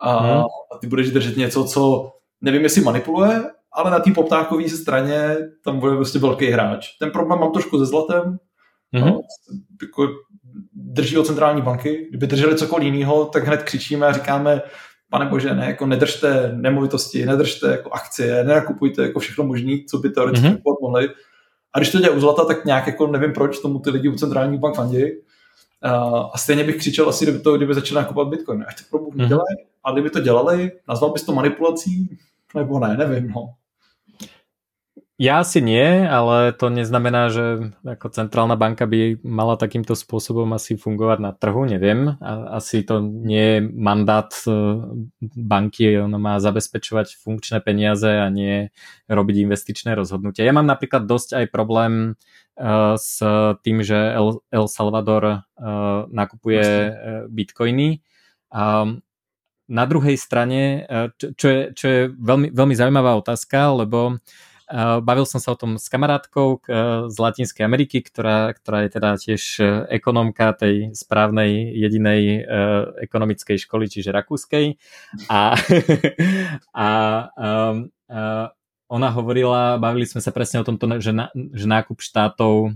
a, 0.00 0.18
hmm. 0.18 0.44
a 0.72 0.78
ty 0.80 0.86
budeš 0.86 1.10
držet 1.10 1.36
něco, 1.36 1.64
co 1.64 2.12
nevím, 2.40 2.62
jestli 2.62 2.80
manipuluje, 2.80 3.44
ale 3.72 3.90
na 3.90 3.98
té 3.98 4.12
poptávkové 4.12 4.68
straně 4.68 5.36
tam 5.64 5.80
bude 5.80 5.96
prostě 5.96 6.18
velký 6.18 6.46
hráč. 6.46 6.88
Ten 6.98 7.10
problém 7.10 7.40
mám 7.40 7.52
trošku 7.52 7.78
se 7.78 7.86
zlatem, 7.86 8.38
hmm. 8.92 9.06
no, 9.06 9.20
jako 9.82 10.08
drží 10.72 11.18
od 11.18 11.26
centrální 11.26 11.62
banky. 11.62 12.06
Kdyby 12.08 12.26
drželi 12.26 12.56
cokoliv 12.56 12.92
jiného, 12.92 13.24
tak 13.24 13.46
hned 13.46 13.62
křičíme 13.62 14.06
a 14.06 14.12
říkáme, 14.12 14.62
pane 15.10 15.26
bože, 15.26 15.54
ne, 15.54 15.66
jako 15.66 15.86
nedržte 15.86 16.52
nemovitosti, 16.56 17.26
nedržte 17.26 17.70
jako 17.70 17.90
akcie, 17.90 18.44
nenakupujte 18.44 19.02
jako 19.02 19.20
všechno 19.20 19.44
možné, 19.44 19.72
co 19.88 19.98
by 19.98 20.10
teoreticky 20.10 20.48
mm-hmm. 20.48 20.76
mohli. 20.82 21.08
A 21.72 21.78
když 21.78 21.92
to 21.92 21.98
dělá 21.98 22.16
u 22.16 22.20
zlata, 22.20 22.44
tak 22.44 22.64
nějak 22.64 22.86
jako 22.86 23.06
nevím 23.06 23.32
proč 23.32 23.58
tomu 23.58 23.78
ty 23.78 23.90
lidi 23.90 24.08
u 24.08 24.14
centrální 24.14 24.58
bank 24.58 24.76
fandějí. 24.76 25.12
A 26.32 26.38
stejně 26.38 26.64
bych 26.64 26.76
křičel 26.76 27.08
asi, 27.08 27.24
kdyby, 27.24 27.38
to, 27.38 27.56
kdyby 27.56 27.74
začali 27.74 28.02
nakupovat 28.02 28.28
Bitcoin. 28.28 28.64
Ať 28.68 28.76
to 28.76 28.82
pro 28.90 29.00
mm-hmm. 29.00 29.38
A 29.86 29.92
kdyby 29.92 30.10
to 30.10 30.20
dělali, 30.20 30.72
nazval 30.88 31.12
bys 31.12 31.22
to 31.22 31.34
manipulací? 31.34 32.18
Nebo 32.54 32.78
ne, 32.78 32.96
nevím, 32.96 33.28
no. 33.28 33.54
Ja 35.16 35.40
asi 35.40 35.64
nie, 35.64 36.04
ale 36.04 36.52
to 36.52 36.68
neznamená, 36.68 37.32
že 37.32 37.72
ako 37.88 38.12
centrálna 38.12 38.52
banka 38.52 38.84
by 38.84 39.16
mala 39.24 39.56
takýmto 39.56 39.96
spôsobom 39.96 40.44
asi 40.52 40.76
fungovať 40.76 41.18
na 41.24 41.32
trhu, 41.32 41.64
neviem. 41.64 42.20
Asi 42.52 42.84
to 42.84 43.00
nie 43.00 43.40
je 43.40 43.58
mandát 43.64 44.28
e, 44.44 44.52
banky, 45.24 45.96
ona 46.04 46.20
má 46.20 46.36
zabezpečovať 46.36 47.16
funkčné 47.16 47.64
peniaze 47.64 48.12
a 48.12 48.28
nie 48.28 48.68
robiť 49.08 49.36
investičné 49.40 49.96
rozhodnutia. 49.96 50.44
Ja 50.44 50.52
mám 50.52 50.68
napríklad 50.68 51.08
dosť 51.08 51.40
aj 51.40 51.44
problém 51.48 51.92
e, 52.60 53.00
s 53.00 53.16
tým, 53.64 53.80
že 53.80 53.96
El 54.52 54.66
Salvador 54.68 55.24
e, 55.24 55.36
nakupuje 56.12 56.92
bitcoiny. 57.32 58.04
Na 59.66 59.84
druhej 59.84 60.14
strane, 60.14 60.86
čo 61.18 61.46
je, 61.50 61.60
čo 61.74 61.86
je 61.86 62.00
veľmi, 62.14 62.54
veľmi 62.54 62.74
zaujímavá 62.78 63.18
otázka, 63.18 63.74
lebo 63.82 64.22
Bavil 65.02 65.26
som 65.30 65.38
sa 65.38 65.54
o 65.54 65.58
tom 65.58 65.78
s 65.78 65.86
kamarátkou 65.86 66.66
z 67.06 67.16
Latinskej 67.22 67.62
Ameriky, 67.62 68.02
ktorá, 68.02 68.50
ktorá 68.50 68.82
je 68.82 68.90
teda 68.90 69.10
tiež 69.14 69.42
ekonomka 69.94 70.58
tej 70.58 70.90
správnej 70.90 71.70
jedinej 71.70 72.42
ekonomickej 72.98 73.62
školy, 73.62 73.86
čiže 73.86 74.10
rakúskej. 74.10 74.74
A, 75.30 75.54
a, 76.74 76.82
a, 76.82 76.88
a 77.38 77.50
ona 78.86 79.08
hovorila, 79.14 79.78
bavili 79.78 80.06
sme 80.06 80.18
sa 80.18 80.34
presne 80.34 80.62
o 80.62 80.66
tomto, 80.66 80.98
že, 80.98 81.14
na, 81.14 81.30
že 81.34 81.66
nákup 81.66 82.02
štátov 82.02 82.74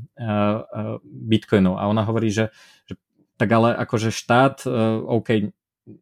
bitcoinov. 1.03 1.75
A 1.75 1.91
ona 1.91 2.07
hovorí, 2.07 2.31
že, 2.31 2.55
že 2.87 2.95
tak 3.35 3.51
ale 3.51 3.75
akože 3.75 4.15
štát, 4.15 4.63
OK, 5.11 5.51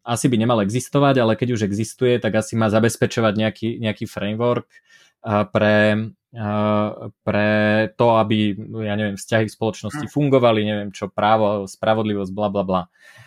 asi 0.02 0.26
by 0.28 0.36
nemal 0.36 0.58
existovať, 0.60 1.20
ale 1.22 1.32
keď 1.38 1.58
už 1.58 1.62
existuje, 1.64 2.16
tak 2.18 2.38
asi 2.38 2.54
má 2.54 2.68
zabezpečovať 2.72 3.34
nejaký, 3.36 3.68
nejaký 3.80 4.04
framework, 4.08 4.68
pre, 5.52 5.78
pre 7.24 7.48
to, 7.96 8.06
aby, 8.20 8.54
ja 8.84 8.94
neviem, 8.94 9.16
vzťahy 9.18 9.46
v 9.48 9.56
spoločnosti 9.56 10.06
hm. 10.06 10.12
fungovali, 10.12 10.60
neviem 10.62 10.90
čo, 10.94 11.10
právo, 11.10 11.66
spravodlivosť, 11.66 12.32
bla 12.32 12.48
bla 12.52 12.64
bla. 12.64 12.82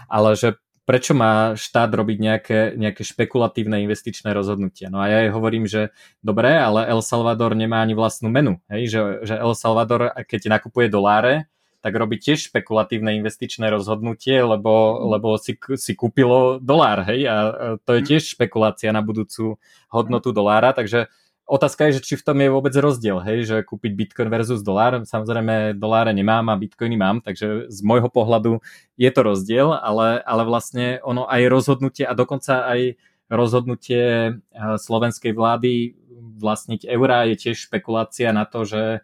Ale 0.07 0.35
že 0.39 0.59
prečo 0.81 1.13
má 1.13 1.55
štát 1.55 1.93
robiť 1.93 2.17
nejaké, 2.19 2.59
nejaké 2.75 3.05
špekulatívne 3.05 3.79
investičné 3.85 4.33
rozhodnutia. 4.33 4.89
No 4.89 4.99
a 4.99 5.07
ja 5.07 5.23
jej 5.23 5.31
hovorím, 5.31 5.69
že 5.69 5.93
dobre, 6.25 6.51
ale 6.51 6.89
El 6.89 7.05
Salvador 7.05 7.53
nemá 7.55 7.85
ani 7.85 7.95
vlastnú 7.95 8.27
menu. 8.27 8.59
Hej? 8.67 8.91
Že, 8.91 9.01
že 9.23 9.35
El 9.39 9.53
Salvador, 9.55 10.11
keď 10.25 10.51
nakupuje 10.57 10.91
doláre, 10.91 11.47
tak 11.81 11.93
robí 11.97 12.21
tiež 12.21 12.53
špekulatívne 12.53 13.17
investičné 13.17 13.73
rozhodnutie, 13.73 14.37
lebo, 14.45 15.01
lebo 15.09 15.35
si, 15.41 15.57
si 15.75 15.97
kúpilo 15.97 16.61
dolár, 16.61 17.03
hej, 17.09 17.25
a 17.25 17.35
to 17.81 17.97
je 17.97 18.01
hm. 18.05 18.07
tiež 18.07 18.23
špekulácia 18.37 18.93
na 18.93 19.01
budúcu 19.01 19.57
hodnotu 19.89 20.29
dolára, 20.31 20.71
takže 20.71 21.09
Otázka 21.51 21.91
je, 21.91 21.99
že 21.99 22.05
či 22.07 22.15
v 22.15 22.23
tom 22.23 22.39
je 22.39 22.47
vôbec 22.47 22.71
rozdiel, 22.71 23.19
hej, 23.27 23.43
že 23.43 23.57
kúpiť 23.67 23.91
Bitcoin 23.91 24.31
versus 24.31 24.63
dolár. 24.63 25.03
Samozrejme, 25.03 25.75
doláre 25.75 26.15
nemám 26.15 26.47
a 26.47 26.55
Bitcoiny 26.55 26.95
mám, 26.95 27.19
takže 27.19 27.67
z 27.67 27.79
môjho 27.83 28.07
pohľadu 28.07 28.63
je 28.95 29.11
to 29.11 29.19
rozdiel, 29.19 29.75
ale, 29.75 30.23
ale 30.23 30.47
vlastne 30.47 31.03
ono 31.03 31.27
aj 31.27 31.51
rozhodnutie 31.51 32.07
a 32.07 32.15
dokonca 32.15 32.71
aj 32.71 32.95
rozhodnutie 33.27 34.03
eh, 34.31 34.35
slovenskej 34.79 35.35
vlády 35.35 35.99
vlastniť 36.39 36.87
eurá 36.87 37.27
je 37.27 37.35
tiež 37.35 37.67
špekulácia 37.67 38.31
na 38.31 38.47
to, 38.47 38.63
že, 38.63 39.03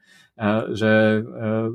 že 0.70 1.26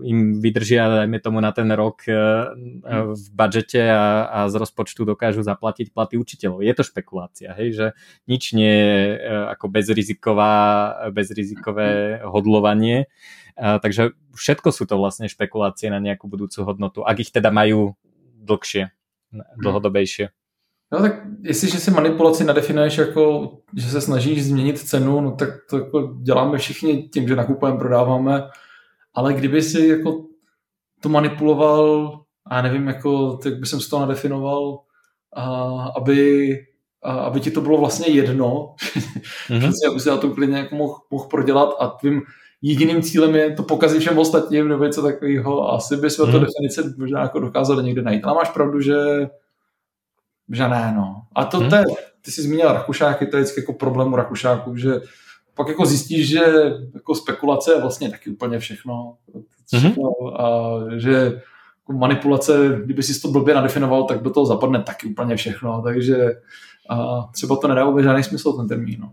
im 0.07 0.39
vydržia, 0.39 1.03
dajme 1.03 1.19
tomu, 1.19 1.43
na 1.43 1.51
ten 1.51 1.67
rok 1.75 2.07
v 2.07 3.25
budžete 3.35 3.83
a, 3.83 4.31
a 4.31 4.39
z 4.47 4.55
rozpočtu 4.55 5.03
dokážu 5.03 5.43
zaplatiť 5.43 5.91
platy 5.91 6.15
učiteľov. 6.15 6.63
Je 6.63 6.71
to 6.71 6.87
špekulácia, 6.87 7.51
hej, 7.59 7.75
že 7.75 7.87
nič 8.31 8.55
nie 8.55 8.71
je 8.71 9.03
ako 9.51 9.67
bezriziková, 9.67 10.55
bezrizikové 11.11 12.23
hodlovanie, 12.23 13.11
takže 13.59 14.15
všetko 14.31 14.71
sú 14.71 14.87
to 14.87 14.95
vlastne 14.95 15.27
špekulácie 15.27 15.91
na 15.91 15.99
nejakú 15.99 16.31
budúcu 16.31 16.63
hodnotu, 16.63 17.03
ak 17.03 17.19
ich 17.19 17.35
teda 17.35 17.51
majú 17.51 17.99
dlhšie, 18.39 18.95
dlhodobejšie. 19.59 20.31
No 20.93 21.01
tak 21.01 21.23
jestliže 21.43 21.79
si 21.79 21.91
manipulaci 21.91 22.45
nadefinuješ 22.45 22.99
jako, 22.99 23.53
že 23.77 23.89
se 23.89 24.01
snažíš 24.01 24.45
změnit 24.45 24.79
cenu, 24.79 25.21
no 25.21 25.31
tak 25.31 25.49
to 25.71 25.79
jako 25.79 26.15
děláme 26.23 26.59
všichni 26.59 27.09
tím, 27.13 27.29
že 27.29 27.37
nakupujeme, 27.37 27.79
prodáváme, 27.79 28.43
ale 29.15 29.35
kdyby 29.35 29.63
si 29.63 29.87
jako 29.87 30.25
to 31.01 31.09
manipuloval, 31.09 32.21
a 32.47 32.63
nevím, 32.63 32.89
jako, 32.89 33.37
tak 33.43 33.59
by 33.59 33.67
jsem 33.67 33.81
z 33.81 33.89
toho 33.89 34.01
nadefinoval, 34.01 34.81
a, 35.33 35.45
aby, 35.97 36.51
a, 37.03 37.13
aby 37.13 37.41
ti 37.41 37.51
to 37.51 37.61
bylo 37.61 37.79
vlastně 37.79 38.09
jedno, 38.09 38.75
mm-hmm. 39.49 39.95
že 39.95 40.01
si 40.01 40.21
to 40.21 40.31
klidně 40.31 40.59
jako 40.59 40.75
mohl, 40.75 40.95
mohl 41.11 41.29
prodělat 41.29 41.75
a 41.81 41.87
tvým 41.89 42.23
jediným 42.63 43.03
cílem 43.03 43.35
je 43.35 43.53
to 43.53 43.63
pokazit 43.63 44.01
všem 44.01 44.19
ostatním 44.19 44.69
nebo 44.69 44.85
něco 44.85 45.03
takového. 45.03 45.73
Asi 45.73 45.97
bychom 45.97 46.29
mm-hmm. 46.29 46.33
to 46.33 46.39
definice 46.39 46.95
možná 46.99 47.23
jako 47.23 47.41
dokázali 47.41 47.85
někde 47.85 48.03
najít. 48.03 48.25
Ale 48.25 48.35
máš 48.35 48.51
pravdu, 48.51 48.81
že 48.81 48.95
že 50.53 50.69
ne, 50.69 50.93
no. 50.97 51.23
A 51.35 51.45
to, 51.45 51.59
hmm. 51.59 51.71
to 51.71 51.77
je, 51.77 51.85
ty 52.25 52.31
jsi 52.31 52.43
zmínil 52.43 52.73
Rakušáky, 52.73 53.27
to 53.27 53.37
je 53.37 53.43
vždycky 53.43 53.61
jako 53.61 53.73
problém 53.73 54.13
u 54.13 54.17
Rakušáků, 54.17 54.77
že 54.77 55.01
pak 55.55 55.69
jako 55.69 55.87
zjistíš, 55.87 56.29
že 56.29 56.41
jako 56.95 57.15
spekulace 57.15 57.73
je 57.73 57.81
vlastně 57.81 58.11
taky 58.11 58.31
úplně 58.31 58.59
všechno. 58.59 59.17
všechno 59.77 60.11
hmm. 60.21 60.37
A 60.37 60.71
že 60.97 61.13
jako 61.13 61.93
manipulace, 61.93 62.81
kdyby 62.85 63.03
si 63.03 63.21
to 63.21 63.29
blbě 63.29 63.55
nadefinoval, 63.55 64.05
tak 64.05 64.23
do 64.23 64.31
toho 64.31 64.47
zapadne 64.47 64.83
taky 64.83 65.07
úplně 65.07 65.37
všechno. 65.37 65.83
Takže 65.83 66.33
a 66.89 67.29
třeba 67.33 67.57
to 67.57 67.69
nedá 67.69 67.85
vůbec 67.85 68.05
žádný 68.05 68.23
smysl 68.23 68.53
ten 68.53 68.69
termín. 68.69 68.97
No. 69.01 69.13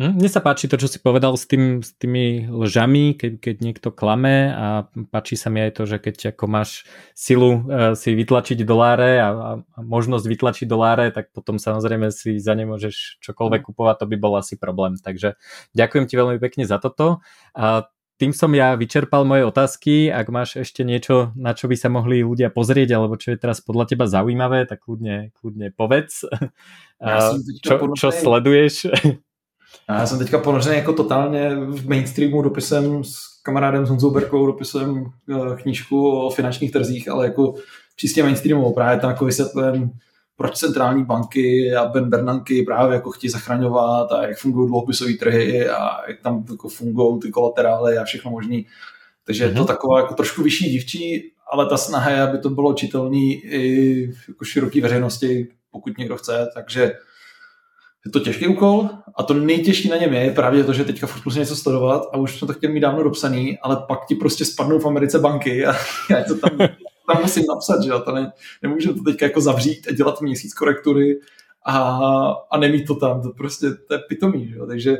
Hm, 0.00 0.16
mne 0.16 0.30
sa 0.32 0.40
páči 0.40 0.64
to, 0.64 0.80
čo 0.80 0.88
si 0.88 0.96
povedal 0.96 1.36
s, 1.36 1.44
tým, 1.44 1.84
s 1.84 1.92
tými 1.92 2.48
lžami, 2.48 3.20
keď, 3.20 3.32
keď 3.36 3.56
niekto 3.60 3.88
klame 3.92 4.48
a 4.48 4.88
páči 5.12 5.36
sa 5.36 5.52
mi 5.52 5.60
aj 5.60 5.76
to, 5.76 5.84
že 5.84 6.00
keď 6.00 6.32
ako 6.32 6.44
máš 6.48 6.88
silu 7.12 7.68
uh, 7.68 7.92
si 7.92 8.16
vytlačiť 8.16 8.64
doláre 8.64 9.20
a, 9.20 9.28
a 9.28 9.80
možnosť 9.84 10.24
vytlačiť 10.24 10.64
doláre, 10.64 11.12
tak 11.12 11.36
potom 11.36 11.60
samozrejme 11.60 12.08
si 12.16 12.40
za 12.40 12.56
ne 12.56 12.64
môžeš 12.64 13.20
čokoľvek 13.20 13.60
kupovať, 13.60 13.96
to 14.00 14.06
by 14.08 14.16
bol 14.16 14.40
asi 14.40 14.56
problém. 14.56 14.96
Takže 14.96 15.36
ďakujem 15.76 16.08
ti 16.08 16.14
veľmi 16.16 16.40
pekne 16.40 16.64
za 16.64 16.80
toto. 16.80 17.20
A 17.52 17.84
tým 18.16 18.32
som 18.32 18.52
ja 18.56 18.76
vyčerpal 18.80 19.28
moje 19.28 19.44
otázky. 19.44 20.08
Ak 20.08 20.32
máš 20.32 20.64
ešte 20.64 20.80
niečo, 20.80 21.36
na 21.36 21.52
čo 21.52 21.68
by 21.68 21.76
sa 21.76 21.92
mohli 21.92 22.24
ľudia 22.24 22.48
pozrieť, 22.48 22.96
alebo 22.96 23.20
čo 23.20 23.36
je 23.36 23.40
teraz 23.40 23.60
podľa 23.60 23.92
teba 23.92 24.08
zaujímavé, 24.08 24.64
tak 24.64 24.80
kľudne, 24.80 25.36
kľudne 25.36 25.76
povedz. 25.76 26.24
Ja 27.00 27.32
čo, 27.64 27.96
čo 27.96 28.12
sleduješ? 28.12 28.92
Já 29.88 30.06
jsem 30.06 30.18
teďka 30.18 30.38
ponořený 30.38 30.76
jako 30.76 30.92
totálně 30.92 31.56
v 31.56 31.88
mainstreamu 31.88 32.42
dopisem 32.42 33.04
s 33.04 33.14
kamarádem 33.42 33.86
s 33.86 33.88
Honzou 33.88 34.10
Berkou, 34.10 34.46
dopisem 34.46 35.04
eh, 35.30 35.56
knížku 35.62 36.10
o 36.10 36.30
finančních 36.30 36.70
trzích, 36.70 37.08
ale 37.08 37.24
jako 37.24 37.54
čistě 37.96 38.22
mainstreamovou. 38.22 38.74
Právě 38.74 39.00
tam 39.00 39.10
jako 39.10 39.24
vysvětlen, 39.24 39.90
proč 40.36 40.56
centrální 40.56 41.04
banky 41.04 41.74
a 41.74 41.86
Ben 41.86 42.10
Bernanky 42.10 42.62
právě 42.62 42.94
jako 42.94 43.10
chtějí 43.10 43.30
zachraňovat 43.30 44.12
a 44.12 44.26
jak 44.26 44.38
fungují 44.38 44.68
dluhopisové 44.68 45.12
trhy 45.12 45.68
a 45.68 46.08
jak 46.08 46.20
tam 46.20 46.44
jako 46.50 46.68
fungují 46.68 47.20
ty 47.20 47.30
kolaterály 47.30 47.98
a 47.98 48.04
všechno 48.04 48.30
možný. 48.30 48.66
Takže 49.26 49.44
je 49.44 49.50
to 49.50 49.58
mhm. 49.58 49.66
taková 49.66 50.00
jako 50.00 50.14
trošku 50.14 50.42
vyšší 50.42 50.70
dívčí, 50.70 51.32
ale 51.52 51.66
ta 51.66 51.76
snaha 51.76 52.10
je, 52.10 52.22
aby 52.22 52.38
to 52.38 52.50
bylo 52.50 52.74
čitelný 52.74 53.34
i 53.34 54.02
jako 54.28 54.44
široký 54.44 54.80
veřejnosti, 54.80 55.48
pokud 55.70 55.98
někdo 55.98 56.16
chce, 56.16 56.48
takže 56.54 56.92
je 58.06 58.10
to 58.12 58.20
těžký 58.20 58.46
úkol 58.46 58.88
a 59.16 59.22
to 59.22 59.34
nejtěžší 59.34 59.88
na 59.88 59.96
něm 59.96 60.14
je 60.14 60.30
právě 60.30 60.64
to, 60.64 60.72
že 60.72 60.84
teďka 60.84 61.06
furt 61.06 61.24
musím 61.24 61.40
něco 61.40 61.56
sledovat 61.56 62.08
a 62.12 62.16
už 62.16 62.38
jsme 62.38 62.46
to 62.46 62.52
chtěli 62.52 62.72
mít 62.72 62.80
dávno 62.80 63.02
dopsaný, 63.02 63.58
ale 63.58 63.76
pak 63.88 64.06
ti 64.06 64.14
prostě 64.14 64.44
spadnou 64.44 64.78
v 64.78 64.86
Americe 64.86 65.18
banky 65.18 65.66
a 65.66 65.72
já 66.10 66.24
to 66.24 66.34
tam, 66.34 66.58
tam 66.58 67.22
musím 67.22 67.44
napsat, 67.48 67.82
že 67.82 67.90
to 68.04 68.12
ne, 68.12 68.32
nemůžu 68.62 68.94
to 68.94 69.02
teďka 69.02 69.26
jako 69.26 69.40
zavřít 69.40 69.86
a 69.88 69.92
dělat 69.92 70.20
měsíc 70.20 70.54
korektury 70.54 71.20
a, 71.66 72.00
a 72.50 72.58
nemít 72.58 72.86
to 72.86 72.94
tam, 72.94 73.22
to 73.22 73.30
prostě 73.30 73.66
to 73.88 73.94
je 73.94 74.00
pitomý, 74.08 74.48
že 74.48 74.58
takže 74.66 74.96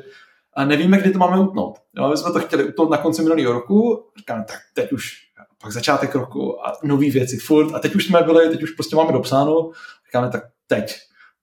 a 0.54 0.64
nevíme, 0.64 0.98
kdy 0.98 1.10
to 1.10 1.18
máme 1.18 1.40
utnout. 1.40 1.78
Jo, 1.96 2.08
my 2.08 2.16
jsme 2.16 2.32
to 2.32 2.40
chtěli 2.40 2.64
utnout 2.64 2.90
na 2.90 2.96
konci 2.96 3.22
minulého 3.22 3.52
roku, 3.52 4.06
říkáme, 4.18 4.44
tak 4.48 4.58
teď 4.74 4.92
už 4.92 5.30
pak 5.62 5.72
začátek 5.72 6.14
roku 6.14 6.66
a 6.66 6.72
nové 6.84 7.10
věci 7.10 7.36
furt. 7.36 7.74
A 7.74 7.78
teď 7.78 7.94
už 7.94 8.06
jsme 8.06 8.22
byli, 8.22 8.48
teď 8.48 8.62
už 8.62 8.70
prostě 8.70 8.96
máme 8.96 9.12
dopsáno, 9.12 9.70
říkáme, 10.06 10.28
tak 10.28 10.42
teď. 10.66 10.96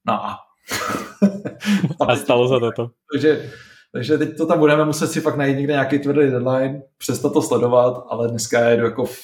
No 0.05 0.13
a 0.13 0.37
a 2.07 2.15
stalo 2.15 2.47
se 2.47 2.59
toto. 2.59 2.89
Takže, 3.13 3.51
takže 3.91 4.17
teď 4.17 4.37
to 4.37 4.45
tam 4.45 4.59
budeme 4.59 4.85
muset 4.85 5.07
si 5.07 5.21
fakt 5.21 5.37
najít 5.37 5.57
někde 5.57 5.73
nějaký 5.73 5.99
tvrdý 5.99 6.31
deadline, 6.31 6.81
přestat 6.97 7.33
to 7.33 7.41
sledovat, 7.41 8.03
ale 8.09 8.27
dneska 8.27 8.59
je 8.59 8.77
jako, 8.77 9.05
v, 9.05 9.17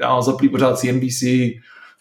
já 0.00 0.08
mám 0.08 0.22
zaplý 0.22 0.48
pořád 0.48 0.78
CNBC, 0.78 1.22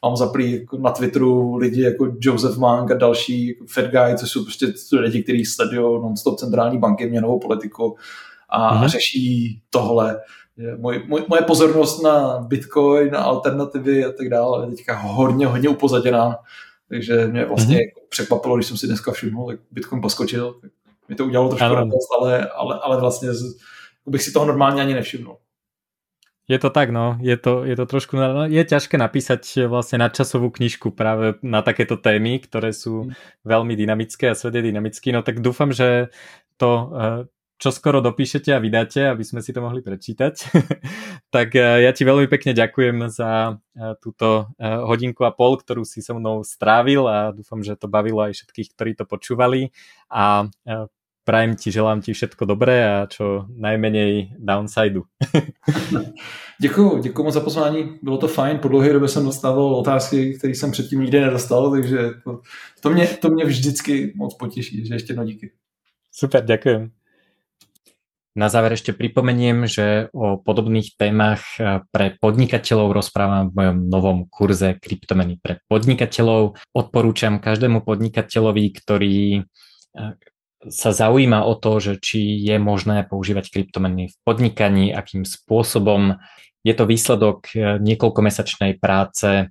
mám 0.06 0.16
zaplý 0.16 0.60
jako 0.60 0.78
na 0.78 0.92
Twitteru 0.92 1.56
lidi 1.56 1.82
jako 1.82 2.16
Joseph 2.22 2.58
Mang 2.58 2.92
a 2.92 2.96
další 2.96 3.48
jako 3.48 3.66
Fed 3.68 3.92
Guy, 3.92 4.18
což 4.18 4.30
jsou 4.30 4.44
prostě 4.44 4.68
lidi, 5.00 5.24
kteří 5.24 5.46
sledují 5.46 6.02
non-stop 6.02 6.40
centrální 6.40 6.80
banky, 6.80 7.10
měnovou 7.10 7.40
politiku 7.40 7.96
a 8.50 8.76
mm-hmm. 8.76 8.88
řeší 8.88 9.62
tohle. 9.70 10.20
Moj, 10.78 11.04
moj, 11.08 11.26
moje 11.28 11.42
pozornost 11.42 12.04
na 12.04 12.40
Bitcoin, 12.40 13.12
na 13.12 13.20
alternativy 13.20 14.06
a 14.06 14.12
tak 14.12 14.30
dále 14.30 14.68
je 14.68 14.76
teďka 14.76 14.98
hodně, 14.98 15.48
hodně 15.48 15.70
upozaděná 15.70 16.36
takže 16.90 17.28
mě 17.28 17.45
vlastně 17.45 17.78
mm-hmm. 17.78 18.10
překvapilo, 18.10 18.56
když 18.56 18.68
jsem 18.68 18.78
si 18.78 18.88
dneska 18.88 19.12
všiml, 19.12 19.52
jak 19.52 19.60
Bitcoin 19.72 20.02
poskočil, 20.02 20.53
tak 20.62 20.72
mi 21.10 21.16
to 21.16 21.26
udělalo 21.26 21.49
trošku 21.49 21.76
radost, 21.76 22.10
ale, 22.20 22.49
ale, 22.49 22.80
ale 22.84 22.99
vlastně 22.99 23.30
bych 24.06 24.24
si 24.24 24.32
toho 24.32 24.45
normálně 24.45 24.82
ani 24.82 24.94
nevšiml. 24.94 25.38
Je 26.48 26.60
to 26.60 26.70
tak, 26.70 26.90
no. 26.90 27.18
Je 27.22 27.38
to, 27.38 27.66
je 27.66 27.76
to 27.76 27.86
trošku... 27.86 28.18
Je 28.45 28.62
ťažké 28.62 29.02
napísať 29.02 29.66
vlastne 29.66 29.98
nadčasovú 29.98 30.53
knižku 30.53 30.94
práve 30.94 31.41
na 31.41 31.66
takéto 31.66 31.98
témy, 31.98 32.38
ktoré 32.38 32.70
sú 32.70 33.10
mhm. 33.10 33.18
veľmi 33.41 33.74
dynamické 33.74 34.30
a 34.30 34.38
svet 34.38 34.53
je 34.53 34.70
dynamický. 34.70 35.10
No 35.10 35.26
tak 35.26 35.41
dúfam, 35.41 35.74
že 35.74 36.14
to 36.62 36.70
eh, 36.70 37.22
čo 37.56 37.72
skoro 37.72 38.03
dopíšete 38.03 38.52
a 38.52 38.60
vydáte, 38.60 39.07
aby 39.07 39.23
sme 39.23 39.40
si 39.40 39.56
to 39.56 39.64
mohli 39.64 39.80
prečítať. 39.80 40.34
tak 41.36 41.56
eh, 41.56 41.88
ja 41.88 41.91
ti 41.95 42.03
veľmi 42.03 42.27
pekne 42.27 42.52
ďakujem 42.52 43.07
za 43.07 43.56
eh, 43.56 43.95
túto 44.03 44.52
eh, 44.60 44.68
hodinku 44.68 45.23
a 45.23 45.32
pol, 45.32 45.56
ktorú 45.56 45.88
si 45.88 46.03
so 46.03 46.19
mnou 46.19 46.44
strávil 46.44 47.07
a 47.07 47.32
dúfam, 47.32 47.64
že 47.64 47.80
to 47.80 47.88
bavilo 47.88 48.19
aj 48.27 48.36
všetkých, 48.36 48.72
ktorí 48.76 48.91
to 48.99 49.07
počúvali 49.07 49.72
a 50.11 50.52
prajem 51.26 51.57
ti, 51.57 51.73
želám 51.73 52.06
ti 52.06 52.14
všetko 52.14 52.45
dobré 52.45 52.86
a 52.86 53.10
čo 53.10 53.49
najmenej 53.49 54.38
downsideu. 54.38 55.03
děkuju, 56.61 57.02
děkuju 57.02 57.26
moc 57.26 57.34
za 57.34 57.40
pozvání, 57.41 57.98
bylo 58.02 58.18
to 58.18 58.27
fajn, 58.27 58.60
po 58.60 58.68
dlouhé 58.68 58.94
době 58.94 59.10
jsem 59.10 59.26
dostával 59.26 59.76
otázky, 59.76 60.38
které 60.38 60.56
jsem 60.56 60.72
předtím 60.72 61.02
nikdy 61.02 61.19
nedostal, 61.19 61.72
takže 61.72 61.98
to, 62.23 62.41
to, 62.82 62.90
mě, 62.90 63.07
to 63.07 63.30
mě 63.30 63.45
vždycky 63.45 64.14
moc 64.15 64.38
potěší, 64.38 64.86
že 64.86 64.94
ještě 64.95 65.11
jedno 65.11 65.26
díky. 65.26 65.52
Super, 66.11 66.45
ďakujem. 66.45 66.91
Na 68.36 68.52
záver 68.52 68.76
ešte 68.76 68.91
pripomeniem, 68.91 69.64
že 69.64 70.12
o 70.12 70.36
podobných 70.36 70.99
témach 70.99 71.56
eh, 71.56 71.80
pre 71.88 72.20
podnikateľov 72.20 72.91
rozprávam 72.91 73.48
v 73.48 73.56
mojom 73.56 73.78
novom 73.88 74.20
kurze 74.28 74.76
Kryptomeny 74.76 75.40
pre 75.40 75.64
podnikateľov. 75.72 76.60
Odporúčam 76.76 77.40
každému 77.40 77.88
podnikateľovi, 77.88 78.66
ktorý 78.76 79.40
eh, 79.40 80.14
sa 80.68 80.91
zaujíma 80.91 81.48
o 81.48 81.56
to, 81.56 81.80
že 81.80 81.94
či 82.03 82.44
je 82.44 82.60
možné 82.60 83.07
používať 83.07 83.53
kryptomeny 83.53 84.12
v 84.12 84.16
podnikaní, 84.28 84.91
akým 84.91 85.24
spôsobom. 85.24 86.20
Je 86.60 86.74
to 86.76 86.84
výsledok 86.84 87.56
eh, 87.56 87.80
niekoľkomesačnej 87.80 88.84
práce 88.84 89.48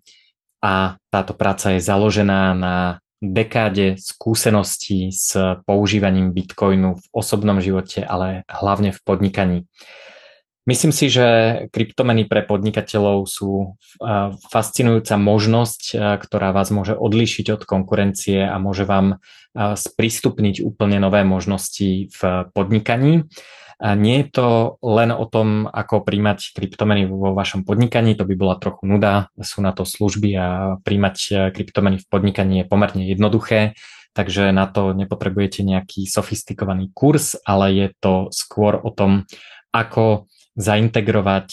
a 0.61 1.01
táto 1.09 1.32
práca 1.32 1.73
je 1.73 1.81
založená 1.81 2.52
na 2.52 3.03
dekáde 3.33 3.97
skúseností 3.97 5.13
s 5.13 5.39
používaním 5.67 6.33
Bitcoinu 6.33 6.95
v 6.95 7.07
osobnom 7.13 7.61
živote, 7.61 8.05
ale 8.05 8.43
hlavne 8.49 8.93
v 8.93 9.01
podnikaní. 9.05 9.59
Myslím 10.65 10.97
si, 10.97 11.12
že 11.12 11.27
kryptomeny 11.77 12.24
pre 12.24 12.41
podnikateľov 12.41 13.28
sú 13.28 13.77
fascinujúca 14.49 15.20
možnosť, 15.20 15.93
ktorá 16.24 16.57
vás 16.57 16.73
môže 16.73 16.97
odlíšiť 16.97 17.53
od 17.53 17.62
konkurencie 17.69 18.49
a 18.49 18.57
môže 18.57 18.89
vám 18.89 19.20
sprístupniť 19.55 20.65
úplne 20.65 20.97
nové 20.97 21.20
možnosti 21.20 22.09
v 22.09 22.20
podnikaní. 22.57 23.28
Nie 23.82 24.16
je 24.24 24.28
to 24.31 24.49
len 24.81 25.11
o 25.11 25.27
tom, 25.27 25.66
ako 25.66 26.07
príjmať 26.07 26.55
kryptomeny 26.55 27.11
vo 27.11 27.35
vašom 27.35 27.66
podnikaní, 27.66 28.15
to 28.15 28.24
by 28.24 28.35
bola 28.39 28.57
trochu 28.57 28.86
nuda, 28.86 29.28
sú 29.43 29.61
na 29.61 29.74
to 29.74 29.82
služby 29.82 30.31
a 30.39 30.47
príjmať 30.81 31.16
eh, 31.28 31.36
kryptomeny 31.51 31.99
v 31.99 32.07
podnikaní 32.07 32.55
je 32.62 32.70
pomerne 32.70 33.03
jednoduché, 33.03 33.74
takže 34.15 34.55
na 34.55 34.70
to 34.70 34.95
nepotrebujete 34.95 35.66
nejaký 35.66 36.07
sofistikovaný 36.07 36.95
kurz, 36.95 37.35
ale 37.43 37.74
je 37.74 37.89
to 37.99 38.31
skôr 38.31 38.78
o 38.78 38.95
tom, 38.95 39.27
ako 39.74 40.31
zaintegrovať 40.55 41.48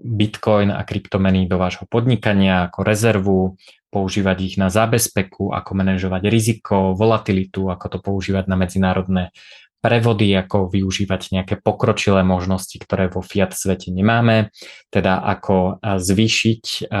Bitcoin 0.00 0.68
a 0.72 0.80
kryptomeny 0.84 1.44
do 1.48 1.56
vášho 1.60 1.84
podnikania 1.88 2.68
ako 2.68 2.80
rezervu, 2.84 3.40
používať 3.90 4.36
ich 4.46 4.54
na 4.54 4.70
zábezpeku, 4.70 5.50
ako 5.50 5.70
manažovať 5.74 6.22
riziko, 6.30 6.94
volatilitu, 6.94 7.68
ako 7.68 7.86
to 7.90 7.98
používať 7.98 8.46
na 8.46 8.54
medzinárodné 8.54 9.34
prevody, 9.80 10.30
ako 10.36 10.70
využívať 10.70 11.40
nejaké 11.40 11.54
pokročilé 11.58 12.22
možnosti, 12.22 12.76
ktoré 12.76 13.08
vo 13.10 13.24
fiat 13.24 13.56
svete 13.56 13.90
nemáme, 13.90 14.52
teda 14.92 15.18
ako 15.24 15.82
zvýšiť 15.82 16.92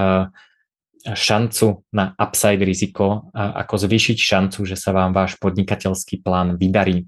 šancu 1.00 1.66
na 1.96 2.12
upside 2.16 2.60
riziko, 2.64 3.30
ako 3.32 3.74
zvýšiť 3.80 4.18
šancu, 4.20 4.64
že 4.66 4.76
sa 4.76 4.90
vám 4.96 5.14
váš 5.14 5.38
podnikateľský 5.38 6.24
plán 6.24 6.58
vydarí. 6.58 7.06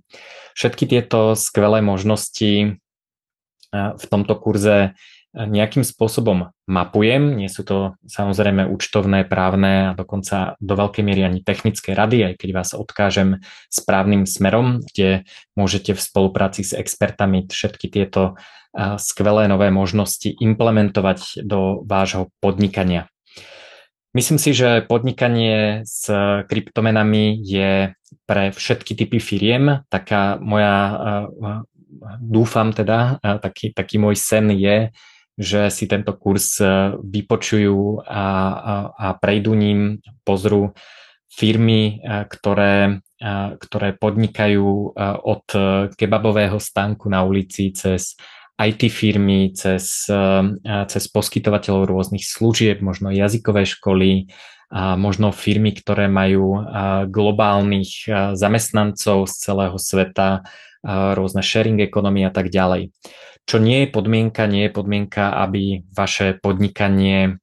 Všetky 0.54 0.84
tieto 0.86 1.34
skvelé 1.34 1.80
možnosti 1.80 2.78
v 3.72 4.04
tomto 4.06 4.36
kurze 4.36 4.92
nejakým 5.32 5.80
spôsobom 5.80 6.52
mapujem. 6.68 7.40
Nie 7.40 7.48
sú 7.48 7.64
to 7.64 7.96
samozrejme 8.04 8.68
účtovné, 8.68 9.24
právne 9.24 9.90
a 9.90 9.96
dokonca 9.96 10.60
do 10.60 10.76
veľkej 10.76 11.00
miery 11.00 11.24
ani 11.24 11.40
technické 11.40 11.96
rady, 11.96 12.28
aj 12.28 12.34
keď 12.36 12.48
vás 12.52 12.76
odkážem 12.76 13.40
správnym 13.72 14.28
smerom, 14.28 14.84
kde 14.92 15.24
môžete 15.56 15.96
v 15.96 16.04
spolupráci 16.04 16.68
s 16.68 16.76
expertami 16.76 17.48
všetky 17.48 17.88
tieto 17.88 18.36
skvelé 19.00 19.48
nové 19.48 19.72
možnosti 19.72 20.28
implementovať 20.28 21.44
do 21.44 21.80
vášho 21.84 22.28
podnikania. 22.44 23.08
Myslím 24.12 24.36
si, 24.36 24.52
že 24.52 24.84
podnikanie 24.84 25.88
s 25.88 26.04
kryptomenami 26.44 27.40
je 27.40 27.96
pre 28.28 28.52
všetky 28.52 28.92
typy 28.92 29.16
firiem. 29.16 29.88
Taká 29.88 30.36
moja, 30.36 31.24
dúfam 32.20 32.72
teda, 32.72 33.20
taký, 33.20 33.76
taký 33.76 34.00
môj 34.00 34.16
sen 34.16 34.48
je, 34.54 34.92
že 35.38 35.72
si 35.72 35.88
tento 35.88 36.12
kurz 36.20 36.60
e, 36.60 36.92
vypočujú 37.00 38.04
a, 38.04 38.24
a, 38.52 38.74
a 38.92 39.06
prejdú 39.16 39.56
ním, 39.56 40.04
pozrú 40.28 40.76
firmy, 41.32 42.04
e, 42.04 42.28
ktoré, 42.28 43.00
e, 43.16 43.32
ktoré 43.56 43.96
podnikajú 43.96 44.92
od 45.24 45.46
kebabového 45.96 46.60
stánku 46.60 47.08
na 47.08 47.24
ulici 47.24 47.72
cez 47.72 48.14
IT 48.60 48.92
firmy, 48.92 49.56
cez, 49.56 50.06
cez 50.62 51.04
poskytovateľov 51.10 51.88
rôznych 51.88 52.22
služieb, 52.22 52.84
možno 52.84 53.10
jazykové 53.10 53.64
školy, 53.64 54.28
a 54.72 54.94
možno 54.96 55.36
firmy, 55.36 55.76
ktoré 55.76 56.08
majú 56.08 56.62
globálnych 57.12 58.08
zamestnancov 58.32 59.28
z 59.28 59.34
celého 59.36 59.76
sveta, 59.76 60.46
rôzne 60.86 61.40
sharing 61.40 61.78
ekonomie 61.80 62.26
a 62.26 62.34
tak 62.34 62.50
ďalej. 62.50 62.90
Čo 63.42 63.58
nie 63.58 63.86
je 63.86 63.88
podmienka, 63.90 64.46
nie 64.46 64.70
je 64.70 64.74
podmienka, 64.74 65.34
aby 65.42 65.82
vaše 65.90 66.38
podnikanie 66.38 67.42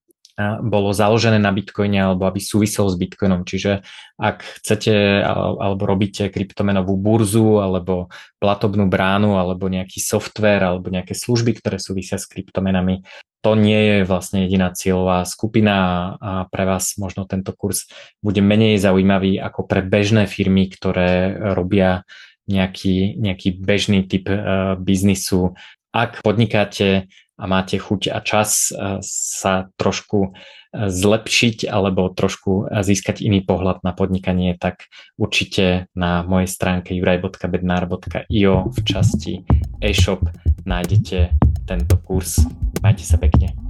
bolo 0.64 0.96
založené 0.96 1.36
na 1.36 1.52
Bitcoine 1.52 2.00
alebo 2.00 2.24
aby 2.24 2.40
súviselo 2.40 2.88
s 2.88 2.96
Bitcoinom. 2.96 3.44
Čiže 3.44 3.84
ak 4.16 4.64
chcete 4.64 5.20
alebo 5.28 5.84
robíte 5.84 6.32
kryptomenovú 6.32 6.96
burzu 6.96 7.60
alebo 7.60 8.08
platobnú 8.40 8.88
bránu 8.88 9.36
alebo 9.36 9.68
nejaký 9.68 10.00
software 10.00 10.64
alebo 10.64 10.88
nejaké 10.88 11.12
služby, 11.12 11.60
ktoré 11.60 11.76
súvisia 11.76 12.16
s 12.16 12.32
kryptomenami, 12.32 13.04
to 13.44 13.56
nie 13.56 13.80
je 13.80 13.98
vlastne 14.08 14.48
jediná 14.48 14.72
cieľová 14.72 15.24
skupina 15.28 15.76
a 16.20 16.32
pre 16.48 16.64
vás 16.64 16.96
možno 17.00 17.24
tento 17.28 17.56
kurz 17.56 17.88
bude 18.24 18.40
menej 18.40 18.80
zaujímavý 18.80 19.40
ako 19.40 19.68
pre 19.68 19.84
bežné 19.84 20.28
firmy, 20.28 20.72
ktoré 20.72 21.36
robia 21.56 22.08
nejaký, 22.50 23.22
nejaký 23.22 23.62
bežný 23.62 24.10
typ 24.10 24.26
uh, 24.26 24.74
biznisu, 24.76 25.54
ak 25.94 26.22
podnikáte 26.22 27.06
a 27.40 27.44
máte 27.48 27.80
chuť 27.80 28.12
a 28.12 28.20
čas 28.20 28.70
eh, 28.70 29.00
sa 29.02 29.72
trošku 29.80 30.20
eh, 30.28 30.92
zlepšiť 30.92 31.72
alebo 31.72 32.12
trošku 32.12 32.68
získať 32.84 33.24
iný 33.24 33.42
pohľad 33.42 33.82
na 33.88 33.96
podnikanie, 33.96 34.60
tak 34.60 34.92
určite 35.16 35.88
na 35.96 36.22
mojej 36.28 36.52
stránke 36.52 36.92
juraj.bednar.io 36.94 38.54
v 38.70 38.80
časti 38.84 39.48
e-shop 39.80 40.28
nájdete 40.68 41.32
tento 41.64 41.96
kurz. 42.04 42.44
Majte 42.84 43.08
sa 43.08 43.16
pekne. 43.16 43.69